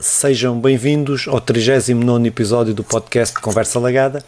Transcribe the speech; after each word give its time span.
sejam 0.00 0.58
bem-vindos 0.58 1.26
ao 1.28 1.40
39 1.40 2.28
episódio 2.28 2.74
do 2.74 2.84
podcast 2.84 3.38
Conversa 3.40 3.78
Lagada. 3.78 4.24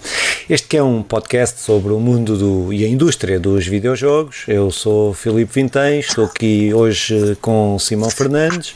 Este 0.48 0.68
que 0.68 0.76
é 0.76 0.82
um 0.82 1.02
podcast 1.02 1.60
sobre 1.60 1.92
o 1.92 2.00
mundo 2.00 2.36
do, 2.36 2.72
e 2.72 2.84
a 2.84 2.88
indústria 2.88 3.38
dos 3.38 3.66
videojogos. 3.66 4.44
Eu 4.48 4.70
sou 4.70 5.14
Filipe 5.14 5.52
Vintém, 5.52 6.00
estou 6.00 6.24
aqui 6.24 6.72
hoje 6.74 7.36
com 7.40 7.78
Simão 7.78 8.10
Fernandes. 8.10 8.74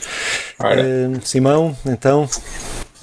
Uh, 0.59 1.19
Simão, 1.23 1.75
então, 1.85 2.29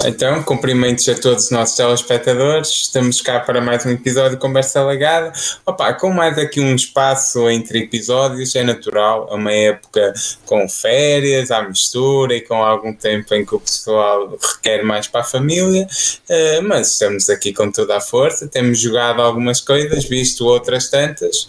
então, 0.05 0.43
cumprimentos 0.43 1.09
a 1.09 1.15
todos 1.15 1.45
os 1.45 1.51
nossos 1.51 1.77
telespectadores. 1.77 2.69
Estamos 2.69 3.21
cá 3.21 3.39
para 3.41 3.61
mais 3.61 3.87
um 3.87 3.91
episódio 3.91 4.33
de 4.33 4.37
Conversa 4.39 4.85
Legada. 4.85 5.33
Opa, 5.65 5.93
com 5.95 6.11
mais 6.11 6.37
aqui 6.39 6.61
um 6.61 6.75
espaço 6.75 7.49
entre 7.49 7.81
episódios, 7.81 8.57
é 8.57 8.65
natural, 8.65 9.29
é 9.31 9.35
uma 9.35 9.53
época 9.53 10.13
com 10.45 10.69
férias, 10.69 11.51
à 11.51 11.63
mistura 11.63 12.35
e 12.35 12.41
com 12.41 12.63
algum 12.65 12.93
tempo 12.93 13.33
em 13.35 13.45
que 13.45 13.55
o 13.55 13.61
pessoal 13.61 14.37
requer 14.55 14.83
mais 14.83 15.07
para 15.07 15.21
a 15.21 15.25
família, 15.25 15.87
uh, 15.87 16.63
mas 16.63 16.93
estamos 16.93 17.31
aqui 17.31 17.53
com 17.53 17.71
toda 17.71 17.97
a 17.97 18.01
força. 18.01 18.49
Temos 18.49 18.81
jogado 18.81 19.23
algumas 19.23 19.61
coisas, 19.61 20.05
visto 20.05 20.47
outras 20.47 20.89
tantas. 20.89 21.43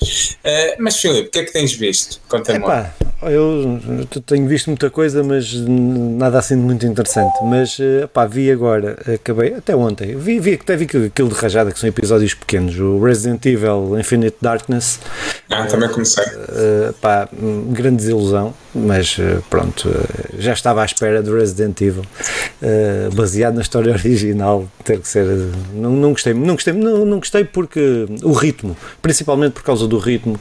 Uh, 0.44 0.76
mas, 0.78 0.98
Filipe, 0.98 1.28
o 1.28 1.32
que 1.32 1.40
é 1.40 1.44
que 1.44 1.54
tens 1.54 1.74
visto? 1.74 2.20
Conta-me. 2.28 2.64
Eu 3.32 3.80
tenho 4.26 4.48
visto 4.48 4.68
muita 4.68 4.90
coisa, 4.90 5.24
mas 5.24 5.54
nada 5.54 6.40
assim 6.40 6.56
de 6.56 6.62
muito 6.62 6.86
interessante. 6.86 7.34
Mas, 7.44 7.78
eh, 7.80 8.08
pá, 8.08 8.26
vi 8.34 8.52
agora, 8.52 8.98
acabei, 9.14 9.54
até 9.54 9.76
ontem, 9.76 10.16
vi, 10.16 10.40
vi, 10.40 10.56
até 10.56 10.76
vi 10.76 10.86
aquilo 10.86 11.30
de 11.30 11.36
rajada, 11.36 11.72
que 11.72 11.80
são 11.80 11.88
episódios 11.88 12.34
pequenos, 12.34 12.78
o 12.80 13.00
Resident 13.00 13.46
Evil 13.46 14.00
Infinite 14.00 14.38
Darkness. 14.42 15.00
Ah, 15.52 15.66
também 15.66 15.88
comecei. 15.90 16.24
Uh, 16.24 16.94
pá, 17.00 17.30
grande 17.70 17.98
desilusão, 17.98 18.54
mas 18.74 19.18
uh, 19.18 19.44
pronto, 19.50 19.90
uh, 19.90 20.42
já 20.42 20.54
estava 20.54 20.82
à 20.82 20.86
espera 20.86 21.22
do 21.22 21.36
Resident 21.36 21.80
Evil, 21.82 22.06
baseado 23.14 23.56
na 23.56 23.62
história 23.62 23.92
original, 23.94 24.68
ter 24.84 25.00
que 25.00 25.08
ser, 25.08 25.26
não, 25.74 25.92
não 25.92 26.12
gostei, 26.12 26.34
não 26.34 26.56
gostei, 26.56 26.74
não, 26.74 27.06
não 27.06 27.20
gostei 27.20 27.44
porque 27.44 28.06
o 28.24 28.34
ritmo, 28.34 28.76
principalmente 29.02 29.54
por 29.54 29.64
causa 29.64 29.88
do 29.88 29.98
ritmo, 29.98 30.40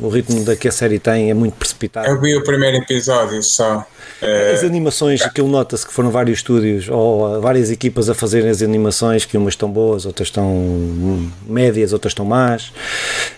o 0.00 0.08
ritmo 0.08 0.44
da 0.44 0.56
que 0.56 0.68
a 0.68 0.72
série 0.72 0.98
tem 0.98 1.30
é 1.30 1.34
muito 1.34 1.54
precipitado. 1.54 2.06
Eu 2.06 2.20
vi 2.20 2.36
o 2.36 2.42
primeiro 2.42 2.78
episódio 2.78 3.42
só. 3.42 3.86
As 4.52 4.62
animações, 4.62 5.22
aquilo 5.22 5.48
nota-se 5.48 5.86
que 5.86 5.92
foram 5.92 6.10
vários 6.10 6.38
estúdios 6.38 6.88
ou 6.88 7.40
várias 7.40 7.70
equipas 7.70 8.08
a 8.08 8.14
fazerem 8.14 8.50
as 8.50 8.62
animações, 8.62 9.24
que 9.24 9.36
umas 9.36 9.54
estão 9.54 9.70
boas, 9.70 10.06
outras 10.06 10.28
estão 10.28 11.30
médias, 11.46 11.92
outras 11.92 12.12
estão 12.12 12.24
más. 12.24 12.72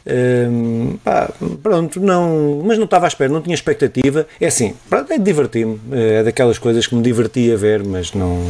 Um, 0.07 0.99
pá, 1.03 1.31
pronto, 1.63 2.01
não, 2.01 2.63
mas 2.65 2.77
não 2.77 2.85
estava 2.85 3.07
à 3.07 3.09
espera, 3.09 3.33
não 3.33 3.41
tinha 3.41 3.54
expectativa. 3.55 4.27
É 4.41 4.47
assim, 4.47 4.75
pronto, 4.89 5.13
é 5.13 5.19
divertir-me, 5.19 5.81
é 5.93 6.23
daquelas 6.23 6.59
coisas 6.59 6.87
que 6.87 6.95
me 6.95 7.03
divertia 7.03 7.57
ver, 7.57 7.83
mas 7.83 8.13
não. 8.13 8.45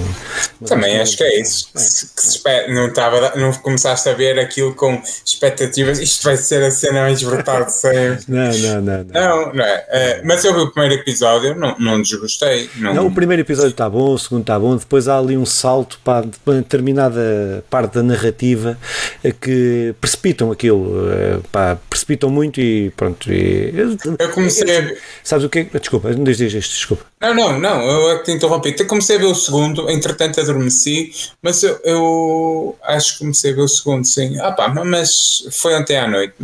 Mas 0.61 0.71
Também 0.71 1.01
acho 1.01 1.17
que 1.17 1.25
é 1.25 1.41
isso. 1.41 1.71
É. 1.75 1.81
Que, 1.81 2.67
que 2.67 2.73
não, 2.73 2.89
estava, 2.89 3.37
não 3.37 3.53
começaste 3.53 4.09
a 4.09 4.15
ver 4.15 4.39
aquilo 4.39 4.75
com 4.75 5.01
expectativas, 5.25 5.99
isto 5.99 6.25
vai 6.25 6.37
ser 6.37 6.63
a 6.63 6.71
cena 6.71 7.03
mais 7.03 7.23
brutal 7.23 7.65
de 7.65 7.73
sempre. 7.73 8.25
não, 8.29 8.53
não, 8.53 8.83
não, 8.83 9.05
não. 9.05 9.05
Não, 9.13 9.55
não 9.55 9.65
é. 9.65 10.21
Uh, 10.23 10.27
mas 10.27 10.45
eu 10.45 10.55
vi 10.55 10.61
o 10.61 10.71
primeiro 10.71 11.03
episódio, 11.03 11.55
não, 11.55 11.77
não 11.79 12.01
desgostei. 12.01 12.71
Não... 12.77 12.95
não, 12.95 13.07
o 13.07 13.15
primeiro 13.15 13.43
episódio 13.43 13.71
está 13.71 13.89
bom, 13.89 14.13
o 14.13 14.19
segundo 14.19 14.43
está 14.43 14.59
bom, 14.59 14.77
depois 14.77 15.09
há 15.09 15.19
ali 15.19 15.37
um 15.37 15.47
salto 15.47 15.99
para 16.05 16.27
determinada 16.47 17.65
parte 17.71 17.95
da 17.95 18.03
narrativa 18.03 18.79
eh, 19.23 19.33
que 19.33 19.95
precipitam 20.01 20.51
aquilo, 20.51 21.11
eh, 21.11 21.41
pá, 21.51 21.79
precipitam 21.89 22.31
muito 22.31 22.61
e 22.61 22.91
pronto. 22.91 23.33
E, 23.33 23.75
eu 24.19 24.29
comecei 24.31 24.77
a... 24.77 24.94
Sabes 25.23 25.45
o 25.45 25.49
que 25.49 25.61
é? 25.61 25.65
Desculpa, 25.65 26.11
não 26.11 26.25
diz 26.25 26.41
isto, 26.41 26.73
desculpa. 26.73 27.05
Não, 27.21 27.35
não, 27.35 27.59
não, 27.59 27.83
eu 27.83 28.11
é 28.11 28.19
que 28.19 28.25
te 28.25 28.33
interrompi. 28.33 28.75
Eu 28.79 28.87
comecei 28.87 29.17
a 29.17 29.19
ver 29.19 29.27
o 29.27 29.35
segundo, 29.35 29.91
entretanto 29.91 30.41
adormeci, 30.41 31.13
mas 31.43 31.63
eu, 31.63 31.81
eu 31.85 32.79
acho 32.83 33.15
que 33.15 33.19
comecei 33.21 33.53
a 33.53 33.55
ver 33.55 33.63
o 33.63 33.69
segundo, 33.69 34.05
sim. 34.05 34.39
Ah 34.41 34.53
pá, 34.53 34.69
mas 34.69 35.47
foi 35.51 35.75
ontem 35.75 35.97
à 35.97 36.07
noite. 36.07 36.35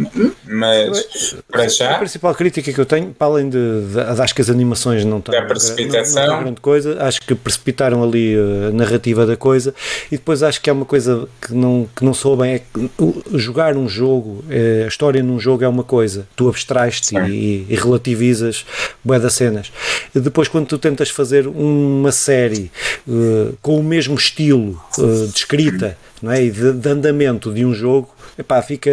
Mas 0.51 1.37
para 1.49 1.69
já. 1.69 1.95
A 1.95 1.99
principal 1.99 2.35
crítica 2.35 2.73
que 2.73 2.81
eu 2.81 2.87
tenho, 2.87 3.15
para 3.15 3.29
além 3.29 3.49
de, 3.49 3.59
de 3.59 4.01
acho 4.21 4.35
que 4.35 4.41
as 4.41 4.51
animações 4.51 5.05
não 5.05 5.19
estão. 5.19 5.33
Da 5.33 5.43
precipitação. 5.43 6.27
Não, 6.27 6.35
não 6.35 6.43
grande 6.43 6.61
coisa, 6.61 7.03
acho 7.03 7.21
que 7.21 7.35
precipitaram 7.35 8.03
ali 8.03 8.35
a 8.37 8.73
narrativa 8.73 9.25
da 9.25 9.37
coisa 9.37 9.73
e 10.11 10.17
depois 10.17 10.43
acho 10.43 10.61
que 10.61 10.69
é 10.69 10.73
uma 10.73 10.85
coisa 10.85 11.29
que 11.41 11.55
não, 11.55 11.89
que 11.95 12.05
não 12.05 12.13
sou 12.13 12.37
bem, 12.37 12.55
é 12.55 12.59
que 12.59 13.39
jogar 13.39 13.77
um 13.77 13.89
jogo, 13.89 14.45
é, 14.51 14.83
a 14.85 14.89
história 14.89 15.23
num 15.23 15.39
jogo 15.39 15.63
é 15.63 15.69
uma 15.69 15.85
coisa, 15.85 16.27
tu 16.35 16.49
abstrais-te 16.49 17.17
e, 17.17 17.67
e, 17.69 17.75
relativizas 17.77 18.67
bué 19.05 19.19
das 19.19 19.35
cenas. 19.35 19.73
E 20.15 20.19
depois 20.19 20.49
quando 20.49 20.67
tu 20.67 20.79
tentas 20.79 21.11
fazer 21.11 21.47
uma 21.47 22.11
série 22.11 22.71
uh, 23.07 23.57
com 23.63 23.79
o 23.79 23.83
mesmo 23.83 24.17
estilo 24.17 24.83
uh, 24.99 25.27
de 25.29 25.39
escrita 25.39 25.97
não 26.23 26.33
é? 26.33 26.45
e 26.45 26.51
de, 26.51 26.73
de 26.73 26.89
andamento 26.89 27.53
de 27.53 27.65
um 27.65 27.73
jogo, 27.73 28.15
epá, 28.39 28.61
fica, 28.63 28.91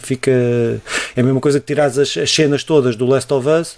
fica. 0.00 0.30
É 1.16 1.20
a 1.20 1.22
mesma 1.22 1.40
coisa 1.40 1.58
que 1.58 1.66
tirares 1.66 1.98
as, 1.98 2.16
as, 2.16 2.30
cenas 2.30 2.62
todas 2.62 2.96
do 2.96 3.06
Last 3.06 3.32
of 3.32 3.48
Us 3.48 3.76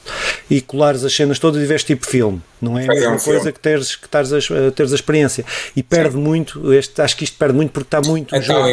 e 0.51 0.61
colares 0.61 1.05
as 1.05 1.15
cenas 1.15 1.39
todas 1.39 1.63
e 1.63 1.67
vês 1.67 1.83
tipo 1.83 2.07
filme. 2.07 2.43
Não 2.61 2.79
é 2.79 2.85
a 2.85 2.89
mesma 2.89 3.19
coisa 3.19 3.51
que 3.51 3.59
teres, 3.59 3.97
que 3.97 4.09
teres, 4.09 4.33
a, 4.33 4.71
teres 4.71 4.93
a 4.93 4.95
experiência. 4.95 5.45
E 5.75 5.83
perde 5.83 6.15
Sim. 6.15 6.21
muito, 6.23 6.73
este, 6.73 7.01
acho 7.01 7.17
que 7.17 7.25
isto 7.25 7.37
perde 7.39 7.55
muito 7.55 7.71
porque 7.71 7.87
está 7.87 8.01
muito 8.01 8.35
é 8.35 8.41
jogo. 8.41 8.69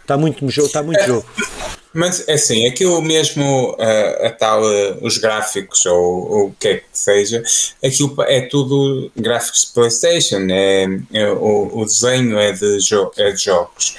Está 0.00 0.16
muito 0.16 0.50
jogo. 0.50 0.66
Está 0.66 0.82
muito 0.82 1.04
jogo. 1.04 1.26
Mas 1.92 2.28
é 2.28 2.34
assim, 2.34 2.66
aquilo 2.66 3.00
mesmo, 3.00 3.72
uh, 3.72 4.26
a 4.26 4.30
tal, 4.30 4.62
uh, 4.62 4.98
os 5.00 5.16
gráficos 5.18 5.84
ou, 5.86 6.30
ou, 6.30 6.46
o 6.46 6.54
que 6.58 6.68
é 6.68 6.76
que 6.76 6.84
seja, 6.92 7.42
aquilo 7.84 8.14
é 8.22 8.42
tudo 8.42 9.10
gráficos 9.16 9.66
de 9.66 9.72
PlayStation, 9.72 10.46
é, 10.50 10.86
é 11.12 11.30
o, 11.30 11.70
o, 11.78 11.84
desenho 11.84 12.38
é 12.38 12.52
de, 12.52 12.78
jo 12.80 13.10
é 13.16 13.32
de 13.32 13.42
jogos. 13.42 13.96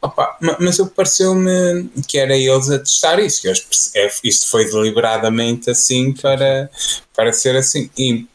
Opa, 0.00 0.36
mas 0.60 0.78
eu 0.78 0.86
pareceu-me 0.86 1.88
que 2.06 2.18
era 2.18 2.36
eles 2.36 2.70
a 2.70 2.78
testar 2.78 3.18
isso, 3.18 3.40
que 3.40 3.48
eles, 3.48 3.90
é, 3.94 4.10
isto 4.22 4.48
foi 4.48 4.66
deliberadamente 4.66 5.70
assim 5.70 6.12
para, 6.12 6.70
para 7.16 7.32
ser 7.32 7.56
assim. 7.56 7.90
E 7.96 8.26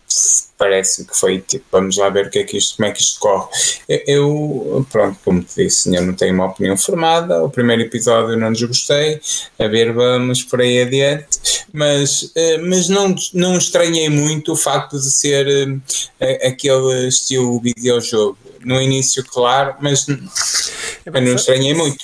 parece 0.58 1.06
que 1.06 1.18
foi 1.18 1.40
tipo, 1.40 1.66
vamos 1.72 1.97
lá 1.97 2.09
ver 2.09 2.28
o 2.28 2.30
que 2.30 2.40
é 2.40 2.44
que 2.44 2.58
isto, 2.58 2.75
como 2.75 2.90
é 2.90 2.92
que 2.92 3.02
isto 3.02 3.20
corre. 3.20 3.47
Eu, 3.88 4.86
pronto, 4.92 5.18
como 5.24 5.42
te 5.42 5.64
disse, 5.64 5.96
eu 5.96 6.02
não 6.02 6.14
tenho 6.14 6.34
uma 6.34 6.47
opinião 6.47 6.75
formada, 6.78 7.44
o 7.44 7.50
primeiro 7.50 7.84
episódio 7.84 8.38
não 8.38 8.52
desgostei, 8.52 9.22
a 9.58 9.68
ver, 9.68 9.94
vamos 9.94 10.44
por 10.44 10.59
aí 10.59 10.81
adiante, 10.81 11.66
mas, 11.72 12.31
eh, 12.36 12.58
mas 12.58 12.90
não, 12.90 13.16
não 13.34 13.58
estranhei 13.58 14.09
muito 14.09 14.52
o 14.52 14.58
facto 14.58 14.98
de 14.98 15.09
ser 15.12 15.80
eh, 16.19 16.48
aquele 16.48 17.08
estilo 17.08 17.59
videojogo 17.62 18.38
no 18.64 18.81
início, 18.81 19.24
claro, 19.24 19.75
mas 19.80 20.08
é, 21.06 21.22
não 21.22 21.36
estranhei 21.36 21.74
muito. 21.74 22.03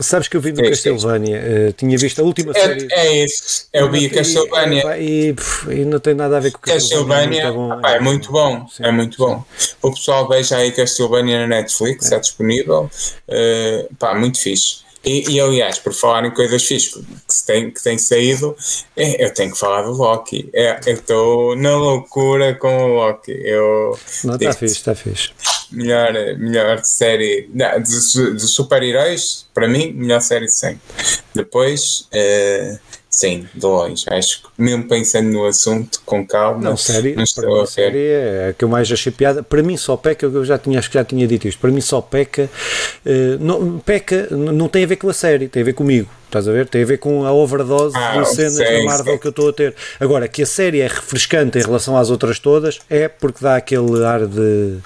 Sabes 0.00 0.28
que 0.28 0.36
eu 0.36 0.40
vi 0.40 0.52
no 0.52 0.64
é, 0.64 0.70
Castlevania, 0.70 1.42
uh, 1.68 1.72
tinha 1.72 1.98
visto 1.98 2.20
a 2.20 2.24
última 2.24 2.52
é, 2.52 2.60
série. 2.60 2.88
É 2.90 3.24
isso, 3.24 3.68
eu 3.72 3.90
vi 3.90 4.08
Castlevania. 4.08 4.98
E, 4.98 5.34
e, 5.68 5.72
e, 5.72 5.84
não 5.84 5.98
tem 5.98 6.14
nada 6.14 6.36
a 6.36 6.40
ver 6.40 6.52
com 6.52 6.60
Castlevania. 6.60 7.42
Castlevania 7.42 7.96
é, 7.96 8.00
muito 8.00 8.30
bom, 8.30 8.66
sim, 8.68 8.84
é 8.84 8.92
muito 8.92 9.18
bom. 9.18 9.44
O 9.82 9.90
pessoal 9.92 10.28
veja 10.28 10.56
aí 10.56 10.72
Castlevania 10.72 11.40
na 11.40 11.56
Netflix, 11.56 12.04
está 12.04 12.18
disponível. 12.18 12.90
Uh, 13.28 13.94
pá, 13.96 14.14
muito 14.14 14.40
fixe. 14.40 14.87
E, 15.04 15.30
e, 15.30 15.40
aliás, 15.40 15.78
por 15.78 15.92
falar 15.92 16.24
em 16.24 16.30
coisas 16.30 16.64
fixas 16.64 17.02
que 17.02 17.46
tem, 17.46 17.70
que 17.70 17.82
tem 17.82 17.96
saído, 17.96 18.56
é, 18.96 19.24
eu 19.24 19.32
tenho 19.32 19.52
que 19.52 19.58
falar 19.58 19.82
do 19.82 19.92
Loki. 19.92 20.50
É, 20.52 20.80
eu 20.86 20.94
estou 20.94 21.56
na 21.56 21.76
loucura 21.76 22.54
com 22.54 22.68
o 22.68 22.94
Loki. 22.94 23.32
Eu, 23.32 23.98
Não, 24.24 24.34
está 24.34 24.52
fixe, 24.52 24.74
está 24.74 24.94
fixe. 24.94 25.30
Melhor, 25.70 26.12
melhor 26.38 26.82
série 26.82 27.48
não, 27.52 27.80
de, 27.80 28.34
de 28.34 28.46
super-heróis, 28.46 29.46
para 29.54 29.68
mim, 29.68 29.92
melhor 29.92 30.20
série 30.20 30.46
de 30.46 30.54
sempre. 30.54 30.80
Depois, 31.34 32.08
uh, 32.12 32.78
Sim, 33.18 33.48
de 33.52 33.66
longe. 33.66 34.04
Acho 34.08 34.42
que 34.42 34.48
mesmo 34.56 34.86
pensando 34.86 35.28
no 35.30 35.44
assunto 35.44 36.00
com 36.06 36.24
calma. 36.24 36.62
Não, 36.62 36.76
série, 36.76 37.16
não 37.16 37.24
para 37.34 37.48
mim, 37.48 37.60
a 37.60 37.66
série 37.66 38.06
é 38.06 38.48
a 38.50 38.52
que 38.52 38.64
eu 38.64 38.68
mais 38.68 38.92
achei 38.92 39.10
piada. 39.10 39.42
Para 39.42 39.60
mim 39.60 39.76
só 39.76 39.96
peca, 39.96 40.24
eu 40.24 40.44
já 40.44 40.56
tinha, 40.56 40.78
acho 40.78 40.88
que 40.88 40.94
já 40.94 41.04
tinha 41.04 41.26
dito 41.26 41.48
isto, 41.48 41.58
para 41.58 41.72
mim 41.72 41.80
só 41.80 42.00
peca, 42.00 42.48
uh, 43.04 43.10
não, 43.40 43.80
peca 43.80 44.28
não 44.30 44.68
tem 44.68 44.84
a 44.84 44.86
ver 44.86 44.94
com 44.94 45.08
a 45.08 45.12
série, 45.12 45.48
tem 45.48 45.62
a 45.62 45.64
ver 45.64 45.72
comigo. 45.72 46.08
Estás 46.26 46.46
a 46.46 46.52
ver? 46.52 46.68
Tem 46.68 46.84
a 46.84 46.86
ver 46.86 46.98
com 46.98 47.26
a 47.26 47.32
overdose 47.32 47.96
ah, 47.96 48.20
de 48.20 48.28
cenas 48.28 48.58
da 48.58 48.84
Marvel 48.84 49.14
sim. 49.14 49.18
que 49.18 49.26
eu 49.26 49.30
estou 49.30 49.48
a 49.48 49.52
ter. 49.52 49.74
Agora, 49.98 50.28
que 50.28 50.42
a 50.42 50.46
série 50.46 50.80
é 50.80 50.86
refrescante 50.86 51.58
em 51.58 51.62
relação 51.62 51.96
às 51.96 52.10
outras 52.10 52.38
todas, 52.38 52.78
é 52.88 53.08
porque 53.08 53.42
dá 53.42 53.56
aquele 53.56 54.04
ar 54.04 54.26
de. 54.26 54.78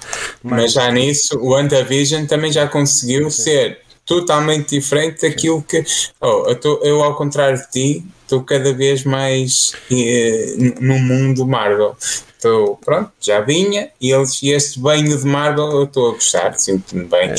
Mas 0.42 0.72
já 0.72 0.90
nisso, 0.90 1.38
o 1.38 1.50
WandaVision 1.50 2.24
também 2.24 2.50
já 2.50 2.66
conseguiu 2.66 3.30
sim. 3.30 3.42
ser 3.42 3.82
totalmente 4.06 4.70
diferente 4.70 5.22
daquilo 5.22 5.62
que. 5.62 5.84
Oh, 6.20 6.44
eu, 6.48 6.54
tô, 6.56 6.80
eu, 6.82 7.02
ao 7.02 7.14
contrário 7.14 7.58
de 7.58 7.70
ti, 7.70 8.06
estou 8.32 8.42
cada 8.42 8.72
vez 8.72 9.04
mais 9.04 9.72
eh, 9.90 10.54
no 10.80 10.98
mundo 10.98 11.46
Marvel. 11.46 11.94
Estou, 12.42 12.76
pronto, 12.84 13.12
já 13.20 13.40
vinha 13.40 13.90
e 14.00 14.10
eles, 14.10 14.42
este 14.42 14.80
banho 14.80 15.16
de 15.16 15.24
Marvel 15.24 15.70
eu 15.70 15.84
estou 15.84 16.10
a 16.10 16.14
gostar, 16.14 16.58
sinto-me 16.58 17.04
bem. 17.04 17.30
É, 17.30 17.34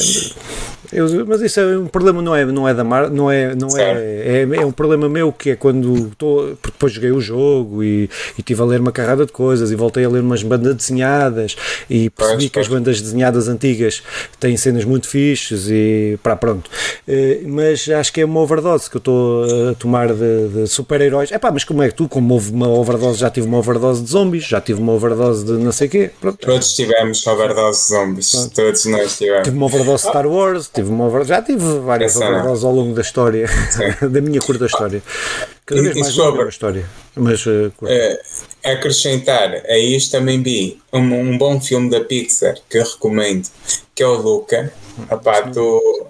eu, 0.93 1.25
mas 1.25 1.41
isso 1.41 1.59
é 1.59 1.77
um 1.77 1.87
problema, 1.87 2.21
não 2.21 2.35
é, 2.35 2.45
não 2.45 2.67
é 2.67 2.73
da 2.73 2.83
Mar, 2.83 3.09
não 3.09 3.29
é, 3.29 3.55
não 3.55 3.67
é, 3.75 3.81
é, 3.81 4.47
é, 4.61 4.65
um 4.65 4.71
problema 4.71 5.09
meu 5.09 5.33
que 5.33 5.49
é 5.49 5.55
quando 5.55 6.09
estou, 6.09 6.55
porque 6.61 6.71
depois 6.71 6.93
joguei 6.93 7.11
o 7.11 7.19
jogo 7.19 7.83
e, 7.83 8.09
e 8.37 8.43
tive 8.43 8.61
a 8.61 8.65
ler 8.65 8.79
uma 8.79 8.91
carrada 8.91 9.25
de 9.25 9.31
coisas 9.31 9.71
e 9.71 9.75
voltei 9.75 10.05
a 10.05 10.09
ler 10.09 10.21
umas 10.21 10.43
bandas 10.43 10.75
desenhadas 10.75 11.55
e 11.89 12.09
percebi 12.11 12.37
pois, 12.37 12.43
que 12.43 12.53
pois. 12.53 12.67
as 12.67 12.71
bandas 12.71 13.01
desenhadas 13.01 13.47
antigas 13.47 14.03
têm 14.39 14.55
cenas 14.55 14.85
muito 14.85 15.07
fixes 15.07 15.67
e 15.69 16.19
para 16.21 16.35
pronto. 16.35 16.69
Eh, 17.07 17.41
mas 17.45 17.89
acho 17.89 18.13
que 18.13 18.21
é 18.21 18.25
uma 18.25 18.39
overdose 18.39 18.89
que 18.89 18.97
eu 18.97 18.99
estou 18.99 19.45
a 19.71 19.73
tomar 19.73 20.13
de, 20.13 20.47
de 20.49 20.67
super-heróis. 20.67 21.31
É 21.31 21.39
pá, 21.39 21.51
mas 21.51 21.63
como 21.63 21.81
é 21.81 21.89
que 21.89 21.95
tu, 21.95 22.07
como 22.07 22.33
houve 22.35 22.51
uma 22.51 22.67
overdose, 22.69 23.17
já 23.17 23.29
tive 23.31 23.47
uma 23.47 23.57
overdose 23.57 24.03
de 24.03 24.09
zombies, 24.09 24.43
já 24.43 24.61
tive 24.61 24.79
uma 24.79 24.92
overdose 24.93 25.45
de 25.45 25.51
não 25.53 25.71
sei 25.71 25.87
o 25.87 25.91
quê. 25.91 26.11
Pronto. 26.19 26.37
Todos 26.37 26.73
tivemos 26.73 27.25
overdose 27.27 27.81
de 27.81 27.87
zombies, 27.89 28.31
pronto. 28.31 28.55
todos 28.55 28.85
nós 28.85 29.17
tivemos. 29.17 29.43
Tive 29.43 29.57
uma 29.57 29.65
overdose 29.65 30.03
de 30.03 30.09
Star 30.09 30.27
Wars, 30.27 30.69
tive 30.73 30.89
uma 30.89 31.05
overdose, 31.05 31.29
já 31.29 31.41
tive 31.41 31.79
várias 31.79 32.15
overdoses 32.15 32.63
ao 32.63 32.73
longo 32.73 32.93
da 32.93 33.01
história, 33.01 33.47
da 34.01 34.21
minha 34.21 34.39
curta 34.39 34.65
história. 34.65 35.01
Cada 35.65 35.81
vez 35.81 35.95
mais 35.95 36.13
sobre 36.13 36.43
a 36.43 36.49
história. 36.49 36.85
Mas, 37.15 37.45
uh, 37.45 37.71
acrescentar 38.63 39.63
a 39.65 39.77
isto 39.77 40.11
também 40.11 40.41
vi 40.41 40.79
um, 40.91 40.99
um, 40.99 41.37
bom 41.37 41.59
filme 41.61 41.89
da 41.89 42.01
Pixar 42.01 42.55
que 42.69 42.77
eu 42.77 42.83
recomendo, 42.83 43.47
que 43.95 44.03
é 44.03 44.07
o 44.07 44.15
Luca. 44.15 44.73
Epá, 45.11 45.41
tu, 45.43 46.07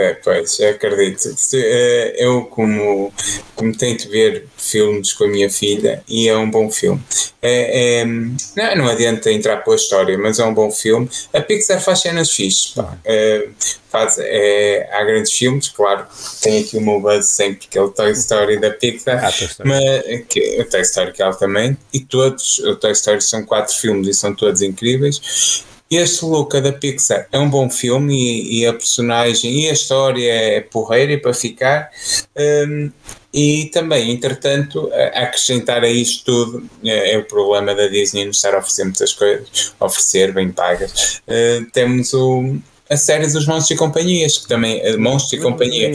é, 0.00 0.14
pois, 0.14 0.58
acredito. 0.60 1.28
Eh, 1.54 2.14
eu, 2.18 2.44
como, 2.44 3.12
como 3.54 3.76
tento 3.76 4.08
ver 4.08 4.46
filmes 4.56 5.12
com 5.12 5.24
a 5.24 5.28
minha 5.28 5.50
filha, 5.50 6.02
e 6.08 6.28
é 6.28 6.36
um 6.36 6.50
bom 6.50 6.70
filme. 6.70 7.02
É, 7.42 8.00
é, 8.00 8.04
não, 8.04 8.76
não 8.76 8.88
adianta 8.88 9.30
entrar 9.30 9.58
pela 9.58 9.76
história, 9.76 10.16
mas 10.16 10.38
é 10.38 10.44
um 10.44 10.54
bom 10.54 10.70
filme. 10.70 11.08
A 11.32 11.40
Pixar 11.40 11.80
faz 11.80 12.00
cenas 12.00 12.30
fixes. 12.30 12.74
É, 13.04 13.48
faz, 13.90 14.16
é, 14.18 14.88
há 14.92 15.04
grandes 15.04 15.32
filmes, 15.32 15.68
claro, 15.68 16.06
tem 16.40 16.62
aqui 16.62 16.76
o 16.76 16.80
meu 16.80 17.00
buzz 17.00 17.26
sempre, 17.26 17.66
que 17.68 17.76
é 17.76 17.82
o 17.82 17.90
Toy 17.90 18.12
Story 18.12 18.58
da 18.58 18.70
Pixar, 18.70 19.22
ah, 19.24 19.32
mas, 19.64 20.26
que, 20.28 20.60
o 20.60 20.64
Toy 20.64 20.80
Story 20.82 21.12
que 21.12 21.22
ela 21.22 21.34
também, 21.34 21.76
e 21.92 22.00
todos, 22.00 22.58
o 22.60 22.76
Toy 22.76 22.92
Story 22.92 23.20
são 23.20 23.44
quatro 23.44 23.74
filmes 23.74 24.08
e 24.08 24.14
são 24.14 24.34
todos 24.34 24.62
incríveis. 24.62 25.64
Este 25.90 26.24
Luca 26.24 26.60
da 26.60 26.72
Pixar 26.72 27.26
é 27.32 27.38
um 27.38 27.50
bom 27.50 27.68
filme 27.68 28.14
e, 28.14 28.60
e 28.60 28.66
a 28.66 28.72
personagem 28.72 29.62
e 29.62 29.68
a 29.68 29.72
história 29.72 30.32
é 30.32 30.60
porreira 30.60 31.14
e 31.14 31.16
para 31.16 31.34
ficar. 31.34 31.90
Um, 32.38 32.92
e 33.34 33.70
também, 33.72 34.12
entretanto, 34.12 34.88
acrescentar 35.14 35.82
a 35.82 35.88
isto 35.88 36.24
tudo 36.24 36.70
é, 36.84 37.14
é, 37.14 37.18
o 37.18 37.24
problema 37.24 37.74
da 37.74 37.88
Disney 37.88 38.24
não 38.24 38.30
estar 38.30 38.54
a 38.54 38.58
oferecer 38.58 38.84
muitas 38.84 39.12
coisas, 39.12 39.72
oferecer 39.80 40.32
bem 40.32 40.52
pagas. 40.52 41.22
Uh, 41.26 41.68
temos 41.72 42.12
o, 42.12 42.56
a 42.88 42.96
série 42.96 43.26
dos 43.26 43.46
Monstros 43.46 43.72
e 43.72 43.76
Companhias, 43.76 44.38
que 44.38 44.46
também 44.46 44.80
é 44.80 44.96
Monstros 44.96 45.40
e 45.40 45.42
Companhia. 45.42 45.90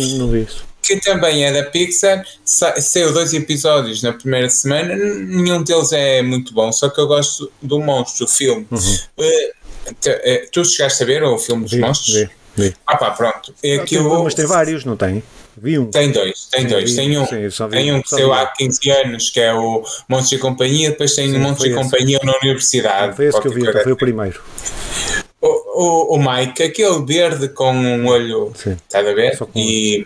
Que 0.82 0.98
também 0.98 1.44
é 1.46 1.54
da 1.54 1.64
Pixar, 1.64 2.24
saiu 2.44 3.14
dois 3.14 3.34
episódios 3.34 4.04
na 4.04 4.12
primeira 4.12 4.50
semana, 4.50 4.94
nenhum 4.96 5.64
deles 5.64 5.92
é 5.94 6.22
muito 6.22 6.54
bom, 6.54 6.72
só 6.72 6.90
que 6.90 7.00
eu 7.00 7.08
gosto 7.08 7.52
do 7.62 7.80
Monstro, 7.80 8.26
o 8.26 8.28
filme. 8.28 8.68
Uhum. 8.70 8.96
Uh, 9.18 9.65
tu 10.52 10.66
chegaste 10.66 11.04
a 11.04 11.06
ver 11.06 11.24
o 11.24 11.38
filme 11.38 11.64
dos 11.64 11.72
vi, 11.72 11.80
monstros? 11.80 12.16
Vi, 12.16 12.30
vi. 12.56 12.76
Ah 12.86 12.98
pá, 12.98 13.12
pronto. 13.12 13.54
É 13.64 13.80
que 13.80 13.96
eu, 13.96 14.24
mas 14.24 14.34
tem 14.34 14.46
vários, 14.46 14.86
não 14.86 14.96
tem? 14.96 15.24
Vi 15.58 15.80
um. 15.80 15.90
Tem 15.90 16.12
dois, 16.12 16.48
tem 16.52 16.68
dois. 16.68 16.90
Vi, 16.92 16.96
tem 16.98 17.18
um, 17.18 17.26
sim, 17.26 17.68
tem 17.70 17.94
um 17.94 18.02
que 18.02 18.10
saiu 18.10 18.34
há 18.34 18.46
15 18.48 18.92
anos, 18.92 19.30
que 19.30 19.40
é 19.40 19.54
o 19.54 19.84
Monstros 20.10 20.34
e 20.34 20.42
Companhia, 20.42 20.90
depois 20.90 21.16
tem 21.16 21.30
sim, 21.30 21.38
o 21.38 21.40
Monstros 21.40 21.72
e 21.72 21.74
Companhia 21.74 22.20
na 22.24 22.38
Universidade. 22.38 23.16
Foi 23.16 23.26
esse 23.26 23.40
que 23.40 23.48
eu 23.48 23.54
vi, 23.54 23.62
então 23.62 23.84
foi 23.84 23.92
o 23.92 23.98
primeiro. 23.98 24.42
O, 25.42 25.48
o, 25.48 26.16
o 26.16 26.18
Mike, 26.18 26.64
aquele 26.64 27.06
verde 27.06 27.50
com 27.50 27.72
um 27.72 28.08
olho, 28.08 28.52
está 28.56 29.00
a 29.00 29.02
ver? 29.04 29.38
E 29.56 30.06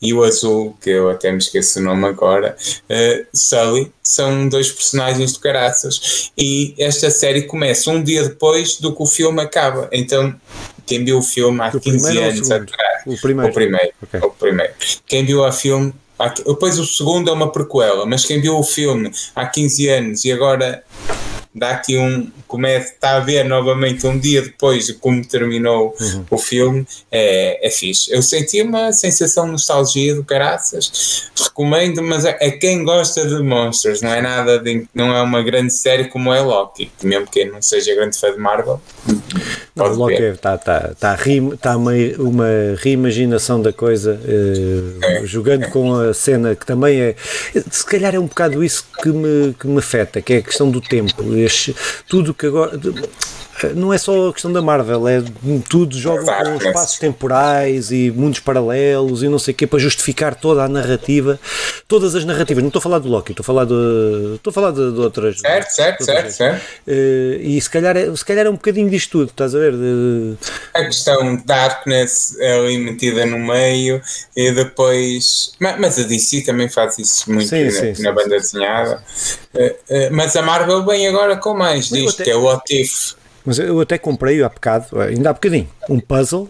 e 0.00 0.12
o 0.12 0.22
azul, 0.22 0.76
que 0.80 0.90
eu 0.90 1.10
até 1.10 1.30
me 1.32 1.38
esqueço 1.38 1.78
o 1.78 1.82
nome 1.82 2.06
agora, 2.06 2.56
uh, 2.90 3.26
Sully, 3.32 3.92
são 4.02 4.48
dois 4.48 4.70
personagens 4.70 5.32
de 5.32 5.38
caraças. 5.38 6.30
E 6.36 6.74
esta 6.78 7.10
série 7.10 7.42
começa 7.42 7.90
um 7.90 8.02
dia 8.02 8.22
depois 8.22 8.76
do 8.78 8.94
que 8.94 9.02
o 9.02 9.06
filme 9.06 9.40
acaba. 9.40 9.88
Então, 9.92 10.34
quem 10.86 11.04
viu 11.04 11.18
o 11.18 11.22
filme 11.22 11.60
há 11.60 11.68
o 11.68 11.80
15 11.80 12.18
anos 12.18 12.50
atrás. 12.50 13.02
O 13.06 13.20
primeiro. 13.20 13.50
O 13.50 13.54
primeiro, 13.54 13.92
okay. 14.02 14.20
o 14.20 14.30
primeiro. 14.30 14.72
Quem 15.06 15.24
viu 15.24 15.42
o 15.42 15.52
filme. 15.52 15.92
Depois 16.46 16.78
o 16.78 16.86
segundo 16.86 17.28
é 17.28 17.32
uma 17.32 17.50
prequela, 17.50 18.06
mas 18.06 18.24
quem 18.24 18.40
viu 18.40 18.56
o 18.56 18.62
filme 18.62 19.10
há 19.34 19.46
15 19.46 19.88
anos 19.88 20.24
e 20.24 20.32
agora 20.32 20.82
dá 21.54 21.70
aqui 21.70 21.96
um. 21.96 22.30
Começa, 22.46 22.92
está 22.92 23.16
a 23.16 23.20
ver 23.20 23.44
novamente 23.44 24.06
um 24.06 24.18
dia 24.18 24.42
depois 24.42 24.86
de 24.86 24.94
como 24.94 25.24
terminou 25.24 25.94
uhum. 26.00 26.24
o 26.30 26.38
filme, 26.38 26.86
é, 27.10 27.66
é 27.66 27.70
fixe. 27.70 28.10
Eu 28.12 28.22
senti 28.22 28.60
uma 28.62 28.92
sensação 28.92 29.46
de 29.46 29.52
nostalgia 29.52 30.14
do 30.14 30.24
caraças, 30.24 31.30
recomendo, 31.40 32.02
mas 32.02 32.24
é, 32.24 32.36
é, 32.40 32.50
quem 32.50 32.84
gosta 32.84 33.26
de 33.26 33.42
monstros, 33.42 34.02
não 34.02 34.12
é 34.12 34.20
nada 34.20 34.58
de, 34.58 34.86
não 34.94 35.14
é 35.14 35.22
uma 35.22 35.42
grande 35.42 35.72
série 35.72 36.08
como 36.08 36.32
é 36.32 36.40
Loki, 36.40 36.90
mesmo 37.02 37.26
que 37.26 37.44
não 37.44 37.62
seja 37.62 37.94
grande 37.94 38.18
fã 38.18 38.32
de 38.32 38.38
Marvel. 38.38 38.80
Não, 39.74 39.86
Loki 39.92 40.22
está 40.22 40.56
tá, 40.56 40.94
tá, 40.98 41.16
tá 41.60 41.76
uma, 41.76 41.92
uma 42.18 42.46
reimaginação 42.78 43.60
da 43.60 43.72
coisa, 43.72 44.20
eh, 44.24 45.22
é, 45.22 45.26
jogando 45.26 45.64
é. 45.64 45.68
com 45.68 45.96
a 45.96 46.14
cena 46.14 46.54
que 46.54 46.64
também 46.64 47.00
é. 47.00 47.16
Se 47.70 47.84
calhar 47.84 48.14
é 48.14 48.18
um 48.20 48.26
bocado 48.26 48.62
isso 48.62 48.86
que 49.02 49.08
me, 49.08 49.52
que 49.54 49.66
me 49.66 49.78
afeta, 49.78 50.22
que 50.22 50.34
é 50.34 50.36
a 50.36 50.42
questão 50.42 50.70
do 50.70 50.80
tempo 50.80 51.12
tudo 52.08 52.32
que 52.32 52.46
agora 52.46 52.78
não 53.74 53.92
é 53.92 53.98
só 53.98 54.28
a 54.28 54.32
questão 54.32 54.52
da 54.52 54.60
Marvel, 54.60 55.06
é 55.06 55.22
tudo 55.68 55.96
jogam 55.96 56.24
com 56.24 56.66
espaços 56.66 56.98
temporais 56.98 57.90
e 57.90 58.10
mundos 58.10 58.40
paralelos 58.40 59.22
e 59.22 59.28
não 59.28 59.38
sei 59.38 59.54
o 59.54 59.56
quê 59.56 59.66
para 59.66 59.78
justificar 59.78 60.34
toda 60.34 60.64
a 60.64 60.68
narrativa, 60.68 61.38
todas 61.86 62.14
as 62.14 62.24
narrativas. 62.24 62.62
Não 62.62 62.68
estou 62.68 62.80
a 62.80 62.82
falar 62.82 62.98
do 62.98 63.08
Loki, 63.08 63.32
estou 63.32 63.42
a 63.42 63.46
falar 63.46 63.64
de, 63.64 64.34
estou 64.34 64.50
a 64.50 64.54
falar 64.54 64.70
de, 64.72 64.92
de 64.92 65.00
outras. 65.00 65.40
Certo, 65.40 65.70
certo, 65.70 66.04
certo, 66.04 66.30
certo. 66.30 66.62
Uh, 66.86 67.40
e 67.40 67.60
se 67.60 67.70
calhar, 67.70 67.96
é, 67.96 68.14
se 68.14 68.24
calhar 68.24 68.46
é 68.46 68.50
um 68.50 68.54
bocadinho 68.54 68.90
disto 68.90 69.12
tudo, 69.12 69.30
estás 69.30 69.54
a 69.54 69.58
ver? 69.58 69.72
De... 69.72 70.34
A 70.74 70.84
questão 70.84 71.36
Darkness 71.44 72.36
é 72.40 72.58
ali 72.58 72.78
metida 72.78 73.24
no 73.24 73.38
meio 73.38 74.02
e 74.36 74.50
depois. 74.52 75.52
Mas, 75.60 75.78
mas 75.78 75.98
a 75.98 76.02
DC 76.02 76.42
também 76.42 76.68
faz 76.68 76.98
isso 76.98 77.30
muito 77.30 77.48
sim, 77.48 77.64
na, 77.64 77.70
sim, 77.70 77.88
na 77.88 77.94
sim, 77.94 78.12
banda 78.12 78.40
desenhada. 78.40 79.02
Uh, 79.54 79.66
uh, 79.66 80.08
mas 80.10 80.34
a 80.36 80.42
Marvel 80.42 80.84
vem 80.84 81.06
agora 81.06 81.36
com 81.36 81.54
mais 81.54 81.88
disto, 81.88 82.22
até... 82.22 82.24
que 82.24 82.30
é 82.30 82.36
o 82.36 82.42
What 82.42 82.74
If. 82.74 83.14
Mas 83.44 83.58
eu 83.58 83.78
até 83.80 83.98
comprei 83.98 84.42
há 84.42 84.48
bocado, 84.48 85.00
ainda 85.00 85.30
há 85.30 85.32
bocadinho, 85.32 85.68
um 85.88 86.00
puzzle 86.00 86.48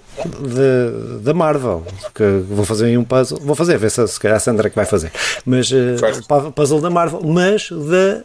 da 1.23 1.35
Marvel. 1.35 1.85
Que 2.14 2.23
vou 2.49 2.64
fazer 2.64 2.87
aí 2.87 2.96
um 2.96 3.02
puzzle. 3.02 3.41
Vou 3.41 3.56
fazer, 3.56 3.76
ver 3.79 3.91
se, 3.91 4.06
se 4.06 4.20
calhar 4.20 4.37
a 4.37 4.41
Sandra 4.41 4.71
que 4.71 4.76
vai 4.76 4.85
fazer. 4.85 5.11
Mas 5.45 5.71
uh, 5.73 6.52
puzzle 6.54 6.80
da 6.80 6.90
Marvel, 6.90 7.21
mas 7.25 7.68
da, 7.71 7.76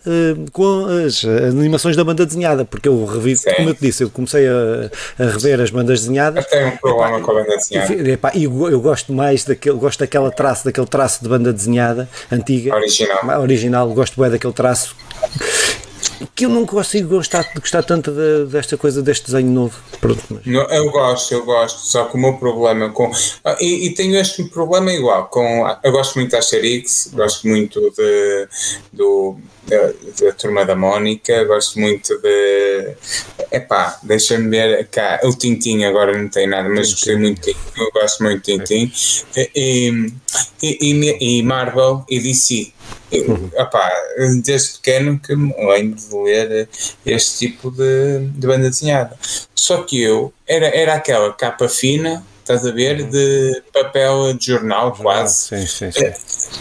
uh, 0.06 0.52
com 0.52 0.86
as 1.06 1.26
animações 1.26 1.96
da 1.96 2.04
banda 2.04 2.26
desenhada, 2.26 2.64
porque 2.64 2.88
eu 2.88 3.06
revi, 3.06 3.36
Sim. 3.36 3.52
como 3.56 3.70
eu 3.70 3.74
te 3.74 3.82
disse, 3.82 4.04
eu 4.04 4.10
comecei 4.10 4.48
a, 4.48 4.92
a 5.18 5.26
rever 5.26 5.62
as 5.62 5.72
bandas 5.72 6.02
desenhadas. 6.02 6.46
Eu 6.46 6.50
tenho 6.52 6.68
um 6.68 6.78
problema 6.78 7.18
epá, 7.18 7.26
com 7.26 7.32
a 7.32 7.34
banda 7.36 7.56
desenhada. 7.56 7.94
E, 7.94 8.12
epá, 8.12 8.32
eu, 8.36 8.70
eu 8.70 8.80
gosto 8.80 9.12
mais 9.12 9.44
daquele, 9.44 9.78
gosto 9.78 10.00
daquela 10.00 10.30
traço, 10.30 10.66
daquele 10.66 10.88
traço 10.88 11.24
de 11.24 11.30
banda 11.30 11.52
desenhada 11.52 12.08
antiga. 12.32 12.76
Original. 12.76 13.42
Original, 13.42 13.90
gosto 13.90 14.22
bem 14.22 14.30
daquele 14.30 14.54
traço 14.54 14.96
que 16.36 16.46
eu 16.46 16.50
não 16.50 16.66
consigo 16.66 17.10
gostar, 17.10 17.50
gostar 17.56 17.84
tanto 17.84 18.12
de, 18.12 18.46
desta 18.46 18.78
coisa, 18.78 19.02
deste 19.02 19.28
desenho 19.28 19.52
novo. 19.52 19.76
Pronto, 20.00 20.24
mas... 20.30 20.46
Eu 20.46 20.92
gosto, 20.92 21.34
eu 21.34 21.46
gosto, 21.46 21.80
só 21.80 22.06
que 22.06 22.16
o 22.16 22.20
meu 22.20 22.34
problema 22.38 22.90
com. 22.90 23.12
Ah, 23.44 23.58
e, 23.60 23.88
e, 23.88 23.94
tenho 23.94 24.16
este 24.18 24.44
problema 24.46 24.92
igual. 24.92 25.28
com 25.28 25.66
Eu 25.84 25.92
gosto 25.92 26.16
muito 26.16 26.32
da 26.32 26.40
Asterix, 26.40 27.12
gosto 27.14 27.48
muito 27.48 27.80
de, 27.92 28.48
do, 28.92 29.38
da, 29.68 29.94
da 30.22 30.32
Turma 30.34 30.66
da 30.66 30.76
Mónica, 30.76 31.44
gosto 31.46 31.80
muito 31.80 32.18
de. 32.22 32.96
Epá, 33.52 34.00
deixa-me 34.04 34.50
ver 34.50 34.88
cá. 34.88 35.20
O 35.24 35.34
Tintin 35.34 35.84
agora 35.84 36.18
não 36.18 36.30
tem 36.30 36.48
nada, 36.48 36.70
mas 36.70 36.92
gostei 36.92 37.16
muito 37.16 37.42
de 37.42 37.56
Eu 37.78 37.92
gosto 37.92 38.24
muito 38.24 38.44
de 38.44 38.58
Tintin. 38.58 38.92
E, 39.36 40.12
e, 40.62 40.74
e, 40.82 41.40
e 41.40 41.44
Marvel 41.44 42.04
e 42.10 42.20
DC 42.20 42.74
Uhum. 43.12 43.50
Opá, 43.58 43.92
desde 44.44 44.78
pequeno 44.78 45.20
que 45.20 45.36
me 45.36 45.54
lembro 45.58 46.00
de 46.00 46.16
ler 46.16 46.70
este 47.06 47.48
tipo 47.48 47.72
de, 47.72 48.20
de 48.20 48.48
banda 48.48 48.70
desenhada. 48.70 49.18
Só 49.56 49.84
que 49.84 50.02
eu 50.02 50.32
era, 50.48 50.68
era 50.68 50.94
aquela 50.94 51.34
capa 51.34 51.68
fina, 51.68 52.24
estás 52.40 52.66
a 52.66 52.72
ver, 52.72 53.02
uhum. 53.02 53.10
de 53.10 53.64
papel 53.74 54.34
de 54.34 54.46
jornal 54.46 54.94
quase, 54.94 55.66
sim, 55.66 55.66
sim, 55.66 55.92
sim. 55.92 56.52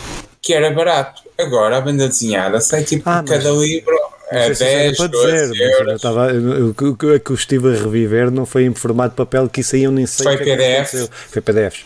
que 0.40 0.54
era 0.54 0.70
barato. 0.70 1.22
Agora 1.38 1.76
a 1.76 1.80
banda 1.80 2.08
desenhada 2.08 2.60
sai 2.60 2.82
tipo 2.82 3.08
ah, 3.08 3.22
cada 3.26 3.52
mas... 3.52 3.62
livro 3.62 3.96
a 4.30 4.48
10, 4.48 4.96
para 4.96 5.06
dizer, 5.08 5.56
euros. 5.56 5.88
Eu 5.88 5.96
estava, 5.96 6.30
eu, 6.32 6.68
o 6.70 6.96
que 6.96 7.06
é 7.06 7.22
eu 7.24 7.34
estive 7.34 7.68
a 7.68 7.82
reviver 7.82 8.30
não 8.30 8.44
foi 8.44 8.64
em 8.64 8.74
formato 8.74 9.10
de 9.10 9.16
papel 9.16 9.48
que 9.48 9.60
isso 9.60 9.74
aí 9.76 9.84
eu 9.84 9.90
nem 9.90 10.06
sei. 10.06 10.24
Foi 10.24 10.36
PDF. 10.36 11.08
foi 11.30 11.42
PDFs. 11.42 11.84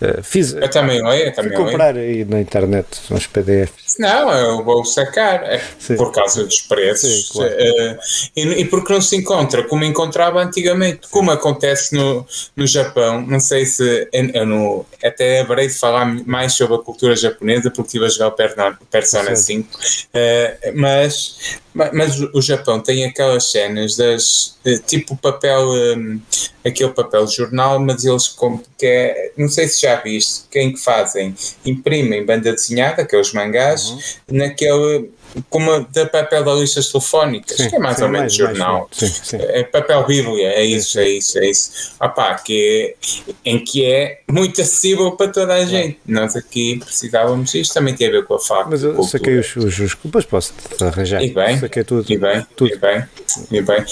Uh, 0.00 0.22
fiz, 0.22 0.52
eu 0.52 0.68
também 0.68 1.02
leio, 1.02 1.26
eu 1.26 1.32
também 1.32 1.56
fui 1.56 1.64
comprar 1.64 1.96
aí 1.96 2.22
na 2.24 2.38
internet 2.38 2.86
uns 3.10 3.26
PDFs. 3.26 3.96
Não, 3.98 4.30
eu 4.30 4.62
vou 4.62 4.84
sacar 4.84 5.42
é 5.44 5.62
por 5.96 6.12
causa 6.12 6.44
dos 6.44 6.60
preços 6.60 7.28
Sim, 7.28 7.32
claro. 7.32 7.52
uh, 7.54 7.98
e, 8.36 8.42
e, 8.42 8.64
porque 8.66 8.92
não 8.92 9.00
se 9.00 9.16
encontra 9.16 9.62
como 9.64 9.84
encontrava 9.84 10.42
antigamente, 10.42 11.08
como 11.08 11.30
acontece 11.30 11.94
no, 11.94 12.26
no 12.54 12.66
Japão. 12.66 13.22
Não 13.22 13.40
sei 13.40 13.64
se 13.64 14.06
eu, 14.12 14.44
no, 14.44 14.84
até 15.02 15.40
haverei 15.40 15.68
de 15.68 15.74
falar 15.74 16.04
mais 16.26 16.52
sobre 16.52 16.76
a 16.76 16.78
cultura 16.78 17.16
japonesa 17.16 17.70
porque 17.70 17.86
estive 17.86 18.04
a 18.04 18.08
jogar 18.10 18.28
o 18.28 18.86
Persona 18.86 19.34
5, 19.34 19.68
uh, 19.68 20.72
mas 20.74 21.56
mas 21.92 22.18
o 22.32 22.40
Japão 22.40 22.80
tem 22.80 23.04
aquelas 23.04 23.50
cenas 23.50 23.96
das 23.96 24.56
tipo 24.86 25.16
papel, 25.16 25.68
um, 25.68 26.20
aquele 26.64 26.90
papel 26.90 27.26
de 27.26 27.36
jornal, 27.36 27.78
mas 27.78 28.04
eles 28.04 28.28
como 28.28 28.62
que 28.78 28.86
é, 28.86 29.32
não 29.36 29.48
sei 29.48 29.68
se 29.68 29.85
já 29.86 29.96
viste, 29.96 30.44
quem 30.50 30.72
que 30.72 30.80
fazem, 30.80 31.34
imprimem 31.64 32.24
banda 32.24 32.52
desenhada, 32.52 33.02
aqueles 33.02 33.32
mangás, 33.32 33.90
uhum. 33.90 33.98
naquele 34.32 35.10
como 35.48 35.86
da 35.92 36.06
papel 36.06 36.44
da 36.44 36.54
listas 36.54 36.90
telefónicas, 36.90 37.56
sim, 37.56 37.68
que 37.68 37.76
é 37.76 37.78
mais 37.78 37.96
sim, 37.96 38.04
ou 38.04 38.08
menos 38.08 38.36
mais, 38.38 38.56
jornal. 38.56 38.88
Mais, 39.00 39.20
sim, 39.24 39.38
é 39.40 39.62
papel 39.64 40.06
bíblia, 40.06 40.48
é 40.48 40.64
isso, 40.64 40.98
é 40.98 41.08
isso, 41.08 41.38
é 41.38 41.50
isso. 41.50 41.92
Opá, 42.00 42.34
que 42.34 42.96
é, 43.44 43.50
em 43.50 43.58
que 43.58 43.84
é 43.84 44.20
muito 44.30 44.60
acessível 44.60 45.12
para 45.12 45.28
toda 45.28 45.54
a 45.54 45.64
gente. 45.64 45.98
Nós 46.06 46.36
aqui 46.36 46.78
precisávamos 46.78 47.54
isto, 47.54 47.74
também 47.74 47.94
tem 47.94 48.08
a 48.08 48.10
ver 48.10 48.24
com 48.24 48.34
a 48.34 48.38
faca. 48.38 48.68
Mas 48.70 48.82
eu 48.82 49.02
saquei 49.02 49.38
os, 49.38 49.54
os, 49.56 49.78
os 49.78 49.96
depois 50.02 50.24
posso 50.24 50.54
arranjar. 50.80 51.22
E 51.22 51.30
bem, 51.30 51.58
saquei 51.58 51.84
tudo. 51.84 52.10
E 52.10 52.16
bem, 52.16 52.46
tudo. 52.56 52.74
E 52.74 52.78
bem, 52.78 53.04
e 53.50 53.60
bem. 53.60 53.84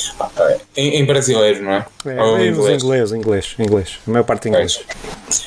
Em, 0.77 1.01
em, 1.01 1.05
brasileiro, 1.05 1.63
não 1.63 1.73
é? 1.73 1.87
É, 2.07 2.23
Ou 2.23 2.39
em 2.39 2.51
inglês. 2.51 2.83
inglês, 2.83 3.13
inglês, 3.13 3.55
inglês. 3.59 3.99
A 4.07 4.11
maior 4.11 4.25
parte 4.25 4.49
em 4.49 4.51
inglês. 4.51 4.81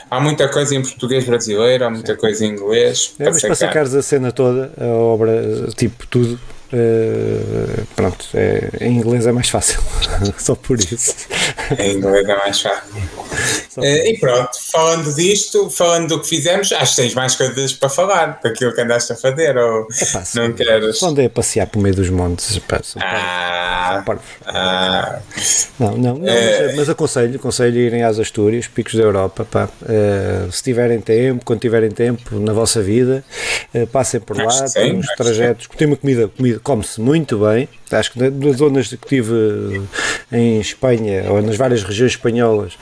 Há 0.10 0.20
muita 0.20 0.48
coisa 0.50 0.76
em 0.76 0.82
português 0.82 1.26
brasileiro, 1.26 1.86
há 1.86 1.90
muita 1.90 2.16
coisa 2.16 2.46
em 2.46 2.50
inglês. 2.50 3.14
É, 3.20 3.26
mas 3.26 3.42
para 3.42 3.56
sacares 3.56 3.94
a 3.94 4.02
cena 4.02 4.32
toda, 4.32 4.72
a 4.80 4.86
obra, 4.86 5.68
tipo 5.76 5.87
tudo, 5.90 6.40
Uh, 6.74 7.86
pronto, 7.96 8.26
é, 8.34 8.70
em 8.82 8.98
inglês 8.98 9.26
é 9.26 9.32
mais 9.32 9.48
fácil, 9.48 9.80
só 10.38 10.54
por 10.54 10.78
isso. 10.78 11.16
Em 11.80 11.96
inglês 11.96 12.28
é 12.28 12.36
mais 12.36 12.60
fácil. 12.60 12.98
Uh, 13.78 13.86
e 13.86 14.18
pronto, 14.20 14.50
falando 14.70 15.16
disto, 15.16 15.70
falando 15.70 16.10
do 16.10 16.22
que 16.22 16.28
fizemos, 16.28 16.74
acho 16.74 16.96
que 16.96 17.02
tens 17.04 17.14
mais 17.14 17.36
coisas 17.36 17.72
para 17.72 17.88
falar 17.88 18.40
daquilo 18.44 18.74
que 18.74 18.82
andaste 18.82 19.14
a 19.14 19.16
fazer, 19.16 19.56
ou 19.56 19.88
Epá, 20.02 20.24
não 20.36 20.52
queres? 20.52 21.02
Andei 21.02 21.28
a 21.28 21.30
passear 21.30 21.68
por 21.68 21.82
meio 21.82 21.96
dos 21.96 22.10
montes. 22.10 22.60
Pá, 22.60 22.82
ah, 23.00 24.04
ah, 24.46 25.20
não, 25.80 25.98
não, 25.98 26.16
não 26.16 26.16
uh, 26.16 26.26
mas, 26.66 26.76
mas, 26.76 26.90
aconselho, 26.90 27.36
aconselho 27.38 27.78
irem 27.78 28.04
às 28.04 28.20
Astúrias, 28.20 28.68
picos 28.68 28.96
da 28.96 29.04
Europa, 29.04 29.48
pá, 29.50 29.70
se 30.52 30.64
tiverem 30.64 31.00
tempo, 31.00 31.46
quando 31.46 31.62
tiverem 31.62 31.92
tempo 31.92 32.38
na 32.40 32.52
vossa 32.52 32.82
vida, 32.82 33.24
passem 33.94 34.20
por 34.20 34.36
lá, 34.36 34.66
tem 34.74 34.98
uns 34.98 35.08
trajetos, 35.16 35.68
tem 35.78 35.88
uma 35.88 35.96
comida, 35.96 36.28
comida 36.28 36.57
come-se 36.60 37.02
muito 37.02 37.40
bem. 37.40 37.68
Acho 37.92 38.12
que 38.14 38.20
nas 38.20 38.58
zonas 38.58 38.88
que 38.88 39.08
tive 39.08 39.82
em 40.32 40.60
Espanha, 40.60 41.32
ou 41.32 41.42
nas 41.42 41.56
várias 41.56 41.84
regiões 41.84 42.14
espanholas, 42.14 42.74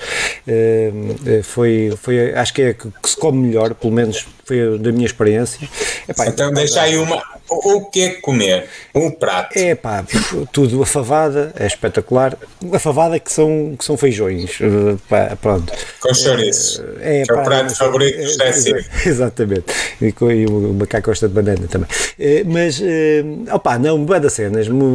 eh, 0.47 0.91
eh, 1.25 1.41
foi, 1.43 1.93
foi, 2.01 2.33
acho 2.33 2.53
que 2.53 2.61
é 2.61 2.73
que 2.73 2.89
se 3.05 3.17
come 3.17 3.47
melhor, 3.47 3.73
pelo 3.75 3.93
menos 3.93 4.25
foi 4.45 4.77
da 4.77 4.91
minha 4.91 5.05
experiência. 5.05 5.67
Epá, 6.07 6.27
então 6.27 6.53
deixa 6.53 6.81
aí 6.81 6.97
uma, 6.97 7.21
o 7.49 7.85
que 7.85 8.01
é 8.01 8.09
comer? 8.21 8.67
Um 8.93 9.11
prato. 9.11 9.57
É 9.57 9.75
pá, 9.75 10.03
tudo. 10.51 10.81
A 10.81 10.85
favada 10.85 11.51
é 11.57 11.65
espetacular. 11.65 12.37
A 12.71 12.79
favada 12.79 13.19
que 13.19 13.31
são, 13.31 13.75
que 13.77 13.83
são 13.83 13.97
feijões. 13.97 14.59
Eh, 14.61 14.97
pá, 15.09 15.37
pronto. 15.39 15.71
Com 15.99 16.13
chouriços. 16.13 16.81
É, 17.01 17.21
é, 17.21 17.25
pá, 17.25 17.33
é 17.33 17.41
o 17.41 17.43
prato 17.43 17.75
favorito 17.75 18.17
do 18.17 18.43
é, 18.43 18.85
Exatamente. 19.05 19.65
E, 20.01 20.11
com, 20.11 20.31
e 20.31 20.45
o 20.45 20.73
macaco 20.73 21.07
gosta 21.07 21.27
de 21.27 21.33
banana 21.33 21.67
também. 21.67 21.89
Eh, 22.19 22.43
mas, 22.45 22.79
eh, 22.81 23.23
opá, 23.53 23.77
não, 23.77 24.03
boa 24.03 24.19
das 24.19 24.33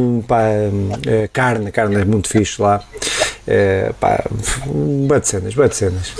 cenas. 0.01 0.25
Pá, 0.27 0.43
carne, 1.33 1.71
carne 1.71 2.01
é 2.01 2.05
muito 2.05 2.27
fixe 2.27 2.61
lá. 2.61 2.83
É, 3.47 3.91
pá, 3.99 4.23
boa 4.65 5.19
de 5.19 5.27
cenas, 5.27 5.53
boa 5.53 5.67
de 5.67 5.75
cenas. 5.75 6.13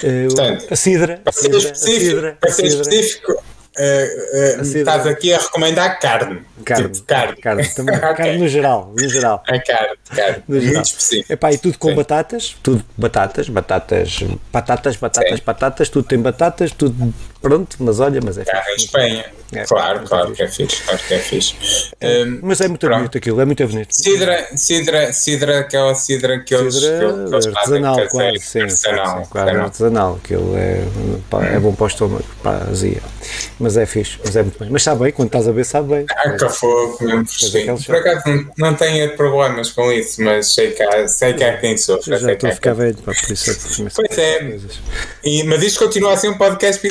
Portanto, 0.00 0.66
a 0.70 0.76
cidra, 0.76 1.22
a 1.24 1.32
cidra, 1.32 1.58
a 1.58 1.74
cidra, 1.74 2.38
a 2.42 2.50
cidra, 2.50 2.68
específico, 2.68 3.42
Uh, 3.72 4.60
uh, 4.60 4.62
estás 4.62 5.06
aqui 5.06 5.32
a 5.32 5.38
recomendar 5.38 5.98
carne. 5.98 6.42
Carne, 6.62 6.90
tipo 6.90 7.06
carne. 7.06 7.36
Carne, 7.40 7.68
também, 7.74 7.96
okay. 7.96 8.14
carne 8.14 8.38
no 8.38 8.46
geral, 8.46 8.92
no 8.94 9.08
geral. 9.08 9.42
A 9.48 9.58
carne, 9.58 9.96
carne. 10.14 10.42
No 10.46 10.60
geral. 10.60 10.74
Muito 10.74 10.86
específico. 10.86 11.32
Epá, 11.32 11.52
e 11.52 11.58
tudo 11.58 11.78
com 11.78 11.88
Sim. 11.88 11.94
batatas, 11.94 12.56
tudo 12.62 12.84
batatas, 12.98 13.48
batatas, 13.48 14.22
batatas, 14.52 14.96
batatas, 14.96 15.38
Sim. 15.38 15.44
batatas, 15.44 15.88
tudo 15.88 16.06
tem 16.06 16.18
batatas, 16.18 16.72
tudo 16.72 17.14
pronto, 17.42 17.76
mas 17.80 18.00
olha, 18.00 18.20
mas 18.24 18.38
é 18.38 18.44
Carne 18.44 18.72
em 18.72 18.76
Espanha. 18.76 19.24
É, 19.54 19.64
claro, 19.64 20.00
claro 20.06 20.32
que 20.32 20.42
é 20.42 20.48
fixe, 20.48 20.82
claro 20.82 20.98
que 21.06 21.12
é 21.12 21.18
fixe. 21.18 21.54
É, 22.00 22.22
um, 22.22 22.40
mas 22.42 22.60
é 22.62 22.68
muito 22.68 22.80
pronto. 22.80 22.96
bonito 22.96 23.18
aquilo, 23.18 23.40
é 23.40 23.44
muito 23.44 23.66
bonito. 23.66 23.94
Cidra, 23.94 24.46
cidra, 24.56 25.12
cidra, 25.12 25.58
aquela 25.60 25.94
cidra 25.94 26.40
que 26.40 26.54
eles, 26.54 26.74
cidra 26.74 26.98
que 26.98 27.34
eles 27.34 27.46
artesanal, 27.48 27.94
fazem, 27.96 28.10
quase, 28.10 28.38
sim, 28.38 28.60
artesanal, 28.60 29.18
sim, 29.18 29.24
sim, 29.24 29.30
claro, 29.30 29.60
artesanal, 29.60 30.20
aquilo 30.24 30.56
é, 30.56 30.82
é 31.54 31.60
bom 31.60 31.74
para 31.74 31.84
o 31.84 31.86
estômago, 31.86 32.24
para 32.42 32.64
a 32.64 32.70
azia. 32.70 33.02
Mas 33.60 33.76
é 33.76 33.84
fixe, 33.84 34.18
mas 34.24 34.36
é 34.36 34.42
muito 34.42 34.58
bem. 34.58 34.70
Mas 34.70 34.82
sabe 34.82 35.04
bem, 35.04 35.12
quando 35.12 35.28
estás 35.28 35.46
a 35.46 35.52
ver, 35.52 35.64
sabe 35.64 35.94
bem. 35.94 36.06
Ah, 36.10 36.30
que 36.30 36.48
fogo, 36.48 36.98
sim. 37.26 37.66
Por 37.84 37.96
acaso 37.96 38.22
não, 38.26 38.50
não 38.56 38.74
tenho 38.74 39.14
problemas 39.16 39.70
com 39.70 39.92
isso, 39.92 40.22
mas 40.22 40.54
sei 40.54 40.70
que 40.70 40.82
há, 40.82 41.06
sei 41.06 41.34
que 41.34 41.44
há 41.44 41.58
quem 41.58 41.76
sofre. 41.76 42.16
Já 42.16 42.32
estou 42.32 42.48
a 42.48 42.52
ficar 42.52 42.72
velho, 42.72 42.96
por 42.96 43.14
isso 43.14 43.50
é 43.50 43.54
que 43.54 43.94
Pois 43.94 44.18
é, 44.18 44.58
e, 45.22 45.44
mas 45.44 45.62
isto 45.62 45.78
continua 45.78 46.14
a 46.14 46.16
ser 46.16 46.30
um 46.30 46.38
podcast 46.38 46.80
de 46.80 46.88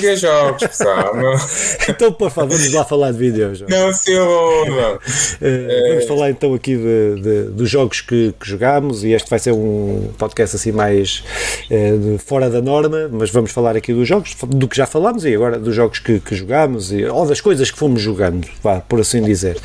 pessoal. 0.53 1.13
então, 1.87 2.11
por 2.11 2.29
favor, 2.31 2.57
vamos 2.57 2.73
lá 2.73 2.85
falar 2.85 3.11
de 3.11 3.17
videojogos. 3.17 3.73
Não, 3.73 3.93
senhor, 3.93 4.67
não. 4.67 4.99
Uh, 5.41 5.89
vamos 5.89 6.05
falar 6.05 6.29
então 6.29 6.53
aqui 6.53 6.75
de, 6.75 7.21
de, 7.21 7.43
dos 7.51 7.69
jogos 7.69 8.01
que, 8.01 8.33
que 8.39 8.47
jogámos 8.47 9.03
e 9.03 9.11
este 9.11 9.29
vai 9.29 9.39
ser 9.39 9.51
um 9.51 10.11
podcast 10.17 10.55
assim 10.55 10.71
mais 10.71 11.23
uh, 11.69 12.17
fora 12.19 12.49
da 12.49 12.61
norma, 12.61 13.09
mas 13.11 13.31
vamos 13.31 13.51
falar 13.51 13.75
aqui 13.75 13.93
dos 13.93 14.07
jogos, 14.07 14.35
do 14.47 14.67
que 14.67 14.77
já 14.77 14.85
falámos 14.85 15.25
e 15.25 15.33
agora 15.33 15.57
dos 15.57 15.73
jogos 15.73 15.99
que, 15.99 16.19
que 16.19 16.35
jogámos 16.35 16.91
e, 16.91 17.05
ou 17.05 17.25
das 17.25 17.41
coisas 17.41 17.71
que 17.71 17.77
fomos 17.77 18.01
jogando, 18.01 18.47
vá, 18.61 18.81
por 18.81 18.99
assim 18.99 19.23
dizer. 19.23 19.57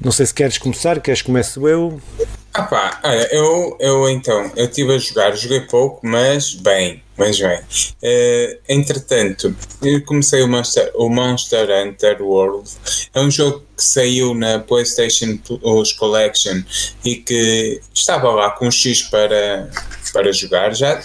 Não 0.00 0.12
sei 0.12 0.26
se 0.26 0.34
queres 0.34 0.58
começar, 0.58 1.00
queres 1.00 1.22
começo 1.22 1.66
eu? 1.66 1.98
Ah 2.52 2.62
pá, 2.62 3.00
olha, 3.04 3.28
eu, 3.32 3.76
eu 3.80 4.08
então, 4.10 4.50
eu 4.56 4.64
estive 4.64 4.94
a 4.94 4.98
jogar, 4.98 5.36
joguei 5.36 5.60
pouco, 5.60 6.00
mas 6.06 6.54
bem, 6.54 7.02
mas 7.16 7.38
bem. 7.38 7.58
Uh, 7.58 8.58
entretanto, 8.68 9.54
eu 9.82 10.04
comecei 10.04 10.42
o 10.42 10.48
Monster, 10.48 10.90
o 10.94 11.08
Monster 11.08 11.68
Hunter 11.70 12.22
World, 12.22 12.70
é 13.14 13.20
um 13.20 13.30
jogo 13.30 13.66
que 13.76 13.84
saiu 13.84 14.34
na 14.34 14.58
PlayStation 14.58 15.36
Plus 15.36 15.92
Collection 15.92 16.62
e 17.04 17.16
que 17.16 17.80
estava 17.94 18.30
lá 18.30 18.50
com 18.50 18.66
um 18.68 18.70
X 18.70 19.02
para, 19.02 19.70
para 20.12 20.32
jogar 20.32 20.74
já 20.74 21.02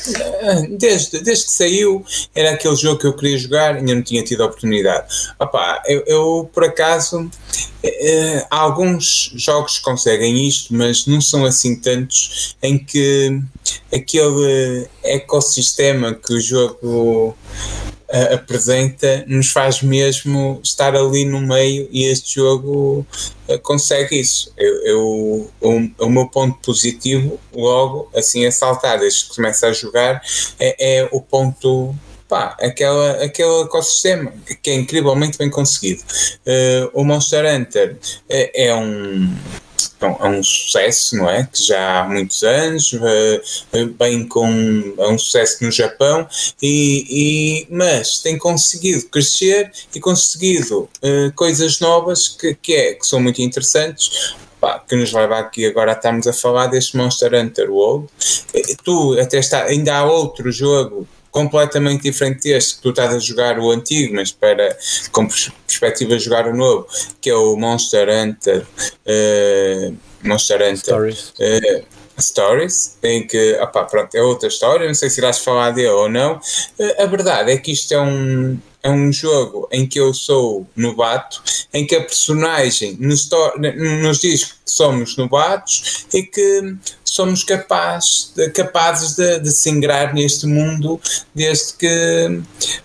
desde, 0.77 1.19
desde 1.19 1.45
que 1.45 1.51
saiu 1.51 2.05
era 2.33 2.51
aquele 2.51 2.75
jogo 2.77 2.99
que 2.99 3.07
eu 3.07 3.13
queria 3.13 3.37
jogar 3.37 3.75
ainda 3.75 3.93
não 3.93 4.01
tinha 4.01 4.23
tido 4.23 4.41
a 4.43 4.45
oportunidade 4.45 5.05
Opa, 5.37 5.83
eu, 5.85 6.03
eu 6.07 6.49
por 6.53 6.63
acaso 6.63 7.29
eh, 7.83 8.45
alguns 8.49 9.33
jogos 9.35 9.77
conseguem 9.77 10.47
isto 10.47 10.73
mas 10.73 11.05
não 11.05 11.19
são 11.19 11.43
assim 11.45 11.75
tantos 11.75 12.55
em 12.63 12.77
que 12.77 13.37
aquele 13.93 14.87
ecossistema 15.03 16.13
que 16.13 16.33
o 16.33 16.39
jogo 16.39 17.35
uh, 18.11 18.33
apresenta 18.33 19.23
nos 19.27 19.51
faz 19.51 19.81
mesmo 19.81 20.59
estar 20.63 20.95
ali 20.95 21.25
no 21.25 21.41
meio 21.41 21.87
e 21.91 22.05
este 22.05 22.35
jogo 22.35 23.05
uh, 23.47 23.59
consegue 23.59 24.19
isso. 24.19 24.51
Eu, 24.57 24.85
eu 24.85 25.51
o, 25.61 25.91
o, 25.99 26.09
meu 26.09 26.27
ponto 26.27 26.59
positivo, 26.59 27.39
logo 27.53 28.09
assim 28.15 28.45
a 28.45 28.51
saltar, 28.51 28.99
desde 28.99 29.25
que 29.25 29.35
começa 29.35 29.67
a 29.67 29.73
jogar, 29.73 30.21
é, 30.59 30.99
é 30.99 31.09
o 31.11 31.21
ponto 31.21 31.95
pá, 32.27 32.55
aquela, 32.61 33.23
aquele 33.23 33.63
ecossistema 33.63 34.33
que 34.61 34.69
é 34.69 34.75
incrivelmente 34.75 35.37
bem 35.37 35.49
conseguido. 35.49 36.01
Uh, 36.45 36.89
o 36.93 37.03
Monster 37.03 37.45
Hunter 37.45 37.97
é, 38.29 38.67
é 38.67 38.75
um 38.75 39.35
é 40.01 40.27
um 40.27 40.43
sucesso, 40.43 41.15
não 41.15 41.29
é? 41.29 41.47
Que 41.51 41.63
já 41.63 42.01
há 42.01 42.07
muitos 42.07 42.43
anos, 42.43 42.91
bem 43.97 44.27
com 44.27 44.47
é 44.97 45.07
um 45.07 45.17
sucesso 45.17 45.63
no 45.63 45.71
Japão, 45.71 46.27
e, 46.61 47.05
e, 47.09 47.67
mas 47.69 48.19
tem 48.19 48.37
conseguido 48.37 49.05
crescer 49.09 49.71
e 49.93 49.99
conseguido 49.99 50.89
uh, 51.03 51.31
coisas 51.35 51.79
novas 51.79 52.27
que, 52.27 52.55
que, 52.55 52.73
é, 52.73 52.93
que 52.93 53.05
são 53.05 53.19
muito 53.19 53.41
interessantes. 53.41 54.35
Que 54.87 54.95
nos 54.95 55.11
leva 55.11 55.39
aqui 55.39 55.65
agora 55.65 55.91
a 55.91 55.95
estarmos 55.95 56.27
a 56.27 56.33
falar 56.33 56.67
deste 56.67 56.95
Monster 56.95 57.33
Hunter 57.33 57.71
World. 57.71 58.07
Tu 58.83 59.19
até 59.19 59.39
está, 59.39 59.63
ainda 59.63 59.95
há 59.95 60.03
outro 60.03 60.51
jogo 60.51 61.07
completamente 61.31 62.03
diferente 62.03 62.43
deste, 62.43 62.75
que 62.75 62.81
tu 62.81 62.89
estás 62.89 63.15
a 63.15 63.19
jogar 63.19 63.57
o 63.57 63.71
antigo, 63.71 64.13
mas 64.15 64.31
para 64.31 64.77
com 65.11 65.27
perspectiva 65.27 66.17
de 66.17 66.23
jogar 66.23 66.47
o 66.47 66.55
novo, 66.55 66.85
que 67.19 67.29
é 67.29 67.35
o 67.35 67.55
Monster 67.55 68.07
Hunter 68.09 68.61
uh, 68.61 69.97
Monster 70.23 70.61
Hunter 70.61 71.13
uh, 71.13 72.21
Stories, 72.21 72.97
em 73.01 73.25
que, 73.25 73.53
opá, 73.59 73.85
pronto, 73.85 74.13
é 74.13 74.21
outra 74.21 74.47
história, 74.47 74.85
não 74.85 74.93
sei 74.93 75.09
se 75.09 75.19
irás 75.19 75.39
falar 75.39 75.71
dele 75.71 75.89
ou 75.89 76.09
não. 76.09 76.39
A 76.99 77.05
verdade 77.07 77.51
é 77.51 77.57
que 77.57 77.71
isto 77.71 77.93
é 77.93 77.99
um, 77.99 78.59
é 78.83 78.89
um 78.89 79.11
jogo 79.11 79.67
em 79.71 79.87
que 79.87 79.99
eu 79.99 80.13
sou 80.13 80.67
novato, 80.75 81.41
em 81.73 81.85
que 81.85 81.95
a 81.95 82.01
personagem 82.01 82.97
nos, 82.99 83.29
nos 83.77 84.19
diz 84.19 84.43
que 84.43 84.59
somos 84.65 85.15
novatos 85.17 86.05
e 86.13 86.23
que 86.23 86.75
somos 87.03 87.43
capaz, 87.43 88.33
capazes 88.53 89.15
de, 89.15 89.39
de 89.39 89.51
se 89.51 89.69
ingrar 89.69 90.13
neste 90.13 90.47
mundo 90.47 90.99
desde 91.35 91.73
que 91.73 92.41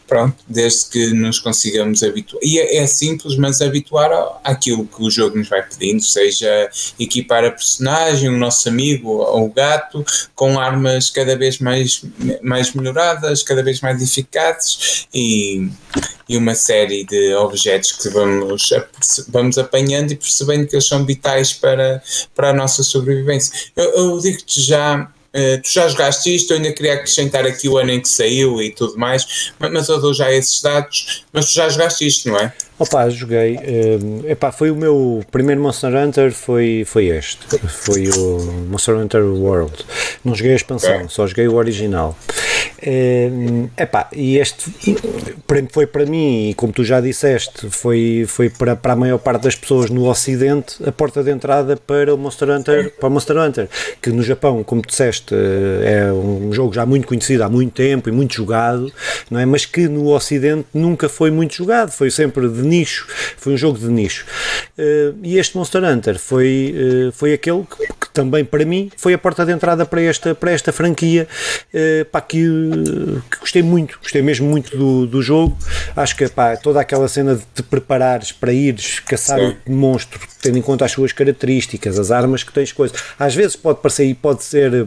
pronto, 0.07 0.37
desde 0.49 0.87
que 0.91 1.13
nos 1.13 1.39
consigamos 1.39 2.03
habituar. 2.03 2.43
E 2.43 2.59
é, 2.59 2.79
é 2.79 2.87
simples, 2.87 3.37
mas 3.37 3.61
habituar 3.61 4.11
àquilo 4.43 4.87
que 4.87 5.03
o 5.03 5.11
jogo 5.11 5.39
nos 5.39 5.49
vai 5.49 5.63
pedindo, 5.63 6.03
seja 6.03 6.69
equipar 6.99 7.45
a 7.45 7.51
personagem, 7.51 8.29
o 8.29 8.37
nosso 8.37 8.69
amigo 8.69 9.11
ou 9.11 9.47
o 9.47 9.53
gato, 9.53 10.05
com 10.35 10.59
armas 10.59 11.11
cada 11.11 11.37
vez 11.37 11.59
mais, 11.59 12.03
mais 12.43 12.73
melhoradas, 12.73 13.43
cada 13.43 13.63
vez 13.63 13.81
mais 13.81 14.03
eficazes 14.03 15.07
e, 15.15 15.69
e 16.29 16.37
uma 16.37 16.55
série 16.55 17.05
de 17.05 17.35
objetos 17.35 17.93
que 17.93 18.09
vamos, 18.09 18.71
vamos 19.29 19.59
apanhando 19.59 20.13
e 20.13 20.17
percebendo 20.17 20.67
que 20.67 20.75
eles 20.75 20.87
são 20.87 21.05
vitais 21.05 21.53
para, 21.53 22.03
para 22.35 22.51
a 22.51 22.53
nossa 22.53 22.83
sobrevivência. 22.83 23.53
Eu, 23.77 23.85
eu 23.95 24.19
digo-te 24.19 24.61
já 24.61 25.11
Uh, 25.37 25.61
tu 25.61 25.71
já 25.71 25.87
jogaste 25.87 26.35
isto, 26.35 26.51
eu 26.51 26.57
ainda 26.57 26.73
queria 26.73 26.95
acrescentar 26.95 27.45
aqui 27.45 27.69
o 27.69 27.77
ano 27.77 27.91
em 27.91 28.01
que 28.01 28.09
saiu 28.09 28.63
e 28.63 28.71
tudo 28.71 28.97
mais, 28.97 29.53
mas, 29.59 29.71
mas 29.71 29.89
eu 29.91 30.01
dou 30.01 30.15
já 30.15 30.33
esses 30.33 30.63
dados, 30.63 31.27
mas 31.31 31.45
tu 31.45 31.53
já 31.53 31.69
jogaste 31.69 32.07
isto, 32.07 32.31
não 32.31 32.39
é? 32.39 32.55
Opa, 32.79 33.11
joguei. 33.11 33.57
Uh, 33.57 34.31
epá, 34.31 34.51
foi 34.51 34.71
o 34.71 34.77
meu 34.77 35.23
primeiro 35.31 35.61
Monster 35.61 35.95
Hunter, 35.95 36.33
foi, 36.33 36.85
foi 36.87 37.09
este. 37.09 37.39
Foi 37.69 38.09
o 38.09 38.67
Monster 38.71 38.97
Hunter 38.97 39.23
World. 39.25 39.85
Não 40.25 40.35
joguei 40.35 40.55
a 40.55 40.57
expansão, 40.57 40.91
é. 40.91 41.09
só 41.09 41.27
joguei 41.27 41.47
o 41.49 41.57
original. 41.57 42.17
Uh, 42.79 43.71
epá, 43.77 44.09
e 44.13 44.39
este 44.39 44.71
foi 45.71 45.87
para 45.87 46.05
mim, 46.07 46.51
e 46.51 46.55
como 46.55 46.73
tu 46.73 46.85
já 46.85 47.01
disseste, 47.01 47.69
foi, 47.71 48.25
foi 48.27 48.51
para, 48.51 48.77
para 48.77 48.93
a 48.93 48.97
maior 48.97 49.19
parte 49.19 49.43
das 49.43 49.55
pessoas 49.55 49.91
no 49.91 50.09
Ocidente 50.09 50.77
a 50.87 50.93
porta 50.93 51.23
de 51.23 51.31
entrada 51.31 51.77
para 51.77 52.15
o 52.15 52.19
Monster 52.19 52.51
Hunter, 52.51 52.93
para 52.99 53.09
o 53.09 53.11
Monster 53.11 53.37
Hunter, 53.37 53.69
que 54.01 54.11
no 54.11 54.23
Japão, 54.23 54.63
como 54.63 54.83
tu 54.83 54.89
disseste, 54.89 55.35
é 55.85 56.13
um 56.13 56.53
jogo 56.53 56.73
já 56.73 56.85
muito 56.87 57.07
conhecido 57.07 57.45
há 57.45 57.49
muito 57.49 57.73
tempo 57.73 58.09
e 58.09 58.13
muito 58.13 58.35
jogado, 58.35 58.93
não 59.31 59.41
é? 59.41 59.47
Mas 59.47 59.65
que 59.65 59.89
no 59.89 60.09
Ocidente 60.09 60.67
nunca 60.73 61.09
foi 61.09 61.31
muito 61.31 61.55
jogado, 61.55 61.91
foi 61.91 62.11
sempre 62.11 62.49
de 62.49 62.63
nicho, 62.63 63.07
foi 63.37 63.55
um 63.55 63.57
jogo 63.57 63.79
de 63.79 63.89
nicho. 63.89 64.27
Uh, 64.79 65.17
e 65.23 65.39
este 65.39 65.57
Monster 65.57 65.83
Hunter 65.85 66.19
foi, 66.19 66.75
uh, 67.09 67.13
foi 67.13 67.33
aquele 67.33 67.63
que, 67.65 67.87
que, 67.87 68.11
também 68.13 68.45
para 68.45 68.65
mim 68.65 68.91
foi 68.97 69.15
a 69.15 69.19
porta 69.19 69.45
de 69.45 69.53
entrada 69.53 69.85
para 69.85 70.01
esta, 70.03 70.35
para 70.35 70.51
esta 70.51 70.73
franquia, 70.73 71.27
uh, 71.73 72.05
pá, 72.07 72.21
que, 72.21 72.47
que, 73.31 73.39
gostei 73.39 73.63
muito, 73.63 73.99
gostei 74.03 74.23
mesmo 74.23 74.49
muito 74.49 74.77
do, 74.77 75.07
do 75.07 75.23
jogo. 75.23 75.57
Acho 75.95 76.17
que 76.17 76.29
pá, 76.29 76.57
toda 76.57 76.81
aquela 76.81 77.09
cena 77.09 77.37
de 77.37 77.43
te 77.55 77.63
preparares 77.63 78.33
para 78.33 78.53
ires 78.53 79.01
caçar 79.01 79.39
Sim. 79.39 79.57
o 79.67 79.73
monstro, 79.73 80.21
tendo 80.43 80.59
em 80.59 80.63
conta 80.63 80.85
as 80.85 80.93
suas 80.93 81.13
características, 81.13 81.99
as 81.99 82.11
armas 82.11 82.43
que 82.43 82.53
tens, 82.53 82.73
coisas. 82.73 82.99
Às 83.19 83.35
vezes 83.35 83.57
pode 83.57 83.81
parecer 83.81 84.17
pode 84.21 84.45
ser 84.45 84.87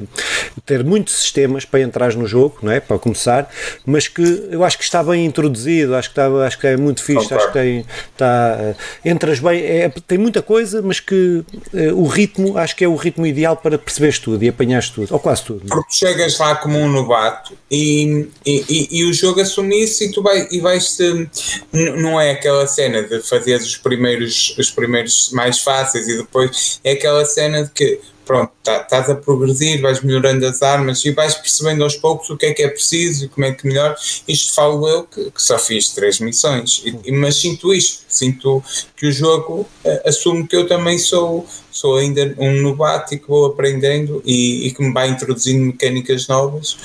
ter 0.66 0.84
muitos 0.84 1.16
sistemas 1.16 1.66
para 1.66 1.82
entrar 1.82 2.14
no 2.16 2.26
jogo, 2.26 2.58
não 2.62 2.72
é? 2.72 2.80
Para 2.80 2.98
começar, 3.00 3.50
mas 3.86 4.08
que 4.08 4.22
eu 4.52 4.64
acho 4.64 4.78
que 4.78 4.84
está 4.84 5.04
bem 5.04 5.26
introduzido, 5.26 5.96
acho 5.96 6.10
que, 6.10 6.20
está, 6.20 6.28
acho 6.46 6.60
que 6.60 6.68
é 6.68 6.78
muito 6.78 7.04
fixe, 7.04 7.34
acho 7.34 7.48
que 7.48 7.54
tem 7.54 7.70
tem, 7.70 7.86
tá, 8.18 8.76
entras 9.06 9.40
bem, 9.40 9.62
é, 9.62 9.90
tem 10.08 10.18
muita 10.18 10.42
coisa, 10.42 10.82
mas 10.82 11.00
que 11.00 11.44
uh, 11.74 11.96
o 11.96 12.08
ritmo, 12.08 12.58
acho 12.58 12.76
que 12.76 12.84
é 12.84 12.88
o 12.88 12.96
ritmo 12.96 13.26
ideal 13.26 13.56
para 13.56 13.78
perceberes 13.78 14.20
tudo 14.20 14.44
e 14.44 14.50
apanhares 14.50 14.90
tudo, 14.90 15.14
ou 15.14 15.20
quase 15.20 15.44
tudo. 15.44 15.66
Porque 15.68 15.94
chegas 15.94 16.38
lá 16.40 16.56
como 16.56 16.78
um 16.78 16.90
novato 16.90 17.54
e, 17.72 18.28
e, 18.46 18.88
e, 18.92 19.06
o 19.06 19.13
jogo 19.13 19.42
assume 19.42 19.84
isso 19.84 20.04
e 20.04 20.12
tu 20.12 20.24
vai, 20.24 20.48
e 20.50 20.60
vais-te. 20.60 21.30
Não 21.72 22.20
é 22.20 22.32
aquela 22.32 22.66
cena 22.66 23.04
de 23.04 23.22
fazer 23.22 23.58
os 23.58 23.78
primeiros, 23.78 24.56
os 24.58 24.72
primeiros 24.72 25.32
mais 25.32 25.60
fáceis 25.60 26.08
e 26.08 26.18
depois 26.18 26.80
é 26.84 26.94
aquela 26.94 27.24
cena 27.25 27.63
de 27.63 27.70
que 27.70 28.00
pronto, 28.30 28.51
tá, 28.63 28.82
estás 28.82 29.10
a 29.10 29.16
progredir, 29.16 29.82
vais 29.82 30.01
melhorando 30.01 30.46
as 30.46 30.62
armas 30.62 31.04
e 31.04 31.10
vais 31.10 31.34
percebendo 31.34 31.84
aos 31.84 31.96
poucos 31.96 32.30
o 32.30 32.38
que 32.38 32.46
é 32.46 32.54
que 32.54 32.62
é 32.62 32.68
preciso 32.68 33.25
e 33.25 33.28
como 33.28 33.44
é 33.44 33.51
que 33.51 33.66
melhor. 33.66 33.96
Isto 34.28 34.54
falo 34.54 34.88
eu 34.88 35.04
que, 35.04 35.32
que 35.32 35.42
só 35.42 35.58
fiz 35.58 35.89
três 35.89 36.20
missões, 36.20 36.84
e, 36.86 37.12
mas 37.12 37.38
sinto 37.38 37.74
isto, 37.74 38.04
sinto 38.08 38.63
que 38.96 39.08
o 39.08 39.12
jogo 39.12 39.62
uh, 39.83 40.07
assume 40.07 40.48
que 40.48 40.55
eu 40.55 40.68
também 40.68 41.00
sou, 41.00 41.44
sou 41.72 41.98
ainda 41.98 42.36
um 42.38 42.62
novato 42.62 43.16
e 43.16 43.18
que 43.18 43.27
vou 43.27 43.48
aprendendo 43.48 44.22
e, 44.24 44.68
e 44.68 44.72
que 44.74 44.83
me 44.83 44.94
vai 44.94 45.10
introduzindo 45.10 45.66
mecânicas 45.66 46.27
novas. 46.27 46.77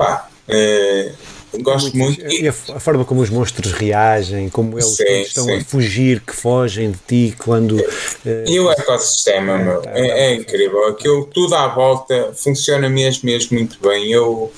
Pá, 0.00 0.30
uh, 0.48 1.12
Gosto 1.58 1.96
muito. 1.96 2.24
E 2.32 2.46
a, 2.46 2.50
a, 2.50 2.80
forma 2.80 3.04
como 3.04 3.20
os 3.20 3.28
monstros 3.28 3.72
reagem, 3.72 4.48
como 4.48 4.78
eles 4.78 4.96
sim, 4.96 5.22
estão 5.22 5.44
sim. 5.44 5.56
a 5.56 5.64
fugir, 5.64 6.20
que 6.20 6.34
fogem 6.34 6.92
de 6.92 6.98
ti 7.06 7.36
quando. 7.36 7.72
Uh, 7.72 8.44
e 8.46 8.60
o 8.60 8.70
ecossistema, 8.70 9.60
é, 9.60 9.64
meu, 9.64 9.82
tá, 9.82 9.90
é, 9.92 10.08
é, 10.08 10.34
incrível. 10.34 10.86
Aquilo 10.86 11.26
tudo 11.26 11.54
à 11.56 11.66
volta 11.66 12.32
funciona 12.34 12.88
mesmo, 12.88 13.22
mesmo 13.24 13.58
muito 13.58 13.78
bem. 13.80 14.12
Eu 14.12 14.52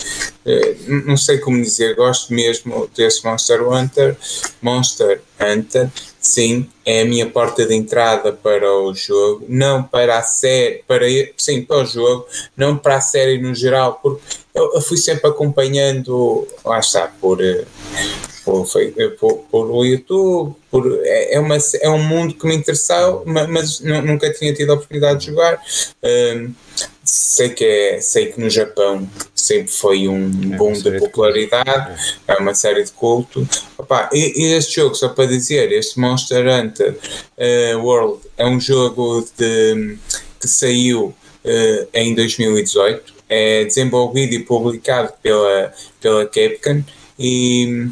uh, 0.44 1.02
não 1.06 1.16
sei 1.16 1.38
como 1.38 1.62
dizer, 1.62 1.94
gosto 1.94 2.32
mesmo 2.34 2.90
desse 2.94 3.24
Monster 3.24 3.66
Hunter. 3.66 4.16
Monster 4.60 5.22
Hunter, 5.40 5.88
sim, 6.20 6.68
é 6.84 7.02
a 7.02 7.04
minha 7.04 7.26
porta 7.26 7.64
de 7.64 7.74
entrada 7.74 8.32
para 8.32 8.70
o 8.70 8.94
jogo, 8.94 9.46
não 9.48 9.82
para 9.82 10.18
a 10.18 10.22
série, 10.22 10.84
para, 10.86 11.06
sim, 11.38 11.62
para 11.62 11.78
o 11.78 11.86
jogo, 11.86 12.26
não 12.54 12.76
para 12.76 12.96
a 12.96 13.00
série 13.00 13.38
no 13.38 13.54
geral, 13.54 13.98
porque 14.02 14.22
eu, 14.54 14.74
eu 14.74 14.80
fui 14.80 14.96
sempre 14.96 15.28
acompanhando, 15.28 16.46
lá 16.64 16.78
está, 16.78 17.08
por, 17.20 17.42
eh, 17.42 17.64
por, 18.44 18.66
por, 19.18 19.38
por 19.50 19.70
o 19.70 19.84
YouTube, 19.84 20.54
por, 20.70 21.00
é, 21.04 21.34
é, 21.34 21.40
uma, 21.40 21.56
é 21.80 21.88
um 21.88 22.02
mundo 22.02 22.34
que 22.34 22.46
me 22.46 22.54
interessou, 22.54 23.22
mas, 23.26 23.80
nunca 23.80 24.32
tinha 24.32 24.52
tido 24.52 24.70
a 24.70 24.74
oportunidade 24.74 25.20
de 25.20 25.26
jogar. 25.26 25.60
Um, 26.02 26.52
sei 27.04 27.48
que 27.50 27.64
é, 27.64 28.00
sei 28.00 28.26
que 28.26 28.40
no 28.40 28.48
Japão 28.48 29.08
sempre 29.34 29.72
foi 29.72 30.06
um 30.06 30.26
é 30.52 30.56
boom 30.56 30.72
de 30.72 30.98
popularidade, 30.98 32.18
é 32.28 32.34
uma 32.34 32.54
série 32.54 32.84
de 32.84 32.92
culto. 32.92 33.46
Opa, 33.78 34.08
e, 34.12 34.44
e, 34.44 34.52
este 34.52 34.76
jogo, 34.76 34.94
só 34.94 35.08
para 35.08 35.26
dizer, 35.26 35.72
este 35.72 35.98
Monster 35.98 36.46
Hunter 36.46 36.96
uh, 37.38 37.78
World 37.78 38.20
é 38.36 38.46
um 38.46 38.60
jogo 38.60 39.26
de, 39.36 39.98
que 40.40 40.48
saiu 40.48 41.14
uh, 41.44 41.88
em 41.92 42.14
2018 42.14 43.21
é 43.32 43.64
desenvolvido 43.64 44.34
e 44.34 44.40
publicado 44.40 45.10
pela, 45.22 45.72
pela 46.00 46.26
Capcom 46.26 46.82
e, 47.18 47.88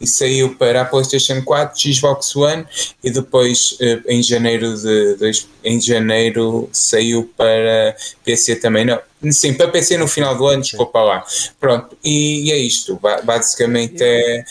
e, 0.00 0.06
saiu 0.06 0.54
para 0.56 0.82
a 0.82 0.84
PlayStation 0.84 1.42
4, 1.42 1.94
Xbox 1.94 2.34
One 2.34 2.66
e 3.02 3.10
depois 3.10 3.76
eh, 3.80 4.00
em 4.08 4.22
janeiro 4.22 4.76
de, 4.76 5.16
de, 5.16 5.46
em 5.64 5.80
janeiro 5.80 6.68
saiu 6.72 7.30
para 7.36 7.96
PC 8.24 8.56
também. 8.56 8.84
Não 8.84 8.98
sim 9.30 9.54
para 9.54 9.68
PC 9.68 9.96
no 9.98 10.08
final 10.08 10.36
do 10.36 10.46
ano 10.46 10.62
desculpa 10.62 11.00
lá. 11.00 11.24
Pronto 11.60 11.96
e, 12.02 12.48
e 12.48 12.52
é 12.52 12.58
isto. 12.58 12.98
Basicamente 13.24 14.02
é, 14.02 14.44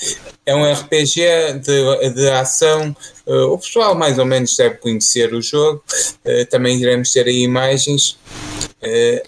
é 0.46 0.56
um 0.56 0.72
RPG 0.72 1.60
de, 1.62 2.10
de 2.14 2.30
ação. 2.30 2.96
Uh, 3.26 3.54
o 3.54 3.58
pessoal 3.58 3.96
mais 3.96 4.18
ou 4.18 4.26
menos 4.26 4.56
deve 4.56 4.76
conhecer 4.76 5.34
o 5.34 5.42
jogo. 5.42 5.84
Uh, 6.26 6.46
também 6.50 6.80
iremos 6.80 7.12
ter 7.12 7.28
aí 7.28 7.42
imagens. 7.42 8.18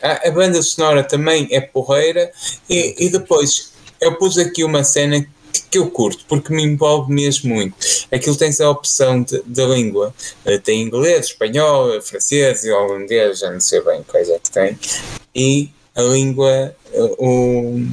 A, 0.01 0.27
a, 0.27 0.31
banda 0.31 0.61
sonora 0.61 1.03
também 1.03 1.47
é 1.51 1.59
porreira. 1.59 2.31
E, 2.69 3.05
e 3.05 3.09
depois 3.09 3.72
eu 4.03 4.15
pus 4.15 4.37
aqui 4.37 4.63
uma 4.63 4.83
cena 4.83 5.25
que, 5.69 5.77
eu 5.77 5.89
curto 5.89 6.25
porque 6.27 6.53
me 6.53 6.63
envolve 6.63 7.11
mesmo 7.11 7.53
muito. 7.53 7.75
Aquilo 8.11 8.35
tens 8.35 8.59
a 8.59 8.69
opção 8.69 9.25
da 9.45 9.65
língua, 9.65 10.13
uh, 10.45 10.59
tem 10.59 10.81
inglês, 10.81 11.27
espanhol, 11.27 12.01
francês 12.01 12.63
e 12.63 12.71
holandês, 12.71 13.39
já 13.39 13.51
não 13.51 13.59
sei 13.59 13.81
bem 13.81 14.03
quais 14.07 14.29
é 14.29 14.39
que 14.39 14.51
tem, 14.51 14.77
e 15.35 15.69
a 15.95 16.01
língua, 16.01 16.75
uh, 16.93 17.15
o, 17.17 17.87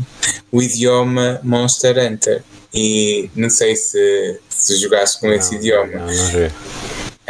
o 0.52 0.62
idioma 0.62 1.40
Monster 1.42 1.98
Hunter. 1.98 2.42
E 2.72 3.28
não 3.34 3.50
sei 3.50 3.74
se, 3.74 4.38
se 4.48 4.76
jogaste 4.76 5.18
com 5.20 5.26
não, 5.26 5.34
esse 5.34 5.56
idioma. 5.56 5.92
Não, 5.92 6.06
não 6.06 6.50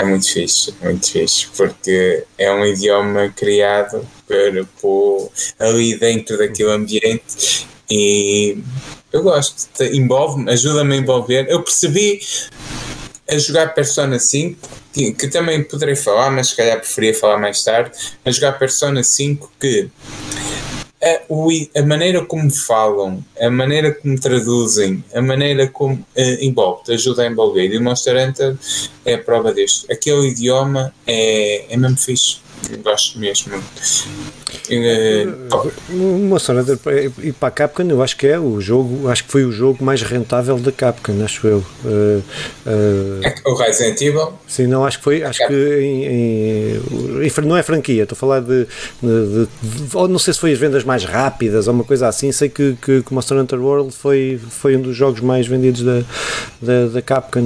é 0.01 0.05
muito 0.05 0.33
fixe, 0.33 0.75
muito 0.83 1.11
fixe, 1.11 1.47
porque 1.55 2.25
é 2.39 2.53
um 2.53 2.65
idioma 2.65 3.29
criado 3.37 4.07
para 4.27 4.65
pôr 4.81 5.31
ali 5.59 5.99
dentro 5.99 6.39
daquele 6.39 6.71
ambiente 6.71 7.67
e 7.91 8.59
eu 9.13 9.23
gosto, 9.23 9.69
envolve-me, 9.83 10.51
ajuda-me 10.51 10.95
a 10.95 10.99
envolver. 10.99 11.47
Eu 11.49 11.63
percebi 11.63 12.21
a 13.29 13.39
jogar 13.39 13.75
Persona 13.75 14.19
5, 14.19 14.69
que, 14.93 15.13
que, 15.13 15.29
também 15.29 15.63
poderei 15.63 15.97
falar, 15.97 16.31
mas 16.31 16.49
se 16.49 16.57
calhar 16.57 16.79
preferia 16.79 17.15
falar 17.15 17.39
mais 17.39 17.63
tarde, 17.63 17.93
a 18.25 18.31
jogar 18.31 18.59
Persona 18.59 19.03
5 19.03 19.53
que 19.59 19.89
a, 21.03 21.81
a 21.81 21.83
maneira 21.83 22.25
como 22.25 22.51
falam, 22.51 23.25
a 23.41 23.51
maneira 23.51 23.95
como 23.95 24.19
traduzem, 24.19 25.03
a 25.15 25.23
maneira 25.23 25.67
como 25.67 25.95
uh, 25.95 26.45
envolve, 26.45 26.93
ajuda 26.93 27.23
a 27.23 27.27
envolver. 27.27 27.69
E 27.73 27.79
o 27.79 27.83
Monster 27.83 28.17
Hunter 28.17 28.57
é 29.05 29.15
a 29.15 29.19
prova 29.19 29.53
disto. 29.53 29.91
Aquele 29.91 30.29
idioma 30.29 30.95
é, 31.07 31.73
é 31.73 31.77
mesmo 31.77 31.97
fixe. 31.97 32.39
Gosto 32.83 33.19
mesmo. 33.19 33.63
Uh, 34.71 35.93
Monster 36.29 36.57
Hunter 36.57 36.79
e 37.23 37.33
para 37.33 37.49
a 37.49 37.51
Capcom 37.51 37.83
eu 37.85 38.03
acho 38.03 38.17
que 38.17 38.27
é 38.27 38.39
o 38.39 38.61
jogo, 38.61 39.09
acho 39.09 39.25
que 39.25 39.31
foi 39.31 39.45
o 39.45 39.51
jogo 39.51 39.85
mais 39.85 40.03
rentável 40.03 40.59
da 40.59 40.71
Capcom, 40.71 41.25
acho 41.25 41.47
eu. 41.47 41.65
Uh, 41.85 42.23
uh, 42.67 43.51
o 43.51 43.55
Resident 43.55 44.01
Evil? 44.01 44.33
Sim, 44.47 44.67
não, 44.67 44.85
acho 44.85 44.99
que 44.99 45.05
foi, 45.05 45.23
acho 45.23 45.47
que 45.47 45.81
em, 45.81 46.05
em, 46.05 47.47
não 47.47 47.57
é 47.57 47.63
franquia, 47.63 48.03
estou 48.05 48.15
a 48.15 48.19
falar 48.19 48.41
de, 48.41 48.67
de, 49.03 49.47
de, 49.63 49.95
não 50.09 50.19
sei 50.19 50.35
se 50.35 50.41
foi 50.41 50.53
as 50.53 50.59
vendas 50.59 50.85
mais 50.85 51.05
rápidas 51.05 51.67
ou 51.67 51.75
uma 51.75 51.85
coisa 51.85 52.09
assim, 52.09 52.31
sei 52.31 52.49
que, 52.49 52.77
que, 52.81 53.03
que 53.03 53.15
Monster 53.15 53.39
Hunter 53.39 53.61
World 53.61 53.93
foi, 53.93 54.41
foi 54.51 54.77
um 54.77 54.83
dos 54.83 54.97
jogos 54.97 55.21
mais 55.21 55.47
vendidos 55.47 55.83
da, 55.83 56.03
da, 56.61 56.87
da 56.87 57.03
Capcom. 57.03 57.41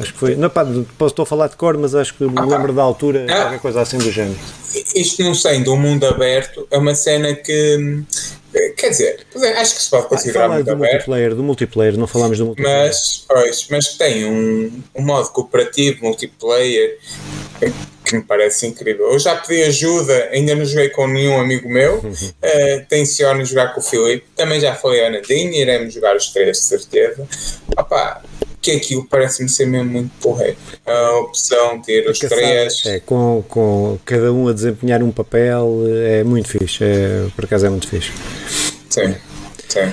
Acho 0.00 0.12
que 0.12 0.18
foi, 0.18 0.36
não, 0.36 0.50
pá, 0.50 0.64
estou 1.06 1.22
a 1.22 1.26
falar 1.26 1.48
de 1.48 1.56
cor, 1.56 1.76
mas 1.76 1.94
acho 1.94 2.14
que 2.14 2.24
me 2.24 2.40
lembro 2.40 2.72
da 2.72 2.82
altura, 2.82 3.26
ah, 3.28 3.40
qualquer 3.42 3.60
coisa 3.60 3.80
assim 3.80 3.98
do 4.02 4.10
género. 4.10 4.38
Isto 4.94 5.22
não 5.22 5.34
sendo 5.34 5.72
um 5.72 5.76
mundo 5.76 6.06
aberto, 6.06 6.66
é 6.70 6.78
uma 6.78 6.94
cena 6.94 7.34
que 7.34 8.04
Quer 8.76 8.90
dizer, 8.90 9.26
acho 9.56 9.74
que 9.74 9.82
se 9.82 9.88
pode 9.88 10.08
considerar 10.08 10.44
ah, 10.44 10.48
muito 10.48 10.66
do 10.66 10.72
aberto. 10.72 10.92
Multiplayer, 10.92 11.34
do 11.34 11.42
multiplayer, 11.42 11.96
não 11.96 12.06
falamos 12.06 12.36
do 12.36 12.44
multiplayer. 12.44 12.86
Mas, 12.86 13.24
pois, 13.26 13.66
mas 13.70 13.88
tem 13.94 14.26
um, 14.26 14.82
um 14.94 15.02
modo 15.02 15.30
cooperativo, 15.30 16.04
multiplayer, 16.04 16.98
que 18.04 18.16
me 18.16 18.22
parece 18.22 18.66
incrível. 18.66 19.10
Eu 19.10 19.18
já 19.18 19.36
pedi 19.36 19.62
ajuda, 19.62 20.28
ainda 20.32 20.54
não 20.54 20.66
joguei 20.66 20.90
com 20.90 21.06
nenhum 21.06 21.40
amigo 21.40 21.66
meu, 21.66 21.98
uh, 21.98 22.86
tenciono 22.90 23.42
jogar 23.44 23.72
com 23.72 23.80
o 23.80 23.82
Filipe, 23.82 24.26
também 24.36 24.60
já 24.60 24.74
foi 24.74 25.02
a 25.02 25.10
Nadinha, 25.10 25.62
iremos 25.62 25.94
jogar 25.94 26.14
os 26.14 26.28
três 26.28 26.58
de 26.58 26.64
certeza. 26.64 27.26
Opa, 27.74 28.22
que 28.62 28.70
aquilo 28.70 29.04
parece-me 29.08 29.48
ser 29.48 29.66
mesmo 29.66 29.90
muito 29.90 30.10
porreiro. 30.20 30.56
A 30.86 31.18
opção 31.18 31.80
de 31.80 31.86
ter 31.86 32.08
os 32.08 32.18
três. 32.18 32.86
É, 32.86 33.00
com, 33.00 33.44
com 33.48 33.98
cada 34.04 34.32
um 34.32 34.46
a 34.46 34.52
desempenhar 34.52 35.02
um 35.02 35.10
papel 35.10 35.82
é 36.06 36.22
muito 36.22 36.48
fixe. 36.48 36.84
É, 36.84 37.26
por 37.34 37.44
acaso 37.44 37.66
é 37.66 37.68
muito 37.68 37.88
fixe. 37.88 38.12
Sim, 38.88 39.16
sim. 39.68 39.92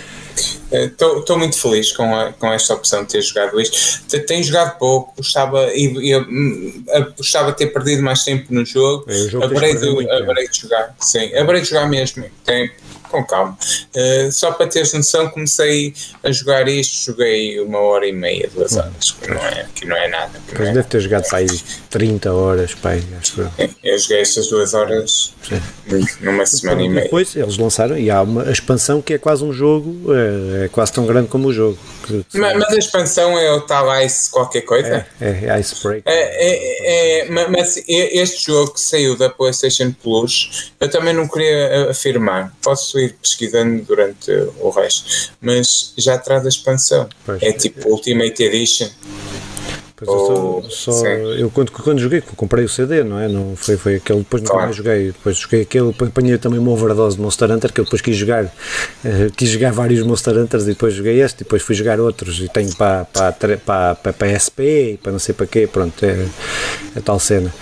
Estou 0.71 1.37
muito 1.37 1.59
feliz 1.59 1.91
com, 1.91 2.15
a, 2.15 2.31
com 2.31 2.53
esta 2.53 2.75
opção 2.75 3.03
de 3.03 3.09
ter 3.09 3.21
jogado 3.23 3.59
isto. 3.59 4.07
Tenho 4.27 4.43
jogado 4.43 4.77
pouco, 4.77 5.15
gostava, 5.17 5.73
e, 5.73 6.13
gostava 7.17 7.51
de 7.51 7.57
ter 7.57 7.67
perdido 7.67 8.03
mais 8.03 8.23
tempo 8.23 8.53
no 8.53 8.63
jogo. 8.63 9.05
É, 9.09 9.43
abrei, 9.43 9.75
de, 9.75 10.09
abrei 10.11 10.47
de 10.47 10.59
jogar, 10.61 10.95
sim, 10.99 11.33
abrei 11.35 11.61
de 11.61 11.69
jogar 11.69 11.87
mesmo 11.87 12.23
tempo 12.45 12.75
com 13.09 13.23
calma. 13.23 13.57
Uh, 13.95 14.31
só 14.31 14.51
para 14.51 14.67
teres 14.67 14.93
noção, 14.93 15.29
comecei 15.29 15.93
a 16.23 16.31
jogar 16.31 16.67
isto, 16.67 17.05
joguei 17.05 17.59
uma 17.59 17.79
hora 17.79 18.07
e 18.07 18.13
meia, 18.13 18.49
duas 18.53 18.73
hum. 18.73 18.79
horas, 18.79 19.11
que 19.11 19.29
não 19.29 19.37
é, 19.37 19.65
que 19.75 19.85
não 19.85 19.95
é 19.95 20.07
nada. 20.07 20.31
Mas 20.57 20.69
é. 20.69 20.73
deve 20.73 20.87
ter 20.87 20.99
jogado 20.99 21.27
para 21.27 21.39
aí 21.39 21.47
30 21.89 22.33
horas, 22.33 22.73
pai, 22.75 23.03
eu. 23.37 23.69
Eu 23.83 23.97
joguei 23.97 24.21
estas 24.21 24.47
duas 24.47 24.73
horas 24.73 25.33
Sim. 25.43 26.05
numa 26.21 26.45
semana 26.45 26.81
e 26.81 26.89
meia. 26.89 27.03
Depois 27.03 27.35
eles 27.35 27.57
lançaram, 27.57 27.97
e 27.97 28.09
há 28.09 28.21
uma 28.21 28.49
expansão 28.51 29.01
que 29.01 29.13
é 29.13 29.17
quase 29.17 29.43
um 29.43 29.51
jogo, 29.51 30.13
é, 30.13 30.65
é 30.65 30.67
quase 30.67 30.93
tão 30.93 31.05
grande 31.05 31.27
como 31.27 31.47
o 31.47 31.53
jogo. 31.53 31.77
Mas, 32.33 32.57
mas, 32.57 32.69
a 32.69 32.77
expansão 32.77 33.37
é 33.37 33.51
o 33.51 33.61
tal 33.61 33.87
Ice 34.01 34.29
qualquer 34.29 34.61
coisa? 34.61 35.05
É, 35.19 35.49
é 35.49 35.59
Ice 35.59 35.75
Break. 35.81 36.03
É, 36.05 36.13
é, 36.13 37.19
é, 37.21 37.29
mas 37.29 37.81
este 37.87 38.47
jogo 38.47 38.73
que 38.73 38.81
saiu 38.81 39.17
da 39.17 39.29
PlayStation 39.29 39.91
Plus, 39.91 40.71
eu 40.79 40.89
também 40.89 41.13
não 41.13 41.27
queria 41.27 41.89
afirmar. 41.89 42.53
Posso 42.61 42.99
ir 42.99 43.13
pesquisando 43.21 43.83
durante 43.83 44.31
o 44.59 44.69
resto, 44.69 45.31
mas 45.41 45.93
já 45.97 46.17
traz 46.17 46.45
a 46.45 46.49
expansão. 46.49 47.07
Pois. 47.25 47.41
É 47.41 47.51
tipo 47.51 47.89
Ultimate 47.89 48.43
Edition. 48.43 48.89
Ou, 50.05 50.63
só, 50.69 50.91
só 50.91 51.07
eu 51.07 51.49
quando, 51.49 51.71
quando 51.71 51.99
joguei, 51.99 52.21
comprei 52.21 52.63
o 52.63 52.69
CD, 52.69 53.03
não 53.03 53.19
é? 53.19 53.27
Não, 53.27 53.55
foi, 53.55 53.77
foi 53.77 53.95
aquele, 53.95 54.19
depois 54.19 54.41
nunca 54.41 54.53
claro. 54.53 54.67
mais 54.67 54.77
joguei. 54.77 55.07
Depois 55.07 55.37
joguei 55.37 55.61
aquele, 55.61 55.89
apanhei 55.89 56.37
também 56.37 56.59
uma 56.59 56.71
overdose 56.71 57.17
de 57.17 57.21
Monster 57.21 57.51
Hunter, 57.51 57.73
que 57.73 57.79
eu 57.81 57.83
depois 57.83 58.01
quis 58.01 58.15
jogar, 58.15 58.45
uh, 58.45 59.31
quis 59.35 59.49
jogar 59.49 59.71
vários 59.71 60.05
Monster 60.05 60.37
Hunters 60.37 60.63
e 60.63 60.67
depois 60.67 60.93
joguei 60.93 61.21
este, 61.21 61.41
e 61.41 61.43
depois 61.43 61.61
fui 61.61 61.75
jogar 61.75 61.99
outros 61.99 62.39
e 62.39 62.47
tenho 62.47 62.73
para, 62.75 63.05
para, 63.05 63.31
para, 63.33 63.95
para, 63.95 64.13
para 64.13 64.39
SP 64.39 64.93
e 64.93 64.97
para 64.97 65.11
não 65.11 65.19
sei 65.19 65.33
para 65.33 65.47
quê, 65.47 65.67
pronto, 65.67 66.03
é, 66.05 66.25
é 66.95 67.01
tal 67.01 67.19
cena. 67.19 67.53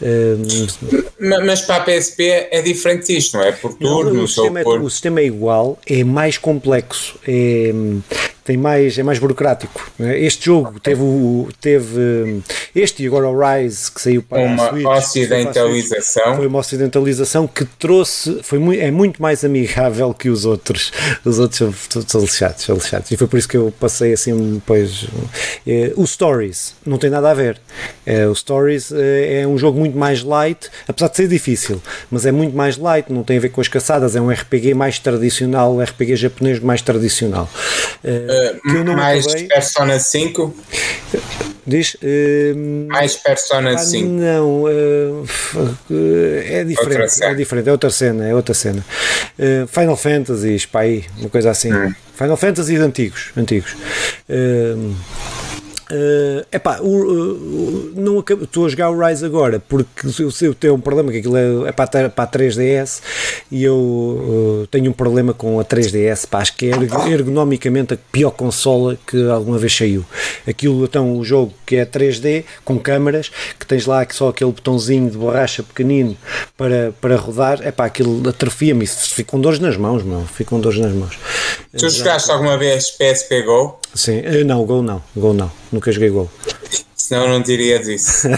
Uh, 0.00 1.04
mas 1.46 1.62
para 1.62 1.76
a 1.76 1.80
PSP 1.80 2.48
é 2.50 2.60
diferente 2.62 3.14
disto, 3.14 3.36
não 3.36 3.44
é? 3.44 3.52
Por 3.52 3.74
turno, 3.74 4.22
o, 4.22 4.26
sistema 4.26 4.60
é, 4.60 4.64
o 4.64 4.90
sistema 4.90 5.20
é 5.20 5.24
igual, 5.24 5.78
é 5.86 6.02
mais 6.04 6.38
complexo. 6.38 7.18
É, 7.26 7.72
tem 8.44 8.58
mais, 8.58 8.98
é 8.98 9.02
mais 9.02 9.18
burocrático. 9.18 9.90
Este 9.98 10.46
jogo 10.46 10.78
teve, 10.78 11.00
o, 11.00 11.48
teve 11.60 12.42
este 12.74 13.02
e 13.02 13.06
agora 13.06 13.28
o 13.28 13.38
Rise 13.38 13.90
que 13.90 14.00
saiu 14.00 14.22
para 14.22 14.42
uma 14.42 14.66
a 14.66 14.70
Switch, 14.70 14.86
ocidentalização. 14.86 16.36
Foi 16.36 16.46
uma 16.46 16.58
ocidentalização 16.58 17.46
que 17.46 17.64
trouxe, 17.64 18.40
foi 18.42 18.58
muito, 18.58 18.82
é 18.82 18.90
muito 18.90 19.22
mais 19.22 19.44
amigável 19.44 20.12
que 20.12 20.28
os 20.28 20.44
outros. 20.44 20.92
Os 21.24 21.38
outros 21.38 21.58
são 21.58 21.72
todos 21.88 22.14
alixados. 22.14 23.10
E 23.10 23.16
foi 23.16 23.26
por 23.26 23.38
isso 23.38 23.48
que 23.48 23.56
eu 23.56 23.72
passei 23.80 24.12
assim, 24.12 24.60
pois. 24.66 25.06
É, 25.66 25.92
o 25.96 26.06
Stories 26.06 26.74
não 26.84 26.98
tem 26.98 27.08
nada 27.08 27.30
a 27.30 27.34
ver. 27.34 27.58
É, 28.04 28.26
o 28.26 28.34
Stories 28.34 28.92
é, 28.92 29.40
é 29.40 29.46
um 29.46 29.56
jogo 29.56 29.78
muito 29.78 29.96
mais 29.96 30.22
light, 30.22 30.68
apesar 30.86 31.08
de 31.08 31.16
ser 31.16 31.28
difícil, 31.28 31.80
mas 32.10 32.26
é 32.26 32.32
muito 32.32 32.54
mais 32.54 32.76
light, 32.76 33.10
não 33.10 33.22
tem 33.22 33.38
a 33.38 33.40
ver 33.40 33.48
com 33.48 33.60
as 33.60 33.68
caçadas, 33.68 34.14
é 34.14 34.20
um 34.20 34.30
RPG 34.30 34.74
mais 34.74 34.98
tradicional, 34.98 35.80
RPG 35.80 36.16
japonês 36.16 36.60
mais 36.60 36.82
tradicional. 36.82 37.48
É, 38.02 38.33
Uh, 38.64 38.96
mais 38.96 39.26
acabei. 39.26 39.48
Persona 39.48 39.98
5? 39.98 40.54
Diz? 41.66 41.94
Uh, 41.94 42.86
mais 42.88 43.16
Persona 43.16 43.78
5? 43.78 44.08
Não, 44.08 44.64
uh, 44.64 45.26
é 46.46 46.62
diferente, 46.64 47.24
é 47.24 47.34
diferente, 47.34 47.68
é 47.68 47.72
outra 47.72 47.90
cena, 47.90 48.26
é 48.26 48.34
outra 48.34 48.54
cena. 48.54 48.84
Uh, 49.38 49.66
Final 49.66 49.96
Fantasy, 49.96 50.66
pá, 50.66 50.80
aí, 50.80 51.04
uma 51.18 51.30
coisa 51.30 51.50
assim. 51.50 51.72
Hum. 51.72 51.94
Final 52.14 52.36
Fantasy 52.36 52.76
antigos, 52.76 53.32
antigos. 53.36 53.74
Uh, 54.28 54.94
Uh, 55.90 56.46
epá, 56.50 56.78
o, 56.80 56.86
uh, 56.86 57.92
não 57.94 58.20
estou 58.20 58.64
a 58.64 58.68
jogar 58.70 58.88
o 58.88 58.98
Rise 58.98 59.26
agora 59.26 59.60
porque 59.60 60.06
eu, 60.18 60.30
eu 60.40 60.54
tenho 60.54 60.74
um 60.74 60.80
problema 60.80 61.12
que 61.12 61.18
aquilo 61.18 61.36
é, 61.36 61.68
é 61.68 61.72
para, 61.72 62.08
para 62.08 62.24
a 62.24 62.26
3DS 62.26 63.02
e 63.50 63.62
eu 63.64 63.76
uh, 63.76 64.66
tenho 64.70 64.90
um 64.90 64.94
problema 64.94 65.34
com 65.34 65.60
a 65.60 65.64
3DS 65.64 66.26
pá, 66.26 66.38
acho 66.38 66.56
que 66.56 66.70
é 66.70 67.10
ergonomicamente 67.12 67.92
a 67.92 67.98
pior 68.10 68.30
consola 68.30 68.96
que 69.06 69.28
alguma 69.28 69.58
vez 69.58 69.76
saiu. 69.76 70.06
Aquilo 70.48 70.84
então 70.84 71.18
o 71.18 71.22
jogo 71.22 71.52
que 71.66 71.76
é 71.76 71.84
3D 71.84 72.44
com 72.64 72.78
câmaras 72.78 73.30
que 73.60 73.66
tens 73.66 73.84
lá 73.84 74.06
só 74.10 74.30
aquele 74.30 74.52
botãozinho 74.52 75.10
de 75.10 75.18
borracha 75.18 75.62
pequenino 75.62 76.16
para, 76.56 76.94
para 76.98 77.16
rodar 77.16 77.60
é 77.62 77.70
pá, 77.70 77.84
aquilo 77.84 78.26
atrofia-me 78.26 78.86
ficam 78.86 79.38
dores 79.38 79.58
nas 79.58 79.76
mãos 79.76 80.02
meu, 80.02 80.22
ficam 80.22 80.58
dores 80.58 80.78
nas 80.78 80.92
mãos. 80.92 81.18
Tu 81.76 81.90
jogaste 81.90 82.30
alguma 82.30 82.56
vez 82.56 82.90
PSP 82.90 83.42
Go? 83.42 83.78
Sim, 83.94 84.22
eh, 84.24 84.44
não, 84.44 84.64
Gol 84.64 84.82
não, 84.82 85.02
Gol 85.16 85.34
não, 85.34 85.50
nunca 85.74 85.92
joguei 85.92 86.10
Gol. 86.10 86.30
Senão 86.96 87.28
não 87.28 87.42
diria 87.42 87.78
disso. 87.78 88.28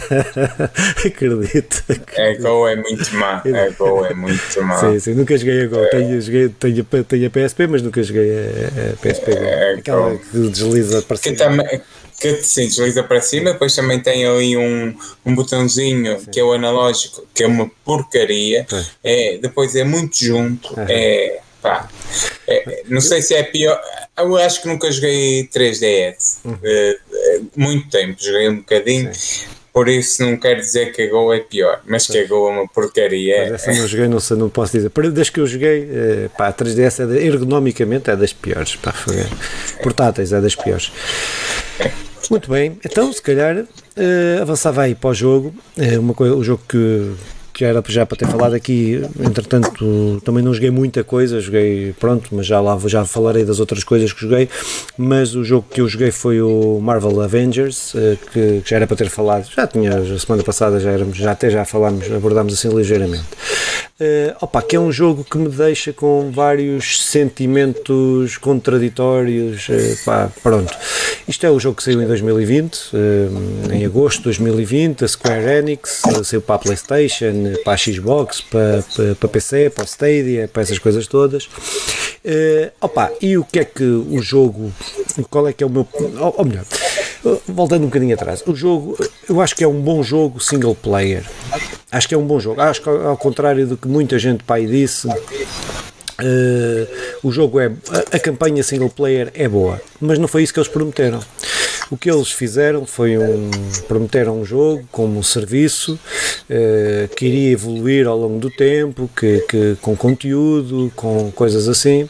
acredito, 1.06 1.84
A 2.18 2.42
Go 2.42 2.66
é 2.66 2.74
muito 2.74 3.14
má. 3.14 3.36
A 3.36 3.70
Go 3.78 4.04
é 4.04 4.12
muito 4.12 4.62
má. 4.62 4.76
Sim, 4.80 4.98
sim, 4.98 5.14
nunca 5.14 5.38
joguei 5.38 5.62
a 5.62 5.66
Go. 5.68 5.76
É. 5.76 5.88
Tenho, 5.90 6.20
joguei, 6.20 6.48
tenho, 6.48 6.84
tenho 6.84 7.26
a 7.28 7.30
PSP, 7.30 7.66
mas 7.68 7.82
nunca 7.82 8.02
joguei 8.02 8.28
a, 8.28 8.92
a 8.92 8.96
PSP 8.96 9.36
Go. 9.36 9.44
É, 9.44 9.74
Aquela 9.74 10.10
Go. 10.10 10.18
que 10.18 10.38
desliza 10.48 11.00
para 11.02 11.16
cima. 11.16 11.36
Que 11.36 11.38
também, 11.38 11.82
que 12.20 12.42
sim, 12.42 12.66
desliza 12.66 13.04
para 13.04 13.20
cima, 13.20 13.52
depois 13.52 13.72
também 13.72 14.00
tem 14.00 14.26
ali 14.26 14.56
um, 14.56 14.92
um 15.24 15.34
botãozinho 15.34 16.18
sim. 16.18 16.26
que 16.32 16.40
é 16.40 16.42
o 16.42 16.52
analógico, 16.52 17.24
que 17.32 17.44
é 17.44 17.46
uma 17.46 17.70
porcaria. 17.84 18.66
É, 19.04 19.38
depois 19.40 19.76
é 19.76 19.84
muito 19.84 20.24
junto. 20.24 20.74
É, 20.88 21.40
pá. 21.66 21.88
É, 22.46 22.82
não 22.88 23.00
sei 23.00 23.20
se 23.20 23.34
é 23.34 23.42
pior. 23.42 23.80
Eu 24.16 24.36
acho 24.36 24.62
que 24.62 24.68
nunca 24.68 24.90
joguei 24.90 25.48
3DS. 25.48 26.38
Uhum. 26.44 26.52
Uh, 26.52 27.50
muito 27.56 27.90
tempo, 27.90 28.16
joguei 28.22 28.48
um 28.48 28.58
bocadinho. 28.58 29.12
Sim. 29.12 29.46
Por 29.72 29.88
isso 29.88 30.22
não 30.22 30.38
quero 30.38 30.58
dizer 30.58 30.90
que 30.92 31.02
a 31.02 31.10
Go 31.10 31.34
é 31.34 31.40
pior, 31.40 31.82
mas 31.84 32.06
que 32.06 32.16
a 32.16 32.26
Go 32.26 32.48
é 32.48 32.52
uma 32.52 32.68
porcaria. 32.68 33.50
Mas 33.50 33.68
essa 33.68 33.78
não 33.78 33.86
joguei, 33.86 34.08
não, 34.08 34.20
sei, 34.20 34.36
não 34.38 34.48
posso 34.48 34.72
dizer. 34.72 34.90
Desde 35.12 35.30
que 35.32 35.40
eu 35.40 35.46
joguei, 35.46 35.86
pá, 36.38 36.48
a 36.48 36.52
3DS 36.52 37.04
é 37.04 37.06
de, 37.06 37.26
ergonomicamente 37.26 38.10
é 38.10 38.16
das 38.16 38.32
piores. 38.32 38.74
Pá, 38.76 38.94
portáteis 39.82 40.32
é 40.32 40.40
das 40.40 40.54
piores. 40.54 40.90
Muito 42.30 42.50
bem, 42.50 42.78
então 42.84 43.12
se 43.12 43.20
calhar 43.20 43.56
uh, 43.58 44.42
avançava 44.42 44.82
aí 44.82 44.94
para 44.94 45.10
o 45.10 45.14
jogo. 45.14 45.54
Uh, 45.76 46.00
uma 46.00 46.14
coisa, 46.14 46.34
o 46.34 46.42
jogo 46.42 46.62
que 46.66 47.14
que 47.56 47.64
era 47.64 47.82
já 47.88 48.04
para 48.04 48.18
ter 48.18 48.28
falado 48.28 48.52
aqui, 48.52 49.00
entretanto 49.18 50.20
também 50.22 50.44
não 50.44 50.52
joguei 50.52 50.70
muita 50.70 51.02
coisa, 51.02 51.40
joguei 51.40 51.94
pronto, 51.98 52.28
mas 52.32 52.44
já 52.44 52.60
lá 52.60 52.78
já 52.84 53.02
falarei 53.06 53.46
das 53.46 53.60
outras 53.60 53.82
coisas 53.82 54.12
que 54.12 54.20
joguei, 54.20 54.46
mas 54.98 55.34
o 55.34 55.42
jogo 55.42 55.66
que 55.70 55.80
eu 55.80 55.88
joguei 55.88 56.10
foi 56.10 56.42
o 56.42 56.78
Marvel 56.82 57.18
Avengers, 57.22 57.94
eh, 57.94 58.18
que, 58.30 58.62
já 58.62 58.76
era 58.76 58.86
para 58.86 58.98
ter 58.98 59.08
falado, 59.08 59.48
já 59.56 59.66
tinha, 59.66 59.96
a 59.96 60.18
semana 60.18 60.42
passada 60.44 60.78
já 60.78 60.90
éramos, 60.90 61.16
já 61.16 61.32
até 61.32 61.48
já 61.48 61.64
falámos, 61.64 62.12
abordámos 62.12 62.52
assim 62.52 62.68
ligeiramente. 62.68 63.24
Uh, 63.98 64.36
opa, 64.42 64.60
que 64.60 64.76
é 64.76 64.78
um 64.78 64.92
jogo 64.92 65.24
que 65.24 65.38
me 65.38 65.48
deixa 65.48 65.90
com 65.90 66.30
vários 66.30 67.02
sentimentos 67.06 68.36
contraditórios, 68.36 69.66
uh, 69.70 70.04
pá, 70.04 70.30
pronto. 70.42 70.76
Isto 71.28 71.44
é 71.44 71.50
o 71.50 71.58
jogo 71.58 71.76
que 71.76 71.82
saiu 71.82 72.00
em 72.00 72.06
2020, 72.06 72.92
em 73.72 73.84
agosto 73.84 74.18
de 74.18 74.24
2020, 74.24 75.04
a 75.04 75.08
Square 75.08 75.44
Enix, 75.44 76.02
saiu 76.22 76.40
para 76.40 76.54
a 76.54 76.58
Playstation, 76.58 77.54
para 77.64 77.72
a 77.72 77.76
Xbox, 77.76 78.40
para, 78.40 78.84
para, 79.18 79.28
PC, 79.28 79.70
para 79.70 79.82
o 79.82 79.86
Stadia, 79.86 80.48
para 80.52 80.62
essas 80.62 80.78
coisas 80.78 81.08
todas. 81.08 81.48
opa, 82.80 83.10
e 83.20 83.36
o 83.36 83.44
que 83.44 83.58
é 83.58 83.64
que 83.64 83.82
o 83.82 84.22
jogo, 84.22 84.72
qual 85.28 85.48
é 85.48 85.52
que 85.52 85.64
é 85.64 85.66
o 85.66 85.70
meu, 85.70 85.86
ou 86.36 86.44
melhor, 86.44 86.64
voltando 87.48 87.82
um 87.82 87.86
bocadinho 87.86 88.14
atrás, 88.14 88.44
o 88.46 88.54
jogo, 88.54 88.96
eu 89.28 89.40
acho 89.40 89.56
que 89.56 89.64
é 89.64 89.68
um 89.68 89.80
bom 89.80 90.04
jogo 90.04 90.38
single 90.38 90.76
player. 90.76 91.24
Acho 91.90 92.08
que 92.08 92.14
é 92.14 92.18
um 92.18 92.26
bom 92.26 92.38
jogo. 92.38 92.60
Acho 92.60 92.82
que 92.82 92.88
ao 92.88 93.16
contrário 93.16 93.66
do 93.66 93.76
que 93.76 93.88
muita 93.88 94.18
gente 94.18 94.44
pai 94.44 94.66
disse, 94.66 95.08
Uh, 96.18 96.88
o 97.22 97.30
jogo 97.30 97.60
é. 97.60 97.66
A, 97.66 98.16
a, 98.16 98.18
campanha 98.18 98.62
single 98.62 98.88
player 98.88 99.30
é 99.34 99.46
boa, 99.46 99.80
mas 100.00 100.18
não 100.18 100.26
foi 100.26 100.42
isso 100.42 100.52
que 100.52 100.58
eles 100.58 100.68
prometeram. 100.68 101.20
O 101.90 101.96
que 101.96 102.10
eles 102.10 102.32
fizeram 102.32 102.86
foi 102.86 103.18
um. 103.18 103.50
prometeram 103.86 104.40
um 104.40 104.44
jogo 104.44 104.84
como 104.90 105.18
um 105.18 105.22
serviço 105.22 105.94
uh, 105.94 107.14
que 107.14 107.26
iria 107.26 107.52
evoluir 107.52 108.06
ao 108.06 108.18
longo 108.18 108.38
do 108.38 108.50
tempo, 108.50 109.10
que, 109.14 109.44
que, 109.48 109.76
com 109.80 109.94
conteúdo, 109.94 110.90
com 110.96 111.30
coisas 111.32 111.68
assim. 111.68 112.08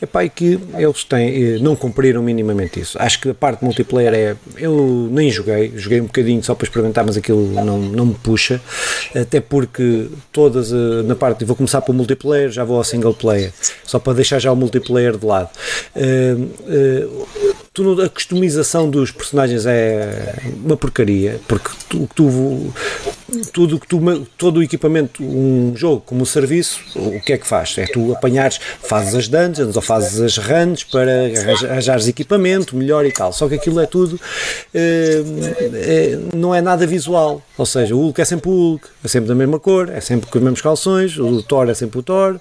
Epá, 0.00 0.24
e 0.24 0.28
que 0.28 0.60
eles 0.76 1.04
têm, 1.04 1.54
eh, 1.54 1.58
não 1.58 1.74
cumpriram 1.74 2.22
minimamente 2.22 2.78
isso. 2.78 2.98
Acho 3.00 3.18
que 3.18 3.30
a 3.30 3.34
parte 3.34 3.64
multiplayer 3.64 4.12
é. 4.12 4.36
Eu 4.58 5.08
nem 5.10 5.30
joguei, 5.30 5.72
joguei 5.74 6.02
um 6.02 6.04
bocadinho 6.04 6.42
só 6.44 6.54
para 6.54 6.66
experimentar, 6.66 7.04
mas 7.04 7.16
aquilo 7.16 7.50
não, 7.64 7.78
não 7.78 8.06
me 8.06 8.14
puxa. 8.14 8.60
Até 9.14 9.40
porque 9.40 10.08
todas 10.30 10.70
na 10.70 11.14
parte. 11.14 11.46
Vou 11.46 11.56
começar 11.56 11.80
pelo 11.80 11.96
multiplayer, 11.96 12.50
já 12.50 12.62
vou 12.62 12.76
ao 12.76 12.84
single 12.84 13.14
player, 13.14 13.45
só 13.84 13.98
para 13.98 14.14
deixar 14.14 14.38
já 14.38 14.52
o 14.52 14.56
multiplayer 14.56 15.16
de 15.16 15.26
lado. 15.26 15.50
Uh, 15.94 17.06
uh, 17.82 18.02
a 18.02 18.08
customização 18.08 18.88
dos 18.88 19.10
personagens 19.10 19.66
é 19.66 20.34
uma 20.64 20.76
porcaria, 20.76 21.40
porque 21.46 21.68
tu, 21.88 22.08
tu, 22.14 22.72
tudo 23.52 23.78
que 23.78 23.86
tu, 23.86 24.00
todo 24.36 24.58
o 24.58 24.62
equipamento, 24.62 25.22
um 25.22 25.72
jogo 25.76 26.02
como 26.04 26.24
serviço, 26.24 26.80
o 26.94 27.20
que 27.20 27.32
é 27.32 27.38
que 27.38 27.46
faz? 27.46 27.76
É 27.78 27.86
tu 27.86 28.12
apanhares, 28.12 28.58
fazes 28.82 29.14
as 29.14 29.28
dungeons 29.28 29.76
ou 29.76 29.82
fazes 29.82 30.20
as 30.20 30.36
runs 30.36 30.84
para 30.84 31.26
arranjares 31.70 32.06
equipamento 32.08 32.76
melhor 32.76 33.04
e 33.04 33.12
tal. 33.12 33.32
Só 33.32 33.48
que 33.48 33.54
aquilo 33.54 33.80
é 33.80 33.86
tudo, 33.86 34.20
é, 34.74 35.22
é, 35.74 36.18
não 36.34 36.54
é 36.54 36.60
nada 36.60 36.86
visual. 36.86 37.42
Ou 37.58 37.66
seja, 37.66 37.94
o 37.94 38.00
Hulk 38.00 38.20
é 38.20 38.24
sempre 38.24 38.50
o 38.50 38.52
Hulk, 38.52 38.88
é 39.04 39.08
sempre 39.08 39.28
da 39.28 39.34
mesma 39.34 39.58
cor, 39.58 39.88
é 39.88 40.00
sempre 40.00 40.30
com 40.30 40.38
os 40.38 40.44
mesmos 40.44 40.60
calções, 40.60 41.18
o 41.18 41.42
Thor 41.42 41.68
é 41.68 41.74
sempre 41.74 41.98
o 41.98 42.02
Thor, 42.02 42.38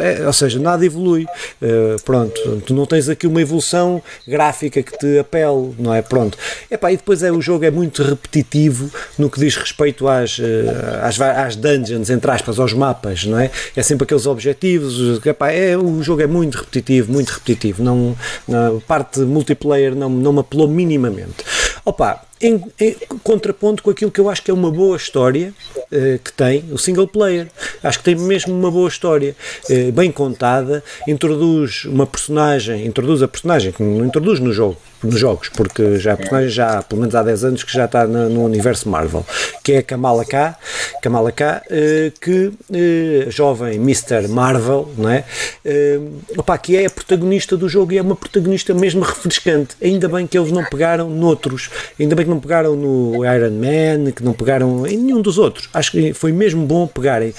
é, 0.00 0.26
ou 0.26 0.32
seja, 0.32 0.58
nada 0.58 0.84
evolui. 0.84 1.26
Eh, 1.60 1.96
pronto, 2.04 2.62
tu 2.66 2.74
não 2.74 2.86
tens 2.86 3.08
aqui 3.08 3.26
uma 3.26 3.40
evolução 3.40 4.02
gráfica 4.26 4.82
que 4.82 4.96
te 4.98 5.18
apele, 5.18 5.74
não 5.78 5.94
é? 5.94 6.02
Pronto. 6.02 6.38
Epá, 6.70 6.92
e 6.92 6.96
depois 6.96 7.22
é, 7.22 7.30
o 7.30 7.40
jogo 7.40 7.64
é 7.64 7.70
muito 7.70 8.02
repetitivo 8.02 8.90
no 9.18 9.30
que 9.30 9.40
diz 9.40 9.56
respeito 9.56 10.08
às, 10.22 10.38
eh, 10.38 11.00
às, 11.02 11.20
às 11.20 11.56
dungeons, 11.56 12.10
entre 12.10 12.30
aspas, 12.30 12.58
aos 12.58 12.72
mapas, 12.72 13.24
não 13.24 13.38
é? 13.38 13.50
É 13.76 13.82
sempre 13.82 14.04
aqueles 14.04 14.26
objetivos, 14.26 15.24
epá, 15.24 15.50
é, 15.50 15.76
o 15.76 16.02
jogo 16.02 16.22
é 16.22 16.26
muito 16.26 16.58
repetitivo, 16.58 17.12
muito 17.12 17.30
repetitivo. 17.30 17.82
Não, 17.82 18.16
na 18.46 18.72
parte 18.86 19.20
multiplayer 19.20 19.94
não, 19.94 20.08
não 20.08 20.32
me 20.32 20.40
apelou 20.40 20.68
minimamente. 20.68 21.44
Opa, 21.84 22.22
em, 22.40 22.60
em, 22.80 22.96
contraponto 23.22 23.82
com 23.82 23.90
aquilo 23.90 24.10
que 24.10 24.20
eu 24.20 24.28
acho 24.28 24.42
que 24.42 24.50
é 24.50 24.54
uma 24.54 24.70
boa 24.70 24.96
história 24.96 25.54
uh, 25.76 26.18
que 26.18 26.32
tem 26.32 26.64
o 26.72 26.78
single 26.78 27.06
player. 27.06 27.48
Acho 27.82 27.98
que 27.98 28.04
tem 28.04 28.16
mesmo 28.16 28.52
uma 28.52 28.70
boa 28.70 28.88
história, 28.88 29.36
uh, 29.70 29.92
bem 29.92 30.10
contada, 30.10 30.82
introduz 31.06 31.84
uma 31.84 32.06
personagem, 32.06 32.84
introduz 32.86 33.22
a 33.22 33.28
personagem 33.28 33.72
que 33.72 33.82
não 33.82 34.04
introduz 34.04 34.40
no 34.40 34.52
jogo, 34.52 34.76
nos 35.02 35.18
jogos, 35.18 35.48
porque 35.48 35.98
já 35.98 36.16
personagem 36.16 36.50
já, 36.50 36.82
pelo 36.82 37.00
menos 37.00 37.14
há 37.14 37.22
10 37.22 37.44
anos 37.44 37.64
que 37.64 37.72
já 37.72 37.84
está 37.84 38.06
no, 38.06 38.28
no 38.28 38.44
universo 38.44 38.88
Marvel, 38.88 39.24
que 39.62 39.72
é 39.72 39.78
a 39.78 39.82
Kamala 39.82 40.24
K, 40.24 40.56
Kamala 41.02 41.32
K, 41.32 41.62
uh, 41.66 42.20
que 42.20 42.46
uh, 42.46 43.30
jovem 43.30 43.76
Mr. 43.76 44.28
Marvel, 44.28 44.88
não 44.96 45.10
é? 45.10 45.24
Uh, 45.64 46.20
opa, 46.36 46.56
que 46.58 46.76
é 46.76 46.86
a 46.86 46.90
protagonista 46.90 47.56
do 47.56 47.68
jogo 47.68 47.92
e 47.92 47.98
é 47.98 48.02
uma 48.02 48.16
protagonista 48.16 48.74
mesmo 48.74 49.02
refrescante. 49.02 49.76
Ainda 49.82 50.08
bem 50.08 50.26
que 50.26 50.38
eles 50.38 50.52
não 50.52 50.64
pegaram 50.64 51.08
noutros, 51.08 51.70
ainda 51.98 52.14
bem 52.14 52.24
que 52.24 52.30
não 52.30 52.40
pegaram 52.40 52.76
no 52.76 53.24
Iron 53.24 53.50
Man, 53.50 54.12
que 54.12 54.22
não 54.22 54.32
pegaram 54.32 54.86
em 54.86 54.96
nenhum 54.96 55.20
dos 55.20 55.38
outros. 55.38 55.68
Acho 55.72 55.92
que 55.92 56.12
foi 56.12 56.32
mesmo 56.32 56.64
bom 56.66 56.86
pegarem, 56.86 57.34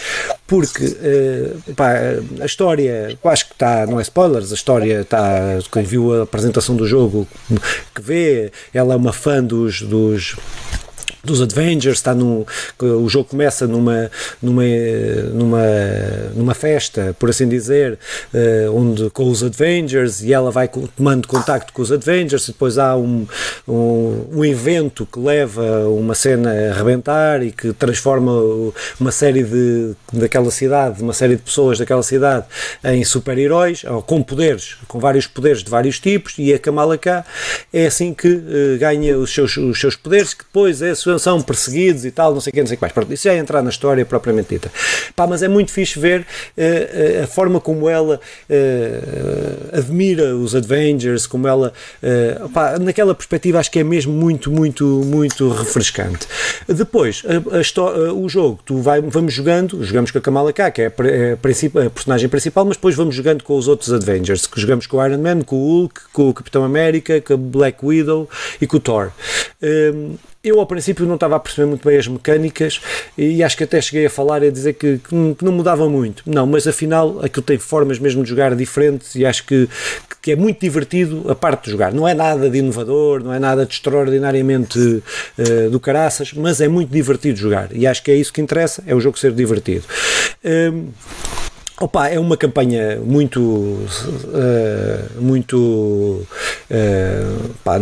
porque 0.47 0.97
a 2.41 2.45
história, 2.45 3.17
acho 3.25 3.47
que 3.47 3.53
está, 3.53 3.85
não 3.85 3.99
é 3.99 4.03
spoilers, 4.03 4.51
a 4.51 4.55
história 4.55 5.01
está, 5.01 5.59
quem 5.71 5.83
viu 5.83 6.13
a 6.13 6.23
apresentação 6.23 6.75
do 6.75 6.85
jogo 6.85 7.27
que 7.93 8.01
vê, 8.01 8.51
ela 8.73 8.93
é 8.93 8.97
uma 8.97 9.13
fã 9.13 9.43
dos, 9.43 9.81
dos 9.81 10.35
dos 11.23 11.41
Avengers, 11.41 11.97
está 11.97 12.15
no, 12.15 12.45
o 12.79 13.09
jogo 13.09 13.29
começa 13.29 13.67
numa, 13.67 14.09
numa, 14.41 14.63
numa, 15.33 15.63
numa 16.35 16.53
festa, 16.53 17.15
por 17.19 17.29
assim 17.29 17.47
dizer, 17.47 17.99
uh, 18.33 18.75
onde 18.75 19.09
com 19.09 19.29
os 19.29 19.43
Avengers 19.43 20.21
e 20.21 20.33
ela 20.33 20.51
vai 20.51 20.69
tomando 20.95 21.27
contacto 21.27 21.73
com 21.73 21.81
os 21.81 21.91
Avengers, 21.91 22.47
e 22.47 22.51
depois 22.51 22.77
há 22.77 22.95
um, 22.95 23.27
um, 23.67 24.25
um 24.31 24.45
evento 24.45 25.05
que 25.05 25.19
leva 25.19 25.87
uma 25.89 26.15
cena 26.15 26.51
a 26.51 26.71
arrebentar 26.71 27.43
e 27.43 27.51
que 27.51 27.73
transforma 27.73 28.31
uma 28.99 29.11
série 29.11 29.43
de 29.43 29.93
daquela 30.11 30.51
cidade, 30.51 31.01
uma 31.01 31.13
série 31.13 31.35
de 31.35 31.41
pessoas 31.41 31.79
daquela 31.79 32.03
cidade 32.03 32.45
em 32.83 33.03
super-heróis, 33.03 33.83
com 34.05 34.21
poderes, 34.23 34.75
com 34.87 34.99
vários 34.99 35.27
poderes 35.27 35.63
de 35.63 35.69
vários 35.69 35.99
tipos, 35.99 36.35
e 36.37 36.53
a 36.53 36.59
Kamala 36.59 36.97
K 36.97 37.25
é 37.71 37.85
assim 37.85 38.13
que 38.13 38.27
uh, 38.27 38.77
ganha 38.79 39.17
os 39.17 39.33
seus, 39.33 39.57
os 39.57 39.79
seus 39.79 39.95
poderes, 39.95 40.33
que 40.33 40.43
depois 40.43 40.81
sua 40.95 41.02
são 41.19 41.41
perseguidos 41.41 42.05
e 42.05 42.11
tal, 42.11 42.33
não 42.33 42.41
sei 42.41 42.51
o 42.51 42.53
que, 42.53 42.59
não 42.59 42.67
sei 42.67 42.75
o 42.75 42.77
que 42.77 42.81
mais. 42.81 42.93
Pronto, 42.93 43.11
isso 43.13 43.23
já 43.23 43.33
é 43.33 43.37
entrar 43.37 43.61
na 43.61 43.69
história 43.69 44.05
propriamente 44.05 44.49
dita. 44.49 44.71
Pá, 45.15 45.27
mas 45.27 45.43
é 45.43 45.47
muito 45.47 45.71
fixe 45.71 45.99
ver 45.99 46.21
uh, 46.21 47.23
a 47.23 47.27
forma 47.27 47.59
como 47.59 47.89
ela 47.89 48.19
uh, 48.49 49.77
admira 49.77 50.35
os 50.35 50.55
Avengers, 50.55 51.27
como 51.27 51.47
ela, 51.47 51.73
uh, 52.01 52.49
pá, 52.49 52.77
naquela 52.79 53.13
perspectiva 53.13 53.59
acho 53.59 53.71
que 53.71 53.79
é 53.79 53.83
mesmo 53.83 54.13
muito, 54.13 54.51
muito, 54.51 54.85
muito 54.85 55.49
refrescante. 55.49 56.27
Depois, 56.67 57.23
a, 57.25 57.57
a 57.57 58.13
o 58.13 58.29
jogo, 58.29 58.59
tu 58.65 58.77
vai, 58.77 59.01
vamos 59.01 59.33
jogando, 59.33 59.83
jogamos 59.83 60.11
com 60.11 60.17
a 60.17 60.21
Kamala 60.21 60.53
K, 60.53 60.71
que 60.71 60.81
é 60.81 60.85
a, 60.85 60.89
a, 60.89 61.89
personagem 61.89 62.29
principal, 62.29 62.65
mas 62.65 62.77
depois 62.77 62.95
vamos 62.95 63.15
jogando 63.15 63.43
com 63.43 63.57
os 63.57 63.67
outros 63.67 63.91
Avengers, 63.91 64.47
que 64.47 64.59
jogamos 64.59 64.87
com 64.87 64.97
o 64.97 65.05
Iron 65.05 65.19
Man, 65.19 65.41
com 65.41 65.55
o 65.55 65.79
Hulk, 65.79 66.01
com 66.11 66.29
o 66.29 66.33
Capitão 66.33 66.63
América, 66.63 67.21
com 67.21 67.33
a 67.33 67.37
Black 67.37 67.83
Widow 67.83 68.29
e 68.61 68.67
com 68.67 68.77
o 68.77 68.79
Thor. 68.79 69.11
Um, 69.61 70.15
eu 70.43 70.59
ao 70.59 70.67
princípio 70.67 71.05
não 71.05 71.15
estava 71.15 71.37
a 71.37 71.39
perceber 71.39 71.67
muito 71.67 71.87
bem 71.87 71.97
as 71.97 72.05
mecânicas 72.05 72.81
e 73.17 73.41
acho 73.41 73.55
que 73.55 73.63
até 73.63 73.79
cheguei 73.79 74.07
a 74.07 74.09
falar 74.09 74.43
e 74.43 74.47
a 74.47 74.51
dizer 74.51 74.73
que, 74.73 74.97
que, 74.97 75.15
não 75.15 75.53
mudava 75.53 75.87
muito. 75.87 76.21
Não, 76.25 76.45
mas 76.45 76.67
afinal 76.67 77.23
aquilo 77.23 77.43
tem 77.43 77.57
formas 77.57 77.97
mesmo 77.97 78.23
de 78.23 78.29
jogar 78.29 78.53
diferentes 78.53 79.15
e 79.15 79.25
acho 79.25 79.45
que, 79.45 79.69
que 80.21 80.33
é 80.33 80.35
muito 80.35 80.59
divertido 80.59 81.31
a 81.31 81.35
parte 81.35 81.65
de 81.65 81.71
jogar. 81.71 81.93
Não 81.93 82.05
é 82.05 82.13
nada 82.13 82.49
de 82.49 82.57
inovador, 82.57 83.23
não 83.23 83.33
é 83.33 83.39
nada 83.39 83.65
de 83.65 83.73
extraordinariamente 83.73 84.77
uh, 84.77 85.69
do 85.71 85.79
caraças, 85.79 86.33
mas 86.33 86.59
é 86.59 86.67
muito 86.67 86.91
divertido 86.91 87.37
jogar 87.37 87.69
e 87.71 87.87
acho 87.87 88.03
que 88.03 88.11
é 88.11 88.15
isso 88.15 88.33
que 88.33 88.41
interessa, 88.41 88.83
é 88.85 88.93
o 88.93 88.99
jogo 88.99 89.17
ser 89.17 89.31
divertido. 89.31 89.85
Um, 90.43 90.89
Opa, 91.81 92.07
é 92.07 92.19
uma 92.19 92.37
campanha 92.37 92.97
muito 92.97 93.41
uh, 93.41 95.19
muito 95.19 95.57
uh, 96.69 97.49
pá, 97.63 97.79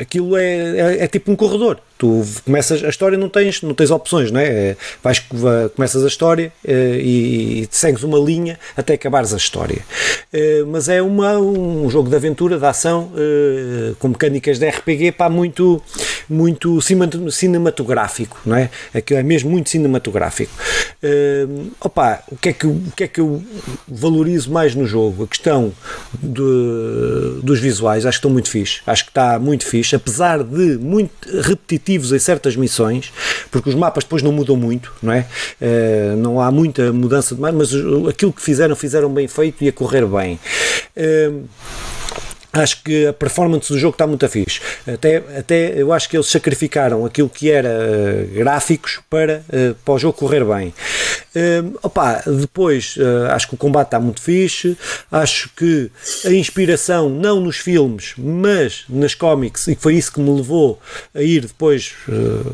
aquilo 0.00 0.36
é, 0.36 0.44
é, 0.44 1.04
é, 1.04 1.08
tipo 1.08 1.32
um 1.32 1.36
corredor 1.36 1.80
tu 1.98 2.24
começas 2.44 2.82
a 2.84 2.88
história 2.88 3.16
não 3.16 3.28
tens 3.28 3.62
não 3.62 3.74
tens 3.74 3.90
opções 3.90 4.30
não 4.30 4.40
é, 4.40 4.46
é 4.46 4.76
vais 5.02 5.18
começas 5.74 6.04
a 6.04 6.06
história 6.06 6.52
uh, 6.64 6.70
e, 6.70 7.62
e, 7.62 7.68
segues 7.70 8.02
uma 8.02 8.18
linha 8.18 8.58
até 8.76 8.94
acabares 8.94 9.32
a 9.32 9.36
história 9.36 9.82
mas 10.68 10.88
é 10.88 11.00
uma 11.00 11.38
um 11.38 11.88
jogo 11.88 12.10
de 12.10 12.16
aventura 12.16 12.58
de 12.58 12.66
ação 12.66 13.10
com 13.98 14.08
mecânicas 14.08 14.58
de 14.58 14.68
RPG 14.68 15.12
pá, 15.12 15.28
muito 15.30 15.82
muito 16.28 16.80
cinematográfico 17.30 18.38
não 18.44 18.56
é 18.56 18.70
aquilo 18.94 19.20
é 19.20 19.22
mesmo 19.22 19.50
muito 19.50 19.70
cinematográfico 19.70 20.52
opa 21.80 22.22
o 22.30 22.36
que 22.36 22.50
é 22.50 22.52
que 22.52 22.66
o 22.66 22.92
que 22.94 23.04
é 23.04 23.08
que 23.08 23.20
eu 23.20 23.42
valorizo 23.88 24.50
mais 24.50 24.74
no 24.74 24.86
jogo? 24.86 25.24
A 25.24 25.26
questão 25.26 25.72
de, 26.22 27.40
dos 27.42 27.60
visuais, 27.60 28.04
acho 28.04 28.18
que 28.18 28.20
estão 28.20 28.30
muito 28.30 28.48
fixe. 28.48 28.80
Acho 28.86 29.04
que 29.04 29.10
está 29.10 29.38
muito 29.38 29.66
fixe, 29.66 29.96
apesar 29.96 30.42
de 30.42 30.78
muito 30.78 31.12
em 31.94 32.18
certas 32.18 32.56
missões, 32.56 33.12
porque 33.50 33.68
os 33.68 33.74
mapas 33.74 34.04
depois 34.04 34.22
não 34.22 34.32
mudam 34.32 34.56
muito, 34.56 34.92
não 35.02 35.12
é? 35.12 35.26
Uh, 35.60 36.16
não 36.16 36.40
há 36.40 36.50
muita 36.50 36.92
mudança 36.92 37.34
de 37.34 37.40
mais, 37.40 37.54
mas 37.54 37.70
aquilo 38.08 38.32
que 38.32 38.42
fizeram, 38.42 38.74
fizeram 38.74 39.12
bem 39.12 39.28
feito 39.28 39.62
e 39.62 39.68
a 39.68 39.72
correr 39.72 40.06
bem. 40.06 40.38
Uh, 40.96 41.44
Acho 42.56 42.82
que 42.82 43.06
a 43.06 43.12
performance 43.12 43.70
do 43.70 43.78
jogo 43.78 43.94
está 43.94 44.06
muito 44.06 44.26
fixe. 44.28 44.60
Até, 44.86 45.16
até 45.38 45.80
eu 45.80 45.92
acho 45.92 46.08
que 46.08 46.16
eles 46.16 46.26
sacrificaram 46.26 47.04
aquilo 47.04 47.28
que 47.28 47.50
era 47.50 47.68
uh, 47.68 48.34
gráficos 48.34 49.00
para, 49.10 49.42
uh, 49.48 49.74
para 49.84 49.94
o 49.94 49.98
jogo 49.98 50.16
correr 50.16 50.44
bem. 50.44 50.72
Uh, 51.34 51.78
opa, 51.82 52.22
depois 52.26 52.96
acho 53.30 53.48
que 53.48 53.54
o 53.54 53.58
combate 53.58 53.88
está 53.88 54.00
muito 54.00 54.22
fixe. 54.22 54.76
Acho 55.12 55.50
que 55.54 55.90
a 56.24 56.30
inspiração, 56.30 57.10
não 57.10 57.40
nos 57.40 57.58
filmes, 57.58 58.14
mas 58.16 58.84
nas 58.88 59.14
cómics, 59.14 59.68
e 59.68 59.74
foi 59.74 59.94
isso 59.96 60.12
que 60.12 60.20
me 60.20 60.34
levou 60.34 60.80
a 61.14 61.20
ir 61.20 61.42
depois 61.42 61.94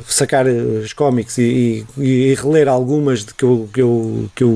sacar 0.06 0.46
os 0.46 0.92
cómics 0.92 1.38
e, 1.38 1.86
e, 1.96 2.02
e, 2.02 2.34
reler 2.34 2.68
algumas 2.68 3.24
de 3.24 3.34
que 3.34 3.44
eu, 3.44 3.68
que 3.72 3.80
eu, 3.80 4.30
que 4.34 4.44
eu 4.44 4.50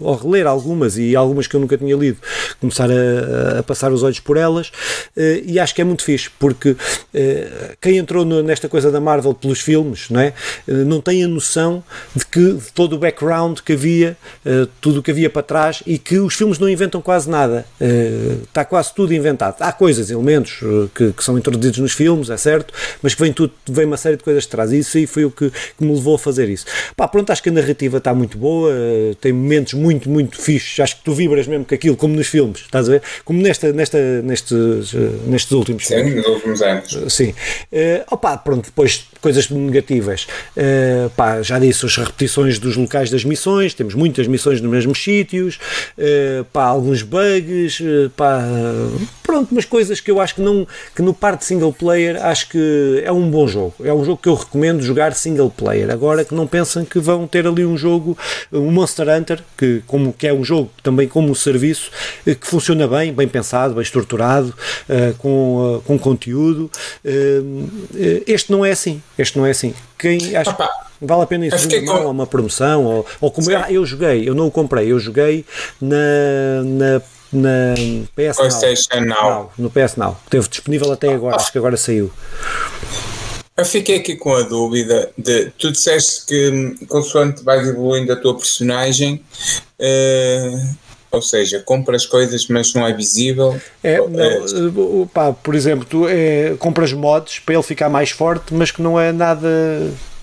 ou 0.00 0.14
reler 0.14 0.46
algumas 0.46 0.96
e 0.96 1.16
algumas 1.16 1.46
que 1.46 1.56
eu 1.56 1.60
nunca 1.60 1.76
tinha 1.76 1.96
lido, 1.96 2.18
começar 2.60 2.88
a, 2.90 3.58
a 3.58 3.62
passar 3.62 3.92
os 3.92 4.02
olhos 4.02 4.20
por 4.20 4.36
elas. 4.36 4.70
Uh, 5.16 5.42
e 5.44 5.58
acho 5.58 5.74
que 5.74 5.80
é 5.80 5.84
muito 5.84 6.02
fixe, 6.02 6.30
porque 6.38 6.70
uh, 6.70 6.76
quem 7.80 7.98
entrou 7.98 8.24
nesta 8.24 8.68
coisa 8.68 8.90
da 8.90 9.00
Marvel 9.00 9.34
pelos 9.34 9.60
filmes 9.60 10.08
não, 10.10 10.20
é? 10.20 10.32
Uh, 10.66 10.84
não 10.84 11.00
tem 11.00 11.22
a 11.24 11.28
noção 11.28 11.82
de 12.14 12.24
que 12.24 12.58
todo 12.74 12.94
o 12.94 12.98
background 12.98 13.60
que 13.60 13.72
havia, 13.72 14.16
tudo 14.80 15.00
o 15.00 15.02
que 15.02 15.10
havia 15.10 15.28
para 15.28 15.42
trás 15.42 15.82
e 15.86 15.98
que 15.98 16.18
os 16.18 16.34
filmes 16.34 16.58
não 16.58 16.68
inventam 16.68 17.00
quase 17.00 17.28
nada, 17.28 17.66
está 18.44 18.64
quase 18.64 18.94
tudo 18.94 19.12
inventado. 19.12 19.56
Há 19.60 19.72
coisas, 19.72 20.10
elementos 20.10 20.60
que, 20.94 21.12
que, 21.12 21.24
são 21.24 21.38
introduzidos 21.38 21.78
nos 21.78 21.92
filmes, 21.92 22.30
é 22.30 22.36
certo, 22.36 22.72
mas 23.02 23.14
que 23.14 23.22
vem, 23.22 23.32
tudo, 23.32 23.52
vem 23.68 23.84
uma 23.84 23.96
série 23.96 24.16
de 24.16 24.22
coisas 24.22 24.44
de 24.44 24.48
trás. 24.48 24.72
E 24.72 24.78
isso 24.78 24.96
aí 24.96 25.06
foi 25.06 25.24
o 25.24 25.30
que, 25.30 25.50
que 25.50 25.84
me 25.84 25.94
levou 25.94 26.14
a 26.14 26.18
fazer 26.18 26.48
isso. 26.48 26.66
Pá, 26.96 27.06
pronto, 27.08 27.30
acho 27.30 27.42
que 27.42 27.48
a 27.48 27.52
narrativa 27.52 27.98
está 27.98 28.14
muito 28.14 28.38
boa, 28.38 28.72
tem 29.20 29.32
momentos 29.32 29.74
muito, 29.74 30.08
muito 30.08 30.40
fixos. 30.40 30.80
Acho 30.80 30.96
que 30.96 31.04
tu 31.04 31.14
vibras 31.14 31.46
mesmo 31.46 31.64
com 31.64 31.74
aquilo, 31.74 31.96
como 31.96 32.14
nos 32.14 32.26
filmes, 32.26 32.60
estás 32.60 32.88
a 32.88 32.92
ver? 32.92 33.02
Como 33.24 33.40
nesta, 33.40 33.72
nesta, 33.72 33.98
nestes 34.90 35.26
nestes 35.26 35.52
últimos 35.52 35.86
Sim, 35.86 36.14
nos 36.14 36.26
últimos 36.26 36.62
anos. 36.62 36.98
Sim. 37.08 37.30
Uh, 37.72 38.04
opa, 38.10 38.36
pronto, 38.36 38.66
depois 38.66 39.06
coisas 39.22 39.48
negativas. 39.48 40.26
Uh, 40.56 41.08
pá, 41.10 41.40
já 41.40 41.58
disse, 41.58 41.86
as 41.86 41.96
repetições 41.96 42.58
dos 42.58 42.76
locais 42.76 43.08
das 43.08 43.24
missões, 43.24 43.72
temos 43.72 43.94
muitas 43.94 44.26
missões 44.26 44.60
nos 44.60 44.70
mesmos 44.70 45.02
sítios, 45.02 45.58
uh, 45.96 46.44
pá, 46.52 46.64
alguns 46.64 47.02
bugs, 47.02 47.80
uh, 47.80 48.10
pá, 48.16 48.42
pronto, 49.22 49.52
umas 49.52 49.64
coisas 49.64 50.00
que 50.00 50.10
eu 50.10 50.20
acho 50.20 50.34
que 50.34 50.40
não, 50.42 50.66
que 50.94 51.00
no 51.00 51.14
parte 51.14 51.44
single 51.44 51.72
player 51.72 52.22
acho 52.22 52.48
que 52.48 53.02
é 53.04 53.12
um 53.12 53.30
bom 53.30 53.46
jogo. 53.46 53.74
É 53.82 53.94
um 53.94 54.04
jogo 54.04 54.20
que 54.20 54.28
eu 54.28 54.34
recomendo 54.34 54.82
jogar 54.82 55.14
single 55.14 55.50
player. 55.50 55.90
Agora 55.90 56.24
que 56.24 56.34
não 56.34 56.46
pensam 56.46 56.84
que 56.84 56.98
vão 56.98 57.26
ter 57.26 57.46
ali 57.46 57.64
um 57.64 57.78
jogo, 57.78 58.18
um 58.52 58.72
Monster 58.72 59.08
Hunter, 59.08 59.40
que, 59.56 59.82
como, 59.86 60.12
que 60.12 60.26
é 60.26 60.34
um 60.34 60.44
jogo 60.44 60.70
também 60.82 61.06
como 61.06 61.30
um 61.30 61.34
serviço, 61.34 61.90
que 62.24 62.46
funciona 62.46 62.88
bem, 62.88 63.12
bem 63.12 63.28
pensado, 63.28 63.74
bem 63.74 63.82
estruturado, 63.82 64.52
com, 65.18 65.80
com 65.86 65.98
conteúdo. 65.98 66.70
Este 68.26 68.50
não 68.50 68.64
é 68.64 68.72
assim. 68.72 69.00
Este 69.22 69.38
não 69.38 69.46
é 69.46 69.50
assim. 69.50 69.74
Quem 69.98 70.36
acha 70.36 70.50
Opa, 70.50 70.68
vale 71.00 71.22
a 71.22 71.26
pena 71.26 71.46
isso 71.46 71.68
de 71.68 71.82
com... 71.82 72.10
uma 72.10 72.26
promoção 72.26 72.84
ou, 72.84 73.06
ou 73.20 73.30
como 73.30 73.50
eu, 73.50 73.58
eu 73.60 73.86
joguei, 73.86 74.28
eu 74.28 74.34
não 74.34 74.48
o 74.48 74.50
comprei, 74.50 74.90
eu 74.90 74.98
joguei 74.98 75.44
na, 75.80 76.62
na 76.64 77.02
na 77.32 77.74
PS 78.14 78.36
PlayStation 78.36 79.00
Now. 79.00 79.22
Now. 79.22 79.52
No 79.56 79.70
PS 79.70 79.96
Now. 79.96 80.20
Teve 80.28 80.46
disponível 80.48 80.92
até 80.92 81.14
agora, 81.14 81.36
acho 81.36 81.50
que 81.50 81.56
agora 81.56 81.78
saiu. 81.78 82.12
Eu 83.56 83.64
fiquei 83.64 83.96
aqui 83.96 84.16
com 84.16 84.34
a 84.34 84.42
dúvida 84.42 85.10
de 85.16 85.50
tu 85.58 85.72
disseste 85.72 86.26
que 86.26 86.86
consoante 86.86 87.42
vais 87.42 87.68
evoluindo 87.68 88.12
a 88.12 88.16
tua 88.16 88.36
personagem, 88.36 89.22
uh, 89.78 90.76
ou 91.12 91.20
seja, 91.20 91.60
compras 91.60 92.06
coisas, 92.06 92.46
mas 92.48 92.72
não 92.72 92.86
é 92.86 92.92
visível. 92.94 93.60
É, 93.84 93.98
não, 93.98 95.06
pá, 95.06 95.30
por 95.30 95.54
exemplo, 95.54 95.84
tu 95.84 96.08
é, 96.08 96.54
compras 96.58 96.92
mods 96.94 97.38
para 97.38 97.54
ele 97.54 97.62
ficar 97.62 97.90
mais 97.90 98.10
forte, 98.10 98.54
mas 98.54 98.70
que 98.70 98.80
não 98.80 98.98
é 98.98 99.12
nada. 99.12 99.46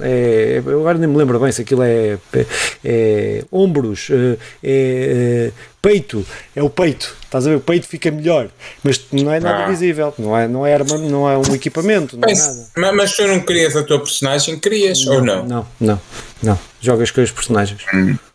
É, 0.02 0.64
eu 0.66 0.80
agora 0.80 0.98
nem 0.98 1.08
me 1.08 1.16
lembro 1.16 1.40
bem 1.40 1.52
se 1.52 1.62
aquilo 1.62 1.84
é, 1.84 2.18
é, 2.34 2.46
é 2.84 3.44
ombros, 3.52 4.08
é, 4.10 4.38
é 4.64 5.52
peito, 5.80 6.26
é 6.56 6.64
o 6.64 6.70
peito, 6.70 7.16
estás 7.24 7.46
a 7.46 7.52
ver? 7.52 7.58
O 7.58 7.62
peito 7.62 7.86
fica 7.86 8.10
melhor, 8.10 8.50
mas 8.82 9.00
não 9.12 9.32
é 9.32 9.40
nada 9.40 9.66
ah. 9.66 9.70
visível, 9.70 10.14
não 10.18 10.36
é, 10.36 10.48
não 10.48 10.66
é 10.66 10.74
arma, 10.74 10.98
não 10.98 11.30
é 11.30 11.38
um 11.38 11.54
equipamento, 11.54 12.18
não 12.18 12.28
mas, 12.28 12.72
é 12.76 12.80
nada. 12.80 12.94
Mas 12.96 13.16
tu 13.16 13.28
não 13.28 13.42
querias 13.42 13.76
a 13.76 13.84
tua 13.84 14.00
personagem, 14.00 14.58
querias 14.58 15.06
não, 15.06 15.16
ou 15.16 15.22
não? 15.22 15.46
Não, 15.46 15.68
não, 15.80 16.02
não. 16.42 16.69
Jogas 16.82 17.12
com 17.12 17.22
os 17.22 17.32
personagens. 17.32 17.82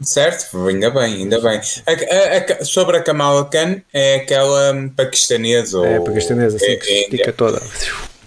Certo, 0.02 0.66
ainda 0.66 0.90
bem, 0.90 1.14
ainda 1.14 1.40
bem. 1.40 1.60
A, 1.86 1.92
a, 1.92 2.60
a, 2.60 2.64
sobre 2.64 2.98
a 2.98 3.02
Kamala 3.02 3.48
Khan, 3.48 3.80
é 3.92 4.16
aquela 4.16 4.72
hum, 4.72 4.88
paquistanesa. 4.90 5.84
É, 5.86 6.00
paquistanesa, 6.00 6.56
assim, 6.56 6.72
é, 6.72 6.76
que 6.76 6.92
estica 6.92 7.32
toda. 7.32 7.62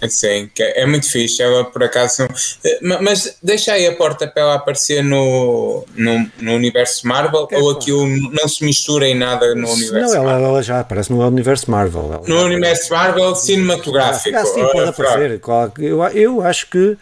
Sim, 0.08 0.50
é 0.58 0.86
muito 0.86 1.10
fixe. 1.10 1.42
Ela 1.42 1.64
por 1.64 1.82
acaso. 1.82 2.28
Eh, 2.64 2.78
mas 2.82 3.36
deixa 3.42 3.72
aí 3.72 3.86
a 3.86 3.94
porta 3.94 4.26
para 4.26 4.42
ela 4.42 4.54
aparecer 4.54 5.02
no, 5.02 5.84
no, 5.94 6.30
no 6.40 6.54
universo 6.54 7.06
Marvel 7.06 7.48
é, 7.50 7.58
ou 7.58 7.70
aquilo 7.70 8.06
não 8.06 8.48
se 8.48 8.64
mistura 8.64 9.06
em 9.06 9.14
nada 9.14 9.54
no 9.54 9.70
universo 9.70 10.14
Não, 10.14 10.30
ela, 10.30 10.32
ela, 10.32 10.62
já 10.62 10.80
aparece 10.80 11.10
no 11.10 11.26
universo 11.26 11.70
Marvel. 11.70 12.22
No 12.26 12.42
universo 12.44 12.92
Marvel 12.92 13.34
cinematográfico. 13.34 14.36
Ah, 14.36 14.44
sim, 14.44 14.64
pode 14.72 14.88
aparecer. 14.88 15.40
Eu, 15.78 16.02
eu 16.04 16.42
acho 16.42 16.68
que 16.68 16.96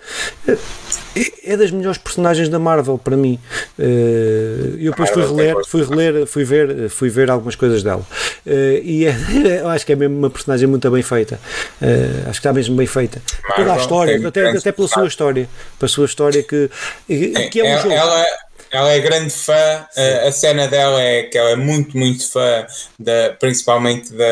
eh, 0.48 0.56
é 1.44 1.56
das 1.56 1.70
melhores 1.70 1.98
personagens 1.98 2.48
da 2.48 2.58
Marvel 2.58 2.98
para 2.98 3.16
mim. 3.16 3.38
Eh, 3.78 4.76
eu 4.78 4.90
depois 4.90 5.10
fui 5.10 5.26
reler, 5.26 5.56
fui 5.66 5.84
reler, 5.84 6.26
fui 6.26 6.44
ver, 6.44 6.88
fui 6.88 7.08
ver 7.08 7.30
algumas 7.30 7.56
coisas 7.56 7.82
dela. 7.82 8.06
E 8.46 9.06
é, 9.06 9.16
eu 9.62 9.68
acho 9.68 9.84
que 9.84 9.92
é 9.92 9.96
mesmo 9.96 10.16
uma 10.16 10.30
personagem 10.30 10.68
muito 10.68 10.90
bem 10.90 11.02
feita. 11.02 11.38
Acho 12.22 12.32
que 12.32 12.38
está 12.38 12.52
mesmo 12.52 12.76
bem 12.76 12.85
bem 12.86 13.08
feita. 13.08 13.22
Marvel, 13.42 13.64
Toda 13.64 13.72
a 13.72 13.80
história, 13.80 14.28
até, 14.28 14.50
até 14.50 14.72
pela 14.72 14.88
sua 14.88 15.06
história. 15.06 15.48
Pela 15.78 15.88
sua 15.88 16.06
história 16.06 16.42
que, 16.42 16.70
que 17.50 17.60
é 17.60 17.64
um 17.64 17.66
ela, 17.66 17.82
jogo. 17.82 17.94
Ela, 17.94 18.26
ela 18.70 18.92
é 18.92 19.00
grande 19.00 19.30
fã, 19.30 19.86
a, 19.96 20.28
a, 20.28 20.32
cena 20.32 20.66
dela 20.68 21.00
é 21.00 21.24
que 21.24 21.36
ela 21.36 21.50
é 21.50 21.56
muito, 21.56 21.96
muito 21.96 22.30
fã, 22.30 22.66
da, 22.98 23.36
principalmente 23.38 24.12
da, 24.12 24.24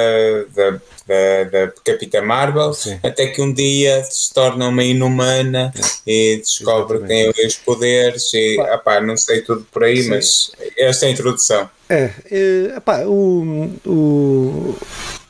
da 0.54 0.80
da, 1.06 1.44
da 1.66 1.72
Capitã 1.84 2.22
Marvel, 2.22 2.72
Sim. 2.72 2.98
até 3.02 3.26
que 3.26 3.40
um 3.40 3.52
dia 3.52 4.02
se 4.04 4.32
torna 4.32 4.68
uma 4.68 4.82
inumana 4.82 5.72
e 6.06 6.38
descobre 6.38 7.00
que 7.00 7.06
tem 7.06 7.30
os 7.46 7.56
poderes 7.56 8.32
e 8.32 8.58
apá, 8.60 9.00
não 9.00 9.16
sei 9.16 9.42
tudo 9.42 9.66
por 9.70 9.84
aí, 9.84 10.02
Sim. 10.02 10.08
mas 10.10 10.52
esta 10.78 11.06
é 11.06 11.08
a 11.08 11.12
introdução. 11.12 11.70
É, 11.88 12.10
é 12.30 12.72
apá, 12.76 13.02
o, 13.04 13.70
o 13.84 14.78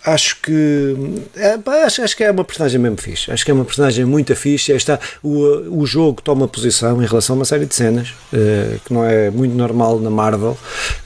acho 0.04 0.40
que 0.42 0.94
é, 1.34 1.58
acho, 1.84 2.02
acho, 2.02 2.16
que 2.16 2.22
é 2.22 2.30
uma 2.30 2.44
personagem 2.44 2.78
mesmo 2.78 2.98
fixe. 2.98 3.30
Acho 3.32 3.44
que 3.44 3.50
é 3.50 3.54
uma 3.54 3.64
personagem 3.64 4.04
muito 4.04 4.36
fixe. 4.36 4.72
Está, 4.72 5.00
o, 5.22 5.80
o 5.82 5.86
jogo 5.86 6.20
toma 6.20 6.46
posição 6.46 7.02
em 7.02 7.06
relação 7.06 7.34
a 7.34 7.38
uma 7.38 7.44
série 7.44 7.64
de 7.64 7.74
cenas 7.74 8.10
uh, 8.32 8.78
que 8.84 8.92
não 8.92 9.04
é 9.04 9.30
muito 9.30 9.54
normal 9.54 9.98
na 9.98 10.10
Marvel, 10.10 10.58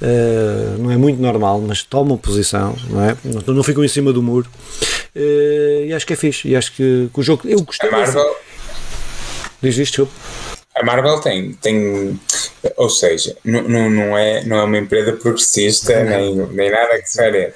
uh, 0.03 0.79
não 0.79 0.91
é 0.91 0.97
muito 0.97 1.23
normal, 1.23 1.61
mas 1.61 1.83
toma 1.83 2.19
posição, 2.19 2.77
não 2.91 3.05
é? 3.05 3.17
Não, 3.25 3.55
não 3.55 3.63
ficam 3.63 3.85
em 3.85 3.89
cima 3.89 4.13
do 4.13 4.23
muro. 4.23 4.49
Uh, 5.15 5.87
e 5.87 5.93
acho 5.95 6.07
que 6.07 6.13
é 6.13 6.17
fixe. 6.17 6.49
E 6.49 6.57
acho 6.57 6.73
que, 6.73 7.09
que 7.13 7.21
o 7.21 7.23
jogo. 7.23 7.49
Eu 7.49 7.63
gostei. 7.63 7.89
A 7.89 7.93
Marvel. 7.93 8.37
Diz 9.61 9.77
isto, 9.77 10.09
a 10.77 10.85
Marvel 10.85 11.21
tem, 11.21 11.53
tem 11.55 12.21
ou 12.77 12.89
seja, 12.89 13.37
não, 13.45 13.91
não, 13.91 14.17
é, 14.17 14.45
não 14.45 14.57
é 14.59 14.63
uma 14.63 14.79
empresa 14.79 15.13
progressista 15.15 16.05
nem, 16.05 16.37
nem 16.37 16.71
nada 16.71 17.03
que 17.03 17.11
seja 17.11 17.53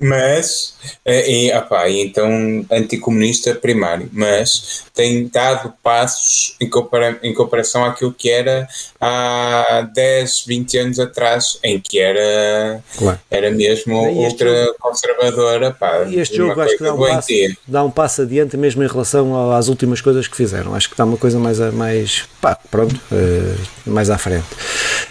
mas 0.00 0.74
eh, 1.04 1.30
e, 1.30 1.52
opa, 1.52 1.88
então 1.90 2.64
anticomunista 2.70 3.54
primário, 3.54 4.08
mas 4.12 4.84
tem 4.94 5.28
dado 5.28 5.72
passos 5.82 6.56
em, 6.60 6.68
compara 6.68 7.18
em 7.22 7.34
comparação 7.34 7.84
àquilo 7.84 8.12
que 8.12 8.30
era 8.30 8.68
há 9.00 9.88
10, 9.92 10.44
20 10.46 10.78
anos 10.78 11.00
atrás, 11.00 11.58
em 11.64 11.80
que 11.80 11.98
era, 11.98 12.82
claro. 12.96 13.18
era 13.30 13.50
mesmo 13.50 13.96
ultra 13.96 14.72
conservadora. 14.78 15.72
Pá, 15.72 16.04
e 16.08 16.20
este 16.20 16.36
jogo 16.36 16.60
acho 16.60 16.76
que 16.76 16.84
dá 16.84 16.94
um, 16.94 16.98
passo, 16.98 17.28
dá 17.66 17.84
um 17.84 17.90
passo 17.90 18.22
adiante 18.22 18.56
mesmo 18.56 18.82
em 18.84 18.88
relação 18.88 19.52
às 19.52 19.68
últimas 19.68 20.00
coisas 20.00 20.28
que 20.28 20.36
fizeram. 20.36 20.74
Acho 20.74 20.88
que 20.88 20.94
está 20.94 21.04
uma 21.04 21.16
coisa 21.16 21.38
mais, 21.38 21.58
mais 21.74 22.24
pá, 22.40 22.56
pronto, 22.70 22.94
uh, 23.10 23.90
mais 23.90 24.10
à 24.10 24.18
frente. 24.18 24.46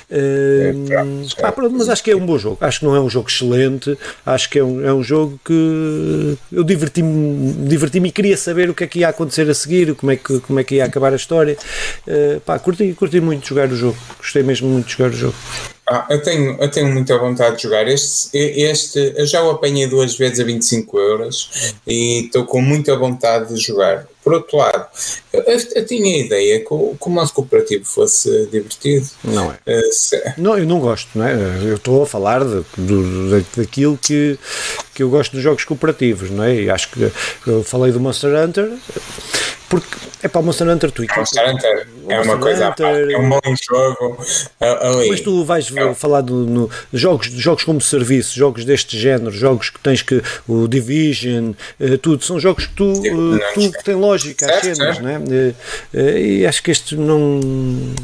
Uh, 0.10 1.41
pá, 1.41 1.52
pronto, 1.52 1.76
mas 1.78 1.89
acho 1.89 2.02
que 2.02 2.12
é 2.12 2.15
um 2.15 2.26
bom 2.26 2.38
jogo. 2.38 2.58
Acho 2.62 2.80
que 2.80 2.86
não 2.86 2.96
é 2.96 3.00
um 3.00 3.10
jogo 3.10 3.28
excelente. 3.28 3.98
Acho 4.26 4.50
que 4.50 4.60
é 4.60 4.63
um, 4.63 4.86
é 4.86 4.93
um 4.93 5.04
jogo 5.04 5.39
que 5.43 6.38
eu 6.52 6.63
diverti-me 6.63 7.67
diverti 7.67 7.98
e 7.98 8.12
queria 8.12 8.38
saber 8.38 8.70
o 8.70 8.74
que 8.74 8.84
é 8.84 8.88
que 8.88 9.00
ia 9.00 9.10
acontecer 9.10 9.50
a 9.50 9.54
seguir, 9.54 9.96
como 9.96 10.12
é 10.12 10.15
que, 10.15 10.39
como 10.39 10.60
é 10.60 10.63
que 10.63 10.76
ia 10.76 10.86
acabar 10.86 11.12
a 11.12 11.17
história. 11.17 11.58
Uh, 12.08 12.39
pá, 12.41 12.58
curti, 12.58 12.93
curti 12.93 13.20
muito 13.20 13.48
jogar 13.48 13.67
o 13.70 13.76
jogo. 13.76 13.98
Gostei 14.17 14.43
mesmo 14.43 14.70
muito 14.70 14.86
de 14.86 14.93
jogar 14.93 15.10
o 15.10 15.13
jogo. 15.13 15.36
Ah, 15.89 16.06
eu, 16.10 16.22
tenho, 16.22 16.58
eu 16.60 16.70
tenho 16.70 16.91
muita 16.91 17.17
vontade 17.17 17.58
de 17.58 17.63
jogar. 17.63 17.88
Este, 17.88 18.38
este 18.38 19.13
eu 19.15 19.26
já 19.26 19.41
o 19.41 19.52
apanhei 19.52 19.88
duas 19.88 20.17
vezes 20.17 20.39
a 20.39 20.43
25 20.43 21.00
euros 21.00 21.74
e 21.86 22.26
estou 22.26 22.46
com 22.46 22.62
muita 22.62 22.96
vontade 22.98 23.54
de 23.54 23.62
jogar 23.62 24.06
por 24.28 24.34
outro 24.34 24.58
lado, 24.58 24.86
eu, 25.32 25.42
eu, 25.42 25.86
tinha 25.86 26.16
a 26.16 26.20
ideia 26.20 26.60
que 26.60 26.74
o, 26.74 26.98
que 27.00 27.08
o 27.08 27.10
modo 27.10 27.32
cooperativo 27.32 27.86
fosse 27.86 28.46
divertido. 28.48 29.08
Não 29.24 29.54
é. 29.54 29.80
Uh, 29.80 29.94
se... 29.94 30.22
Não, 30.38 30.58
eu 30.58 30.66
não 30.66 30.82
gosto, 30.82 31.08
não 31.16 31.26
é? 31.26 31.34
Eu 31.63 31.76
estou 31.76 32.04
a 32.04 32.06
falar 32.06 32.44
de, 32.44 32.62
de, 32.78 33.45
daquilo 33.56 33.97
que, 33.97 34.38
que 34.93 35.01
eu 35.01 35.10
gosto 35.10 35.32
dos 35.32 35.41
jogos 35.41 35.64
cooperativos, 35.64 36.30
não 36.30 36.43
é? 36.43 36.56
E 36.56 36.70
acho 36.70 36.91
que 36.91 37.10
eu 37.47 37.64
falei 37.64 37.93
do 37.93 38.01
Monster 38.01 38.36
Hunter 38.36 38.70
porque 39.70 39.97
é 40.24 40.28
para 40.28 40.41
o 40.41 40.43
Monster 40.43 40.68
Hunter 40.68 40.91
tu 40.91 41.03
Monster 41.15 41.53
Hunter 41.53 41.88
é 42.07 42.20
uma 42.22 42.38
coisa 42.38 42.70
Hunter, 42.70 43.11
é 43.11 43.18
um 43.18 43.30
bom 43.30 43.39
jogo 43.70 44.18
ali. 44.59 45.09
mas 45.09 45.22
tu 45.22 45.43
vais 45.43 45.76
é. 45.76 45.93
falar 45.93 46.22
de 46.22 46.32
no, 46.32 46.70
jogos, 46.93 47.28
jogos 47.28 47.63
como 47.63 47.82
serviço 47.82 48.36
jogos 48.36 48.63
deste 48.65 48.97
género, 48.97 49.32
jogos 49.32 49.70
que 49.70 49.80
tens 49.80 50.01
que 50.01 50.22
o 50.47 50.68
Division, 50.68 51.51
uh, 51.80 51.97
tudo, 51.97 52.24
são 52.24 52.39
jogos 52.39 52.68
que 52.68 52.74
tu, 52.74 52.91
uh, 52.91 53.39
tu 53.53 53.72
que 53.72 53.84
tem 53.84 53.95
lógica 53.95 54.45
certo, 54.45 54.70
às 54.70 54.78
cenas, 54.78 54.99
né? 54.99 55.20
Uh, 55.20 56.18
e 56.18 56.45
acho 56.45 56.63
que 56.63 56.72
este 56.72 56.95
não, 56.95 57.39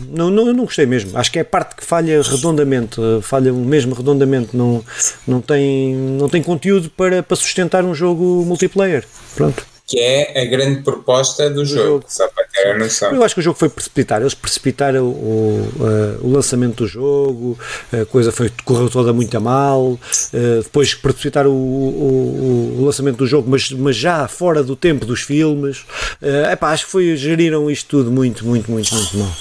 não, 0.10 0.30
não, 0.30 0.48
eu 0.48 0.54
não 0.54 0.66
gostei 0.66 0.86
mesmo, 0.86 1.18
acho 1.18 1.32
que 1.32 1.40
é 1.40 1.42
a 1.42 1.46
parte 1.46 1.76
que 1.76 1.86
falha 1.86 2.22
redondamente, 2.22 3.00
falha 3.22 3.52
mesmo 3.54 3.96
redondamente, 3.96 4.56
não, 4.56 4.84
não, 5.28 5.42
tem, 5.42 5.96
não 5.96 6.28
tem 6.28 6.42
conteúdo 6.42 6.90
para, 6.90 7.24
para 7.24 7.38
sustentar 7.38 7.84
um 7.84 7.94
jogo 7.94 8.44
multiplayer, 8.46 9.06
pronto 9.36 9.73
que 9.86 10.00
é 10.00 10.42
a 10.42 10.46
grande 10.46 10.82
proposta 10.82 11.50
do, 11.50 11.58
do 11.58 11.66
jogo, 11.66 11.84
jogo, 11.84 12.06
só 12.08 12.28
para 12.30 12.46
ter 12.46 12.72
a 12.72 12.78
noção. 12.78 13.14
Eu 13.14 13.24
acho 13.24 13.36
que 13.36 13.42
o 13.42 13.44
jogo 13.44 13.58
foi 13.58 13.70
precipitado, 13.70 14.24
eles 14.24 14.34
precipitaram 14.34 15.04
o, 15.06 16.20
o, 16.22 16.28
o 16.28 16.32
lançamento 16.32 16.78
do 16.84 16.88
jogo, 16.88 17.60
a 17.92 18.06
coisa 18.06 18.32
foi, 18.32 18.52
correu 18.64 18.90
toda 18.90 19.12
muito 19.12 19.36
a 19.36 19.40
mal, 19.40 20.00
eh, 20.34 20.62
depois 20.64 20.94
precipitaram 20.94 21.52
o, 21.52 22.78
o, 22.80 22.86
lançamento 22.86 23.18
do 23.18 23.28
jogo, 23.28 23.50
mas, 23.50 23.72
mas 23.72 23.96
já 23.96 24.28
fora 24.28 24.64
do 24.64 24.76
tempo 24.76 25.06
dos 25.06 25.22
filmes. 25.22 25.86
É 26.22 26.54
epá, 26.54 26.72
acho 26.72 26.86
que 26.86 26.92
foi, 26.92 27.16
geriram 27.18 27.70
isto 27.70 27.88
tudo 27.90 28.12
muito, 28.12 28.46
muito, 28.46 28.72
muito, 28.72 28.94
muito 28.94 29.18
mal. 29.18 29.32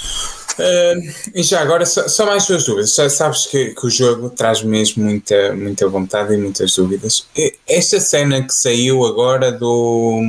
Uh, 0.53 1.13
e 1.33 1.41
já 1.41 1.61
agora, 1.61 1.85
só, 1.85 2.07
só, 2.07 2.25
mais 2.25 2.45
duas 2.45 2.65
dúvidas. 2.65 2.93
Já 2.93 3.09
sabes 3.09 3.47
que, 3.47 3.73
que, 3.73 3.87
o 3.87 3.89
jogo 3.89 4.29
traz 4.29 4.61
mesmo 4.61 5.03
muita, 5.03 5.53
muita 5.55 5.87
vontade 5.87 6.33
e 6.33 6.37
muitas 6.37 6.75
dúvidas. 6.75 7.25
Esta 7.67 7.99
cena 7.99 8.41
que 8.43 8.53
saiu 8.53 9.03
agora 9.05 9.51
do, 9.51 10.21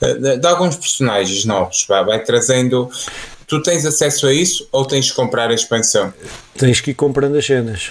de, 0.00 0.38
de 0.38 0.46
alguns 0.46 0.76
personagens 0.76 1.44
novos 1.44 1.84
vai, 1.88 2.04
vai, 2.04 2.22
trazendo. 2.22 2.90
Tu 3.46 3.62
tens 3.62 3.84
acesso 3.84 4.26
a 4.26 4.32
isso 4.32 4.66
ou 4.72 4.84
tens 4.84 5.06
de 5.06 5.14
comprar 5.14 5.50
a 5.50 5.54
expansão? 5.54 6.12
Tens 6.56 6.80
que 6.80 6.90
ir 6.90 6.94
comprando 6.94 7.36
as 7.36 7.46
cenas. 7.46 7.90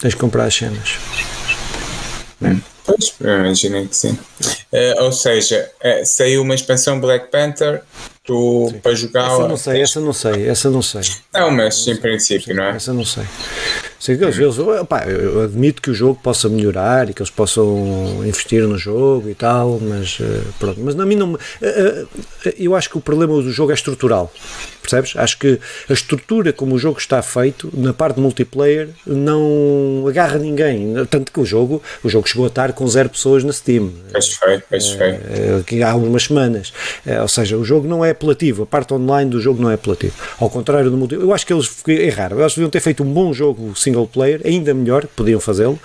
Tens 0.00 0.14
que 0.14 0.20
comprar 0.20 0.44
as 0.44 0.54
cenas. 0.54 0.98
Hum. 2.42 2.60
Pois, 2.84 3.12
imaginei 3.20 3.88
que 3.88 3.96
sim. 3.96 4.16
Uh, 4.72 5.02
ou 5.02 5.12
seja, 5.12 5.68
uh, 5.84 6.06
saiu 6.06 6.42
uma 6.42 6.54
expansão 6.54 7.00
Black 7.00 7.32
Panther. 7.32 7.82
Para 8.82 8.94
jogar. 8.94 9.26
Essa 9.26 9.48
não 9.48 9.56
sei, 9.56 9.82
essa 9.82 10.00
não 10.00 10.12
sei, 10.12 10.48
essa 10.48 10.70
não 10.70 10.82
sei. 10.82 11.00
Não, 11.32 11.50
mas 11.50 11.86
em 11.86 11.96
princípio, 11.96 12.54
não 12.54 12.64
é? 12.64 12.76
Essa 12.76 12.92
não 12.92 13.04
sei. 13.04 13.24
Sei 13.98 14.16
que 14.16 14.24
eles, 14.24 14.38
eles, 14.38 14.58
opa, 14.58 15.04
eu 15.04 15.42
admito 15.42 15.80
que 15.82 15.90
o 15.90 15.94
jogo 15.94 16.18
possa 16.22 16.48
melhorar 16.48 17.08
e 17.08 17.14
que 17.14 17.22
eles 17.22 17.30
possam 17.30 18.24
investir 18.24 18.62
no 18.66 18.78
jogo 18.78 19.28
e 19.28 19.34
tal, 19.34 19.78
mas 19.80 20.18
eh, 20.20 20.42
pronto. 20.58 20.80
Mas 20.80 20.94
na 20.94 21.06
mim 21.06 21.16
não. 21.16 21.38
Eh, 21.62 22.06
eh, 22.44 22.54
eu 22.58 22.74
acho 22.74 22.90
que 22.90 22.98
o 22.98 23.00
problema 23.00 23.34
do 23.34 23.50
jogo 23.50 23.70
é 23.70 23.74
estrutural. 23.74 24.32
Percebes? 24.80 25.16
Acho 25.16 25.38
que 25.38 25.58
a 25.88 25.92
estrutura 25.92 26.52
como 26.52 26.76
o 26.76 26.78
jogo 26.78 26.98
está 26.98 27.20
feito, 27.20 27.68
na 27.74 27.92
parte 27.92 28.20
multiplayer, 28.20 28.90
não 29.04 30.04
agarra 30.08 30.38
ninguém. 30.38 30.94
Tanto 31.10 31.32
que 31.32 31.40
o 31.40 31.44
jogo, 31.44 31.82
o 32.04 32.08
jogo 32.08 32.28
chegou 32.28 32.44
a 32.44 32.48
estar 32.48 32.72
com 32.72 32.86
zero 32.86 33.08
pessoas 33.08 33.42
na 33.42 33.52
Steam. 33.52 33.92
Pois 34.12 34.32
foi, 34.34 34.62
pois 34.70 34.88
foi. 34.90 35.08
É, 35.08 35.82
há 35.82 35.90
algumas 35.90 36.24
semanas. 36.24 36.72
É, 37.04 37.20
ou 37.20 37.26
seja, 37.26 37.56
o 37.56 37.64
jogo 37.64 37.88
não 37.88 38.04
é 38.04 38.10
apelativo, 38.10 38.62
a 38.62 38.66
parte 38.66 38.94
online 38.94 39.28
do 39.28 39.40
jogo 39.40 39.60
não 39.60 39.70
é 39.70 39.74
apelativo. 39.74 40.14
Ao 40.38 40.48
contrário 40.48 40.88
do 40.88 40.96
multiplayer, 40.96 41.28
eu 41.28 41.34
acho 41.34 41.44
que 41.44 41.52
eles 41.52 41.68
erraram. 41.88 42.38
Eles 42.38 42.54
deviam 42.54 42.70
ter 42.70 42.80
feito 42.80 43.02
um 43.02 43.12
bom 43.12 43.32
jogo 43.32 43.74
single 43.86 44.06
player, 44.08 44.40
ainda 44.44 44.74
melhor, 44.74 45.06
podiam 45.06 45.38
fazê-lo, 45.38 45.78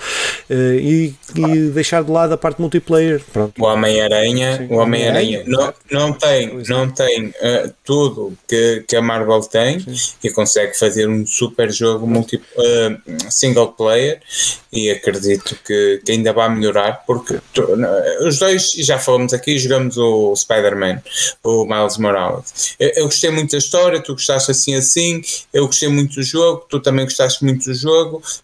uh, 0.49 0.53
e, 0.53 1.13
e, 1.35 1.69
deixar 1.69 2.03
de 2.03 2.11
lado 2.11 2.33
a 2.33 2.37
parte 2.37 2.59
multiplayer. 2.59 3.21
Pronto. 3.31 3.61
O 3.61 3.65
Homem-Aranha, 3.65 4.67
o 4.69 4.77
Homem-Aranha 4.77 5.43
não, 5.45 5.73
não 5.91 6.13
tem, 6.13 6.61
não 6.67 6.89
tem 6.89 7.27
uh, 7.27 7.73
tudo 7.85 8.35
que, 8.47 8.83
que 8.87 8.95
a 8.95 9.01
Marvel 9.01 9.41
tem 9.41 9.79
Sim. 9.79 10.13
e 10.23 10.29
consegue 10.31 10.77
fazer 10.77 11.07
um 11.07 11.25
super 11.25 11.71
jogo 11.71 12.07
multi, 12.07 12.37
uh, 12.37 13.31
single 13.31 13.67
player 13.73 14.19
e 14.71 14.89
acredito 14.89 15.57
que, 15.65 16.01
que, 16.03 16.11
ainda 16.11 16.31
vai 16.31 16.49
melhorar 16.49 17.03
porque 17.05 17.39
tu, 17.53 17.67
os 18.25 18.39
dois, 18.39 18.71
já 18.71 18.97
falamos 18.97 19.33
aqui, 19.33 19.59
jogamos 19.59 19.97
o 19.97 20.35
Spider-Man, 20.35 21.01
o 21.43 21.65
Miles 21.65 21.97
Morales. 21.97 22.75
Eu, 22.79 22.89
eu, 22.95 23.05
gostei 23.05 23.29
muito 23.29 23.51
da 23.51 23.57
história, 23.57 23.99
tu 24.01 24.13
gostaste 24.13 24.51
assim 24.51 24.75
assim, 24.75 25.21
eu 25.53 25.65
gostei 25.65 25.89
muito 25.89 26.15
do 26.15 26.23
jogo, 26.23 26.65
tu 26.69 26.79
também 26.79 27.05
gostaste 27.05 27.43
muito 27.43 27.65
do 27.65 27.73
jogo, 27.73 27.90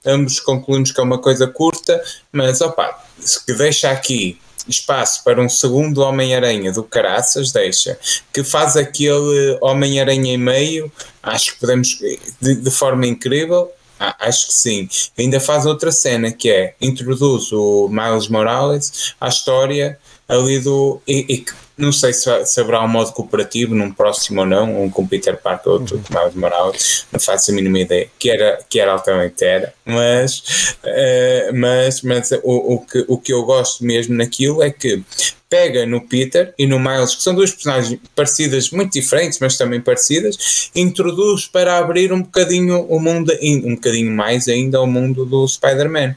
ambos 0.05 0.39
concluímos 0.39 0.91
que 0.91 0.99
é 0.99 1.03
uma 1.03 1.19
coisa 1.19 1.47
curta, 1.47 2.01
mas 2.31 2.61
opa, 2.61 3.03
que 3.45 3.53
deixa 3.53 3.91
aqui 3.91 4.39
espaço 4.67 5.23
para 5.23 5.41
um 5.41 5.47
segundo 5.47 6.01
Homem-Aranha 6.01 6.71
do 6.71 6.83
Caraças, 6.83 7.51
deixa, 7.51 7.97
que 8.33 8.43
faz 8.43 8.75
aquele 8.75 9.57
Homem-Aranha 9.61 10.33
em 10.33 10.37
meio, 10.37 10.91
acho 11.23 11.53
que 11.53 11.59
podemos, 11.59 11.99
de, 12.41 12.55
de 12.55 12.71
forma 12.71 13.07
incrível, 13.07 13.71
acho 13.99 14.47
que 14.47 14.53
sim. 14.53 14.89
Ainda 15.17 15.39
faz 15.39 15.65
outra 15.65 15.91
cena 15.91 16.31
que 16.31 16.49
é 16.49 16.75
introduz 16.81 17.51
o 17.51 17.89
Miles 17.89 18.27
Morales 18.27 19.13
à 19.19 19.27
história 19.27 19.97
ali 20.27 20.59
do. 20.59 21.01
E, 21.07 21.25
e 21.29 21.45
não 21.78 21.91
sei 21.91 22.13
se, 22.13 22.45
se, 22.45 22.59
haverá 22.59 22.84
um 22.84 22.88
modo 22.88 23.11
cooperativo 23.13 23.75
num 23.75 23.91
próximo 23.91 24.41
ou 24.41 24.47
não, 24.47 24.84
um 24.84 24.89
com 24.89 25.07
Peter 25.07 25.38
Parker 25.38 25.71
ou 25.71 25.80
outro 25.80 25.99
com 25.99 26.17
Miles 26.17 26.36
Morales, 26.36 27.05
não 27.11 27.19
faço 27.19 27.51
a 27.51 27.53
mínima 27.53 27.80
ideia, 27.80 28.09
que 28.17 28.30
era, 28.30 28.59
que 28.67 28.80
era 28.80 28.91
altamente 28.91 29.45
era, 29.45 29.73
mas, 29.86 30.75
uh, 30.84 31.53
mas, 31.53 32.01
mas 32.01 32.32
o, 32.43 32.73
o, 32.73 32.80
que, 32.86 33.05
o 33.07 33.17
que 33.17 33.32
eu 33.32 33.43
gosto 33.43 33.86
mesmo 33.86 34.15
naquilo 34.15 34.63
é 34.63 34.71
que 34.71 35.03
pega 35.49 35.86
no 35.86 36.01
Peter 36.01 36.53
e 36.57 36.65
no 36.65 36.80
Miles, 36.80 37.15
que 37.15 37.23
são 37.23 37.34
duas 37.34 37.51
personagens 37.51 37.99
parecidas, 38.15 38.69
muito 38.71 38.93
diferentes, 38.93 39.39
mas 39.39 39.57
também 39.57 39.80
parecidas, 39.80 40.71
introduz 40.75 41.45
para 41.45 41.78
abrir 41.78 42.11
um 42.11 42.21
bocadinho 42.21 42.82
o 42.89 42.99
mundo, 42.99 43.32
um 43.41 43.75
bocadinho 43.75 44.11
mais 44.11 44.47
ainda 44.47 44.82
o 44.82 44.88
mundo 44.88 45.25
do 45.25 45.47
Spider-Man. 45.47 46.15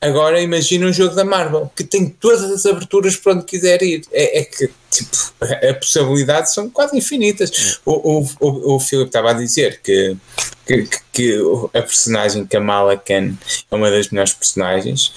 Agora 0.00 0.40
imagina 0.40 0.86
um 0.86 0.92
jogo 0.92 1.14
da 1.14 1.24
Marvel 1.24 1.70
que 1.76 1.84
tem 1.84 2.08
todas 2.08 2.42
as 2.42 2.64
aberturas 2.64 3.16
para 3.16 3.34
onde 3.34 3.44
quiser 3.44 3.82
ir. 3.82 4.02
É, 4.10 4.40
é 4.40 4.44
que 4.44 4.70
tipo, 4.90 5.10
as 5.42 5.76
possibilidades 5.76 6.54
são 6.54 6.70
quase 6.70 6.96
infinitas. 6.96 7.78
O, 7.84 8.20
o, 8.20 8.28
o, 8.40 8.76
o 8.76 8.80
Filipe 8.80 9.08
estava 9.08 9.30
a 9.30 9.34
dizer 9.34 9.80
que 9.82 10.16
que, 10.70 10.88
que, 11.12 11.38
a 11.74 11.82
personagem 11.82 12.46
Kamala 12.46 12.96
Khan 12.96 13.34
é 13.70 13.74
uma 13.74 13.90
das 13.90 14.08
melhores 14.10 14.32
personagens. 14.32 15.12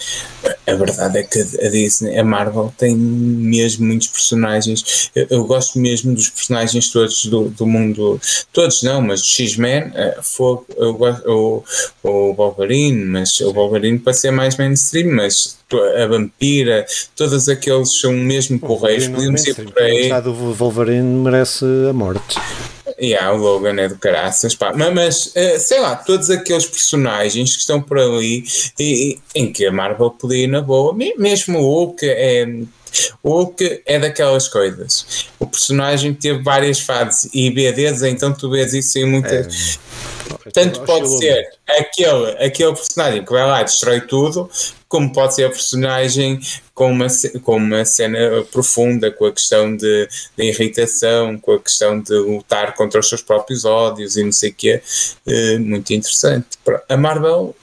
A 0.65 0.73
verdade 0.73 1.19
é 1.19 1.23
que 1.23 1.39
a 1.39 1.69
Disney, 1.69 2.17
a 2.17 2.23
Marvel, 2.23 2.73
tem 2.77 2.95
mesmo 2.95 3.85
muitos 3.85 4.07
personagens. 4.07 5.11
Eu, 5.15 5.27
eu 5.29 5.45
gosto 5.45 5.77
mesmo 5.77 6.13
dos 6.15 6.29
personagens 6.29 6.89
todos 6.89 7.25
do, 7.25 7.49
do 7.49 7.67
mundo, 7.67 8.19
todos 8.51 8.81
não, 8.81 9.01
mas 9.01 9.21
o 9.21 9.25
X-Men, 9.25 9.91
eh, 9.93 10.17
eu 10.77 10.93
gosto, 10.95 11.29
o, 11.29 11.63
o 12.03 12.33
Wolverine, 12.33 13.05
mas 13.05 13.39
o 13.41 13.53
Wolverine 13.53 13.99
para 13.99 14.13
ser 14.13 14.31
mais 14.31 14.57
mainstream, 14.57 15.13
mas 15.13 15.57
a 16.01 16.07
vampira, 16.07 16.85
todos 17.15 17.47
aqueles 17.49 17.99
são 17.99 18.13
mesmo 18.13 18.59
porreiros. 18.59 19.07
Podíamos 19.07 19.45
ir 19.45 19.55
por 19.55 19.81
aí. 19.81 20.11
O 20.11 20.53
Wolverine 20.53 21.23
merece 21.23 21.65
a 21.89 21.93
morte. 21.93 22.37
E 23.03 23.07
yeah, 23.07 23.33
o 23.33 23.37
Logan 23.37 23.75
é 23.81 23.89
do 23.89 23.97
caraças, 23.97 24.55
pá. 24.55 24.71
Mas, 24.73 25.29
eh, 25.35 25.59
sei 25.59 25.81
lá, 25.81 25.93
todos 25.93 26.29
aqueles 26.29 26.65
personagens 26.65 27.53
que 27.53 27.59
estão 27.59 27.81
por 27.81 27.99
ali 27.99 28.45
e, 28.79 29.19
em 29.35 29.51
que 29.51 29.65
a 29.65 29.73
Marvel 29.73 30.09
podia 30.09 30.45
ir 30.45 30.47
na 30.47 30.61
boa, 30.61 30.95
mesmo 31.17 31.59
o 31.59 31.63
Hulk 31.63 32.05
é. 32.05 32.47
O 33.21 33.29
Hulk 33.29 33.81
é 33.85 33.99
daquelas 33.99 34.47
coisas. 34.47 35.27
O 35.37 35.45
personagem 35.45 36.13
teve 36.13 36.41
várias 36.43 36.79
fases 36.79 37.29
e 37.33 37.49
BDs, 37.49 38.03
então 38.03 38.31
tu 38.31 38.49
vês 38.49 38.73
isso 38.73 38.97
em 38.97 39.05
muitas. 39.05 39.79
É. 39.89 39.92
Tanto 40.53 40.81
pode 40.81 41.17
ser 41.17 41.47
aquele, 41.67 42.31
aquele 42.43 42.73
personagem 42.73 43.25
que 43.25 43.31
vai 43.31 43.45
lá 43.45 43.61
e 43.61 43.65
destrói 43.65 44.01
tudo, 44.01 44.49
como 44.87 45.11
pode 45.11 45.35
ser 45.35 45.45
a 45.45 45.49
personagem 45.49 46.39
com 46.73 46.91
uma, 46.91 47.07
com 47.43 47.55
uma 47.57 47.85
cena 47.85 48.19
profunda, 48.51 49.11
com 49.11 49.25
a 49.25 49.31
questão 49.31 49.75
de, 49.75 50.07
de 50.37 50.43
irritação, 50.43 51.37
com 51.39 51.53
a 51.53 51.59
questão 51.59 51.99
de 51.99 52.13
lutar 52.13 52.75
contra 52.75 52.99
os 52.99 53.09
seus 53.09 53.21
próprios 53.21 53.65
ódios 53.65 54.17
e 54.17 54.23
não 54.23 54.31
sei 54.31 54.51
o 54.51 54.53
quê. 54.53 54.81
Uh, 55.25 55.59
muito 55.59 55.93
interessante. 55.93 56.47
A 56.87 56.97
Marvel 56.97 57.55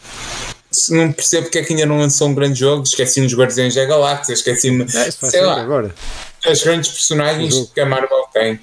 não 0.91 1.13
percebo 1.13 1.45
porque 1.45 1.59
é 1.59 1.63
que 1.65 1.73
ainda 1.73 1.87
não 1.87 1.99
lançou 1.99 2.29
um 2.29 2.35
grande 2.35 2.59
jogo, 2.59 2.85
esqueci-me 2.85 3.27
dos 3.27 3.37
Guardiões 3.37 3.75
da 3.75 3.85
Galáxia, 3.85 4.33
esqueci-me, 4.33 4.85
é, 4.85 5.11
sei 5.11 5.43
lá, 5.43 5.61
agora. 5.61 5.95
as 6.47 6.63
grandes 6.63 6.91
personagens 6.91 7.71
que 7.75 7.81
a 7.81 7.87
Marvel 7.87 8.25
tem. 8.33 8.61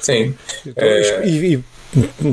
Sim. 0.00 0.34
Então, 0.64 0.86
uh, 0.86 1.24
e, 1.24 1.54
e 1.54 1.64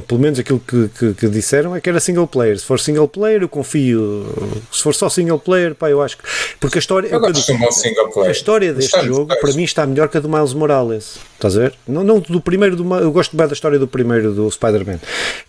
pelo 0.08 0.20
menos 0.20 0.38
aquilo 0.38 0.60
que, 0.60 0.90
que, 0.90 1.14
que, 1.14 1.28
disseram 1.30 1.76
é 1.76 1.82
que 1.82 1.90
era 1.90 2.00
single 2.00 2.28
player. 2.28 2.60
Se 2.60 2.66
for 2.66 2.80
single 2.80 3.08
player, 3.08 3.42
eu 3.42 3.50
confio. 3.50 4.26
Se 4.72 4.84
for 4.84 4.94
só 4.94 5.10
single 5.10 5.40
player, 5.40 5.74
pá, 5.74 5.90
eu 5.90 6.02
acho 6.02 6.18
que. 6.18 6.24
Porque 6.60 6.78
a 6.78 6.80
história. 6.80 7.08
Eu 7.08 7.20
gosto 7.20 7.54
um 7.54 7.72
single 7.72 8.10
player. 8.12 8.30
A 8.30 8.32
história 8.32 8.74
deste 8.74 9.06
jogo, 9.06 9.34
para 9.40 9.54
mim, 9.54 9.64
está 9.64 9.86
melhor 9.86 10.10
que 10.10 10.18
a 10.18 10.20
do 10.20 10.28
Miles 10.28 10.54
Morales. 10.54 11.18
Estás 11.36 11.58
a 11.58 11.62
ver? 11.62 11.74
Não, 11.88 12.04
não 12.04 12.20
do 12.20 12.42
primeiro, 12.42 12.76
do, 12.76 12.96
eu 12.96 13.12
gosto 13.12 13.36
bem 13.36 13.46
da 13.46 13.54
história 13.54 13.78
do 13.78 13.88
primeiro 13.88 14.34
do 14.34 14.50
Spider-Man. 14.50 15.00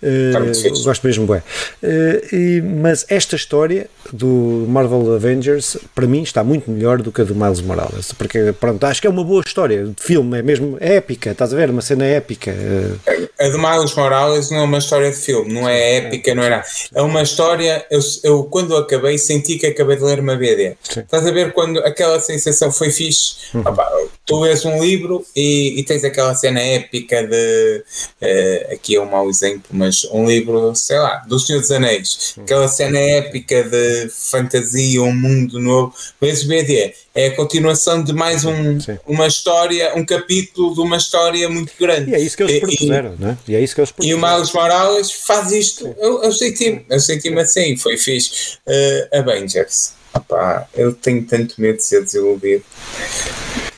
Uh, 0.03 0.85
gosto 0.85 1.07
mesmo 1.07 1.27
bem. 1.27 1.39
Uh, 1.83 2.35
e, 2.35 2.61
mas 2.61 3.07
esta 3.09 3.37
história 3.37 3.89
do 4.13 4.67
Marvel 4.69 5.15
Avengers, 5.15 5.77
para 5.95 6.07
mim, 6.07 6.23
está 6.23 6.43
muito 6.45 6.71
melhor 6.71 7.01
do 7.01 7.11
que 7.11 7.21
a 7.21 7.25
do 7.25 7.35
Miles 7.35 7.61
Morales. 7.61 8.13
Porque, 8.13 8.53
pronto, 8.59 8.85
acho 8.85 9.01
que 9.01 9.07
é 9.07 9.11
uma 9.11 9.25
boa 9.25 9.43
história 9.47 9.85
de 9.85 10.03
filme, 10.03 10.39
é 10.39 10.43
mesmo 10.43 10.77
épica, 10.81 11.31
estás 11.31 11.53
a 11.53 11.57
ver? 11.57 11.71
Uma 11.71 11.83
cena 11.83 12.05
épica. 12.05 12.53
Uh, 12.53 13.29
a 13.39 13.49
do 13.49 13.59
Miles 13.59 13.96
Morales 13.97 14.51
não 14.51 14.59
é 14.59 14.63
uma 14.63 14.79
história 14.79 15.11
de 15.11 15.17
filme, 15.17 15.53
não 15.53 15.69
é 15.69 15.97
épica, 15.97 16.35
não 16.35 16.43
era. 16.43 16.65
É 16.95 17.03
uma 17.03 17.23
história. 17.23 17.85
Eu, 17.91 18.01
eu 18.23 18.45
quando 18.45 18.77
acabei, 18.77 19.19
senti 19.19 19.59
que 19.59 19.67
acabei 19.67 19.97
de 19.97 20.03
ler 20.03 20.21
uma 20.21 20.37
BD. 20.37 20.77
Sim. 20.83 21.01
Estás 21.01 21.27
a 21.27 21.31
ver 21.31 21.53
quando 21.53 21.79
aquela 21.81 22.21
sensação 22.21 22.71
foi 22.71 22.91
fixe? 22.91 23.37
Uhum. 23.55 23.61
Opa, 23.61 23.91
tu 24.25 24.41
lês 24.41 24.65
um 24.65 24.83
livro 24.83 25.25
e, 25.35 25.79
e, 25.79 25.85
tens 25.85 26.05
aquela 26.05 26.35
cena 26.35 26.61
épica 26.61 27.27
de. 27.27 27.85
Uh, 28.21 28.75
aqui 28.75 28.97
é 28.97 29.01
um 29.01 29.11
mau 29.11 29.29
exemplo, 29.29 29.65
mas 29.71 30.05
um 30.11 30.27
livro, 30.27 30.75
sei 30.75 30.99
lá, 30.99 31.25
do 31.27 31.39
Senhor 31.39 31.61
dos 31.61 31.71
Anéis. 31.71 32.35
Aquela 32.39 32.69
cena 32.69 32.99
épica 32.99 33.63
de 33.63 34.09
fantasia, 34.11 35.03
um 35.03 35.15
mundo 35.15 35.59
novo. 35.61 35.95
Lês 36.21 36.43
BD 36.43 36.93
é 37.17 37.29
a 37.29 37.35
continuação 37.35 38.05
de 38.05 38.13
mais 38.13 38.45
um, 38.45 38.79
uma 39.07 39.27
história, 39.27 39.95
um 39.97 40.05
capítulo 40.05 40.75
de 40.75 40.81
uma 40.81 40.99
história 40.99 41.49
muito 41.49 41.73
grande. 41.81 42.11
E 42.11 42.15
é 42.15 42.21
isso 42.21 42.37
que 42.37 42.43
eles 42.43 42.61
propuseram, 42.61 43.15
e, 43.19 43.23
né? 43.23 43.39
E 43.49 43.55
é 43.55 43.61
isso 43.61 43.75
que 43.75 43.86
propuseram. 43.91 44.19
E 44.19 44.23
o 44.23 44.31
Miles 44.31 44.53
Morales 44.53 45.13
faz 45.13 45.53
isto. 45.53 45.95
Eu, 45.99 46.23
eu 46.23 46.33
senti-me 46.33 46.85
eu 46.89 47.01
senti 47.01 47.39
assim, 47.39 47.77
foi 47.77 47.97
fixe. 47.97 48.59
Uh, 48.67 49.19
Avengers. 49.19 49.93
Opa, 50.15 50.69
eu 50.75 50.95
tenho 50.95 51.25
tanto 51.27 51.61
medo 51.61 51.77
de 51.77 51.85
ser 51.85 52.03
desiludido. 52.03 52.65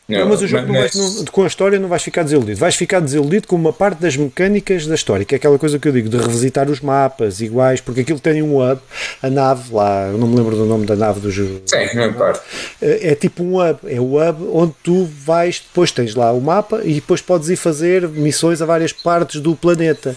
Não, 0.09 0.27
mas 0.27 0.41
o 0.41 0.47
jogo 0.47 0.73
mas, 0.73 0.95
não 0.95 1.27
com 1.27 1.45
a 1.45 1.47
história 1.47 1.79
não 1.79 1.87
vais 1.87 2.03
ficar 2.03 2.23
desiludido. 2.23 2.59
Vais 2.59 2.75
ficar 2.75 2.99
desiludido 2.99 3.47
com 3.47 3.57
uma 3.57 3.75
parte 3.75 4.01
das 4.01 4.17
mecânicas 4.17 4.87
da 4.87 4.95
história, 4.95 5.23
que 5.23 5.35
é 5.35 5.37
aquela 5.37 5.59
coisa 5.59 5.79
que 5.79 5.87
eu 5.87 5.93
digo, 5.93 6.09
de 6.09 6.17
revisitar 6.17 6.71
os 6.71 6.81
mapas 6.81 7.43
iguais, 7.43 7.83
porque 7.83 8.01
aquilo 8.01 8.19
tem 8.19 8.41
um 8.41 8.57
hub, 8.57 8.81
a 9.23 9.29
nave 9.29 9.71
lá, 9.71 10.07
eu 10.07 10.17
não 10.17 10.27
me 10.27 10.35
lembro 10.37 10.57
do 10.57 10.65
nome 10.65 10.87
da 10.87 10.97
nave 10.97 11.21
do 11.21 11.31
jogo. 11.31 11.61
Sim, 11.67 11.95
não 11.95 12.07
importa. 12.07 12.43
É, 12.81 13.11
é 13.11 13.15
tipo 13.15 13.43
um 13.43 13.61
hub, 13.61 13.81
é 13.85 14.01
o 14.01 14.17
hub 14.17 14.49
onde 14.51 14.73
tu 14.83 15.05
vais, 15.05 15.61
depois 15.61 15.93
tens 15.93 16.15
lá 16.15 16.33
o 16.33 16.41
mapa 16.41 16.81
e 16.85 16.95
depois 16.95 17.21
podes 17.21 17.51
ir 17.51 17.57
fazer 17.57 18.09
missões 18.09 18.63
a 18.63 18.65
várias 18.67 18.95
partes 18.95 19.43
do 19.43 19.55
planeta. 19.55 20.17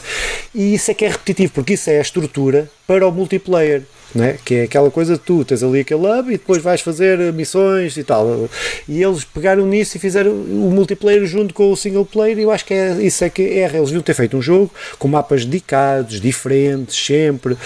E 0.56 0.74
isso 0.74 0.90
é 0.90 0.94
que 0.94 1.04
é 1.04 1.10
repetitivo, 1.10 1.52
porque 1.52 1.74
isso 1.74 1.90
é 1.90 1.98
a 1.98 2.02
estrutura 2.02 2.70
para 2.88 3.06
o 3.06 3.12
multiplayer 3.12 3.84
né? 4.14 4.38
que 4.44 4.56
é 4.56 4.64
aquela 4.64 4.92
coisa 4.92 5.14
de 5.14 5.20
tu 5.20 5.44
tens 5.46 5.64
ali 5.64 5.82
aquele 5.82 6.02
hub 6.02 6.30
e 6.30 6.38
depois 6.38 6.62
vais 6.62 6.82
fazer 6.82 7.32
missões 7.34 7.98
e 7.98 8.04
tal. 8.04 8.50
E 8.88 9.02
eles 9.02 9.24
pegaram 9.24 9.66
nisso 9.66 9.98
e 9.98 10.00
fizeram 10.00 10.32
o 10.32 10.72
multiplayer 10.72 11.26
junto 11.26 11.54
com 11.54 11.72
o 11.72 11.78
single 11.78 12.06
player 12.06 12.38
e 12.40 12.44
eu 12.44 12.52
acho 12.52 12.66
que 12.66 12.74
é, 12.74 12.94
isso 13.02 13.24
é 13.24 13.30
que 13.30 13.42
é. 13.42 13.66
Eles 13.66 13.86
deviam 13.86 14.02
ter 14.02 14.14
feito 14.14 14.38
um 14.38 14.42
jogo 14.42 14.72
com 14.98 15.08
mapas 15.08 15.46
dedicados, 15.46 16.20
diferentes, 16.20 16.96
sempre, 16.96 17.58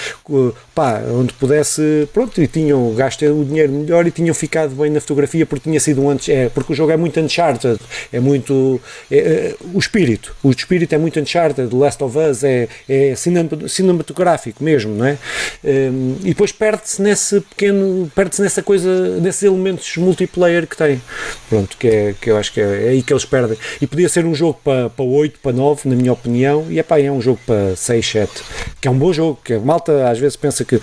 pá, 0.76 1.02
onde 1.10 1.32
pudesse, 1.34 2.08
pronto, 2.14 2.42
e 2.42 2.48
tinham 2.48 2.94
gasto 2.94 3.24
o 3.26 3.46
dinheiro 3.46 3.72
melhor 3.72 4.06
e 4.06 4.12
tinham 4.12 4.36
ficado 4.36 4.76
bem 4.76 4.92
na 4.92 5.00
fotografia 5.00 5.46
porque 5.46 5.70
tinha 5.70 5.80
sido 5.80 6.02
um 6.02 6.10
antes, 6.10 6.28
é, 6.28 6.50
porque 6.50 6.74
o 6.74 6.76
jogo 6.76 6.92
é 6.92 6.98
muito 6.98 7.18
Uncharted, 7.18 7.80
é 8.12 8.20
muito, 8.20 8.82
é, 9.10 9.18
é, 9.18 9.56
o 9.74 9.80
espírito, 9.80 10.36
o 10.44 10.52
espírito 10.52 10.94
é 10.94 10.98
muito 10.98 11.18
Uncharted, 11.18 11.70
The 11.70 11.76
Last 11.76 12.04
of 12.04 12.18
Us 12.18 12.44
é, 12.44 12.68
é 12.90 13.16
cinematográfico 13.16 14.62
mesmo, 14.62 14.94
não 14.94 15.06
é? 15.06 15.18
Um, 15.64 16.18
e 16.22 16.30
depois 16.30 16.52
perde-se 16.52 17.02
nesse 17.02 17.40
pequeno, 17.40 18.12
perde-se 18.14 18.42
nessa 18.42 18.62
coisa, 18.62 19.18
nesses 19.22 19.44
elementos 19.44 19.96
multiplayer 19.96 20.68
que 20.68 20.76
tem, 20.76 21.02
pronto, 21.50 21.78
que, 21.78 21.88
é, 21.88 22.16
que 22.20 22.30
eu 22.30 22.38
acho 22.38 22.52
que 22.52 22.60
é, 22.60 22.88
é 22.88 22.90
aí 22.90 23.02
que 23.02 23.14
eles 23.14 23.24
perdem, 23.24 23.58
e 23.82 23.88
podia 23.88 24.10
ser 24.10 24.26
um 24.26 24.36
jogo 24.36 24.60
para, 24.62 24.90
para 24.90 25.06
8, 25.06 25.40
para 25.40 25.54
9, 25.54 25.88
na 25.88 25.96
minha 25.96 26.12
opinião, 26.12 26.66
e 26.70 26.80
é 26.80 26.84
pá, 26.84 27.00
é 27.00 27.10
um 27.10 27.22
jogo 27.22 27.40
para 27.46 27.78
6, 27.78 28.06
7, 28.06 28.44
que 28.82 28.90
é 28.90 28.92
um 28.92 28.98
bom 28.98 29.14
jogo, 29.14 29.40
que 29.42 29.54
a 29.54 29.60
malta 29.60 30.10
às 30.10 30.20
vezes 30.20 30.36
pensa 30.36 30.65
que 30.66 30.82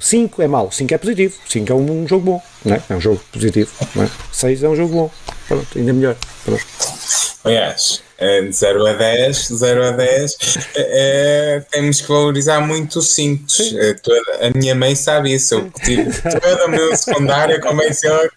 5 0.00 0.40
uh, 0.40 0.44
é 0.44 0.48
mau, 0.48 0.70
5 0.70 0.94
é 0.94 0.98
positivo, 0.98 1.34
5 1.48 1.72
é 1.72 1.74
um, 1.74 2.02
um, 2.02 2.08
jogo 2.08 2.24
bom, 2.24 2.42
não 2.64 2.74
é? 2.74 2.82
é 2.88 2.94
um 2.94 3.00
jogo 3.00 3.20
positivo, 3.32 3.70
6 4.32 4.62
é? 4.62 4.66
é 4.66 4.68
um 4.68 4.76
jogo 4.76 4.92
bom, 4.94 5.10
Pronto, 5.48 5.78
ainda 5.78 5.92
melhor. 5.92 6.16
Pronto. 6.44 6.64
Aliás, 7.44 8.02
de 8.18 8.52
0 8.52 8.86
a 8.86 8.92
10, 8.92 9.48
0 9.48 9.84
a 9.86 9.90
10, 9.92 10.36
é, 10.76 11.62
temos 11.70 12.00
que 12.00 12.08
valorizar 12.08 12.60
muito 12.60 12.98
os 12.98 13.14
5. 13.14 13.46
A 14.40 14.58
minha 14.58 14.74
mãe 14.74 14.94
sabe 14.94 15.32
isso. 15.32 15.54
Eu 15.54 15.70
tive 15.84 16.10
toda 16.22 16.64
a 16.64 16.68
minha 16.68 16.96
secundária 16.96 17.60
convenceu 17.60 18.28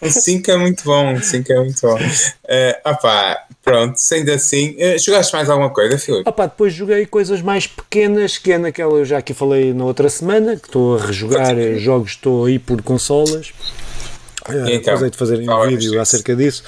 o 0.00 0.10
5 0.10 0.50
é 0.50 0.56
muito 0.56 0.84
bom. 0.84 1.14
O 1.14 1.22
5 1.22 1.52
é 1.52 1.56
muito 1.56 1.80
bom. 1.82 1.96
Uh, 1.96 2.90
opá, 2.90 3.44
pronto, 3.64 3.96
sendo 3.96 4.30
assim, 4.30 4.76
uh, 4.78 4.98
jogaste 4.98 5.34
mais 5.34 5.48
alguma 5.48 5.70
coisa, 5.70 5.98
Filipe? 5.98 6.28
Opá, 6.28 6.46
depois 6.46 6.72
joguei 6.72 7.06
coisas 7.06 7.40
mais 7.40 7.66
pequenas, 7.66 8.38
que 8.38 8.52
é 8.52 8.58
naquela 8.58 8.98
eu 8.98 9.04
já 9.04 9.18
aqui 9.18 9.32
falei 9.32 9.72
na 9.72 9.84
outra 9.84 10.08
semana, 10.08 10.56
que 10.56 10.66
estou 10.66 10.98
a 10.98 11.06
rejogar 11.06 11.56
jogos, 11.76 12.12
estou 12.12 12.44
aí 12.44 12.58
por 12.58 12.82
consolas. 12.82 13.52
É, 14.46 14.74
então, 14.74 14.94
de 15.08 15.16
fazer 15.16 15.38
um 15.38 15.66
vídeo 15.68 15.98
acerca 15.98 16.36
disso, 16.36 16.62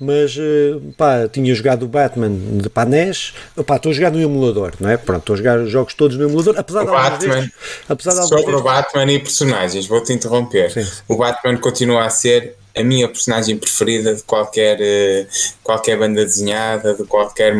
mas 0.00 0.36
eh, 0.36 0.80
pá, 0.96 1.28
tinha 1.28 1.54
jogado 1.54 1.84
o 1.84 1.88
Batman 1.88 2.28
de 2.28 2.68
Panés, 2.68 3.32
pá, 3.64 3.76
estou 3.76 3.90
a 3.90 3.94
jogar 3.94 4.10
no 4.10 4.20
emulador, 4.20 4.72
não 4.80 4.90
é? 4.90 4.96
Pronto, 4.96 5.20
estou 5.20 5.34
a 5.34 5.36
jogar 5.36 5.60
os 5.60 5.70
jogos 5.70 5.94
todos 5.94 6.16
no 6.16 6.24
emulador, 6.24 6.56
apesar 6.58 6.82
o 6.82 6.86
de 6.86 6.90
Batman, 6.90 7.50
apesar 7.88 8.20
de 8.20 8.28
sobre 8.28 8.56
o 8.56 8.62
Batman 8.62 9.12
e 9.12 9.20
personagens, 9.20 9.86
vou-te 9.86 10.12
interromper. 10.12 10.72
Sim. 10.72 10.84
O 11.06 11.16
Batman 11.16 11.56
continua 11.58 12.04
a 12.04 12.10
ser 12.10 12.56
a 12.76 12.82
minha 12.82 13.08
personagem 13.08 13.56
preferida 13.56 14.14
de 14.14 14.22
qualquer, 14.22 14.78
eh, 14.80 15.26
qualquer 15.62 15.98
banda 15.98 16.24
desenhada, 16.24 16.94
de 16.94 17.04
qualquer 17.04 17.54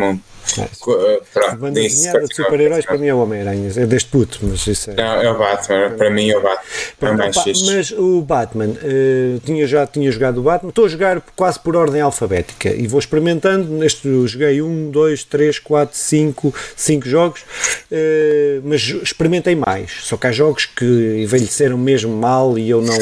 pronto, 0.54 1.56
banda 1.56 1.80
desenhada 1.80 2.26
de 2.26 2.34
super-heróis 2.34 2.84
para 2.84 2.98
mim 2.98 3.06
é 3.06 3.14
o 3.14 3.18
Homem-Aranha, 3.18 3.70
é 3.76 3.86
deste 3.86 4.10
puto, 4.10 4.38
mas 4.42 4.66
isso 4.66 4.90
é. 4.90 4.94
Não, 4.94 5.22
é 5.22 5.30
o 5.30 5.38
Batman, 5.38 5.90
para 5.96 6.10
mim 6.10 6.30
é 6.30 6.36
o 6.36 6.42
Batman. 6.42 6.62
Pronto, 6.98 7.22
é 7.22 7.28
opa, 7.28 7.44
mas 7.66 7.90
o 7.92 8.20
Batman, 8.22 8.68
uh, 8.68 9.40
tinha, 9.44 9.66
já 9.66 9.86
tinha 9.86 10.10
jogado 10.10 10.38
o 10.38 10.42
Batman, 10.42 10.70
estou 10.70 10.84
a 10.84 10.88
jogar 10.88 11.20
quase 11.36 11.58
por 11.58 11.76
ordem 11.76 12.00
alfabética 12.00 12.68
e 12.68 12.86
vou 12.86 12.98
experimentando. 12.98 13.70
Neste 13.70 14.26
joguei 14.26 14.60
1, 14.62 14.90
2, 14.90 15.24
3, 15.24 15.58
4, 15.58 15.96
5, 15.96 16.54
5 16.76 17.08
jogos, 17.08 17.40
uh, 17.40 18.62
mas 18.64 18.80
experimentei 18.80 19.54
mais. 19.54 19.92
Só 20.02 20.16
que 20.16 20.26
há 20.26 20.32
jogos 20.32 20.66
que 20.66 20.84
envelheceram 21.22 21.78
mesmo 21.78 22.14
mal 22.14 22.58
e 22.58 22.70
eu 22.70 22.80
não, 22.80 22.98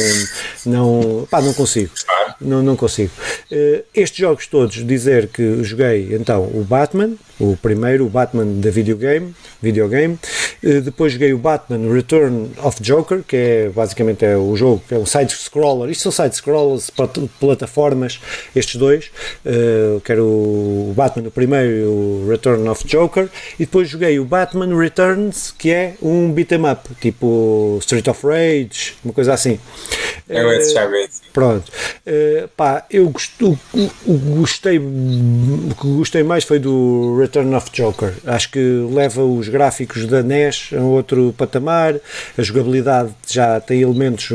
não, 0.67 1.29
pá, 1.31 1.41
não 1.41 1.53
consigo. 1.53 1.91
Não, 2.41 2.63
não 2.63 2.77
consigo. 2.77 3.11
Uh, 3.51 3.83
estes 3.95 4.19
jogos 4.19 4.47
todos, 4.47 4.77
dizer 4.87 5.29
que 5.29 5.63
joguei 5.65 6.15
então 6.15 6.45
o 6.45 6.65
Batman, 6.65 7.15
o 7.39 7.57
primeiro, 7.57 8.07
o 8.07 8.09
Batman 8.09 8.47
da 8.61 8.71
videogame, 8.71 9.35
videogame. 9.61 10.19
Eh, 10.63 10.81
depois 10.81 11.13
joguei 11.13 11.33
o 11.33 11.39
Batman 11.39 11.93
Return 11.93 12.51
of 12.63 12.83
Joker, 12.83 13.23
que 13.23 13.37
é 13.37 13.69
basicamente 13.69 14.25
é 14.25 14.37
o 14.37 14.57
jogo, 14.57 14.83
é 14.91 14.97
um 14.97 15.07
side-scroller. 15.07 15.91
Isto 15.91 16.11
são 16.11 16.13
side-scrollers 16.13 16.91
para 16.91 17.09
plataformas, 17.41 18.21
estes 18.55 18.77
dois. 18.77 19.11
Uh, 19.45 20.01
quero 20.01 20.25
o 20.25 20.93
Batman, 20.97 21.29
o 21.29 21.31
primeiro, 21.31 21.91
o 21.91 22.27
Return 22.29 22.69
of 22.69 22.87
Joker. 22.87 23.29
E 23.55 23.65
depois 23.65 23.89
joguei 23.89 24.19
o 24.19 24.25
Batman 24.25 24.77
Returns, 24.77 25.53
que 25.57 25.71
é 25.71 25.95
um 26.03 26.33
beat'em 26.33 26.71
up, 26.71 26.89
tipo 27.01 27.79
Street 27.81 28.09
of 28.09 28.27
Rage, 28.27 28.95
uma 29.05 29.15
coisa 29.15 29.35
assim. 29.35 29.59
Eu 30.29 30.71
já 30.71 30.87
vi. 30.87 31.09
Pronto. 31.33 31.71
Uh, 32.07 32.49
pá, 32.57 32.85
eu 32.91 33.09
gostei, 33.09 34.79
o 34.79 35.75
que 35.75 35.87
gostei 35.97 36.23
mais 36.23 36.45
foi 36.45 36.59
do 36.59 37.19
Return 37.19 37.55
of 37.55 37.71
Joker. 37.73 38.13
Acho 38.27 38.51
que 38.51 38.59
leva 38.93 39.23
os 39.23 39.48
gráficos 39.49 40.07
da 40.07 40.23
NES 40.23 40.71
a 40.77 40.81
outro 40.81 41.35
patamar, 41.37 41.97
a 42.37 42.43
jogabilidade 42.43 43.15
já 43.27 43.61
tem 43.61 43.83
elementos 43.83 44.31
uh, 44.31 44.35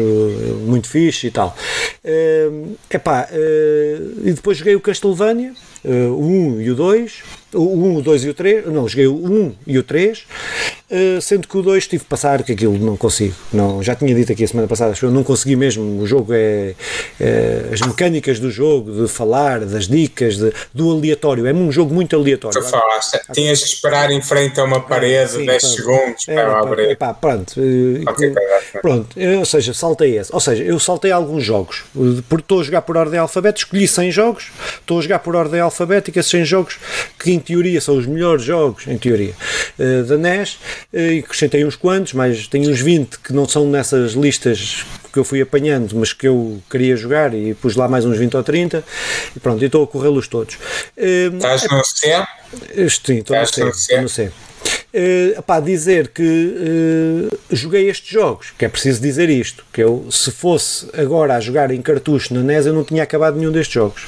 muito 0.66 0.88
fixe 0.88 1.28
e 1.28 1.32
tal. 1.32 1.55
Uh, 2.03 2.76
epá, 2.89 3.28
uh, 3.32 4.28
e 4.28 4.34
depois 4.34 4.57
joguei 4.57 4.76
o 4.76 4.82
Castlevania, 4.82 5.53
uh, 5.86 6.13
o 6.13 6.25
1 6.57 6.61
e 6.61 6.71
o 6.71 6.75
2, 6.75 7.13
o 7.53 7.63
1, 7.63 7.97
o 7.97 8.01
2 8.01 8.23
e 8.25 8.29
o 8.29 8.34
3, 8.34 8.65
não, 8.67 8.88
joguei 8.88 9.07
o 9.07 9.15
1 9.15 9.55
e 9.67 9.77
o 9.77 9.84
3, 9.84 10.19
uh, 10.19 11.21
sendo 11.21 11.47
que 11.47 11.57
o 11.57 11.61
2 11.61 11.88
tive 11.88 12.03
que 12.03 12.09
passar, 12.09 12.41
que 12.43 12.53
aquilo 12.53 12.77
não 12.77 12.97
consigo. 12.97 13.36
Não, 13.51 13.84
já 13.84 13.95
tinha 13.95 14.13
dito 14.13 14.31
aqui 14.31 14.43
a 14.43 14.47
semana 14.47 14.67
passada, 14.67 14.93
eu 15.01 15.11
não 15.11 15.23
consegui 15.23 15.55
mesmo. 15.55 16.01
O 16.01 16.07
jogo 16.07 16.34
é, 16.34 16.73
é 17.19 17.69
as 17.71 17.81
mecânicas 17.81 18.39
do 18.39 18.49
jogo, 18.49 19.03
de 19.03 19.07
falar, 19.07 19.61
das 19.61 19.88
dicas, 19.88 20.38
de, 20.38 20.53
do 20.73 20.91
aleatório. 20.91 21.45
É 21.45 21.53
um 21.53 21.71
jogo 21.71 21.93
muito 21.93 22.15
aleatório. 22.15 22.61
Tu 22.61 22.69
falaste, 22.69 23.19
tinhas 23.34 23.61
que 23.61 23.69
esperar 23.69 24.11
em 24.11 24.21
frente 24.21 24.59
a 24.59 24.63
uma 24.63 24.81
parede 24.81 25.31
sim, 25.31 25.45
10 25.45 25.61
pronto. 25.61 25.75
segundos 25.75 26.25
para 26.25 26.41
é, 26.41 26.59
abrir. 26.59 26.89
Epá, 26.91 27.13
pronto, 27.13 27.59
uh, 27.59 28.81
pronto, 28.81 29.15
ou 29.39 29.45
seja, 29.45 29.73
saltei 29.73 30.17
esse. 30.17 30.34
Ou 30.34 30.39
seja, 30.39 30.63
eu 30.63 30.79
saltei 30.79 31.11
alguns 31.11 31.43
jogos, 31.43 31.84
porque 32.29 32.43
estou 32.43 32.61
a 32.61 32.63
jogar 32.63 32.81
por 32.81 32.97
ordem 32.97 33.19
alfabética, 33.19 33.65
escolhi 33.65 33.88
100 33.88 34.11
jogos, 34.11 34.51
estou 34.79 34.99
a 34.99 35.01
jogar 35.01 35.19
por 35.19 35.36
ordem 35.36 35.59
alfabética 35.59 35.72
alfabética, 35.74 36.21
100 36.21 36.45
jogos 36.45 36.78
que 37.19 37.32
em 37.32 37.39
teoria 37.39 37.82
são 37.82 37.97
os 37.97 38.05
melhores 38.05 38.43
jogos, 38.43 38.88
em 38.88 38.97
teoria, 38.97 39.34
uh, 39.80 40.03
da 40.03 40.17
NES, 40.17 40.53
uh, 40.93 40.97
e 40.97 41.19
acrescentei 41.19 41.65
uns 41.65 41.76
quantos, 41.76 42.13
mas 42.13 42.47
tenho 42.47 42.69
uns 42.69 42.80
20 42.80 43.19
que 43.19 43.34
não 43.34 43.47
são 43.47 43.67
nessas 43.67 44.13
listas 44.13 44.86
que 45.11 45.19
eu 45.19 45.24
fui 45.24 45.41
apanhando, 45.41 45.95
mas 45.95 46.13
que 46.13 46.28
eu 46.28 46.61
queria 46.69 46.95
jogar 46.95 47.34
e 47.34 47.53
pus 47.53 47.76
lá 47.76 47.88
mais 47.88 48.05
uns 48.05 48.17
20 48.17 48.38
ou 48.38 48.43
30 48.43 48.84
e 49.36 49.39
pronto, 49.39 49.61
e 49.61 49.65
estou 49.65 49.84
a 49.84 49.88
corrê-los 49.88 50.28
todos. 50.28 50.57
Estás 50.97 51.63
no 51.69 51.84
C? 51.84 52.24
Sim, 53.53 53.71
estou 53.78 54.01
no 54.01 54.09
C. 54.09 54.32
Uh, 54.94 55.62
dizer 55.62 56.10
que 56.10 56.22
uh, 56.22 57.56
joguei 57.56 57.89
estes 57.89 58.10
jogos, 58.10 58.52
que 58.58 58.64
é 58.64 58.70
preciso 58.70 59.02
dizer 59.02 59.28
isto, 59.28 59.66
que 59.74 59.82
eu, 59.82 60.06
se 60.12 60.30
fosse 60.30 60.88
agora 60.96 61.36
a 61.36 61.39
jogar 61.39 61.72
em 61.72 61.82
cartucho 61.82 62.34
na 62.34 62.41
NES, 62.41 62.68
eu 62.68 62.74
não 62.74 62.84
tinha 62.84 63.02
acabado 63.02 63.36
nenhum 63.38 63.52
destes 63.52 63.74
jogos. 63.74 64.04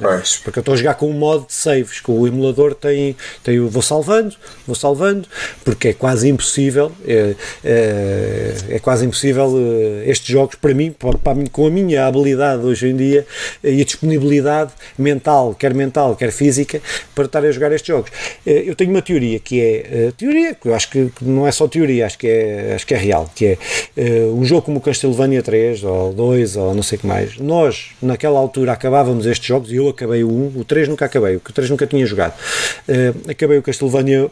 Pois. 0.00 0.38
Porque 0.38 0.58
eu 0.58 0.62
estou 0.62 0.74
a 0.74 0.76
jogar 0.76 0.94
com 0.94 1.10
um 1.10 1.12
modo 1.12 1.46
de 1.46 1.52
saves, 1.52 2.00
que 2.00 2.10
o 2.10 2.26
emulador 2.26 2.74
tem, 2.74 3.14
tem 3.44 3.60
vou 3.60 3.82
salvando, 3.82 4.34
vou 4.66 4.74
salvando, 4.74 5.28
porque 5.64 5.88
é 5.88 5.92
quase 5.92 6.28
impossível, 6.28 6.90
é, 7.06 7.34
é, 7.62 8.54
é 8.70 8.78
quase 8.78 9.04
impossível 9.04 9.52
estes 10.06 10.28
jogos, 10.28 10.54
para 10.54 10.72
mim, 10.72 10.90
para, 10.90 11.18
para 11.18 11.34
mim, 11.34 11.46
com 11.46 11.66
a 11.66 11.70
minha 11.70 12.06
habilidade 12.06 12.64
hoje 12.64 12.88
em 12.88 12.96
dia 12.96 13.26
e 13.62 13.80
a 13.80 13.84
disponibilidade 13.84 14.72
mental, 14.96 15.54
quer 15.54 15.74
mental, 15.74 16.16
quer 16.16 16.32
física, 16.32 16.80
para 17.14 17.26
estar 17.26 17.44
a 17.44 17.52
jogar 17.52 17.72
estes 17.72 17.88
jogos. 17.88 18.10
Eu 18.46 18.74
tenho 18.74 18.90
uma 18.90 19.02
teoria 19.02 19.38
que 19.38 19.60
é, 19.60 20.12
teoria, 20.20 20.54
que 20.54 20.68
eu 20.68 20.74
acho 20.74 20.90
que 20.90 21.10
não 21.22 21.46
é 21.46 21.52
só 21.52 21.66
teoria, 21.66 22.06
acho 22.06 22.18
que 22.18 22.28
é, 22.28 22.74
acho 22.74 22.86
que 22.86 22.94
é 22.94 22.96
real, 22.96 23.30
que 23.34 23.46
é 23.46 23.58
um 24.32 24.44
jogo 24.44 24.62
como 24.62 24.78
o 24.78 24.80
Castlevania 24.80 25.42
3 25.42 25.82
ou 25.82 26.12
2 26.12 26.56
ou 26.56 26.74
não 26.74 26.82
sei 26.82 26.98
o 26.98 27.00
que 27.00 27.06
mais, 27.06 27.38
nós 27.38 27.92
naquela 28.02 28.38
altura 28.38 28.72
acabávamos 28.72 29.26
estes 29.26 29.46
jogos 29.46 29.72
e 29.72 29.76
eu 29.76 29.88
acabei 29.88 30.22
o 30.22 30.30
1, 30.30 30.60
o 30.60 30.64
3 30.64 30.88
nunca 30.88 31.06
acabei, 31.06 31.36
o 31.36 31.40
3 31.40 31.70
nunca 31.70 31.86
tinha 31.86 32.04
jogado. 32.06 32.34
Uh, 32.88 33.30
acabei 33.30 33.58
o 33.58 33.62
Castlevania 33.62 34.30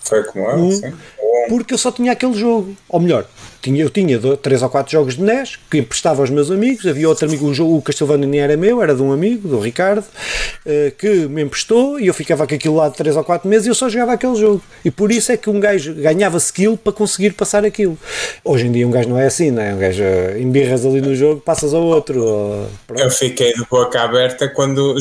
Foi 0.00 0.22
como 0.24 0.48
eu, 0.48 0.58
1, 0.58 1.48
porque 1.48 1.74
eu 1.74 1.78
só 1.78 1.90
tinha 1.90 2.12
aquele 2.12 2.34
jogo, 2.34 2.76
ou 2.88 3.00
melhor, 3.00 3.26
tinha, 3.66 3.82
eu 3.82 3.90
tinha 3.90 4.18
dois, 4.18 4.38
três 4.40 4.62
ou 4.62 4.70
quatro 4.70 4.92
jogos 4.92 5.16
de 5.16 5.22
NES 5.22 5.58
que 5.68 5.78
emprestava 5.78 6.22
aos 6.22 6.30
meus 6.30 6.50
amigos. 6.50 6.86
Havia 6.86 7.08
outro 7.08 7.26
amigo, 7.26 7.46
o, 7.46 7.54
jogo, 7.54 7.76
o 7.76 7.82
Castlevania 7.82 8.26
nem 8.26 8.40
era 8.40 8.56
meu, 8.56 8.80
era 8.80 8.94
de 8.94 9.02
um 9.02 9.12
amigo, 9.12 9.48
do 9.48 9.58
Ricardo, 9.58 10.04
uh, 10.04 10.90
que 10.96 11.26
me 11.26 11.42
emprestou 11.42 11.98
e 11.98 12.06
eu 12.06 12.14
ficava 12.14 12.46
com 12.46 12.54
aquilo 12.54 12.76
lá 12.76 12.88
de 12.88 12.96
três 12.96 13.16
ou 13.16 13.24
quatro 13.24 13.48
meses 13.48 13.66
e 13.66 13.70
eu 13.70 13.74
só 13.74 13.88
jogava 13.88 14.12
aquele 14.12 14.36
jogo. 14.36 14.62
E 14.84 14.90
por 14.90 15.10
isso 15.10 15.32
é 15.32 15.36
que 15.36 15.50
um 15.50 15.58
gajo 15.58 15.94
ganhava 15.94 16.36
skill 16.38 16.76
para 16.76 16.92
conseguir 16.92 17.32
passar 17.32 17.64
aquilo. 17.64 17.98
Hoje 18.44 18.66
em 18.66 18.72
dia 18.72 18.86
um 18.86 18.90
gajo 18.90 19.08
não 19.08 19.18
é 19.18 19.26
assim, 19.26 19.50
não 19.50 19.62
é? 19.62 19.74
Um 19.74 19.78
gajo 19.78 20.02
uh, 20.02 20.38
embirras 20.38 20.86
ali 20.86 21.00
no 21.00 21.14
jogo, 21.14 21.40
passas 21.40 21.74
ao 21.74 21.82
outro. 21.82 22.22
Ou, 22.22 22.68
eu 22.96 23.10
fiquei 23.10 23.52
de 23.52 23.64
boca 23.68 24.00
aberta 24.00 24.48
quando 24.48 24.96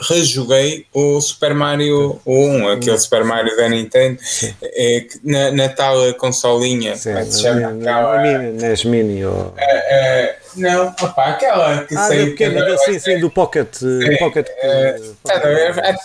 rejoguei 0.00 0.86
o 0.92 1.20
Super 1.20 1.54
Mario 1.54 2.20
1, 2.24 2.68
aquele 2.68 2.98
Super 2.98 3.24
Mario 3.24 3.56
da 3.56 3.68
Nintendo, 3.68 4.18
é, 4.62 5.06
na, 5.24 5.50
na 5.50 5.68
tal 5.68 5.96
consolinha, 6.14 6.96
Sim, 6.96 7.10
é 7.10 7.24
que 7.24 7.34
chama? 7.34 7.68
Aquela, 7.68 8.22
NES 8.52 8.84
Mini 8.84 9.24
ou... 9.24 9.54
É, 9.56 9.66
é, 9.66 10.38
não, 10.56 10.88
opa, 10.88 11.24
aquela 11.24 11.84
que 11.84 11.96
ah, 11.96 12.08
saiu... 12.08 12.26
Pequena, 12.30 12.78
sim, 12.78 12.98
sim, 12.98 13.18
do 13.18 13.30
Pocket. 13.30 13.74
Sim, 13.74 14.16
pocket 14.18 14.46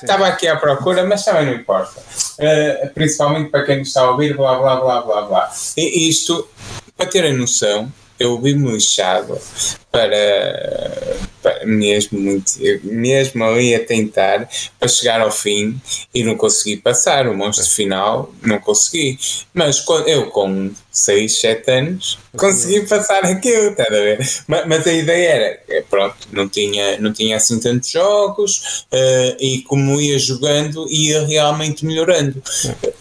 estava 0.02 0.28
aqui 0.28 0.48
à 0.48 0.56
procura, 0.56 1.06
mas 1.06 1.24
também 1.24 1.46
não 1.46 1.54
importa. 1.54 2.00
Uh, 2.40 2.90
principalmente 2.94 3.50
para 3.50 3.64
quem 3.64 3.82
está 3.82 4.02
a 4.02 4.12
ouvir, 4.12 4.36
blá, 4.36 4.58
blá, 4.58 4.76
blá, 4.78 5.02
blá, 5.02 5.22
blá. 5.24 5.52
E 5.78 6.10
isto, 6.10 6.48
para 6.98 7.08
terem 7.08 7.34
noção, 7.34 7.92
eu 8.20 8.40
vi-me 8.40 8.72
lixado 8.72 9.40
para, 9.92 11.18
mesmo, 11.66 12.20
muito, 12.20 12.54
mesmo 12.84 13.44
ali 13.44 13.76
a 13.76 13.84
tentar 13.84 14.50
para 14.80 14.88
chegar 14.88 15.22
ao 15.22 15.32
fim 15.32 15.80
e 16.14 16.24
não 16.24 16.36
consegui 16.36 16.78
passar. 16.78 17.28
O 17.28 17.36
monstro 17.36 17.70
final 17.70 18.34
não 18.42 18.60
consegui. 18.60 19.18
Mas 19.54 19.84
eu 20.08 20.28
com 20.28 20.72
6, 20.92 21.40
7 21.40 21.72
anos 21.72 22.20
consegui 22.38 22.88
passar 22.88 23.26
aquilo, 23.26 23.72
está 23.72 23.84
a 23.84 23.90
ver? 23.90 24.20
Mas, 24.48 24.68
mas, 24.68 24.88
a 24.88 24.94
ideia 24.94 25.30
era, 25.30 25.60
é, 25.70 25.82
pronto, 25.82 26.16
não 26.32 26.48
tinha, 26.48 27.00
não 27.00 27.12
tinha 27.12 27.38
assim 27.38 27.60
tantos 27.60 27.90
jogos 27.90 28.86
uh, 28.92 29.36
e 29.40 29.62
como 29.64 30.00
ia 30.00 30.18
jogando 30.20 30.88
ia 30.90 31.26
realmente 31.26 31.86
melhorando. 31.86 32.42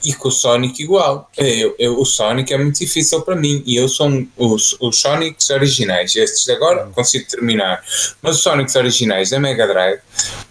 E 0.04 0.12
com 0.14 0.28
o 0.28 0.32
Sonic 0.32 0.82
igual. 0.82 1.30
Eu, 1.36 1.74
eu, 1.78 2.00
o 2.00 2.04
Sonic 2.04 2.52
é 2.52 2.58
muito 2.58 2.78
difícil 2.78 3.20
para 3.22 3.36
mim 3.36 3.62
e 3.66 3.76
eu 3.76 3.88
sou 3.88 4.08
um, 4.08 4.26
os, 4.36 4.76
os 4.80 5.00
Sonics 5.00 5.50
originais. 5.50 6.16
Estes 6.16 6.44
de 6.44 6.52
agora 6.52 6.88
consigo 6.94 7.28
terminar. 7.28 7.84
Mas 8.20 8.31
os 8.32 8.42
Sonics 8.42 8.74
originais 8.76 9.30
da 9.30 9.38
Mega 9.38 9.66
Drive, 9.66 10.00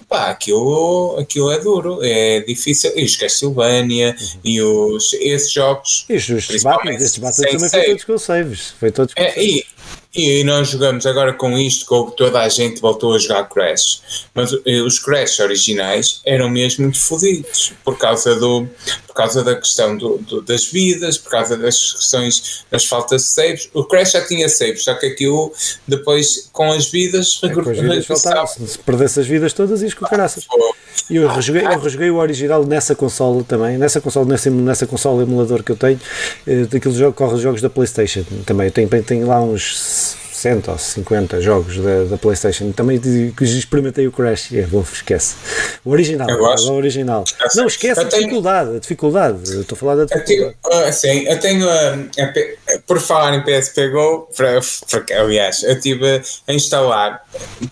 pá, 0.07 0.29
aquilo, 0.29 1.17
aquilo 1.19 1.51
é 1.51 1.59
duro, 1.59 1.99
é 2.03 2.41
difícil. 2.41 2.91
E 2.95 3.03
os 3.05 3.15
Castlevania 3.15 4.15
uhum. 4.19 4.39
e 4.43 4.61
os, 4.61 5.13
esses 5.13 5.51
jogos. 5.51 6.05
E 6.09 6.15
os, 6.15 6.29
os 6.29 6.63
Batman, 6.63 6.93
esses 6.93 7.17
Batman 7.17 7.45
também 7.45 7.69
foi 7.69 7.84
todos 7.86 8.03
com 8.03 8.17
saves. 8.17 8.73
Foi 8.79 8.91
todos 8.91 9.13
com 9.13 9.21
é, 9.21 9.34
e, 9.41 9.65
e 10.14 10.43
nós 10.43 10.70
jogamos 10.70 11.05
agora 11.05 11.34
com 11.34 11.57
isto, 11.57 11.86
com 11.86 12.09
toda 12.12 12.41
a 12.41 12.49
gente 12.49 12.82
voltou 12.82 13.16
a 13.16 13.20
jogar 13.20 13.47
Crash. 13.47 14.28
Mas 14.34 14.51
eh, 14.66 14.82
os 14.82 14.99
Crash 14.99 15.39
originais 15.39 16.22
eram 16.26 16.49
mesmo 16.49 16.84
muito 16.84 16.99
fodidos 16.99 17.72
por 17.84 17.97
causa, 17.97 18.36
do, 18.36 18.68
por 19.07 19.16
causa 19.16 19.41
da 19.41 19.55
questão 19.55 19.95
do, 19.95 20.18
do, 20.18 20.41
das 20.41 20.66
vidas, 20.66 21.18
por 21.18 21.32
causa 21.32 21.55
das 21.55 21.93
questões 21.93 22.66
das 22.70 22.86
faltas 22.86 23.22
de 23.22 23.28
saves. 23.30 23.70
O 23.74 23.86
Crash 23.86 24.12
já 24.12 24.28
tinha 24.28 24.49
saves, 24.49 24.84
só 24.84 24.95
que 24.95 25.05
aquilo 25.05 25.53
depois 25.88 26.49
com 26.51 26.72
as 26.72 26.89
vidas, 26.89 27.39
é, 27.43 27.49
com 27.49 27.62
as 27.62 27.78
vidas 27.78 28.05
se 28.68 28.80
perdesse 28.80 29.20
as 29.22 29.28
vidas 29.28 29.53
todas, 29.53 29.82
ias 29.82 29.93
com 29.93 30.05
caraças. 30.05 30.45
Eu 31.10 31.28
rejoguei, 31.28 31.66
eu 31.66 31.80
rejoguei 31.80 32.10
o 32.10 32.18
original 32.18 32.66
nessa 32.66 32.95
consola 32.95 33.43
também, 33.43 33.78
nessa 33.78 33.99
consola, 33.99 34.26
nessa, 34.26 34.49
nessa 34.49 34.88
consola 34.88 35.24
emulador 35.24 35.64
que 35.64 35.72
eu 35.72 35.76
tenho, 35.76 35.99
eh, 36.47 36.66
daqueles 36.66 36.97
jogos, 36.97 37.34
os 37.34 37.41
jogos 37.41 37.62
da 37.62 37.70
Playstation 37.70 38.24
também. 38.45 38.68
Eu 38.68 38.72
tenho, 38.72 39.04
tenho 39.04 39.28
lá 39.28 39.41
uns 39.41 40.16
60 40.42 40.72
ou 40.72 40.78
50 40.78 41.42
jogos 41.42 41.78
da, 41.78 42.04
da 42.06 42.18
PlayStation. 42.18 42.72
Também 42.72 43.00
experimentei 43.39 44.08
o 44.08 44.12
Crash. 44.12 44.52
É, 44.54 44.64
bom, 44.64 44.82
esquece. 44.82 45.36
O 45.86 45.92
original. 45.92 46.28
O 46.30 46.72
original. 46.74 47.24
Não, 47.56 47.68
esquece 47.68 48.00
a 48.00 48.06
tenho, 48.06 48.24
dificuldade. 48.24 48.76
A 48.76 48.80
dificuldade. 48.80 49.60
Estou 49.60 49.76
a 49.76 49.80
falar 49.80 49.96
da 49.96 50.06
dificuldade. 50.06 50.58
Eu 50.64 50.72
tenho, 50.72 50.88
uh, 50.89 50.94
sim, 50.94 51.28
eu 51.28 51.39
tenho. 51.39 51.68
Uh, 51.68 52.82
por 52.88 53.00
falar 53.00 53.36
em 53.36 53.44
PSP 53.44 53.89
Go, 53.89 54.28
porque, 54.89 55.14
aliás, 55.14 55.64
eu 55.64 55.74
estive 55.74 56.22
a 56.48 56.54
instalar, 56.54 57.24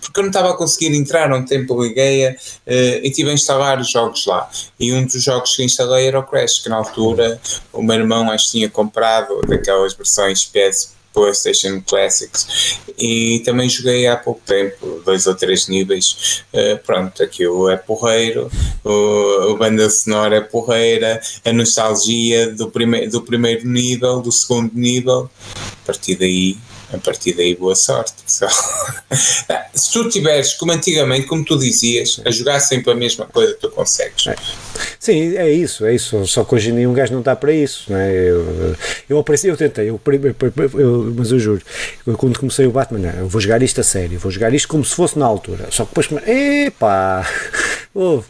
porque 0.01 0.19
eu 0.19 0.23
não 0.23 0.29
estava 0.29 0.51
a 0.51 0.53
conseguir 0.53 0.95
entrar, 0.95 1.31
um 1.33 1.43
tempo 1.45 1.81
liguei 1.81 2.27
uh, 2.27 2.35
e 2.67 3.07
estive 3.07 3.29
a 3.29 3.33
instalar 3.33 3.79
os 3.79 3.89
jogos 3.89 4.25
lá. 4.25 4.49
E 4.79 4.93
um 4.93 5.05
dos 5.05 5.23
jogos 5.23 5.55
que 5.55 5.63
instalei 5.63 6.07
era 6.07 6.19
o 6.19 6.23
Crash, 6.23 6.59
que 6.59 6.69
na 6.69 6.75
altura 6.75 7.39
o 7.73 7.81
meu 7.81 7.95
irmão 7.95 8.29
acho 8.31 8.45
que 8.45 8.51
tinha 8.51 8.69
comprado 8.69 9.41
daquelas 9.47 9.93
versões 9.93 10.45
PSP 10.45 10.98
PlayStation 11.13 11.81
Classics 11.85 12.79
e 12.97 13.41
também 13.45 13.69
joguei 13.69 14.07
há 14.07 14.15
pouco 14.15 14.41
tempo, 14.45 15.01
dois 15.05 15.27
ou 15.27 15.35
três 15.35 15.67
níveis. 15.67 16.43
Uh, 16.53 16.77
pronto, 16.85 17.21
aquilo 17.23 17.69
é 17.69 17.77
porreiro, 17.77 18.49
o, 18.83 19.53
a 19.53 19.57
banda 19.57 19.89
sonora 19.89 20.37
é 20.37 20.41
porreira, 20.41 21.21
a 21.43 21.53
nostalgia 21.53 22.51
do, 22.53 22.69
prime 22.69 23.07
do 23.07 23.21
primeiro 23.21 23.67
nível, 23.67 24.21
do 24.21 24.31
segundo 24.31 24.71
nível. 24.73 25.29
A 25.83 25.85
partir 25.85 26.15
daí 26.15 26.57
a 26.93 26.97
partir 26.97 27.33
daí 27.33 27.55
boa 27.55 27.75
sorte, 27.75 28.13
pessoal. 28.25 28.51
Se 29.73 29.91
tu 29.91 30.09
tiveres, 30.09 30.53
como 30.55 30.71
antigamente, 30.71 31.27
como 31.27 31.45
tu 31.45 31.57
dizias, 31.57 32.21
a 32.25 32.31
jogar 32.31 32.59
sempre 32.59 32.91
a 32.91 32.95
mesma 32.95 33.25
coisa, 33.25 33.55
tu 33.59 33.69
consegues. 33.69 34.27
É. 34.27 34.35
Sim, 34.99 35.37
é 35.37 35.49
isso, 35.49 35.85
é 35.85 35.93
isso. 35.93 36.25
Só 36.27 36.43
que 36.43 36.55
hoje 36.55 36.71
em 36.71 36.75
dia 36.75 36.89
um 36.89 36.93
gajo 36.93 37.13
não 37.13 37.19
está 37.19 37.35
para 37.35 37.53
isso. 37.53 37.91
Não 37.91 37.97
é? 37.97 38.11
eu, 38.11 38.75
eu, 39.09 39.25
eu 39.43 39.57
tentei, 39.57 39.89
eu, 39.89 40.01
eu, 40.73 41.13
mas 41.15 41.31
eu 41.31 41.39
juro, 41.39 41.61
eu, 42.05 42.17
quando 42.17 42.39
comecei 42.39 42.65
o 42.65 42.71
Batman, 42.71 42.99
não, 42.99 43.19
eu 43.19 43.27
vou 43.27 43.39
jogar 43.39 43.61
isto 43.61 43.79
a 43.81 43.83
sério, 43.83 44.19
vou 44.19 44.31
jogar 44.31 44.53
isto 44.53 44.67
como 44.67 44.83
se 44.83 44.95
fosse 44.95 45.17
na 45.17 45.25
altura. 45.25 45.67
Só 45.71 45.85
que 45.85 45.93
depois, 45.93 46.27
epá, 46.27 47.27
oh, 47.93 48.21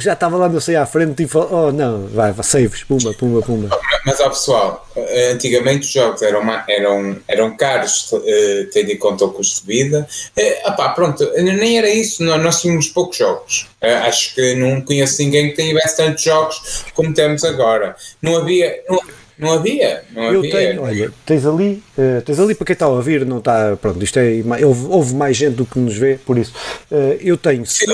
já 0.00 0.12
estava 0.12 0.36
lá, 0.36 0.48
não 0.48 0.60
sei, 0.60 0.76
à 0.76 0.86
frente 0.86 1.22
e 1.22 1.28
falou, 1.28 1.68
oh 1.68 1.72
não, 1.72 2.06
vai, 2.08 2.32
vai 2.32 2.44
saves, 2.44 2.82
pumba, 2.84 3.12
pumba, 3.14 3.42
pumba. 3.42 3.80
Mas, 4.04 4.20
ó 4.20 4.28
pessoal, 4.28 4.87
antigamente 5.32 5.86
os 5.86 5.92
jogos 5.92 6.22
eram, 6.22 6.42
eram, 6.68 7.16
eram 7.26 7.56
caros, 7.56 8.10
uh, 8.12 8.70
tendo 8.72 8.90
em 8.90 8.96
conta 8.96 9.24
o 9.24 9.32
custo 9.32 9.66
de 9.66 9.66
vida. 9.66 10.08
Uh, 10.36 10.68
opá, 10.70 10.90
pronto, 10.90 11.30
nem 11.36 11.78
era 11.78 11.88
isso, 11.88 12.22
nós, 12.22 12.42
nós 12.42 12.60
tínhamos 12.60 12.88
poucos 12.88 13.16
jogos. 13.16 13.68
Uh, 13.82 14.06
acho 14.06 14.34
que 14.34 14.54
não 14.54 14.80
conheço 14.80 15.22
ninguém 15.22 15.52
que 15.52 15.62
tivesse 15.62 15.96
tantos 15.96 16.22
jogos 16.22 16.84
como 16.94 17.12
temos 17.12 17.44
agora. 17.44 17.96
Não 18.22 18.36
havia. 18.36 18.82
Não, 18.88 19.00
não 19.38 19.52
havia, 19.52 20.02
não 20.12 20.24
eu 20.24 20.40
havia. 20.40 20.50
Tenho, 20.50 20.82
olha, 20.82 21.12
tens 21.24 21.46
ali, 21.46 21.80
uh, 21.96 22.20
tens 22.22 22.40
ali 22.40 22.56
para 22.56 22.66
quem 22.66 22.72
está 22.72 22.86
a 22.86 22.88
ouvir, 22.88 23.24
não 23.24 23.38
está, 23.38 23.76
pronto, 23.80 24.02
isto 24.02 24.18
é, 24.18 24.42
houve, 24.64 24.86
houve 24.88 25.14
mais 25.14 25.36
gente 25.36 25.54
do 25.54 25.64
que 25.64 25.78
nos 25.78 25.96
vê, 25.96 26.18
por 26.26 26.36
isso, 26.36 26.52
uh, 26.90 27.16
eu 27.20 27.36
tenho 27.36 27.64
cinco, 27.64 27.92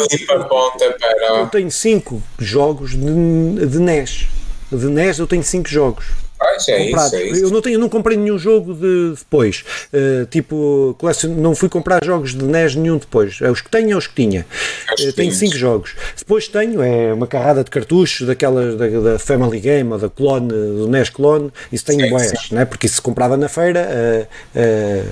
eu 1.39 1.47
tenho 1.49 1.71
cinco 1.71 2.23
jogos 2.39 2.93
de, 2.93 3.67
de 3.67 3.79
NES, 3.79 4.27
de 4.73 4.87
NES 4.87 5.19
eu 5.19 5.27
tenho 5.27 5.43
5 5.43 5.69
jogos. 5.69 6.24
Pois, 6.39 6.69
é 6.69 6.85
isso, 6.85 7.17
é 7.17 7.23
isso. 7.25 7.45
Eu 7.45 7.51
não, 7.51 7.63
tenho, 7.63 7.79
não 7.79 7.89
comprei 7.89 8.17
nenhum 8.17 8.39
jogo 8.39 8.75
de 8.75 9.15
depois. 9.17 9.65
Uh, 9.93 10.27
tipo, 10.27 10.97
não 11.37 11.55
fui 11.55 11.69
comprar 11.69 12.05
jogos 12.05 12.35
de 12.35 12.45
NES 12.45 12.75
nenhum 12.75 12.99
depois. 12.99 13.39
É 13.41 13.51
os 13.51 13.61
que 13.61 13.71
tenho 13.71 13.93
é 13.93 13.97
os 13.97 14.07
que 14.07 14.15
tinha. 14.15 14.45
Uh, 14.99 15.13
tenho 15.13 15.33
5 15.33 15.57
jogos. 15.57 15.95
Depois 16.19 16.49
tenho 16.49 16.83
é 16.83 17.13
uma 17.13 17.27
carrada 17.27 17.63
de 17.63 17.71
cartuchos 17.71 18.27
daquelas 18.27 18.77
da, 18.77 18.87
da 18.89 19.19
Family 19.19 19.61
Game 19.61 19.93
ou 19.93 19.99
da 19.99 20.11
Clone, 20.11 20.49
do 20.49 20.89
NES 20.89 21.11
Clone. 21.11 21.53
Isso 21.73 21.85
tenho 21.85 22.11
boés, 22.11 22.51
né? 22.51 22.65
porque 22.65 22.87
isso 22.87 22.97
se 22.97 23.03
comprava 23.03 23.37
na 23.37 23.49
feira 23.49 24.29
uh, 24.55 25.09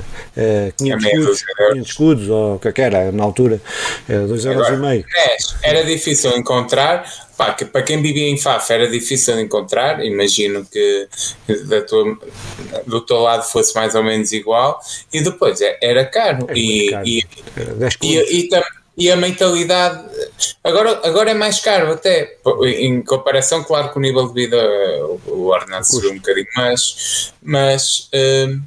uh, 0.68 0.72
500, 0.76 1.04
escudos, 1.04 1.44
500 1.68 1.88
escudos 1.88 2.28
ou 2.28 2.54
o 2.56 2.58
que 2.58 2.68
é 2.68 2.82
era 2.82 3.12
na 3.12 3.22
altura, 3.22 3.60
2,5 4.08 4.44
euros. 4.44 4.68
e 4.68 4.76
meio. 4.76 5.04
NES 5.06 5.54
era 5.62 5.84
difícil 5.84 6.36
encontrar 6.36 7.04
Pá, 7.42 7.54
que 7.54 7.64
para 7.64 7.82
quem 7.82 8.00
vivia 8.00 8.28
em 8.28 8.38
Faf 8.38 8.72
era 8.72 8.88
difícil 8.88 9.34
de 9.34 9.42
encontrar, 9.42 10.04
imagino 10.04 10.64
que 10.64 11.08
tua, 11.88 12.16
do 12.86 13.00
teu 13.00 13.18
lado 13.18 13.42
fosse 13.42 13.74
mais 13.74 13.96
ou 13.96 14.04
menos 14.04 14.30
igual, 14.30 14.78
e 15.12 15.20
depois 15.20 15.60
é, 15.60 15.76
era 15.82 16.04
caro. 16.04 16.46
É 16.48 16.54
e, 16.54 16.90
caro. 16.90 17.04
E, 17.04 17.26
e, 18.00 18.48
e, 18.96 19.10
a 19.10 19.16
mentalidade 19.16 20.04
agora, 20.62 21.00
agora 21.02 21.32
é 21.32 21.34
mais 21.34 21.58
caro 21.58 21.90
até 21.92 22.36
em 22.78 23.02
comparação, 23.02 23.64
claro 23.64 23.90
que 23.90 23.98
o 23.98 24.00
nível 24.00 24.28
de 24.28 24.34
vida 24.34 24.58
o 25.26 25.52
Arnaldo 25.52 25.86
subiu 25.86 26.12
um 26.12 26.16
bocadinho 26.18 26.46
mais, 26.54 27.32
mas 27.42 28.08
uh, 28.14 28.62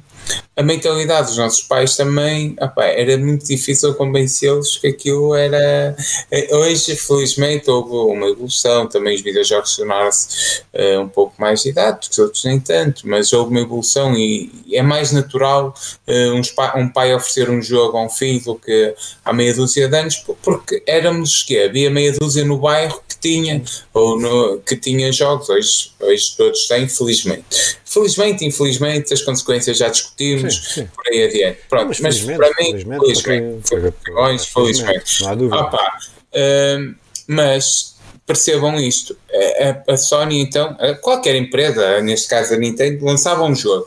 a 0.56 0.62
mentalidade 0.62 1.28
dos 1.28 1.36
nossos 1.36 1.60
pais 1.60 1.96
também 1.96 2.56
opa, 2.58 2.84
era 2.84 3.18
muito 3.18 3.44
difícil 3.44 3.94
convencê-los 3.94 4.78
que 4.78 4.88
aquilo 4.88 5.34
era. 5.34 5.94
Eh, 6.30 6.48
hoje, 6.56 6.96
felizmente, 6.96 7.70
houve 7.70 7.90
uma 7.90 8.26
evolução. 8.26 8.88
Também 8.88 9.14
os 9.14 9.20
videojogos 9.20 9.76
tornaram-se 9.76 10.62
uh, 10.72 11.00
um 11.00 11.08
pouco 11.08 11.34
mais 11.38 11.62
didáticos, 11.62 12.18
outros 12.18 12.44
nem 12.44 12.58
tanto, 12.58 13.06
mas 13.06 13.34
houve 13.34 13.50
uma 13.50 13.60
evolução 13.60 14.14
e 14.16 14.50
é 14.72 14.82
mais 14.82 15.12
natural 15.12 15.74
uh, 16.08 16.32
um, 16.32 16.80
um, 16.80 16.88
pai 16.88 17.14
oferecer 17.14 17.50
um 17.50 17.60
jogo 17.60 17.98
a 17.98 18.02
um 18.02 18.08
filho 18.08 18.42
do 18.42 18.54
que 18.54 18.94
há 19.24 19.32
meia 19.34 19.52
dúzia 19.52 19.88
de 19.88 19.96
anos, 19.96 20.16
porque 20.42 20.82
éramos 20.86 21.42
que 21.42 21.58
havia 21.58 21.90
meia 21.90 22.12
dúzia 22.12 22.44
no 22.46 22.56
bairro 22.58 23.02
que 23.16 23.28
tinha, 23.28 23.62
ou 23.92 24.20
no, 24.20 24.58
que 24.58 24.76
tinha 24.76 25.10
jogos, 25.12 25.48
hoje, 25.48 25.90
hoje 26.00 26.36
todos 26.36 26.66
têm, 26.66 26.88
felizmente. 26.88 27.78
Felizmente, 27.84 28.44
infelizmente, 28.44 29.12
as 29.12 29.22
consequências 29.22 29.78
já 29.78 29.88
discutimos 29.88 30.54
sim, 30.54 30.82
sim. 30.82 30.88
por 30.94 31.04
aí 31.08 31.24
adiante. 31.24 31.58
Pronto, 31.68 31.86
mas, 31.88 32.00
mas 32.00 32.20
para 32.20 32.48
mim, 32.60 32.72
felizmente, 32.72 33.06
felizmente, 33.06 33.68
felizmente, 33.68 34.52
felizmente. 34.52 35.22
Não 35.22 35.28
há 35.28 35.34
dúvida. 35.34 35.60
Ah, 35.60 35.64
pá, 35.64 35.98
uh, 36.34 36.94
mas 37.26 37.96
percebam 38.26 38.78
isto: 38.78 39.16
a, 39.60 39.92
a, 39.92 39.96
Sony, 39.96 40.40
então, 40.40 40.76
qualquer 41.00 41.34
empresa, 41.36 42.00
neste 42.00 42.28
caso 42.28 42.54
a 42.54 42.56
Nintendo, 42.56 43.04
lançava 43.04 43.44
um 43.44 43.54
jogo. 43.54 43.86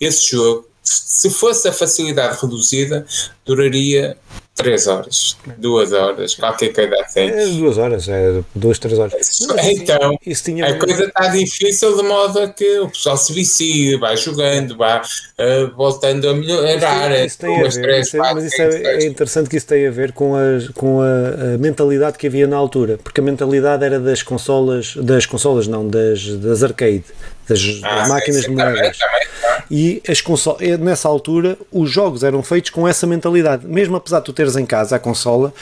Esse 0.00 0.30
jogo, 0.30 0.68
se 0.82 1.30
fosse 1.30 1.68
a 1.68 1.72
facilidade 1.72 2.38
reduzida, 2.40 3.06
duraria 3.44 4.16
3 4.62 4.86
horas, 4.86 5.36
2 5.58 5.92
horas, 5.92 6.34
qualquer 6.34 6.72
coisa 6.72 6.94
assim. 7.02 7.20
É 7.20 7.46
2 7.46 7.78
horas, 7.78 8.08
é 8.08 8.40
2, 8.54 8.78
3 8.78 8.98
horas. 8.98 9.40
então, 9.64 10.18
isso 10.24 10.44
tinha 10.44 10.66
a 10.66 10.78
coisa 10.78 11.04
está 11.04 11.28
difícil 11.28 11.96
de 11.96 12.02
modo 12.02 12.40
a 12.40 12.48
que 12.48 12.78
o 12.80 12.88
pessoal 12.88 13.16
se 13.16 13.32
vicie, 13.32 13.96
vai 13.96 14.16
jogando, 14.16 14.76
vai 14.76 15.00
uh, 15.00 15.76
voltando 15.76 16.28
a 16.28 16.34
melhorar. 16.34 17.12
Isso, 17.12 17.26
isso 17.26 17.38
tem 17.38 17.60
a 17.60 17.68
ver, 17.68 17.82
3, 17.82 18.06
isso 18.06 18.16
é, 18.16 18.18
4, 18.18 18.34
mas 18.34 18.44
isso 18.44 18.56
5, 18.56 18.68
é, 18.72 18.94
é, 18.94 19.06
interessante 19.06 19.50
que 19.50 19.56
isso 19.56 19.66
tem 19.66 19.86
a 19.86 19.90
ver 19.90 20.12
com, 20.12 20.34
a, 20.34 20.72
com 20.74 21.00
a, 21.00 21.54
a, 21.54 21.58
mentalidade 21.58 22.18
que 22.18 22.26
havia 22.26 22.46
na 22.46 22.56
altura, 22.56 22.98
porque 23.02 23.20
a 23.20 23.24
mentalidade 23.24 23.84
era 23.84 23.98
das 23.98 24.22
consolas, 24.22 24.94
das 24.96 25.26
consolas 25.26 25.66
não, 25.66 25.86
das, 25.86 26.26
das 26.36 26.62
arcade, 26.62 27.04
das, 27.48 27.80
ah, 27.82 27.96
das 27.96 28.08
máquinas 28.08 28.42
sim, 28.42 28.48
sim, 28.48 28.56
de 28.56 28.62
moedas. 28.62 28.98
Também, 28.98 29.26
também. 29.42 29.59
E 29.70 30.02
as 30.08 30.20
consolas, 30.20 30.60
nessa 30.78 31.08
altura 31.08 31.56
os 31.70 31.90
jogos 31.90 32.24
eram 32.24 32.42
feitos 32.42 32.70
com 32.70 32.88
essa 32.88 33.06
mentalidade. 33.06 33.66
Mesmo 33.66 33.96
apesar 33.96 34.18
de 34.18 34.24
tu 34.24 34.32
teres 34.32 34.56
em 34.56 34.66
casa 34.66 34.96
a 34.96 34.98
consola, 34.98 35.52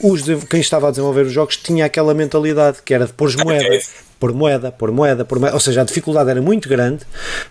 os, 0.00 0.22
quem 0.50 0.60
estava 0.60 0.88
a 0.88 0.90
desenvolver 0.90 1.22
os 1.22 1.32
jogos 1.32 1.56
tinha 1.56 1.86
aquela 1.86 2.12
mentalidade 2.12 2.78
que 2.84 2.92
era 2.92 3.06
de 3.06 3.12
pôr 3.12 3.34
moedas 3.42 4.03
por 4.18 4.32
moeda, 4.32 4.72
por 4.72 4.90
moeda, 4.90 5.24
por 5.24 5.38
moeda. 5.38 5.54
Ou 5.54 5.60
seja, 5.60 5.82
a 5.82 5.84
dificuldade 5.84 6.30
era 6.30 6.40
muito 6.40 6.68
grande, 6.68 7.00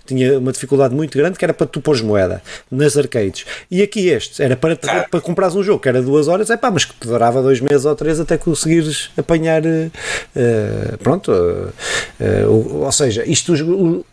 tinha 0.06 0.40
uma 0.40 0.52
dificuldade 0.52 0.96
muito 0.96 1.18
grande 1.18 1.38
que 1.38 1.46
era 1.46 1.54
para 1.54 1.68
tu 1.68 1.82
pôres 1.82 2.02
moeda 2.02 2.42
nas 2.72 2.98
arcades. 2.98 3.46
E 3.70 3.82
aqui 3.82 4.10
este 4.10 4.42
era 4.42 4.56
para, 4.56 4.78
ah. 4.88 5.06
para 5.10 5.22
comprares 5.22 5.56
um 5.56 5.64
jogo 5.64 5.80
que 5.80 5.90
era 5.90 6.02
duas 6.02 6.28
horas, 6.28 6.50
é 6.50 6.58
pá, 6.58 6.72
mas 6.72 6.86
que 6.86 6.94
te 6.94 7.08
durava 7.08 7.42
dois 7.42 7.60
meses 7.60 7.86
ou 7.86 7.96
três 7.96 8.20
até 8.20 8.38
conseguires 8.38 9.12
apanhar. 9.18 9.62
Uh, 9.64 10.98
pronto. 11.00 11.32
Uh, 11.32 12.84
ou 12.84 12.92
seja, 12.92 13.24
isto, 13.26 13.54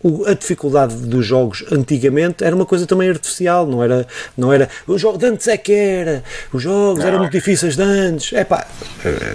o, 0.02 0.24
a 0.26 0.34
dificuldade 0.34 0.94
dos 0.94 1.24
jogos 1.24 1.64
antigamente 1.70 2.44
era 2.44 2.54
uma 2.54 2.66
coisa 2.66 2.86
também 2.86 3.08
artificial, 3.08 3.66
não 3.66 3.82
era. 3.82 4.06
Não 4.36 4.52
era 4.52 4.68
o 4.86 4.98
jogo 4.98 5.18
de 5.18 5.26
antes 5.26 5.48
é 5.48 5.56
que 5.56 5.72
era, 5.72 6.22
os 6.52 6.62
jogos 6.62 7.00
não. 7.00 7.06
eram 7.06 7.18
muito 7.20 7.32
difíceis 7.32 7.76
de 7.76 7.82
antes. 7.82 8.32
É 8.32 8.44
pá, 8.44 8.66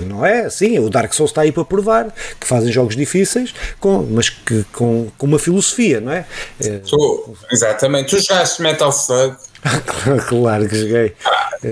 não 0.08 0.26
é 0.26 0.42
assim. 0.46 0.78
O 0.80 0.90
Dark 0.90 1.14
Souls 1.14 1.32
está 1.32 1.42
aí 1.42 1.52
para 1.52 1.66
provar 1.66 2.14
que 2.40 2.48
fazem 2.48 2.72
jogos 2.72 2.96
difíceis 2.96 3.05
difíceis, 3.06 3.54
com, 3.80 4.06
mas 4.10 4.30
que, 4.30 4.64
com, 4.74 5.10
com 5.18 5.26
uma 5.26 5.40
filosofia, 5.40 6.02
não 6.02 6.12
é? 6.12 6.26
Tu, 6.88 7.38
exatamente. 7.52 8.10
Tu 8.10 8.22
jogaste 8.22 8.62
Metal 8.62 8.90
Slug? 8.90 9.36
claro 10.28 10.70
que 10.70 10.76
joguei. 10.76 11.16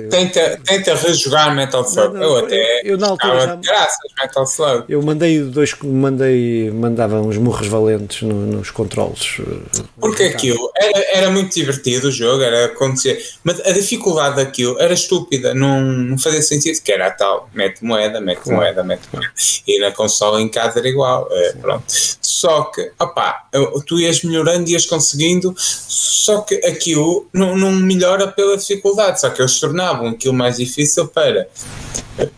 tenta, 0.09 0.59
tenta 0.63 0.95
rejogar 0.95 1.53
Metal 1.53 1.83
Slug. 1.83 2.15
Eu 2.15 2.37
até 2.37 2.72
eu, 2.83 2.97
na 2.97 3.07
altura 3.07 3.39
já, 3.39 3.55
graças 3.55 4.11
Metal 4.19 4.43
Slug. 4.43 4.85
Eu 4.89 5.01
mandei 5.01 5.39
dois, 5.41 5.73
mandei, 5.81 6.69
mandava 6.71 7.19
uns 7.21 7.37
murros 7.37 7.67
valentes 7.67 8.21
no, 8.21 8.33
nos 8.45 8.71
controles. 8.71 9.37
Eh, 9.39 9.83
Porque 9.99 10.23
aquilo 10.23 10.71
era, 10.75 11.05
era 11.13 11.31
muito 11.31 11.53
divertido 11.53 12.09
o 12.09 12.11
jogo, 12.11 12.43
era 12.43 12.65
acontecer, 12.65 13.23
mas 13.43 13.59
a 13.61 13.71
dificuldade 13.71 14.35
daquilo 14.35 14.79
era 14.79 14.93
estúpida, 14.93 15.53
não, 15.53 15.81
não 15.81 16.17
fazia 16.17 16.41
sentido, 16.41 16.81
que 16.81 16.91
era 16.91 17.07
a 17.07 17.11
tal, 17.11 17.49
mete 17.53 17.83
moeda, 17.83 18.19
mete 18.19 18.41
claro. 18.41 18.59
moeda, 18.59 18.83
mete 18.83 19.03
moeda. 19.11 19.31
E 19.67 19.79
na 19.79 19.91
consola 19.91 20.41
em 20.41 20.49
casa 20.49 20.79
era 20.79 20.87
igual. 20.87 21.27
É, 21.31 21.53
pronto. 21.53 21.83
Só 22.21 22.63
que, 22.65 22.91
opá, 22.99 23.47
tu 23.87 23.99
ias 23.99 24.21
melhorando, 24.23 24.69
ias 24.69 24.85
conseguindo, 24.85 25.55
só 25.57 26.41
que 26.41 26.55
aquilo 26.65 27.27
não, 27.31 27.57
não 27.57 27.71
melhora 27.71 28.27
pela 28.27 28.57
dificuldade, 28.57 29.21
só 29.21 29.29
que 29.29 29.41
eles 29.41 29.59
tornavam 29.59 30.09
aquilo 30.09 30.33
mais 30.33 30.57
difícil 30.57 31.07
para 31.07 31.47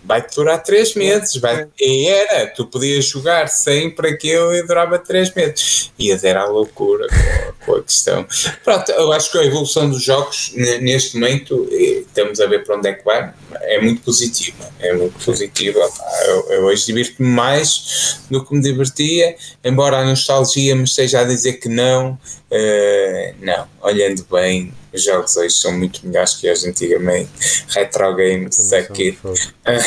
vai 0.03 0.21
durar 0.35 0.61
3 0.61 0.95
meses, 0.95 1.35
vai, 1.37 1.67
e 1.79 2.07
era, 2.07 2.47
tu 2.47 2.65
podias 2.65 3.05
jogar 3.05 3.47
sempre 3.47 4.09
aquilo 4.09 4.53
e 4.53 4.63
durava 4.63 4.99
3 4.99 5.33
meses, 5.33 5.91
e 5.97 6.11
era 6.11 6.41
a 6.41 6.47
loucura 6.47 7.07
com, 7.07 7.65
com, 7.65 7.77
a 7.79 7.83
questão. 7.83 8.25
Pronto, 8.63 8.91
eu 8.91 9.11
acho 9.11 9.31
que 9.31 9.37
a 9.37 9.45
evolução 9.45 9.89
dos 9.89 10.03
jogos 10.03 10.51
neste 10.81 11.17
momento, 11.17 11.67
estamos 11.71 12.39
a 12.39 12.47
ver 12.47 12.63
para 12.63 12.77
onde 12.77 12.89
é 12.89 12.93
que 12.93 13.03
vai, 13.03 13.33
é 13.61 13.81
muito 13.81 14.01
positiva, 14.01 14.69
é 14.79 14.93
muito 14.93 15.23
positiva. 15.23 15.79
Eu, 16.27 16.51
eu 16.51 16.63
hoje 16.65 16.85
divirto-me 16.85 17.29
mais 17.29 18.19
do 18.29 18.43
que 18.43 18.53
me 18.53 18.61
divertia, 18.61 19.35
embora 19.63 19.97
a 19.97 20.05
nostalgia 20.05 20.75
me 20.75 20.83
esteja 20.83 21.21
a 21.21 21.23
dizer 21.23 21.53
que 21.53 21.69
não, 21.69 22.11
uh, 22.11 23.35
não, 23.39 23.67
olhando 23.81 24.25
bem 24.31 24.73
os 24.95 25.03
jogos 25.03 25.35
hoje 25.37 25.55
são 25.55 25.71
muito 25.71 26.05
melhores 26.05 26.33
que 26.35 26.51
os 26.51 26.65
antigamente. 26.65 27.29
Retro 27.69 28.15
games 28.15 28.73
aqui. 28.73 29.17
Eh, 29.65 29.79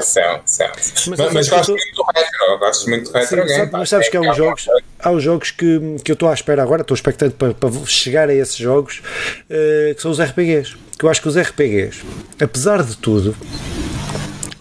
são, 0.02 0.40
são. 0.46 0.68
Mas, 1.08 1.18
mas, 1.18 1.32
mas 1.32 1.48
gosto 1.48 1.72
muito 1.72 1.94
do 1.94 2.04
retro, 2.14 2.58
gosto 2.58 2.88
muito 2.88 3.12
do 3.12 3.18
retro 3.18 3.46
games. 3.46 3.70
Mas 3.70 3.88
sabes 3.88 4.08
que 4.08 4.16
há 4.16 4.20
uns 4.20 4.36
jogos, 4.36 4.66
há 4.98 5.10
uns 5.10 5.22
jogos 5.22 5.50
que, 5.50 5.96
que 6.04 6.10
eu 6.10 6.14
estou 6.14 6.28
à 6.28 6.34
espera 6.34 6.62
agora, 6.62 6.82
estou 6.82 6.94
expectante 6.94 7.34
para, 7.34 7.54
para 7.54 7.70
chegar 7.86 8.28
a 8.28 8.34
esses 8.34 8.56
jogos, 8.56 9.02
uh, 9.50 9.94
que 9.94 10.02
são 10.02 10.10
os 10.10 10.20
RPGs. 10.20 10.76
Que 10.98 11.06
eu 11.06 11.10
acho 11.10 11.20
que 11.20 11.28
os 11.28 11.36
RPGs, 11.36 12.02
apesar 12.40 12.82
de 12.82 12.96
tudo, 12.96 13.36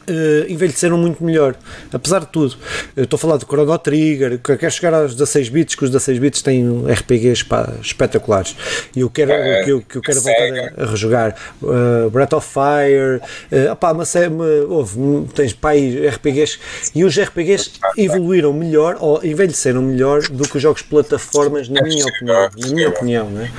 uh, 0.09 0.51
envelheceram 0.51 0.97
muito 0.97 1.23
melhor, 1.23 1.55
apesar 1.91 2.19
de 2.19 2.27
tudo. 2.27 2.55
Estou 2.95 3.17
a 3.17 3.19
falar 3.19 3.37
do 3.37 3.45
Chrono 3.45 3.77
Trigger, 3.77 4.39
que 4.39 4.57
quer 4.57 4.71
chegar 4.71 4.93
aos 4.93 5.13
16 5.13 5.49
bits, 5.49 5.75
que 5.75 5.83
os 5.83 5.89
16 5.89 6.19
bits 6.19 6.41
têm 6.41 6.83
RPGs 6.87 7.43
pá, 7.45 7.73
espetaculares. 7.81 8.55
E 8.95 9.01
eu 9.01 9.09
quero, 9.09 9.31
é, 9.31 9.63
que, 9.63 9.71
eu, 9.71 9.83
eu 9.93 10.01
quero 10.01 10.21
voltar 10.21 10.73
a, 10.77 10.83
a 10.83 10.85
rejogar 10.85 11.35
uh, 11.61 12.09
Breath 12.09 12.33
of 12.33 12.47
Fire, 12.47 13.21
uh, 13.51 13.71
opá, 13.71 13.93
mas 13.93 14.15
é, 14.15 14.29
houve, 14.67 15.27
tens 15.33 15.53
pá, 15.53 15.71
RPGs, 15.73 16.59
e 16.93 17.03
os 17.03 17.17
RPGs 17.17 17.71
evoluíram 17.97 18.53
melhor 18.53 18.97
ou 18.99 19.23
envelheceram 19.23 19.81
melhor 19.81 20.21
do 20.23 20.47
que 20.47 20.57
os 20.57 20.61
jogos 20.61 20.81
plataformas, 20.81 21.69
na 21.69 21.81
minha 21.81 22.05
opinião. 22.05 22.49
Na 22.57 22.67
minha 22.67 22.89
opinião, 22.89 23.29
né? 23.29 23.51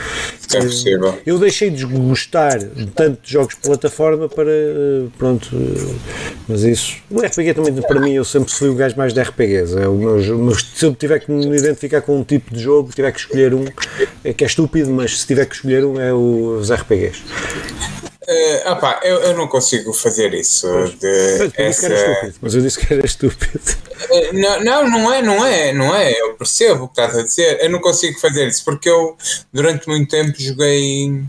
É 0.54 0.60
possível. 0.60 1.18
Eu 1.24 1.38
deixei 1.38 1.70
de 1.70 1.84
gostar 1.84 2.58
de 2.58 2.86
tanto 2.86 3.22
de 3.22 3.32
jogos 3.32 3.54
de 3.54 3.60
plataforma 3.60 4.28
para, 4.28 4.50
pronto, 5.18 5.48
mas 6.48 6.62
isso, 6.62 6.96
o 7.10 7.20
RPG 7.20 7.54
também, 7.54 7.74
para 7.82 8.00
mim, 8.00 8.12
eu 8.12 8.24
sempre 8.24 8.52
fui 8.52 8.68
o 8.68 8.74
gajo 8.74 8.96
mais 8.96 9.12
de 9.12 9.20
RPGs. 9.20 9.78
É 9.78 9.88
o 9.88 9.94
meu, 9.94 10.54
se 10.54 10.84
eu 10.84 10.94
tiver 10.94 11.18
que 11.20 11.30
me 11.30 11.56
identificar 11.56 12.02
com 12.02 12.18
um 12.18 12.24
tipo 12.24 12.54
de 12.54 12.60
jogo, 12.60 12.90
tiver 12.94 13.12
que 13.12 13.20
escolher 13.20 13.54
um, 13.54 13.64
é 14.24 14.32
que 14.32 14.44
é 14.44 14.46
estúpido, 14.46 14.90
mas 14.90 15.20
se 15.20 15.26
tiver 15.26 15.46
que 15.46 15.54
escolher 15.54 15.84
um, 15.84 16.00
é 16.00 16.12
os 16.12 16.70
RPGs. 16.70 17.22
Uh, 18.22 18.70
opa, 18.70 19.00
eu, 19.02 19.16
eu 19.18 19.36
não 19.36 19.48
consigo 19.48 19.92
fazer 19.92 20.32
isso. 20.32 20.66
De 21.00 21.52
eu 21.58 21.66
essa... 21.66 21.92
estúpido, 21.92 22.34
mas 22.40 22.54
eu 22.54 22.62
disse 22.62 22.78
que 22.78 22.94
era 22.94 23.04
estúpido. 23.04 23.60
Eh, 24.10 24.32
não, 24.32 24.60
não, 24.60 24.90
não 24.90 25.12
é, 25.12 25.22
não 25.22 25.46
é, 25.46 25.72
não 25.72 25.94
é. 25.94 26.12
Eu 26.12 26.34
percebo 26.34 26.84
o 26.84 26.88
que 26.88 27.00
estás 27.00 27.18
a 27.18 27.22
dizer. 27.22 27.58
Eu 27.60 27.70
não 27.70 27.80
consigo 27.80 28.18
fazer 28.20 28.46
isso 28.46 28.64
porque 28.64 28.88
eu 28.88 29.16
durante 29.52 29.88
muito 29.88 30.08
tempo 30.08 30.34
joguei 30.38 31.22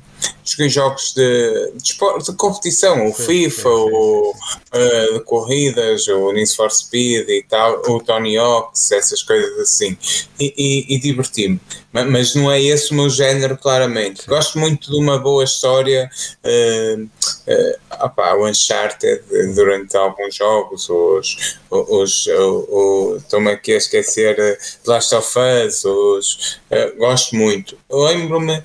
joguei 0.43 0.69
jogos 0.69 1.13
de, 1.13 1.71
de, 1.75 2.23
de 2.23 2.35
competição, 2.35 3.07
o 3.07 3.13
sim, 3.13 3.23
FIFA, 3.23 3.69
sim, 3.69 3.75
sim, 3.75 3.91
o 3.93 4.31
uh, 4.31 5.13
de 5.13 5.19
corridas, 5.21 6.07
o 6.07 6.31
Need 6.31 6.55
for 6.55 6.71
Speed 6.71 7.29
e 7.29 7.43
tal, 7.43 7.81
o 7.87 7.99
Tony 7.99 8.37
Hawks, 8.37 8.91
essas 8.91 9.23
coisas 9.23 9.59
assim, 9.59 9.97
e, 10.39 10.53
e, 10.57 10.95
e 10.95 10.99
diverti-me. 10.99 11.59
Mas 11.91 12.33
não 12.33 12.51
é 12.51 12.59
esse 12.59 12.91
o 12.91 12.95
meu 12.95 13.07
género, 13.07 13.55
claramente. 13.55 14.25
Gosto 14.27 14.57
muito 14.57 14.89
de 14.89 14.97
uma 14.97 15.19
boa 15.19 15.43
história, 15.43 16.09
uh, 16.43 17.03
uh, 17.03 18.05
opá, 18.05 18.33
o 18.33 18.47
Uncharted 18.47 19.21
durante 19.53 19.95
alguns 19.95 20.35
jogos, 20.35 20.89
os, 20.89 21.57
os, 21.69 22.27
estou-me 23.17 23.51
aqui 23.51 23.73
a 23.73 23.77
esquecer 23.77 24.37
uh, 24.39 24.89
Last 24.89 25.13
of 25.15 25.37
Us, 25.37 25.85
os, 25.85 26.59
uh, 26.71 26.97
gosto 26.97 27.35
muito. 27.35 27.77
Lembro-me, 27.89 28.57
uh, 28.57 28.63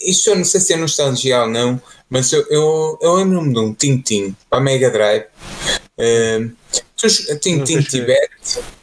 isto 0.00 0.30
eu 0.30 0.36
não 0.36 0.44
sei 0.44 0.60
se 0.60 0.72
é 0.72 0.76
nostalgia 0.96 1.42
ou 1.42 1.48
não, 1.48 1.80
mas 2.08 2.32
eu, 2.32 2.44
eu, 2.48 2.98
eu 3.00 3.14
lembro-me 3.14 3.52
de 3.52 3.58
um 3.58 3.74
Tintin 3.74 4.34
para 4.48 4.58
a 4.58 4.62
Mega 4.62 4.90
Drive. 4.90 5.24
Uh, 5.98 6.52
Tintin 7.40 7.82
Tibet. 7.82 8.30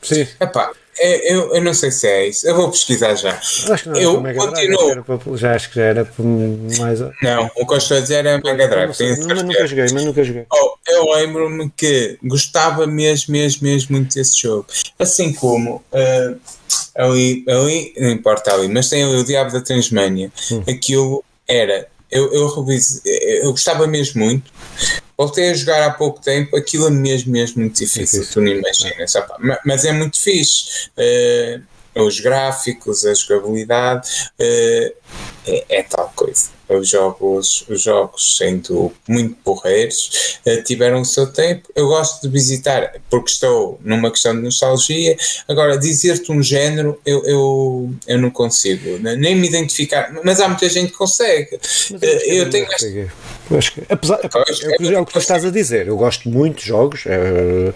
Sim. 0.01 0.27
Epá, 0.39 0.71
é, 0.99 1.33
eu, 1.33 1.55
eu 1.55 1.63
não 1.63 1.73
sei 1.73 1.89
se 1.89 2.07
é 2.07 2.27
isso. 2.27 2.47
Eu 2.47 2.55
vou 2.55 2.69
pesquisar 2.69 3.15
já. 3.15 3.33
Acho 3.33 3.83
que 3.83 3.89
não 3.89 3.99
eu 3.99 4.21
Mega 4.21 4.39
continuo. 4.39 5.03
Drive, 5.03 5.37
já 5.37 5.55
acho 5.55 5.69
que 5.69 5.75
já 5.75 5.83
era 5.83 6.13
mais. 6.79 6.99
Não, 7.21 7.49
o 7.55 7.65
que 7.65 7.73
eu 7.73 7.77
estou 7.77 7.97
a 7.97 7.99
dizer 7.99 8.25
é 8.25 8.37
Mega 8.37 8.67
Drive. 8.67 8.93
Sei, 8.93 9.09
mas 9.09 9.43
nunca 9.43 9.67
joguei, 9.67 9.85
mas 9.91 10.05
nunca 10.05 10.23
joguei. 10.23 10.45
Oh, 10.51 10.73
eu 10.87 11.11
lembro-me 11.13 11.71
que 11.75 12.17
gostava 12.23 12.85
mesmo, 12.85 13.31
mesmo, 13.31 13.67
mesmo 13.67 13.95
muito 13.95 14.13
desse 14.13 14.41
jogo. 14.41 14.67
Assim 14.99 15.33
como 15.33 15.83
uh, 15.91 16.39
ali, 16.95 17.43
ali, 17.47 17.93
não 17.97 18.11
importa 18.11 18.53
ali, 18.53 18.67
mas 18.67 18.89
tem 18.89 19.03
ali 19.03 19.15
o 19.15 19.23
Diabo 19.23 19.51
da 19.51 19.61
Transmania. 19.61 20.31
Hum. 20.51 20.63
Aquilo 20.67 21.23
era. 21.47 21.87
Eu, 22.13 22.33
eu, 22.33 22.65
eu 23.43 23.51
gostava 23.51 23.87
mesmo 23.87 24.21
muito 24.21 24.51
voltei 25.17 25.51
a 25.51 25.53
jogar 25.53 25.83
há 25.83 25.91
pouco 25.91 26.21
tempo, 26.21 26.55
aquilo 26.55 26.87
é 26.87 26.89
mesmo, 26.89 27.31
mesmo 27.31 27.61
muito 27.61 27.75
difícil, 27.75 28.21
difícil. 28.21 28.33
tu 28.33 28.41
não 28.41 28.47
imaginas. 28.47 29.15
É. 29.15 29.25
Mas 29.65 29.85
é 29.85 29.91
muito 29.91 30.19
fixe. 30.19 30.89
Uh, 30.97 32.03
os 32.05 32.19
gráficos, 32.19 33.05
a 33.05 33.13
jogabilidade, 33.13 34.09
uh, 34.39 34.95
é, 35.45 35.65
é, 35.69 35.83
tal 35.83 36.11
coisa. 36.15 36.49
Os 36.75 36.89
jogos, 36.89 37.65
os 37.69 37.81
jogos 37.81 38.37
sendo 38.37 38.91
muito 39.07 39.35
porreiros, 39.43 40.39
uh, 40.45 40.63
tiveram 40.63 41.01
o 41.01 41.05
seu 41.05 41.27
tempo. 41.27 41.69
Eu 41.75 41.87
gosto 41.87 42.21
de 42.21 42.29
visitar 42.29 42.93
porque 43.09 43.31
estou 43.31 43.79
numa 43.83 44.11
questão 44.11 44.35
de 44.35 44.41
nostalgia. 44.41 45.15
Agora, 45.47 45.77
dizer-te 45.77 46.31
um 46.31 46.41
género, 46.41 46.99
eu, 47.05 47.23
eu, 47.25 47.95
eu 48.07 48.17
não 48.17 48.29
consigo, 48.29 48.97
nem 48.99 49.35
me 49.35 49.47
identificar, 49.47 50.13
mas 50.23 50.39
há 50.39 50.47
muita 50.47 50.67
gente 50.69 50.91
que 50.91 50.97
consegue. 50.97 51.55
Uh, 51.55 52.05
eu 52.25 52.49
tenho. 52.49 52.67
Esta, 52.71 52.87
acho 53.57 53.73
que, 53.73 53.83
apesar, 53.89 54.19
é, 54.23 54.93
é, 54.93 54.99
o 54.99 55.05
que 55.05 55.13
tu 55.13 55.19
estás 55.19 55.45
a 55.45 55.49
dizer. 55.49 55.87
Eu 55.87 55.97
gosto 55.97 56.29
muito 56.29 56.61
de 56.61 56.67
jogos, 56.67 57.03
é, 57.05 57.73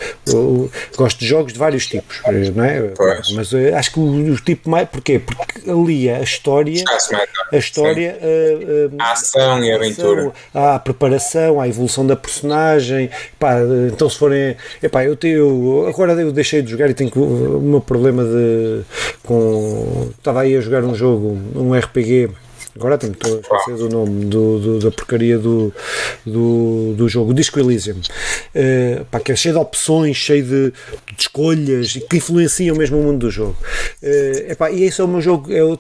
gosto 0.96 1.20
de 1.20 1.28
jogos 1.28 1.54
de 1.54 1.60
vários 1.60 1.86
tipos, 1.86 2.22
não 2.56 2.64
é? 2.64 2.82
Pois. 2.96 3.32
Mas 3.32 3.54
eh, 3.54 3.74
acho 3.74 3.92
que 3.92 4.00
o, 4.00 4.34
o, 4.34 4.36
tipo 4.38 4.70
mais. 4.70 4.90
Porquê? 4.90 5.20
Porque 5.20 5.70
ali 5.70 6.10
a 6.10 6.22
história. 6.22 6.84
A 7.52 7.58
história. 7.58 8.18
A, 9.00 9.12
ação 9.12 9.64
e 9.64 9.72
a 9.72 9.76
aventura. 9.76 10.32
A 10.54 10.80
preparação, 10.80 11.60
a 11.60 11.68
evolução 11.68 12.06
da 12.06 12.16
personagem. 12.16 13.10
Pá, 13.40 13.56
então, 13.92 14.10
se 14.10 14.18
forem. 14.18 14.56
Epá, 14.82 15.04
eu, 15.04 15.16
tenho, 15.16 15.86
agora 15.88 16.14
eu 16.14 16.32
deixei 16.32 16.62
de 16.62 16.72
jogar 16.72 16.90
e 16.90 16.94
tenho 16.94 17.12
o 17.14 17.62
meu 17.62 17.82
problema 17.82 18.24
de. 18.24 18.82
Com, 19.24 20.10
estava 20.18 20.42
aí 20.42 20.56
a 20.56 20.62
jogar 20.62 20.84
um 20.84 20.96
jogo, 20.96 21.38
um 21.56 21.74
RPG 21.74 22.30
Agora 22.78 22.96
tenho 22.96 23.14
estou 23.14 23.38
a 23.38 23.58
esquecer 23.58 23.76
do 23.76 23.90
nome 23.90 24.26
do, 24.26 24.60
do, 24.60 24.80
da 24.80 24.92
porcaria 24.92 25.38
do, 25.40 25.74
do, 26.24 26.94
do 26.96 27.10
jogo, 27.10 27.32
o 27.32 27.34
Disco 27.34 27.60
Elysium. 27.60 27.96
Uh, 27.98 29.04
pá, 29.06 29.20
que 29.20 29.32
é 29.32 29.36
cheio 29.36 29.56
de 29.56 29.60
opções, 29.60 30.16
cheio 30.16 30.44
de, 30.44 30.72
de, 30.72 31.22
escolhas 31.22 31.96
e 31.96 32.02
que 32.02 32.18
influenciam 32.18 32.76
mesmo 32.76 33.00
o 33.00 33.04
mundo 33.04 33.20
do 33.20 33.32
jogo. 33.32 33.58
Uh, 34.04 34.52
epá, 34.52 34.70
e 34.70 34.84
esse 34.84 35.02
é 35.02 35.04
o 35.04 35.08
meu 35.08 35.22
jogo, 35.22 35.52
é, 35.52 35.64
o, 35.64 35.80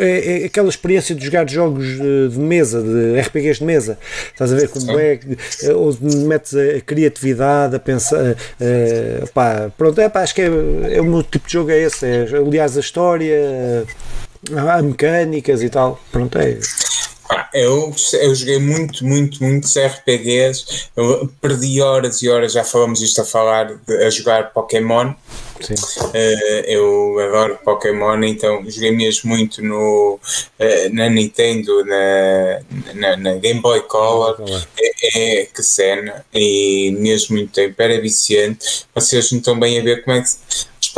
é, 0.00 0.42
é 0.42 0.46
aquela 0.46 0.68
experiência 0.68 1.14
de 1.14 1.24
jogar 1.24 1.48
jogos 1.48 1.86
de, 1.86 2.38
mesa, 2.38 2.82
de 2.82 3.20
RPGs 3.20 3.60
de 3.60 3.64
mesa. 3.64 3.96
Estás 4.32 4.52
a 4.52 4.56
ver 4.56 4.68
como 4.68 4.98
é, 4.98 5.20
onde 5.76 6.16
metes 6.16 6.54
a 6.56 6.80
criatividade, 6.80 7.76
a 7.76 7.78
pensar. 7.78 8.32
Uh, 8.32 9.28
pá, 9.32 9.70
pronto, 9.78 10.00
é, 10.00 10.08
pá, 10.08 10.22
acho 10.22 10.34
que 10.34 10.42
é, 10.42 10.46
é 10.96 11.00
o 11.00 11.04
meu 11.04 11.22
tipo 11.22 11.46
de 11.46 11.52
jogo, 11.52 11.70
é 11.70 11.80
esse. 11.80 12.04
É, 12.04 12.26
aliás, 12.36 12.76
a 12.76 12.80
história 12.80 13.84
há 14.56 14.82
mecânicas 14.82 15.62
e 15.62 15.68
tal. 15.68 16.00
Pronto, 16.10 16.38
é. 16.38 16.58
Eu, 17.52 17.94
eu 18.20 18.34
joguei 18.34 18.58
muito, 18.58 19.04
muito, 19.04 19.42
muitos 19.42 19.74
RPGs. 19.76 20.88
Eu 20.96 21.30
perdi 21.40 21.80
horas 21.80 22.22
e 22.22 22.28
horas, 22.28 22.52
já 22.52 22.64
falamos 22.64 23.00
isto 23.00 23.20
a 23.20 23.24
falar, 23.24 23.74
de, 23.74 24.04
a 24.04 24.10
jogar 24.10 24.52
Pokémon. 24.52 25.14
Sim. 25.60 25.74
Uh, 25.74 26.64
eu 26.66 27.18
adoro 27.20 27.58
Pokémon, 27.64 28.22
então 28.24 28.68
joguei 28.68 28.90
mesmo 28.90 29.30
muito 29.30 29.62
no, 29.62 30.18
uh, 30.18 30.94
na 30.94 31.08
Nintendo, 31.08 31.84
na, 31.84 32.60
na, 32.94 33.16
na 33.16 33.34
Game 33.36 33.60
Boy 33.60 33.80
Color. 33.82 34.36
É, 34.78 35.40
é, 35.42 35.46
que 35.46 35.62
cena, 35.62 36.24
e 36.34 36.94
mesmo 36.98 37.36
muito 37.36 37.52
tempo 37.52 37.80
era 37.80 38.00
viciante. 38.00 38.84
Vocês 38.94 39.30
não 39.32 39.38
estão 39.38 39.58
bem 39.58 39.78
a 39.78 39.82
ver 39.82 40.04
como 40.04 40.16
é 40.16 40.22
que 40.22 40.28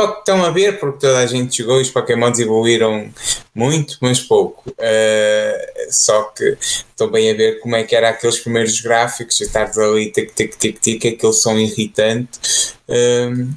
estão 0.03 0.43
a 0.43 0.49
ver, 0.49 0.79
porque 0.79 0.99
toda 0.99 1.19
a 1.19 1.25
gente 1.25 1.57
jogou 1.57 1.79
e 1.79 1.81
os 1.81 1.89
Pokémons 1.89 2.39
evoluíram 2.39 3.09
muito, 3.53 3.97
mas 4.01 4.19
pouco. 4.19 4.69
Uh, 4.69 5.91
só 5.91 6.23
que 6.23 6.57
estou 6.61 7.09
bem 7.09 7.31
a 7.31 7.33
ver 7.33 7.59
como 7.59 7.75
é 7.75 7.83
que 7.83 7.95
era 7.95 8.09
aqueles 8.09 8.39
primeiros 8.39 8.79
gráficos, 8.81 9.39
e 9.39 9.43
estar 9.43 9.71
ali 9.77 10.11
tic 10.11 10.33
tic 10.33 10.55
tic 10.57 10.79
tic, 10.79 11.05
aquele 11.05 11.33
som 11.33 11.57
irritante. 11.57 12.39
Uh, 12.87 13.47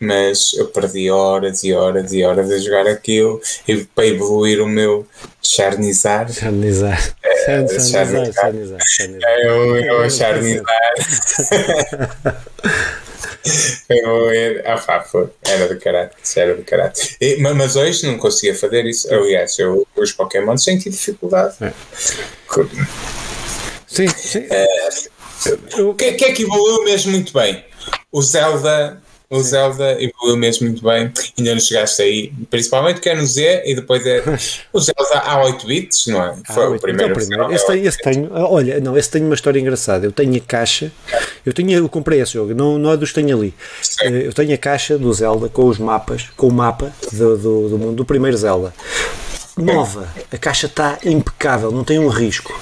mas 0.00 0.54
eu 0.54 0.68
perdi 0.68 1.10
horas 1.10 1.64
e 1.64 1.72
horas 1.72 2.12
e 2.12 2.22
horas 2.22 2.50
a 2.50 2.58
jogar 2.58 2.86
aquilo 2.86 3.40
e 3.66 3.84
para 3.84 4.06
evoluir 4.06 4.60
o 4.60 4.68
meu 4.68 5.06
Charnizar. 5.42 6.32
Charnizar. 6.32 7.14
É, 7.22 7.44
Charnizar, 7.44 8.32
Charnizar, 8.32 8.80
Charnizar. 8.86 9.30
É 9.30 9.52
o, 9.52 10.06
o 10.06 10.10
Charnizar. 10.10 10.94
Eu, 13.88 14.28
ah, 14.64 14.78
pá, 14.78 15.00
foi. 15.00 15.28
Era 15.46 15.68
do 15.68 15.80
caralho. 15.80 16.10
Era 16.36 16.54
do 16.54 16.62
caralho. 16.64 16.92
E, 17.20 17.36
mas 17.38 17.76
hoje 17.76 18.06
não 18.06 18.18
conseguia 18.18 18.54
fazer 18.54 18.84
isso. 18.86 19.12
Aliás, 19.12 19.58
eu, 19.58 19.86
os 19.96 20.12
Pokémon 20.12 20.56
senti 20.56 20.90
dificuldade. 20.90 21.56
É. 21.60 21.72
Sim, 23.86 24.08
sim. 24.08 24.46
É, 24.50 25.80
o 25.80 25.94
que, 25.94 26.12
que 26.12 26.24
é 26.24 26.32
que 26.32 26.42
evoluiu 26.42 26.84
mesmo 26.84 27.12
muito 27.12 27.32
bem? 27.32 27.64
O 28.12 28.20
Zelda 28.22 29.00
o 29.30 29.42
Zelda 29.42 30.02
evoluiu 30.02 30.36
mesmo 30.38 30.66
muito 30.66 30.82
bem, 30.82 31.12
ainda 31.36 31.52
não 31.52 31.60
chegaste 31.60 32.00
aí, 32.00 32.32
principalmente 32.48 33.00
que 33.00 33.10
é 33.10 33.14
no 33.14 33.26
Z 33.26 33.62
e 33.66 33.74
depois 33.74 34.04
é. 34.06 34.22
O 34.72 34.80
Zelda 34.80 35.18
há 35.22 35.44
8 35.44 35.66
bits, 35.66 36.06
não 36.06 36.22
é? 36.22 36.34
Foi 36.52 36.76
o 36.76 36.80
primeiro. 36.80 37.12
Então, 37.12 37.26
primeiro. 37.26 37.52
Esse, 37.52 37.66
tem, 37.66 37.84
esse 37.84 37.98
tenho, 37.98 38.30
olha, 38.32 38.80
não, 38.80 38.96
esse 38.96 39.10
tem 39.10 39.22
uma 39.22 39.34
história 39.34 39.60
engraçada. 39.60 40.06
Eu 40.06 40.12
tenho 40.12 40.34
a 40.36 40.40
caixa, 40.40 40.90
eu, 41.44 41.52
tenho, 41.52 41.72
eu 41.72 41.88
comprei 41.88 42.20
esse 42.20 42.32
jogo, 42.32 42.54
não, 42.54 42.78
não 42.78 42.90
é 42.90 42.96
dos 42.96 43.10
que 43.10 43.16
tenho 43.16 43.36
ali. 43.36 43.54
Sim. 43.82 44.06
Eh, 44.06 44.26
eu 44.28 44.32
tenho 44.32 44.54
a 44.54 44.58
caixa 44.58 44.96
do 44.96 45.12
Zelda 45.12 45.48
com 45.48 45.66
os 45.66 45.78
mapas, 45.78 46.28
com 46.34 46.48
o 46.48 46.52
mapa 46.52 46.90
do, 47.12 47.36
do, 47.36 47.68
do 47.68 47.78
mundo, 47.78 47.96
do 47.96 48.04
primeiro 48.04 48.36
Zelda. 48.36 48.72
Nova, 49.58 50.08
a 50.32 50.38
caixa 50.38 50.66
está 50.66 50.98
impecável, 51.04 51.70
não 51.70 51.84
tem 51.84 51.98
um 51.98 52.08
risco. 52.08 52.58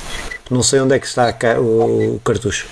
Não 0.51 0.63
sei 0.63 0.81
onde 0.81 0.95
é 0.95 0.99
que 0.99 1.07
está 1.07 1.33
o, 1.61 2.17
o 2.17 2.21
cartucho. 2.25 2.67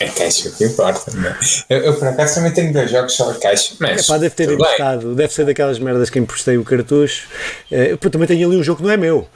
É 0.00 0.08
caixa 0.08 0.50
que 0.50 0.64
importa, 0.64 1.10
não 1.12 1.28
é? 1.28 1.36
eu, 1.68 1.78
eu, 1.78 1.94
por 1.94 2.06
acaso 2.06 2.36
também 2.36 2.52
tenho 2.52 2.72
dois 2.72 2.90
jogos 2.90 3.14
só 3.14 3.30
a 3.30 3.34
caixa, 3.34 3.74
mas. 3.80 4.04
É, 4.04 4.06
pá, 4.06 4.18
deve 4.18 4.34
ter 4.34 4.50
emprestado, 4.52 5.14
deve 5.14 5.32
ser 5.32 5.44
daquelas 5.44 5.78
merdas 5.78 6.08
que 6.08 6.18
emprestei 6.18 6.56
o 6.56 6.64
cartucho. 6.64 7.26
É, 7.70 7.92
eu 7.92 7.98
também 7.98 8.28
tenho 8.28 8.46
ali 8.46 8.56
um 8.56 8.62
jogo 8.62 8.78
que 8.78 8.84
não 8.84 8.92
é 8.92 8.96
meu. 8.96 9.26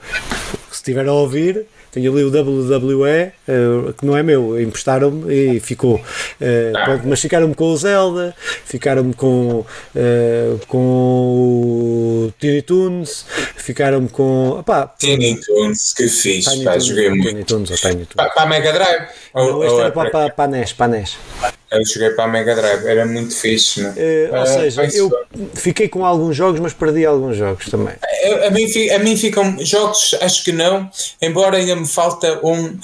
Se 0.83 0.91
estiver 0.91 1.07
a 1.07 1.13
ouvir, 1.13 1.65
tenho 1.93 2.11
ali 2.11 2.25
o 2.25 2.27
WWE, 2.27 2.99
uh, 2.99 3.31
eh, 3.47 3.93
que 3.97 4.05
não 4.05 4.17
é 4.17 4.21
meu, 4.21 4.59
emprestaram-me 4.59 5.33
e 5.33 5.59
ficou. 5.61 5.95
Uh, 5.95 6.73
pronto, 6.83 7.07
mas 7.07 7.21
ficaram-me 7.21 7.55
com 7.55 7.63
o 7.71 7.77
Zelda, 7.77 8.35
ficaram-me 8.65 9.13
com, 9.13 9.59
uh, 9.95 10.65
com 10.67 12.27
o 12.27 12.33
Tiny 12.37 12.63
Toons, 12.63 13.25
ficaram-me 13.55 14.09
com. 14.09 14.59
Opá, 14.59 14.93
Tiny 14.99 15.39
Toons, 15.39 15.93
que 15.93 16.09
fixe, 16.09 16.49
Tiny 16.49 16.65
pá, 16.65 16.77
joguei 16.77 17.09
muito. 17.11 17.29
Tiny 17.29 17.43
Toons 17.45 17.71
ou 17.71 17.77
Tiny 17.77 18.05
Toons. 18.05 18.33
Para 18.33 18.41
a 18.41 18.45
Mega 18.45 18.73
Drive? 18.73 19.07
Não, 19.33 19.63
este 19.63 19.73
ou 19.73 19.79
era 19.79 19.87
é 19.87 19.91
para, 19.91 20.09
para, 20.09 20.29
para 20.31 20.43
a 20.43 20.47
NES, 20.47 20.73
para 20.73 20.85
a 20.85 20.97
NES. 20.97 21.17
Eu 21.73 21.85
joguei 21.85 22.11
para 22.11 22.25
a 22.25 22.27
Mega 22.27 22.55
Drive, 22.55 22.85
era 22.85 23.03
muito 23.03 23.35
fixe, 23.35 23.81
né? 23.81 23.93
Uh, 23.97 24.35
ou 24.35 24.45
seja, 24.45 24.83
eu 24.93 25.11
fiquei 25.55 25.89
com 25.89 26.05
alguns 26.05 26.35
jogos, 26.35 26.59
mas 26.59 26.71
perdi 26.71 27.03
alguns 27.03 27.35
jogos 27.35 27.65
também. 27.65 27.95
A, 28.03 28.47
a, 28.47 28.51
mim, 28.51 28.89
a 28.89 28.99
mim 28.99 29.17
ficam 29.17 29.57
jogos, 29.59 30.15
acho 30.21 30.43
que 30.43 30.51
não, 30.51 30.87
embora 31.19 31.57
ainda 31.57 31.75
me 31.75 31.87
falta 31.87 32.39
um. 32.45 32.77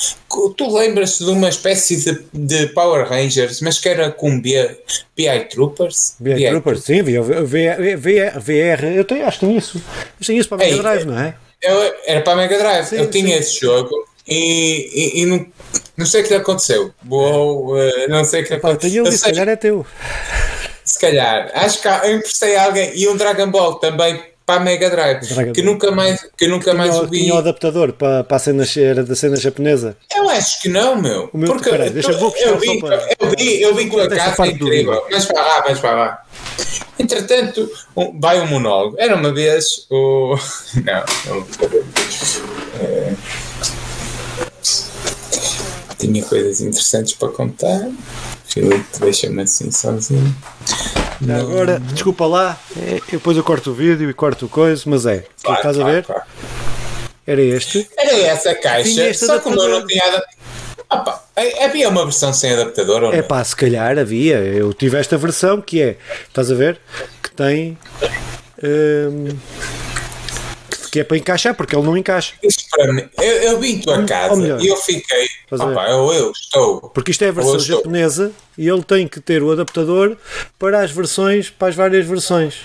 Tu 0.57 0.75
lembras-te 0.75 1.23
de 1.23 1.29
uma 1.29 1.49
espécie 1.49 1.97
de, 1.97 2.19
de 2.33 2.67
Power 2.73 3.07
Rangers, 3.07 3.61
mas 3.61 3.77
que 3.77 3.89
era 3.89 4.09
com 4.09 4.41
BI, 4.41 4.77
BI 5.15 5.39
Troopers? 5.51 6.15
BI, 6.19 6.33
BI 6.33 6.49
Troopers, 6.49 6.83
sim, 6.83 7.03
VR, 7.03 7.21
VR, 7.45 8.39
VR, 8.39 8.85
eu 8.95 9.05
tenho, 9.05 9.27
acho 9.27 9.39
que 9.39 9.45
tenho 9.45 9.57
isso. 9.57 9.77
Eu 10.19 10.25
tenho 10.25 10.39
isso 10.39 10.49
para 10.49 10.63
a 10.63 10.67
Mega 10.67 10.81
Drive, 10.81 11.05
não 11.05 11.19
é? 11.19 11.35
Eu, 11.61 11.93
era 12.05 12.21
para 12.21 12.33
a 12.33 12.35
Mega 12.37 12.57
Drive, 12.57 12.85
sim, 12.87 12.95
eu 12.95 13.09
tinha 13.09 13.35
sim. 13.35 13.39
esse 13.39 13.59
jogo 13.59 14.08
e, 14.29 14.89
e, 14.93 15.21
e 15.21 15.25
não, 15.25 15.45
não, 15.97 16.05
sei 16.05 16.21
o 16.21 16.27
que 16.27 16.33
aconteceu. 16.33 16.93
Vou, 17.03 17.75
uh, 17.75 18.09
não 18.09 18.23
sei 18.23 18.43
o 18.43 18.45
que 18.45 18.53
aconteceu. 18.53 19.03
Tenho 19.03 19.17
se 19.17 19.23
calhar 19.23 19.49
é 19.49 19.55
teu. 19.55 19.85
Se 20.83 20.99
calhar, 20.99 21.51
acho 21.53 21.81
que 21.81 21.87
eu 21.87 22.15
emprestei 22.15 22.55
a 22.55 22.65
alguém 22.65 22.91
e 22.95 23.07
um 23.07 23.15
Dragon 23.15 23.49
Ball 23.51 23.75
também 23.75 24.21
para 24.49 24.55
a 24.55 24.63
Mega 24.63 24.89
Drive, 24.89 25.27
Dragon 25.27 25.53
que 25.53 25.61
nunca 25.61 25.91
mais, 25.91 26.27
que 26.35 26.47
nunca 26.47 26.73
mais 26.73 26.97
o 26.97 27.05
vi. 27.05 27.19
Tinha 27.19 27.35
o 27.35 27.37
adaptador 27.37 27.93
para, 27.93 28.23
para 28.23 28.37
a 28.37 28.39
cena, 28.39 28.63
era 28.77 29.03
da 29.03 29.15
cena 29.15 29.35
japonesa? 29.35 29.95
Eu 30.15 30.27
acho 30.27 30.59
que 30.59 30.67
não, 30.67 30.99
meu. 30.99 31.29
O 31.31 31.37
meu 31.37 31.53
porque 31.53 31.69
peraí, 31.69 31.91
deixa, 31.91 32.13
vou 32.13 32.33
eu, 32.35 32.57
vi, 32.57 32.79
para... 32.79 32.95
eu 33.19 33.29
vi, 33.37 33.61
eu 33.61 33.75
vi 33.75 33.87
com 33.87 33.99
a 33.99 34.09
casa 34.09 34.47
incrível. 34.47 35.05
Mas 35.11 35.25
para 35.25 35.41
lá, 35.41 35.63
mas 35.67 35.79
para 35.79 35.91
lá. 35.91 36.25
Entretanto, 36.97 37.71
um, 37.95 38.19
vai 38.19 38.41
um 38.41 38.47
monólogo. 38.47 38.95
Era 38.97 39.15
uma 39.15 39.31
vez 39.31 39.85
o. 39.91 40.35
Não, 40.83 41.03
não. 41.27 41.47
É... 42.81 43.13
Tinha 45.99 46.23
coisas 46.23 46.61
interessantes 46.61 47.13
para 47.13 47.27
contar. 47.29 47.89
Filipe, 48.45 48.99
deixa-me 48.99 49.43
assim 49.43 49.69
sozinho. 49.69 50.35
Não. 51.21 51.41
Agora, 51.41 51.79
desculpa 51.79 52.25
lá, 52.25 52.57
é, 52.77 52.99
depois 53.11 53.37
eu 53.37 53.43
corto 53.43 53.71
o 53.71 53.73
vídeo 53.73 54.09
e 54.09 54.13
corto 54.13 54.45
o 54.45 54.49
coisa, 54.49 54.81
mas 54.87 55.05
é. 55.05 55.25
Claro, 55.43 55.59
estás 55.59 55.75
claro, 55.75 55.89
a 55.89 55.93
ver? 55.93 56.03
Claro. 56.05 56.23
Era 57.27 57.41
este. 57.41 57.87
Era 57.95 58.17
essa 58.21 58.55
caixa, 58.55 59.13
só 59.13 59.39
como 59.39 59.59
eu 59.59 59.69
não 59.69 59.85
tinha. 59.85 60.01
Opa, 60.89 61.23
havia 61.63 61.87
uma 61.89 62.03
versão 62.05 62.33
sem 62.33 62.53
adaptador 62.53 63.03
ou 63.03 63.13
É 63.13 63.21
pá, 63.21 63.43
se 63.43 63.55
calhar 63.55 63.99
havia. 63.99 64.37
Eu 64.37 64.73
tive 64.73 64.97
esta 64.97 65.17
versão 65.17 65.61
que 65.61 65.79
é, 65.81 65.97
estás 66.27 66.49
a 66.51 66.55
ver? 66.55 66.79
Que 67.21 67.29
tem. 67.29 67.77
Hum, 68.63 69.37
que 70.89 70.99
é 70.99 71.03
para 71.03 71.17
encaixar, 71.17 71.55
porque 71.55 71.75
ele 71.75 71.85
não 71.85 71.97
encaixa. 71.97 72.33
Isso 72.43 72.59
para 72.71 72.91
mim, 72.91 73.07
eu, 73.17 73.23
eu 73.23 73.59
vim 73.59 73.79
tua 73.79 74.03
casa 74.05 74.57
e 74.59 74.67
eu 74.67 74.75
fiquei, 74.77 75.27
opa, 75.51 75.89
eu, 75.89 76.11
eu 76.13 76.31
estou. 76.31 76.89
Porque 76.89 77.11
isto 77.11 77.23
é 77.23 77.29
a 77.29 77.31
versão 77.31 77.59
japonesa 77.59 78.31
e 78.57 78.67
ele 78.67 78.83
tem 78.83 79.07
que 79.07 79.19
ter 79.19 79.41
o 79.43 79.51
adaptador 79.51 80.17
para 80.57 80.81
as 80.81 80.91
versões, 80.91 81.49
para 81.49 81.69
as 81.69 81.75
várias 81.75 82.05
versões. 82.05 82.61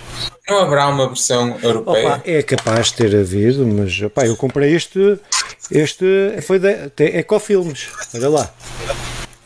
Não 0.49 0.59
haverá 0.59 0.89
uma 0.89 1.07
versão 1.07 1.59
europeia? 1.62 2.16
Opa, 2.16 2.22
é 2.25 2.43
capaz 2.43 2.89
de 2.89 2.95
ter 2.95 3.16
havido, 3.16 3.66
mas 3.66 4.01
opa, 4.03 4.27
eu 4.27 4.37
comprei 4.37 4.75
este, 4.75 5.18
este 5.70 6.05
foi 6.43 6.59
da 6.59 6.70
Ecofilmes, 6.99 7.89
olha 8.14 8.29
lá. 8.29 8.55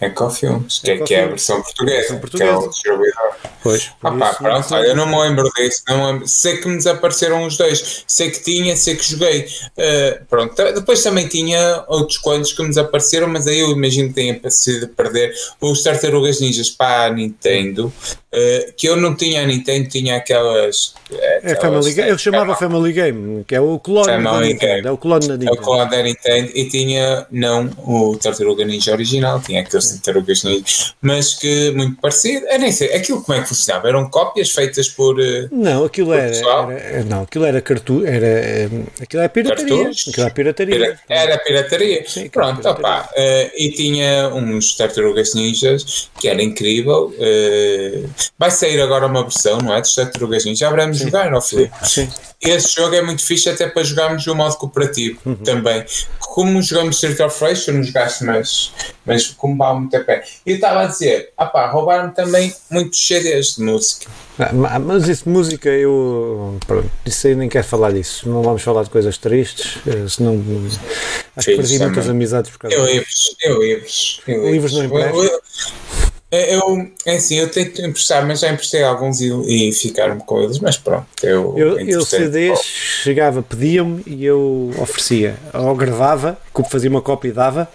Ecofilmes, 0.01 0.79
que, 0.79 0.91
é, 0.93 0.99
que 0.99 1.15
é 1.15 1.25
a 1.25 1.27
versão 1.27 1.61
portuguesa, 1.61 2.17
portuguesa. 2.17 2.51
que 2.51 2.57
é 2.57 2.67
o 2.67 2.69
distribuidor. 2.69 3.33
Pois, 3.63 3.91
ah, 4.03 4.13
pá, 4.13 4.35
pronto, 4.35 4.75
olha, 4.75 4.87
eu 4.87 4.97
não 4.97 5.07
me 5.07 5.19
lembro 5.21 5.51
disso, 5.57 5.83
não 5.89 6.07
lembro. 6.07 6.29
sei 6.29 6.59
que 6.59 6.69
me 6.69 6.77
desapareceram 6.77 7.45
os 7.45 7.57
dois, 7.57 8.05
sei 8.07 8.31
que 8.31 8.43
tinha, 8.43 8.77
sei 8.77 8.95
que 8.95 9.05
joguei. 9.05 9.47
Uh, 9.77 10.25
pronto, 10.27 10.55
depois 10.55 11.03
também 11.03 11.27
tinha 11.27 11.85
outros 11.89 12.19
quantos 12.19 12.53
que 12.53 12.63
me 12.63 12.69
desapareceram, 12.69 13.27
mas 13.27 13.49
aí 13.49 13.59
eu 13.59 13.73
imagino 13.73 14.09
que 14.09 14.15
tenha 14.15 14.41
sido 14.51 14.87
perder 14.89 15.35
os 15.61 15.83
Tartarugas 15.83 16.41
Ninjas 16.41 16.71
para 16.71 17.07
a 17.07 17.11
Nintendo, 17.11 17.93
uh, 18.33 18.73
que 18.77 18.89
eu 18.89 18.97
não 18.97 19.17
tinha 19.17 19.43
a 19.43 19.47
Nintendo, 19.47 19.89
tinha 19.89 20.17
aquelas. 20.17 20.95
É 21.11 21.57
Family 21.57 21.93
Game, 21.93 22.11
eu 22.11 22.19
chamava 22.19 22.55
Family 22.55 22.93
Game, 22.93 23.45
que 23.45 23.55
é 23.57 23.61
o 23.61 23.79
clone 23.81 24.23
da 24.23 24.41
Nintendo, 24.41 24.89
é 24.89 24.91
o 24.93 24.97
clone 24.97 25.27
da 25.27 25.37
Nintendo. 25.37 25.57
É 25.57 25.61
o 25.61 25.63
clone 25.63 25.91
da 25.91 26.03
Nintendo 26.03 26.53
e 26.55 26.69
tinha 26.69 27.27
não 27.31 27.71
o 27.79 28.17
Tartaruga 28.17 28.65
Ninja 28.65 28.93
original, 28.93 29.41
tinha 29.41 29.63
aqueles 29.63 29.88
Tartarugas 29.95 30.43
Ninja, 30.45 30.93
mas 31.01 31.35
que 31.35 31.71
muito 31.73 32.01
parecido, 32.01 32.47
eu 32.47 32.59
nem 32.59 32.73
sei, 32.73 32.95
aquilo 32.95 33.23
como 33.23 33.39
é 33.39 33.43
que 33.43 33.49
funcionava? 33.49 33.89
Eram 33.89 34.09
cópias 34.09 34.51
feitas 34.51 34.89
por. 34.89 35.21
Eh, 35.21 35.49
não, 35.51 35.85
aquilo 35.85 36.13
era, 36.13 36.37
era, 36.37 37.05
Não, 37.05 37.23
aquilo 37.23 37.45
era 37.45 37.61
cartu, 37.61 38.05
era. 38.05 38.27
Eh, 38.27 38.69
aquilo 39.01 39.23
era 39.23 39.29
pirataria. 39.29 39.77
Cartuns? 39.77 40.09
Aquilo 40.09 40.25
era 40.25 40.35
pirataria. 40.35 40.99
Era 41.09 41.39
pirataria. 41.39 42.09
Sim, 42.09 42.29
Pronto, 42.29 42.61
pirataria. 42.61 42.89
Opa, 42.89 43.11
uh, 43.13 43.51
e 43.57 43.71
tinha 43.73 44.29
uns 44.35 44.77
Tartarugas 44.77 45.35
Ninjas 45.35 46.11
que 46.21 46.29
era 46.29 46.43
incrível. 46.43 47.15
Uh, 47.19 48.09
vai 48.39 48.51
sair 48.51 48.81
agora 48.81 49.07
uma 49.07 49.23
versão, 49.23 49.59
não 49.59 49.75
é? 49.75 49.81
Dos 49.81 49.95
Tartarugas 49.95 50.45
Ninjas. 50.45 50.59
Já 50.59 50.71
veremos 50.71 50.99
jogar, 50.99 51.33
ó 51.33 51.41
Filipe. 51.41 51.75
Sim. 51.85 52.09
Esse 52.41 52.77
jogo 52.77 52.95
é 52.95 53.03
muito 53.03 53.25
fixe 53.25 53.51
até 53.51 53.67
para 53.67 53.83
jogarmos 53.83 54.25
o 54.29 54.35
modo 54.35 54.57
cooperativo 54.57 55.19
uhum. 55.27 55.35
também. 55.37 55.85
Como 56.21 56.63
jogamos 56.63 56.97
Street 56.97 57.19
of 57.19 57.45
Rage, 57.45 57.67
eu 57.67 57.75
não 57.75 57.83
jogaste 57.83 58.23
mais, 58.25 58.73
mas 59.05 59.27
como 59.27 59.57
muito 59.79 59.97
a 59.97 60.01
pé. 60.01 60.25
E 60.45 60.51
eu 60.51 60.57
estava 60.57 60.83
a 60.83 60.87
dizer, 60.87 61.31
ah 61.37 61.47
pá, 61.47 61.71
roubaram 61.71 62.13
muitos 62.27 62.61
muitos 62.71 63.07
CDs 63.07 63.57
de 63.57 63.63
música. 63.63 64.07
Ah, 64.39 64.79
mas 64.79 65.09
isso 65.09 65.25
de 65.25 65.31
música, 65.31 65.69
eu. 65.69 66.59
Pronto, 66.67 66.91
isso 67.05 67.27
aí 67.27 67.35
nem 67.35 67.49
quero 67.49 67.67
falar 67.67 67.93
disso. 67.93 68.29
Não 68.29 68.43
vamos 68.43 68.63
falar 68.63 68.85
de 68.85 68.91
coisas 68.91 69.19
tristes, 69.19 69.79
eh, 69.87 70.09
senão. 70.09 70.43
Acho 71.37 71.45
Sim, 71.45 71.51
que 71.51 71.57
perdi 71.57 71.79
muitas 71.79 72.09
amizades 72.09 72.51
por 72.51 72.59
causa 72.59 72.77
Eu 72.77 72.87
livros, 72.87 73.37
eu 73.43 73.63
livros. 73.63 74.23
Livros 74.27 74.73
não 74.73 74.85
emprestam. 74.85 75.41
É, 76.31 76.55
eu, 76.55 76.91
é 77.07 77.17
assim, 77.17 77.37
eu 77.37 77.51
tento 77.51 77.81
emprestar, 77.81 78.27
mas 78.27 78.41
já 78.41 78.51
emprestei 78.51 78.83
alguns 78.83 79.19
e, 79.21 79.31
e 79.69 79.73
ficaram 79.73 80.19
com 80.19 80.43
eles, 80.43 80.59
mas 80.59 80.77
pronto. 80.77 81.07
Eu, 81.23 81.57
eu, 81.57 81.79
eu 81.81 82.05
CDs 82.05 82.61
chegava, 82.63 83.43
pedia-me 83.43 84.03
e 84.07 84.27
eu 84.27 84.71
oferecia. 84.79 85.37
Ou 85.55 85.75
gravava, 85.75 86.37
fazia 86.71 86.91
uma 86.91 87.01
cópia 87.01 87.31
e 87.31 87.33
dava. 87.33 87.69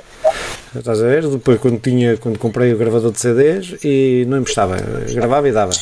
Estás 0.75 1.01
a 1.01 1.07
ver? 1.07 1.27
Depois 1.27 1.59
quando 1.59 1.79
tinha, 1.79 2.17
quando 2.17 2.39
comprei 2.39 2.73
o 2.73 2.77
gravador 2.77 3.11
de 3.11 3.19
CDs 3.19 3.75
e 3.83 4.25
não 4.27 4.39
emprestava, 4.39 4.77
gravava 5.13 5.47
e 5.47 5.51
dava. 5.51 5.73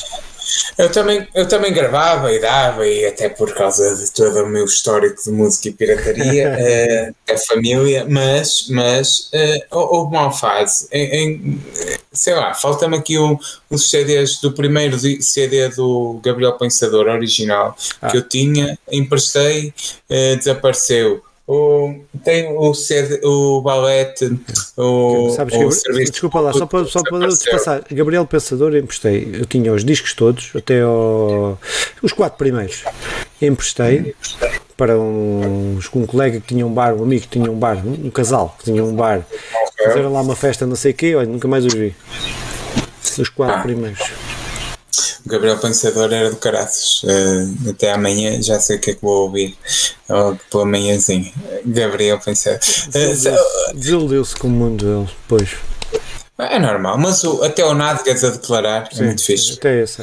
Eu 0.78 0.92
também, 0.92 1.28
eu 1.34 1.48
também 1.48 1.72
gravava 1.72 2.32
e 2.32 2.40
dava, 2.40 2.86
e 2.86 3.06
até 3.06 3.30
por 3.30 3.54
causa 3.54 3.96
de 3.96 4.12
todo 4.12 4.44
o 4.44 4.50
meu 4.50 4.66
histórico 4.66 5.24
de 5.24 5.32
música 5.32 5.70
e 5.70 5.72
pirataria, 5.72 6.52
uh, 6.58 7.16
da 7.28 7.38
família, 7.38 8.06
mas, 8.10 8.68
mas 8.70 9.30
uh, 9.34 9.78
houve 9.78 10.16
uma 10.16 10.32
fase. 10.32 10.88
Em, 10.92 11.16
em, 11.16 11.64
sei 12.12 12.34
lá, 12.34 12.54
falta-me 12.54 12.98
aqui 12.98 13.18
o, 13.18 13.40
os 13.70 13.90
CDs 13.90 14.42
do 14.42 14.52
primeiro 14.52 14.98
CD 15.22 15.70
do 15.70 16.20
Gabriel 16.24 16.54
Pensador 16.54 17.08
original 17.08 17.76
ah. 18.02 18.10
que 18.10 18.18
eu 18.18 18.28
tinha, 18.28 18.78
emprestei, 18.92 19.74
uh, 20.10 20.38
desapareceu 20.38 21.24
o, 21.52 21.94
tem 22.24 22.48
o, 22.48 22.72
o 23.24 23.62
balete, 23.62 24.40
o, 24.78 25.32
Sabes, 25.32 25.54
o 25.56 25.70
serviço. 25.70 26.12
Desculpa 26.14 26.40
lá, 26.40 26.54
só 26.54 26.66
para, 26.66 26.86
só 26.86 27.02
para 27.04 27.28
passar. 27.28 27.84
Gabriel 27.92 28.26
Pensador, 28.26 28.74
emprestei. 28.74 29.30
Eu 29.34 29.46
tinha 29.46 29.74
os 29.74 29.84
discos 29.84 30.14
todos, 30.14 30.52
até 30.56 30.82
ao, 30.82 31.60
os 32.02 32.14
quatro 32.14 32.38
primeiros. 32.38 32.86
Emprestei 33.42 34.16
para 34.78 34.98
um, 34.98 35.78
um 35.94 36.06
colega 36.06 36.40
que 36.40 36.48
tinha 36.48 36.66
um 36.66 36.74
bar, 36.74 36.96
um 36.96 37.04
amigo 37.04 37.24
que 37.24 37.28
tinha 37.28 37.52
um 37.52 37.60
bar, 37.60 37.86
um, 37.86 38.10
casal 38.10 38.56
que 38.58 38.72
tinha 38.72 38.82
um 38.82 38.96
bar. 38.96 39.26
Fizeram 39.78 40.14
lá 40.14 40.22
uma 40.22 40.38
festa, 40.38 40.66
não 40.66 40.78
sei 40.78 40.92
o 40.92 40.96
quê, 40.96 41.16
olha, 41.16 41.28
nunca 41.28 41.50
mais 41.50 41.66
os 41.66 41.74
vi. 41.74 41.94
Os 43.20 43.28
quatro 43.28 43.58
ah. 43.58 43.62
primeiros. 43.62 44.00
O 45.26 45.30
Gabriel 45.30 45.58
Pensador 45.58 46.12
era 46.12 46.30
do 46.30 46.38
caraças. 46.38 47.04
Uh, 47.04 47.70
até 47.70 47.92
amanhã 47.92 48.42
já 48.42 48.60
sei 48.60 48.78
o 48.78 48.80
que 48.80 48.92
é 48.92 48.94
que 48.94 49.02
vou 49.02 49.24
ouvir. 49.24 49.56
Ou 50.10 50.38
pela 50.50 50.66
manhãzinha. 50.66 51.32
Gabriel 51.66 52.20
Pensador. 52.20 52.60
Uh, 52.60 53.74
Desiludiu-se 53.76 54.36
com 54.36 54.48
o 54.48 54.52
mundo 54.52 54.86
dele, 54.86 55.16
pois. 55.28 55.71
É 56.50 56.58
normal, 56.58 56.98
mas 56.98 57.24
o, 57.24 57.44
até 57.44 57.64
o 57.64 57.74
Nádegas 57.74 58.24
a 58.24 58.30
declarar 58.30 58.88
é 58.92 58.96
Sim, 58.96 59.04
é 59.04 59.06
muito 59.08 59.24
fixe. 59.24 59.54
Até 59.54 59.84
esse. 59.84 60.02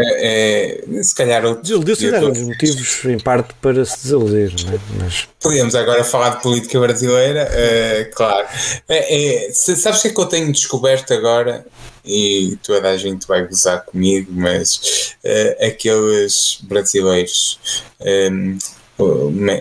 É, 0.00 0.80
é, 0.96 1.02
se 1.02 1.14
calhar 1.14 1.44
o. 1.44 1.56
Desiludiu-se 1.56 2.06
era 2.06 2.20
dos 2.20 2.40
motivos, 2.40 3.04
em 3.04 3.18
parte, 3.18 3.54
para 3.60 3.84
se 3.84 4.02
desiludir, 4.02 4.52
é? 4.72 4.78
mas. 5.00 5.28
Podíamos 5.40 5.74
agora 5.74 6.02
falar 6.02 6.30
de 6.30 6.42
política 6.42 6.80
brasileira, 6.80 7.48
uh, 7.48 8.14
claro. 8.14 8.46
É, 8.88 9.46
é, 9.46 9.52
sabes 9.52 10.00
o 10.00 10.02
que 10.02 10.08
é 10.08 10.10
que 10.12 10.20
eu 10.20 10.26
tenho 10.26 10.52
descoberto 10.52 11.12
agora? 11.14 11.64
e 12.08 12.58
toda 12.62 12.88
a 12.88 12.96
gente 12.96 13.26
vai 13.26 13.46
gozar 13.46 13.84
comigo, 13.84 14.32
mas 14.32 15.14
uh, 15.22 15.66
aqueles 15.66 16.58
brasileiros. 16.62 17.60
Um, 18.00 18.56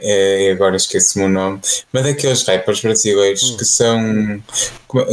é, 0.01 0.51
agora 0.51 0.75
esqueci-me 0.75 1.25
o 1.25 1.29
nome, 1.29 1.59
mas 1.91 2.03
daqueles 2.03 2.43
rappers 2.43 2.81
brasileiros 2.81 3.51
hum. 3.51 3.57
que 3.57 3.65
são 3.65 4.43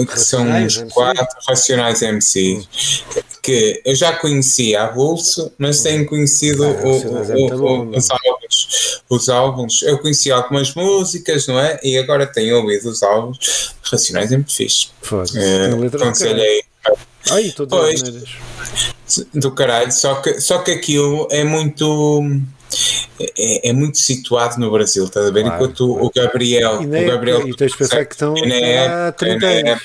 que 0.07 0.21
são 0.21 0.47
uns 0.49 0.85
quatro 0.93 1.37
racionais 1.47 2.01
MCs 2.01 2.69
que 3.43 3.83
eu 3.85 3.95
já 3.95 4.15
conhecia 4.15 4.85
a 4.85 4.87
Bolso, 4.87 5.53
mas 5.59 5.83
tenho 5.83 6.07
conhecido 6.07 6.65
ah, 6.65 6.69
o, 6.69 6.89
o, 6.89 7.91
o, 7.91 7.97
os 7.97 8.09
álbuns. 8.11 9.03
Os 9.11 9.29
álbuns, 9.29 9.83
eu 9.83 9.99
conheci 9.99 10.33
algumas 10.33 10.75
músicas, 10.75 11.47
não 11.47 11.61
é? 11.61 11.79
E 11.83 11.99
agora 11.99 12.27
tenho 12.27 12.57
ouvido 12.57 12.89
os 12.89 13.03
álbuns 13.03 13.75
racionais 13.83 14.33
é 14.33 14.43
fixe. 14.49 14.89
Foda-se. 15.03 15.37
Uh, 15.39 15.91
Ai, 17.31 17.53
todas 17.55 17.79
Pois. 17.79 19.27
do 19.33 19.51
caralho, 19.53 19.93
só 19.93 20.17
que, 20.17 20.41
só 20.41 20.59
que 20.59 20.71
aquilo 20.71 21.29
é 21.31 21.45
muito. 21.45 22.23
É, 23.39 23.71
é 23.71 23.73
muito 23.73 23.99
situado 23.99 24.59
no 24.59 24.71
Brasil, 24.71 25.05
estás 25.05 25.27
a 25.27 25.31
ver? 25.31 25.43
Claro, 25.43 25.57
Enquanto 25.57 26.05
o 26.05 26.11
Gabriel. 26.15 26.83
E, 26.83 26.87
o 26.87 26.89
nem, 26.89 27.07
Gabriel 27.07 27.47
e 27.47 27.55
tens 27.55 27.73
de 27.73 27.79
pensar 27.79 28.05
que 28.05 28.15
estão 28.15 28.35
é 28.37 28.89
na 28.89 29.09
há 29.09 29.13
30 29.13 29.47
é 29.47 29.63
na 29.63 29.71
anos. 29.73 29.83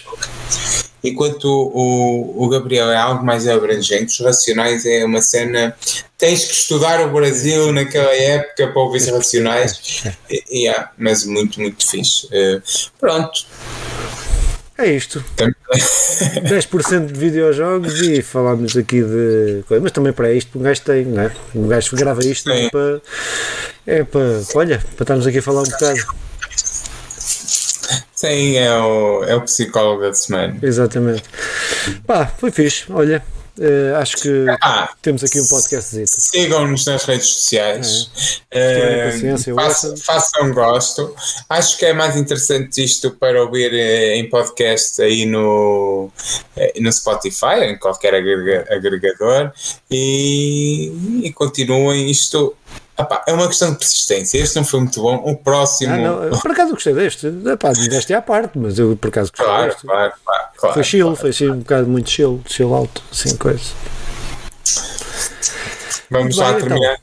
Enquanto 1.02 1.46
o, 1.46 2.44
o 2.44 2.50
Gabriel 2.50 2.92
é 2.92 2.98
algo 2.98 3.24
mais 3.26 3.48
abrangente, 3.48 4.12
os 4.12 4.20
Racionais 4.20 4.86
é 4.86 5.06
uma 5.06 5.22
cena. 5.22 5.76
Tens 6.18 6.44
que 6.44 6.54
estudar 6.54 7.00
o 7.08 7.12
Brasil 7.12 7.72
naquela 7.72 8.14
época 8.14 8.68
para 8.68 8.82
ouvir 8.82 8.98
os 8.98 9.08
Racionais. 9.08 10.04
E- 10.30 10.44
e, 10.50 10.60
yeah, 10.66 10.92
mas 10.98 11.24
muito, 11.24 11.62
muito 11.62 11.88
fixe. 11.88 12.28
Eh, 12.32 12.62
pronto. 13.00 13.46
É 14.82 14.92
isto. 14.94 15.22
Tam- 15.36 15.52
10% 16.50 17.08
de 17.08 17.20
videojogos 17.20 18.00
e 18.02 18.22
falámos 18.22 18.78
aqui 18.78 19.04
de 19.04 19.62
coisa. 19.68 19.84
Mas 19.84 19.92
também 19.92 20.14
para 20.14 20.32
isto 20.32 20.58
um 20.58 20.62
gajo 20.62 20.82
tem, 20.82 21.04
não 21.06 21.22
é? 21.24 21.32
Um 21.54 21.68
gajo 21.68 21.96
grava 21.98 22.22
isto 22.26 22.50
é 22.50 22.70
para. 22.70 23.02
É 23.86 24.04
para. 24.06 24.42
Olha, 24.56 24.80
para 24.96 25.04
estarmos 25.04 25.28
aqui 25.28 25.40
a 25.40 25.42
falar 25.42 25.62
um 25.62 25.66
bocado. 25.66 26.00
Sim, 28.16 28.56
é 28.58 28.72
o, 28.80 29.24
é 29.26 29.36
o 29.36 29.42
psicólogo 29.42 30.02
da 30.02 30.14
semana. 30.14 30.58
Exatamente. 30.62 31.24
Pá, 32.08 32.26
foi 32.26 32.52
fixe. 32.52 32.86
Olha, 32.90 33.22
eh, 33.60 33.93
acho 33.97 34.18
que 34.18 34.45
Ah, 34.62 34.89
temos 35.01 35.24
aqui 35.24 35.39
um 35.39 35.47
podcast. 35.47 36.07
Sigam-nos 36.07 36.86
nas 36.86 37.03
redes 37.05 37.28
sociais. 37.28 38.10
tiverem 38.51 38.99
Eh, 38.99 39.12
paciência, 39.12 39.53
façam, 39.55 39.97
façam 39.97 40.53
gosto. 40.53 41.16
Acho 41.49 41.78
que 41.78 41.86
é 41.86 41.93
mais 41.93 42.16
interessante 42.16 42.84
isto 42.84 43.12
para 43.12 43.41
ouvir 43.43 43.74
eh, 43.74 44.16
em 44.18 44.30
podcast 44.30 45.01
aí 45.01 45.26
no, 45.26 46.10
eh, 46.55 46.74
no 46.80 46.91
Spotify, 46.91 47.64
em 47.64 47.78
qualquer 47.78 48.16
agrega- 48.16 48.66
agregador. 48.70 49.51
E, 49.91 50.91
e 51.24 51.34
continuem 51.34 52.10
isto. 52.10 52.55
Epá, 53.00 53.24
é 53.28 53.34
uma 53.34 53.47
questão 53.47 53.72
de 53.72 53.78
persistência. 53.80 54.38
Este 54.38 54.56
não 54.58 54.66
foi 54.66 54.80
muito 54.82 55.02
bom. 55.02 55.16
O 55.26 55.36
próximo. 55.38 55.93
Ah, 55.93 56.38
por 56.41 56.52
acaso 56.52 56.72
gostei 56.74 56.93
deste. 56.93 57.28
Epá, 57.28 57.72
deste 57.72 58.14
é 58.14 58.16
à 58.18 58.22
parte, 58.22 58.58
mas 58.58 58.78
eu 58.78 58.97
por 58.97 59.08
acaso 59.08 59.32
gostei 59.32 59.45
Claro, 59.45 59.66
deste. 59.72 59.86
claro, 59.88 60.14
claro. 60.26 60.43
claro 60.58 60.74
Foi 60.74 60.84
chill, 60.84 61.06
claro. 61.06 61.16
foi 61.20 61.32
chill, 61.34 61.54
um 61.54 61.60
bocado 61.60 61.88
muito 61.88 62.10
chill, 62.10 62.41
chill 62.47 62.74
alto, 62.74 63.02
assim, 63.12 63.36
coisa. 63.38 63.62
Vamos 66.12 66.36
Muito 66.36 66.39
lá 66.39 66.50
então. 66.58 66.68
terminar. 66.68 66.97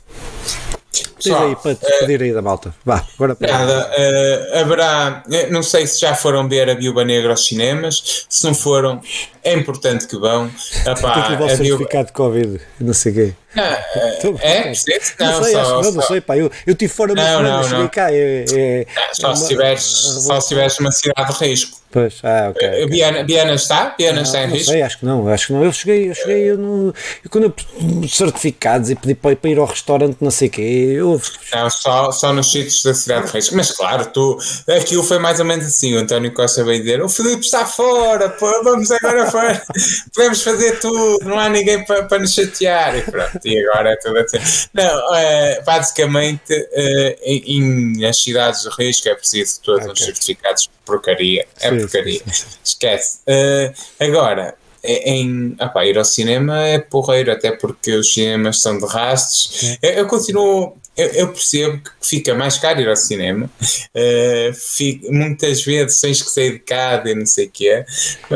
Pessoal, 1.16 1.46
aí 1.48 1.56
para 1.56 1.72
despedir 1.74 2.22
aí 2.22 2.32
da 2.32 2.42
malta. 2.42 2.74
Vá, 2.84 3.04
agora 3.14 3.34
para. 3.34 3.50
Nada, 3.50 3.90
eh, 3.96 4.60
haverá, 4.60 5.24
eh, 5.30 5.48
não 5.50 5.62
sei 5.62 5.86
se 5.86 6.00
já 6.00 6.14
foram 6.14 6.48
ver 6.48 6.68
a 6.68 6.74
Viúva 6.74 7.04
Negra 7.04 7.30
aos 7.30 7.46
cinemas, 7.46 8.26
se 8.28 8.44
não 8.44 8.54
foram, 8.54 9.00
é 9.42 9.54
importante 9.54 10.06
que 10.06 10.16
vão. 10.18 10.48
Tem 10.84 10.92
Epá, 10.92 11.22
que 11.22 11.30
levar 11.30 11.44
o 11.46 11.48
certificado 11.56 12.06
de 12.06 12.12
Covid, 12.12 12.60
não 12.80 12.94
sei 12.94 13.12
o 13.12 13.14
quê. 13.14 13.34
A 13.56 14.46
é? 14.46 14.74
Sim, 14.74 14.92
Não, 15.18 15.26
Não, 15.32 15.42
sei, 15.44 15.52
só, 15.52 15.60
acho 15.60 15.70
não, 15.82 15.92
não 15.92 16.02
sei, 16.02 16.20
pá. 16.20 16.36
Eu, 16.36 16.50
eu 16.66 16.72
estive 16.72 16.92
fora 16.92 17.12
uma 17.12 17.22
Não, 17.22 17.28
semana, 17.38 17.56
não, 17.56 17.62
cheguei 17.64 17.78
não. 17.78 17.88
cá. 17.88 18.12
É, 18.12 18.44
é, 18.52 18.86
só 19.12 19.32
é 19.32 19.34
se 19.36 19.42
uma- 19.42 19.48
tiveres, 19.48 19.82
a 19.84 20.20
só 20.20 20.40
se 20.40 20.48
tiveres 20.48 20.78
numa 20.78 20.92
cidade 20.92 21.32
de 21.38 21.44
risco. 21.44 21.76
Pois, 21.88 22.14
ah, 22.24 22.48
ok. 22.50 22.68
ok. 22.68 22.86
Viana, 22.88 23.24
Viana 23.24 23.54
está? 23.54 23.94
Viana 23.98 24.20
está 24.20 24.42
em 24.42 24.48
não 24.48 24.54
risco? 24.56 24.70
sei, 24.72 24.82
acho 24.82 24.98
que 24.98 25.06
não, 25.06 25.28
acho 25.28 25.46
que 25.46 25.52
não. 25.54 25.64
Eu 25.64 25.72
cheguei, 25.72 26.10
eu 26.10 26.14
cheguei, 26.14 26.50
eu 26.50 26.58
não. 26.58 26.92
Eu, 27.24 27.30
quando 27.30 27.44
eu 27.44 28.08
certificados 28.08 28.90
e 28.90 28.94
pedi 28.94 29.14
para, 29.14 29.34
para 29.36 29.50
ir 29.50 29.58
ao 29.58 29.64
restaurante, 29.66 30.16
não 30.20 30.30
sei 30.30 30.48
o 30.48 30.50
quê, 30.50 30.60
eu. 30.96 31.20
Não, 31.54 31.70
só, 31.70 32.10
só 32.12 32.32
nos 32.32 32.50
sítios 32.50 32.82
da 32.82 32.92
cidade 32.92 33.26
de 33.26 33.32
risco. 33.32 33.56
Mas 33.56 33.70
claro, 33.70 34.04
tu, 34.06 34.36
aquilo 34.76 35.02
foi 35.02 35.18
mais 35.18 35.38
ou 35.40 35.46
menos 35.46 35.64
assim. 35.64 35.94
O 35.94 35.98
António 36.00 36.32
Costa 36.34 36.64
veio 36.64 36.80
dizer: 36.80 37.02
O 37.02 37.08
Filipe 37.08 37.44
está 37.44 37.64
fora, 37.64 38.28
pô, 38.28 38.46
vamos 38.62 38.90
agora 38.90 39.30
fora, 39.30 39.62
podemos 40.14 40.42
fazer 40.42 40.78
tudo, 40.80 41.20
não 41.24 41.38
há 41.38 41.48
ninguém 41.48 41.84
para, 41.86 42.02
para 42.04 42.18
nos 42.18 42.34
chatear. 42.34 42.96
E 42.98 43.02
pronto, 43.02 43.40
e 43.48 43.58
agora 43.66 43.90
é 43.90 43.96
tudo 43.96 44.18
assim. 44.18 44.38
Não, 44.74 45.14
é, 45.14 45.60
basicamente, 45.62 46.42
é, 46.50 47.16
em, 47.22 47.98
nas 48.00 48.22
cidades 48.22 48.62
de 48.62 48.68
risco 48.78 49.08
é 49.08 49.14
preciso 49.14 49.60
todos 49.62 49.84
os 49.86 49.92
Ok. 49.92 50.04
certificados 50.06 50.62
de 50.62 50.70
porcaria. 50.84 51.46
É 51.60 51.70
Sim, 51.70 51.78
porcaria. 51.80 52.20
Esquece. 52.64 53.18
É, 53.26 53.72
agora. 54.00 54.54
Em, 54.88 55.56
pá, 55.74 55.84
ir 55.84 55.98
ao 55.98 56.04
cinema 56.04 56.62
é 56.64 56.78
porreiro, 56.78 57.32
até 57.32 57.50
porque 57.50 57.92
os 57.92 58.12
cinemas 58.12 58.60
são 58.60 58.78
de 58.78 58.86
rastros. 58.86 59.76
Eu, 59.82 59.90
eu 59.90 60.06
continuo, 60.06 60.76
eu, 60.96 61.06
eu 61.08 61.28
percebo 61.32 61.78
que 61.78 61.90
fica 62.00 62.34
mais 62.34 62.58
caro 62.58 62.80
ir 62.80 62.88
ao 62.88 62.96
cinema, 62.96 63.50
Eh, 63.94 64.52
fica- 64.54 65.10
muitas 65.10 65.62
vezes 65.64 66.00
tens 66.00 66.22
que 66.22 66.30
sair 66.30 66.52
de 66.52 66.58
casa 66.60 67.08
e 67.10 67.14
não 67.14 67.26
sei 67.26 67.46
o 67.46 67.50
que 67.50 67.68
é, 67.68 67.84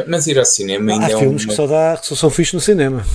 mas 0.06 0.26
ir 0.26 0.38
ao 0.38 0.44
cinema 0.44 0.92
ainda 0.92 1.06
Há 1.06 1.11
é 1.11 1.16
filmes 1.18 1.42
uma. 1.44 1.50
que 1.50 1.56
só, 1.56 1.66
dá, 1.66 1.96
que 2.00 2.06
só 2.06 2.14
são 2.14 2.30
fixos 2.30 2.54
no 2.54 2.61
cinema. 2.61 3.06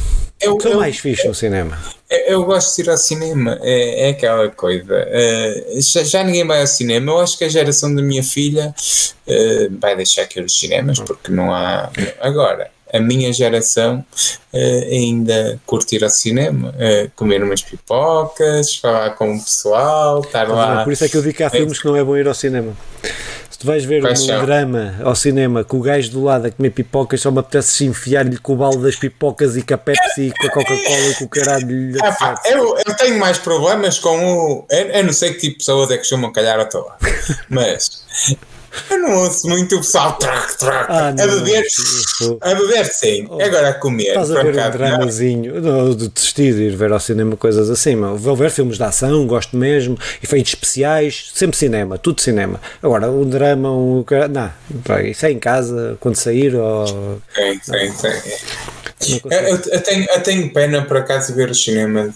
Eu, 0.41 0.59
são 0.59 0.71
eu- 0.73 0.77
mais 0.79 0.97
fixos 0.97 1.25
no 1.25 1.33
cinema. 1.33 1.79
eu, 2.09 2.17
eu 2.19 2.45
gosto 2.45 2.75
de 2.75 2.81
ir 2.83 2.89
ao 2.91 2.97
cinema, 2.97 3.57
é, 3.63 4.07
é 4.07 4.09
aquela 4.09 4.49
coisa. 4.49 4.93
Eh, 5.07 5.79
já, 5.79 6.03
já 6.03 6.23
ninguém 6.23 6.45
vai 6.45 6.61
ao 6.61 6.67
cinema. 6.67 7.11
Eu 7.11 7.19
acho 7.19 7.37
que 7.37 7.45
a 7.45 7.49
geração 7.49 7.93
da 7.95 8.01
minha 8.01 8.23
filha 8.23 8.73
eh, 9.27 9.69
vai 9.79 9.95
deixar 9.95 10.25
que 10.27 10.39
ir 10.39 10.43
aos 10.43 10.57
cinemas 10.57 10.99
porque 10.99 11.31
não 11.31 11.53
há. 11.53 11.89
Agora, 12.19 12.69
a 12.93 12.99
minha 12.99 13.31
geração 13.33 14.03
eh, 14.53 14.87
ainda 14.91 15.59
curtir 15.65 16.03
ao 16.03 16.09
cinema, 16.09 16.73
eh, 16.77 17.09
comer 17.15 17.43
umas 17.43 17.61
pipocas, 17.61 18.75
falar 18.77 19.11
com 19.11 19.35
o 19.35 19.43
pessoal, 19.43 20.21
estar 20.21 20.47
lá. 20.47 20.83
Por 20.83 20.93
isso 20.93 21.03
é 21.03 21.09
que 21.09 21.17
eu 21.17 21.21
digo 21.21 21.35
que 21.35 21.43
há 21.43 21.49
filmes 21.49 21.79
que 21.79 21.85
não 21.87 21.95
é 21.95 22.03
bom 22.03 22.15
ir 22.15 22.27
ao 22.27 22.33
cinema. 22.33 22.73
Se 23.49 23.59
tu 23.59 23.67
vais 23.67 23.85
ver 23.85 24.01
Quais 24.01 24.21
um 24.21 24.25
são? 24.25 24.45
drama 24.45 24.95
ao 25.01 25.15
cinema 25.15 25.63
com 25.63 25.77
o 25.77 25.81
gajo 25.81 26.11
do 26.11 26.21
lado 26.21 26.45
a 26.45 26.51
comer 26.51 26.71
pipocas, 26.71 27.21
só 27.21 27.31
me 27.31 27.39
apetece 27.39 27.85
enfiar-lhe 27.85 28.37
com 28.37 28.51
o 28.51 28.55
balde 28.57 28.79
das 28.79 28.97
pipocas 28.97 29.55
e 29.55 29.61
com 29.61 29.73
a 29.73 29.77
Pepsi 29.77 30.23
e 30.23 30.31
com 30.31 30.47
a 30.47 30.51
Coca-Cola 30.51 31.09
e 31.09 31.15
com 31.15 31.23
o 31.23 31.29
caralho 31.29 31.97
Ah, 32.03 32.11
pá, 32.11 32.41
eu, 32.45 32.77
eu 32.85 32.93
tenho 32.97 33.17
mais 33.17 33.37
problemas 33.37 33.97
com 33.97 34.17
o. 34.17 34.65
Eu, 34.69 34.87
eu 34.87 35.03
não 35.05 35.13
sei 35.13 35.33
que 35.33 35.39
tipo 35.39 35.51
de 35.53 35.57
pessoas 35.59 35.89
é 35.89 35.97
que 35.97 36.03
chamam 36.03 36.33
calhar 36.33 36.67
teu 36.67 36.81
lado, 36.85 36.97
mas 37.49 38.05
eu 38.89 38.99
não 38.99 39.23
ouço 39.23 39.47
muito 39.47 39.75
o 39.75 39.79
pessoal 39.79 40.13
trac, 40.13 40.57
trac, 40.57 40.85
Ah, 40.91 41.07
a 41.07 41.11
não, 41.13 41.27
beber. 41.43 41.63
isso- 41.65 42.37
A 42.41 42.53
beber 42.55 42.85
sim, 42.85 43.27
agora 43.41 43.69
a 43.69 43.73
comer. 43.73 44.07
Estás 44.09 44.31
a 44.31 44.41
ver 44.43 44.55
um 44.57 44.71
dramazinho, 44.71 45.95
de 45.95 46.07
desistir 46.09 46.53
de 46.53 46.63
ir 46.63 46.75
ver 46.75 46.91
ao 46.91 46.99
cinema 46.99 47.35
coisas 47.37 47.69
assim, 47.69 47.95
mas 47.95 48.19
vou 48.19 48.35
ver 48.35 48.49
filmes 48.51 48.77
de 48.77 48.83
ação, 48.83 49.25
gosto 49.27 49.55
mesmo, 49.57 49.97
efeitos 50.23 50.53
especiais, 50.53 51.31
sempre 51.33 51.57
cinema, 51.57 51.97
tudo 51.97 52.21
cinema. 52.21 52.59
Agora, 52.81 53.09
um 53.09 53.27
drama, 53.27 53.71
um. 53.71 54.03
Não, 54.31 54.99
isso 55.01 55.25
é 55.25 55.31
em 55.31 55.39
casa, 55.39 55.97
quando 55.99 56.15
sair, 56.15 56.55
ou. 56.55 57.21
Sim, 57.35 57.59
sim, 57.63 57.91
sim. 57.91 58.35
Eu, 59.29 59.39
eu- 59.71 59.81
tenho, 59.81 60.05
eu 60.09 60.21
tenho 60.23 60.53
pena 60.53 60.81
por 60.83 60.97
acaso 60.97 61.27
de 61.31 61.37
ver 61.37 61.49
os 61.49 61.63
cinemas. 61.63 62.11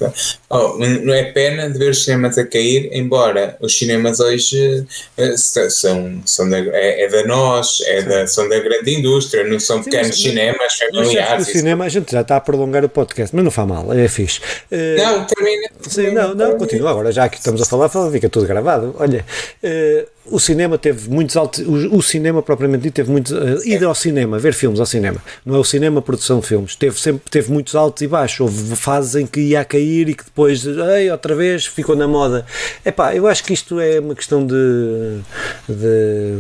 Oh, 0.49 0.77
não 0.77 1.13
é 1.13 1.23
pena 1.31 1.69
de 1.69 1.77
ver 1.77 1.91
os 1.91 2.03
cinemas 2.03 2.37
a 2.37 2.45
cair, 2.45 2.89
embora 2.91 3.57
os 3.61 3.77
cinemas 3.77 4.19
hoje 4.19 4.85
eh, 5.17 5.35
são, 5.37 6.21
são 6.25 6.49
da, 6.49 6.57
é, 6.59 7.03
é 7.05 7.07
da 7.09 7.23
nós, 7.25 7.79
é 7.85 8.01
da, 8.01 8.27
são 8.27 8.47
da 8.49 8.59
grande 8.59 8.93
indústria, 8.95 9.43
não 9.43 9.59
são 9.59 9.83
pequenos 9.83 10.07
mas- 10.09 10.21
cinemas 10.21 10.73
familiares. 10.73 11.47
o 11.47 11.51
cinema, 11.51 11.85
a 11.85 11.89
gente 11.89 12.11
já 12.11 12.21
está 12.21 12.35
a 12.37 12.41
prolongar 12.41 12.83
o 12.83 12.89
podcast, 12.89 13.35
mas 13.35 13.43
não 13.43 13.51
faz 13.51 13.67
mal, 13.67 13.93
é 13.93 14.07
fixe. 14.07 14.39
Eh, 14.71 14.95
Não, 14.97 15.25
termina. 15.25 15.67
Sim, 15.87 16.11
não, 16.11 16.33
não, 16.35 16.57
continua. 16.57 16.89
Agora, 16.91 17.11
já 17.11 17.27
que 17.29 17.37
estamos 17.37 17.61
a 17.61 17.65
falar, 17.65 17.89
fala, 17.89 18.11
fica 18.11 18.29
tudo 18.29 18.45
gravado. 18.47 18.95
Olha, 18.99 19.25
eh, 19.63 20.05
o 20.26 20.39
cinema 20.39 20.78
teve 20.78 21.09
muitos 21.09 21.36
altos. 21.36 21.59
O, 21.65 21.97
o 21.97 22.03
cinema, 22.03 22.41
propriamente 22.41 22.84
dito, 22.84 22.93
teve 22.93 23.11
muitos. 23.11 23.32
Uh, 23.32 23.61
ir 23.65 23.84
ao 23.84 23.95
cinema, 23.95 24.38
ver 24.38 24.53
filmes 24.53 24.80
ao 24.80 24.86
cinema. 24.86 25.22
Não 25.45 25.55
é 25.55 25.57
o 25.59 25.63
cinema, 25.63 26.01
produção 26.01 26.39
de 26.39 26.47
filmes. 26.47 26.76
Teve, 26.76 26.99
sempre, 26.99 27.22
teve 27.32 27.51
muitos 27.51 27.74
altos 27.76 28.01
e 28.03 28.07
baixos. 28.07 28.39
Houve 28.41 28.76
fases 28.76 29.15
em 29.15 29.26
que 29.26 29.39
ia 29.39 29.61
a 29.61 29.65
cair 29.65 30.07
e 30.09 30.13
que 30.13 30.24
depois, 30.24 30.65
ei, 30.65 31.09
outra 31.09 31.34
vez, 31.36 31.65
ficou 31.65 31.95
na 31.95 32.07
moda. 32.07 32.45
Epá, 32.86 33.15
eu 33.15 33.26
acho 33.28 33.43
que 33.43 33.53
isto 33.53 33.80
é 33.80 33.99
uma 33.99 34.13
questão 34.15 34.45
de. 34.45 35.20
de 35.67 36.34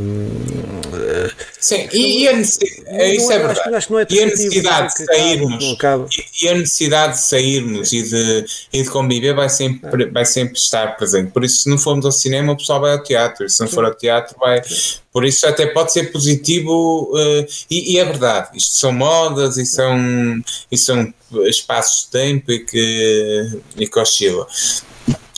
Sim, 1.59 1.87
e, 1.91 2.23
e 2.23 2.27
a 2.29 2.33
necessidade, 2.37 3.15
isso 3.15 3.31
é 3.31 3.35
é- 3.35 3.37
acho 3.37 3.45
verdade. 3.47 3.63
que- 3.69 3.75
acho 3.75 3.87
que 3.87 3.93
não 3.93 3.99
é 3.99 4.07
e 4.09 4.21
a 4.21 4.25
necessidade 4.25 4.93
de 4.93 5.05
sairmos 5.05 5.73
acaba. 5.73 6.07
e, 6.41 6.45
e 6.45 6.49
a 6.49 6.53
necessidade 6.55 7.13
de 7.13 7.21
sairmos 7.21 7.91
e 7.93 8.01
de, 8.03 8.45
e 8.73 8.83
de 8.83 8.89
conviver 8.89 9.33
vai 9.35 9.49
sempre, 9.49 10.05
vai 10.09 10.25
sempre 10.25 10.57
estar 10.57 10.95
presente. 10.97 11.31
Por 11.31 11.43
isso, 11.43 11.63
se 11.63 11.69
não 11.69 11.77
formos 11.77 12.05
ao 12.05 12.11
cinema, 12.11 12.53
o 12.53 12.57
pessoal 12.57 12.81
vai 12.81 12.91
ao 12.93 13.03
teatro. 13.03 13.47
Se 13.49 13.61
não 13.61 13.67
for 13.69 13.85
ao 13.85 13.93
teatro, 13.93 14.35
vai. 14.39 14.61
Por 15.11 15.25
isso, 15.25 15.47
até 15.47 15.67
pode 15.67 15.91
ser 15.91 16.11
positivo. 16.11 17.11
eh, 17.15 17.47
e, 17.69 17.93
e 17.93 17.99
é 17.99 18.05
verdade, 18.05 18.49
isto 18.57 18.75
são 18.75 18.91
modas 18.91 19.57
e 19.57 19.65
são, 19.65 19.97
e 20.71 20.77
são 20.77 21.13
espaços 21.47 22.05
de 22.05 22.11
tempo 22.11 22.51
e 22.51 22.59
que, 22.59 23.59
e 23.77 23.87
que 23.87 23.99
oscilam. 23.99 24.45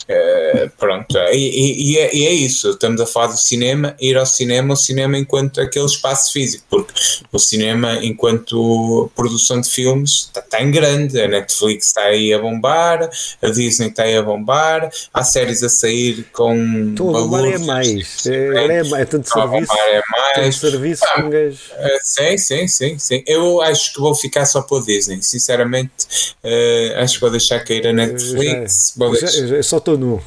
Eh, 0.08 0.42
Uh, 0.52 0.70
pronto, 0.78 1.16
e, 1.32 1.92
e, 1.92 1.98
é, 1.98 2.14
e, 2.14 2.26
é, 2.26 2.32
isso. 2.32 2.70
Estamos 2.70 3.00
a 3.00 3.06
falar 3.06 3.28
do 3.28 3.38
cinema, 3.38 3.96
ir 4.00 4.16
ao 4.16 4.26
cinema, 4.26 4.74
o 4.74 4.76
cinema 4.76 5.18
enquanto 5.18 5.60
aquele 5.60 5.86
espaço 5.86 6.32
físico, 6.32 6.64
porque 6.68 6.92
o 7.30 7.38
cinema, 7.38 7.98
enquanto 8.02 9.10
produção 9.14 9.60
de 9.60 9.68
filmes, 9.68 10.26
está, 10.26 10.40
está 10.40 10.62
em 10.62 10.70
grande. 10.70 11.20
A 11.20 11.28
Netflix 11.28 11.86
está 11.86 12.02
aí 12.02 12.32
a 12.32 12.38
bombar, 12.38 13.08
a 13.40 13.48
Disney 13.48 13.88
está 13.88 14.04
aí 14.04 14.16
a 14.16 14.22
bombar, 14.22 14.90
há 15.12 15.24
séries 15.24 15.62
a 15.62 15.68
sair 15.68 16.26
com. 16.32 16.90
Estou 16.90 17.16
a 17.16 17.20
bombar 17.20 17.44
é 17.46 17.58
mais. 17.58 18.26
É, 18.26 18.78
é, 18.78 19.00
é 19.00 19.04
tanto 19.04 19.28
serviço. 19.28 19.72
É 19.72 20.02
mais. 20.10 20.34
Tanto 20.34 20.70
serviço 20.70 21.04
ah, 21.06 21.20
uh, 21.22 21.98
sim, 22.02 22.38
sim, 22.38 22.68
sim, 22.68 22.98
sim. 22.98 23.24
Eu 23.26 23.60
acho 23.62 23.94
que 23.94 24.00
vou 24.00 24.14
ficar 24.14 24.44
só 24.44 24.62
para 24.62 24.76
o 24.76 24.84
Disney, 24.84 25.22
sinceramente. 25.22 26.06
Uh, 26.44 26.98
acho 26.98 27.14
que 27.14 27.20
vou 27.20 27.30
deixar 27.30 27.60
cair 27.60 27.86
a 27.86 27.92
Netflix. 27.92 28.94
Já, 29.20 29.46
já, 29.46 29.62
só 29.62 29.78
estou 29.78 29.91
nu. 29.96 30.22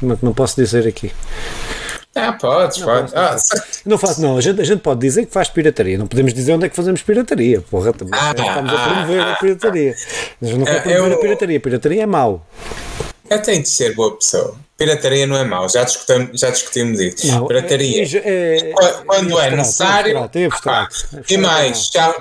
Não, 0.00 0.18
não 0.22 0.32
posso 0.32 0.56
dizer 0.56 0.86
aqui. 0.86 1.12
Ah, 2.14 2.32
pode, 2.32 2.82
pode. 2.82 3.12
Ah, 3.14 3.36
não 3.84 3.96
faço, 3.96 4.20
não. 4.20 4.36
A 4.36 4.40
gente, 4.40 4.60
a 4.60 4.64
gente 4.64 4.80
pode 4.80 5.00
dizer 5.00 5.26
que 5.26 5.32
faz 5.32 5.48
pirataria. 5.48 5.96
Não 5.96 6.06
podemos 6.06 6.34
dizer 6.34 6.52
onde 6.52 6.66
é 6.66 6.68
que 6.68 6.74
fazemos 6.74 7.02
pirataria. 7.02 7.60
Porra, 7.60 7.92
também 7.92 8.18
ah, 8.18 8.34
estamos 8.36 8.72
a 8.72 8.84
promover 8.84 9.20
ah, 9.20 9.32
a 9.32 9.36
pirataria. 9.36 9.96
Mas 10.40 10.50
não 10.52 10.64
quero 10.64 10.82
promover 10.82 11.10
eu, 11.10 11.14
a 11.14 11.20
pirataria. 11.20 11.60
Pirataria 11.60 12.02
é 12.02 12.06
mau. 12.06 12.46
Eu 13.30 13.42
tenho 13.42 13.62
de 13.62 13.68
ser 13.68 13.94
boa 13.94 14.16
pessoa. 14.16 14.56
Pirataria 14.76 15.26
não 15.26 15.36
é 15.36 15.44
mau, 15.44 15.68
já 15.68 15.82
discutimos, 15.82 16.40
já 16.40 16.50
discutimos 16.50 17.00
isso. 17.00 17.26
Não, 17.26 17.48
pirataria, 17.48 18.04
é, 18.04 18.56
é, 18.56 18.72
quando 19.04 19.36
é, 19.40 19.48
é 19.48 19.56
necessário. 19.56 20.16
É 20.16 20.20
abstrato, 20.20 20.38
é 20.38 20.44
abstrato, 20.44 21.08
ah, 21.14 21.22
e 21.28 21.36
mais, 21.36 21.90
já, 21.92 22.14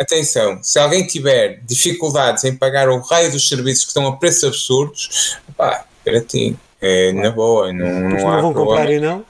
atenção, 0.00 0.58
se 0.60 0.76
alguém 0.76 1.06
tiver 1.06 1.60
dificuldades 1.62 2.42
em 2.42 2.56
pagar 2.56 2.88
o 2.88 2.98
raio 2.98 3.30
dos 3.30 3.48
serviços 3.48 3.84
que 3.84 3.90
estão 3.90 4.08
a 4.08 4.16
preços 4.16 4.42
absurdos, 4.42 5.38
pá, 5.56 5.84
pirataria 6.04 6.54
é, 6.80 7.12
na 7.12 7.30
boa, 7.30 7.72
não, 7.72 7.86
não, 7.86 8.10
não 8.10 8.30
há 8.30 8.40
vão 8.42 8.52
problema. 8.52 8.80
comprar 8.80 8.92
e 8.92 9.00
não, 9.00 9.24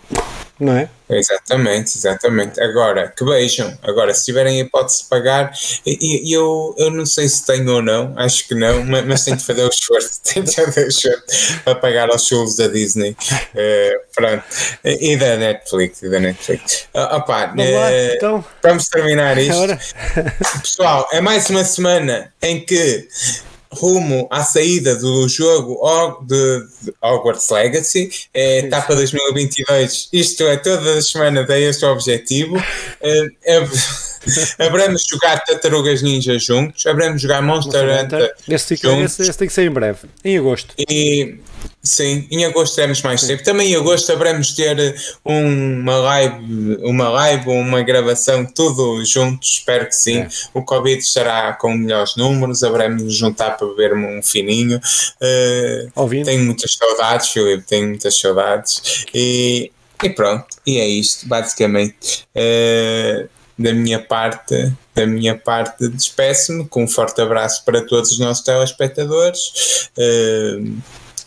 não 0.58 0.76
é? 0.76 0.88
Exatamente, 1.08 1.96
exatamente. 1.96 2.60
Agora, 2.60 3.12
que 3.16 3.24
vejam, 3.24 3.76
agora, 3.82 4.12
se 4.14 4.24
tiverem 4.24 4.60
a 4.60 4.64
hipótese 4.64 5.02
de 5.02 5.08
pagar, 5.08 5.52
eu, 5.86 6.74
eu 6.78 6.90
não 6.90 7.04
sei 7.06 7.28
se 7.28 7.44
tenho 7.46 7.70
ou 7.70 7.82
não, 7.82 8.12
acho 8.16 8.48
que 8.48 8.54
não, 8.54 8.82
mas, 8.84 9.04
mas 9.04 9.24
tenho 9.24 9.36
de 9.36 9.44
fazer 9.44 9.62
o 9.62 9.68
esforço, 9.68 10.20
tenho 10.24 10.44
de 10.44 10.52
fazer 10.52 10.84
o 10.84 10.88
esforço 10.88 11.60
para 11.62 11.74
pagar 11.76 12.10
aos 12.10 12.26
shows 12.26 12.56
da 12.56 12.66
Disney, 12.68 13.10
uh, 13.10 14.00
pronto, 14.14 14.42
e 14.84 15.16
da 15.16 15.36
Netflix, 15.36 16.02
e 16.02 16.08
da 16.08 16.18
Netflix. 16.18 16.88
Uh, 16.94 17.16
opa, 17.16 17.46
vamos, 17.46 17.66
uh, 17.66 17.74
lá, 17.74 17.92
então. 17.92 18.44
vamos 18.62 18.88
terminar 18.88 19.38
isto. 19.38 19.78
Pessoal, 20.60 21.06
é 21.12 21.20
mais 21.20 21.48
uma 21.50 21.64
semana 21.64 22.32
em 22.42 22.64
que 22.64 23.06
rumo 23.74 24.26
à 24.30 24.42
saída 24.42 24.96
do 24.96 25.28
jogo 25.28 25.78
de, 26.26 26.66
Hogwarts 27.02 27.48
Legacy, 27.50 28.10
é 28.32 28.60
etapa 28.60 28.94
2022. 28.94 30.08
Isto 30.12 30.44
é, 30.44 30.56
todas 30.56 30.86
as 30.86 31.06
semanas 31.08 31.48
é 31.50 31.60
este 31.60 31.84
o 31.84 31.92
objetivo. 31.92 32.56
É, 33.00 33.26
é, 33.44 33.68
Haveremos 34.58 35.06
jogar 35.06 35.40
Tartarugas 35.40 36.02
Ninja 36.02 36.38
juntos, 36.38 36.86
haveremos 36.86 37.20
jogar 37.20 37.42
Monster, 37.42 37.84
Monster 37.84 38.04
Hunter. 38.04 38.34
Esse, 38.48 38.76
juntos. 38.76 39.04
Esse, 39.04 39.22
esse, 39.22 39.38
tem 39.38 39.48
que 39.48 39.54
ser 39.54 39.66
em 39.66 39.70
breve, 39.70 40.08
em 40.24 40.38
agosto. 40.38 40.74
E 40.78 41.38
sim, 41.82 42.26
em 42.30 42.44
agosto 42.44 42.74
teremos 42.74 43.02
mais 43.02 43.20
sim. 43.20 43.28
tempo. 43.28 43.44
Também 43.44 43.72
em 43.72 43.76
agosto 43.76 44.10
haveremos 44.12 44.52
ter 44.52 44.96
uma 45.24 45.96
live, 45.96 46.78
uma 46.82 47.08
live, 47.08 47.48
uma 47.48 47.82
gravação, 47.82 48.44
tudo 48.44 49.04
juntos, 49.04 49.50
espero 49.50 49.86
que 49.86 49.96
sim. 49.96 50.18
É. 50.18 50.28
O 50.52 50.62
Covid 50.62 50.98
estará 50.98 51.52
com 51.54 51.74
melhores 51.74 52.16
números, 52.16 52.62
nos 52.62 53.14
juntar 53.14 53.56
para 53.56 53.66
beber 53.68 53.94
um 53.94 54.22
fininho. 54.22 54.80
Uh, 55.20 56.24
tenho 56.24 56.44
muitas 56.44 56.74
saudades, 56.74 57.28
Filipe, 57.28 57.64
tenho 57.66 57.88
muitas 57.88 58.18
saudades. 58.18 59.06
E, 59.14 59.70
e 60.02 60.10
pronto, 60.10 60.46
e 60.66 60.78
é 60.78 60.86
isto, 60.86 61.26
basicamente. 61.26 62.26
Uh, 62.34 63.28
da 63.58 63.72
minha 63.72 64.00
parte, 64.00 64.72
da 64.94 65.06
minha 65.06 65.36
parte, 65.36 65.88
despeço-me 65.88 66.66
com 66.66 66.84
um 66.84 66.88
forte 66.88 67.20
abraço 67.20 67.64
para 67.64 67.80
todos 67.86 68.12
os 68.12 68.18
nossos 68.18 68.44
telespectadores. 68.44 69.90
Uh, 69.96 70.76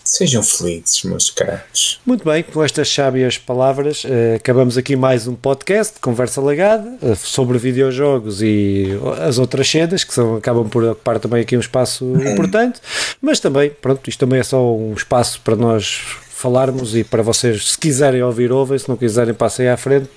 Sejam 0.08 0.42
felizes, 0.42 1.04
meus 1.04 1.30
caros. 1.30 2.00
Muito 2.06 2.24
bem, 2.24 2.42
com 2.42 2.64
estas 2.64 2.88
sábias 2.88 3.38
palavras, 3.38 4.06
uh, 4.06 4.38
acabamos 4.38 4.78
aqui 4.78 4.96
mais 4.96 5.28
um 5.28 5.36
podcast, 5.36 6.00
Conversa 6.00 6.40
Lagada, 6.40 6.98
uh, 7.02 7.14
sobre 7.14 7.58
videojogos 7.58 8.42
e 8.42 8.88
as 9.20 9.38
outras 9.38 9.70
cenas, 9.70 10.06
que 10.06 10.14
são, 10.14 10.38
acabam 10.38 10.70
por 10.70 10.82
ocupar 10.86 11.20
também 11.20 11.42
aqui 11.42 11.58
um 11.58 11.60
espaço 11.60 12.06
importante, 12.26 12.80
mas 13.22 13.42
também, 13.42 13.70
pronto, 13.70 14.10
isto 14.10 14.18
também 14.18 14.40
é 14.40 14.44
só 14.44 14.74
um 14.74 14.94
espaço 14.94 15.42
para 15.42 15.58
nós 15.58 16.16
falarmos 16.38 16.96
e 16.96 17.04
para 17.04 17.24
vocês, 17.24 17.72
se 17.72 17.78
quiserem 17.78 18.22
ouvir, 18.22 18.52
ouvem, 18.52 18.78
se 18.78 18.88
não 18.88 18.96
quiserem, 18.96 19.34
passem 19.34 19.68
à 19.68 19.76
frente. 19.76 20.08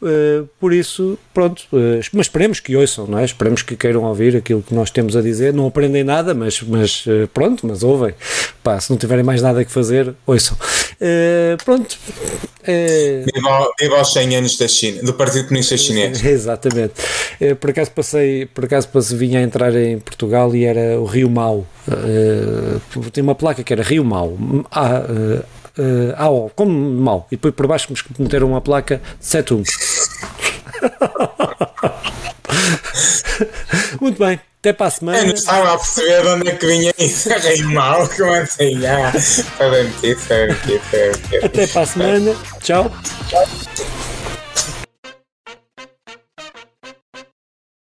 Uh, 0.00 0.48
por 0.58 0.72
isso, 0.72 1.18
pronto, 1.34 1.64
uh, 1.72 2.00
mas 2.12 2.26
esperemos 2.26 2.58
que 2.58 2.74
ouçam, 2.74 3.06
não 3.06 3.18
é? 3.18 3.24
Esperemos 3.24 3.62
que 3.62 3.76
queiram 3.76 4.04
ouvir 4.04 4.36
aquilo 4.36 4.62
que 4.62 4.72
nós 4.72 4.90
temos 4.90 5.14
a 5.14 5.20
dizer. 5.20 5.52
Não 5.52 5.66
aprendem 5.66 6.02
nada, 6.02 6.32
mas, 6.32 6.62
mas 6.62 7.04
uh, 7.06 7.28
pronto, 7.34 7.66
mas 7.66 7.82
ouvem. 7.82 8.14
Pá, 8.62 8.80
se 8.80 8.90
não 8.90 8.96
tiverem 8.96 9.24
mais 9.24 9.42
nada 9.42 9.62
que 9.64 9.70
fazer, 9.70 10.14
ouçam. 10.26 10.56
pronto. 11.64 11.98
Viva, 12.64 13.72
viva 13.80 13.98
aos 13.98 14.12
100 14.12 14.36
anos 14.36 14.56
da 14.56 14.68
China, 14.68 15.02
do 15.02 15.14
Partido 15.14 15.48
Comunista 15.48 15.76
Chinês. 15.76 16.22
Exatamente. 16.24 16.94
por 17.60 17.70
acaso 17.70 17.90
passei, 17.90 18.46
por 18.46 18.64
acaso 18.64 18.88
passei, 18.88 19.16
vinha 19.16 19.40
a 19.40 19.42
entrar 19.42 19.74
em 19.74 19.98
Portugal 19.98 20.54
e 20.54 20.64
era 20.64 21.00
o 21.00 21.04
Rio 21.04 21.28
Mau. 21.28 21.66
Uh, 21.88 23.10
tem 23.10 23.22
uma 23.22 23.34
placa 23.34 23.62
que 23.62 23.72
era 23.72 23.82
Rio 23.82 24.04
Mau. 24.04 24.36
Ah, 24.70 25.02
uh, 25.08 25.57
AO, 26.16 26.50
como 26.54 26.72
mal. 26.72 27.26
E 27.30 27.36
depois 27.36 27.54
por 27.54 27.66
baixo 27.66 27.92
meteram 28.18 28.48
uma 28.48 28.60
placa 28.60 29.00
Setum. 29.20 29.62
Muito 34.00 34.18
bem, 34.18 34.40
até 34.60 34.72
para 34.72 34.86
a 34.86 34.90
semana. 34.90 35.18
Eu 35.18 35.26
não 35.26 35.34
estava 35.34 35.74
a 35.74 35.78
perceber 35.78 36.22
de 36.22 36.28
onde 36.28 36.48
é 36.48 36.54
que 36.54 36.66
vinha 36.66 36.94
isso. 36.98 37.28
Rei 37.30 37.62
mal, 37.62 38.08
como 38.08 38.32
assim? 38.32 38.86
Ah, 38.86 39.12
foi 39.56 39.70
bem 39.70 39.84
metido, 39.84 40.20
foi 40.20 40.36
bem 40.36 40.48
metido, 40.48 41.44
Até 41.44 41.66
para 41.66 41.82
a 41.82 41.86
semana, 41.86 42.36
tchau. 42.60 42.90
Tchau. 43.28 43.46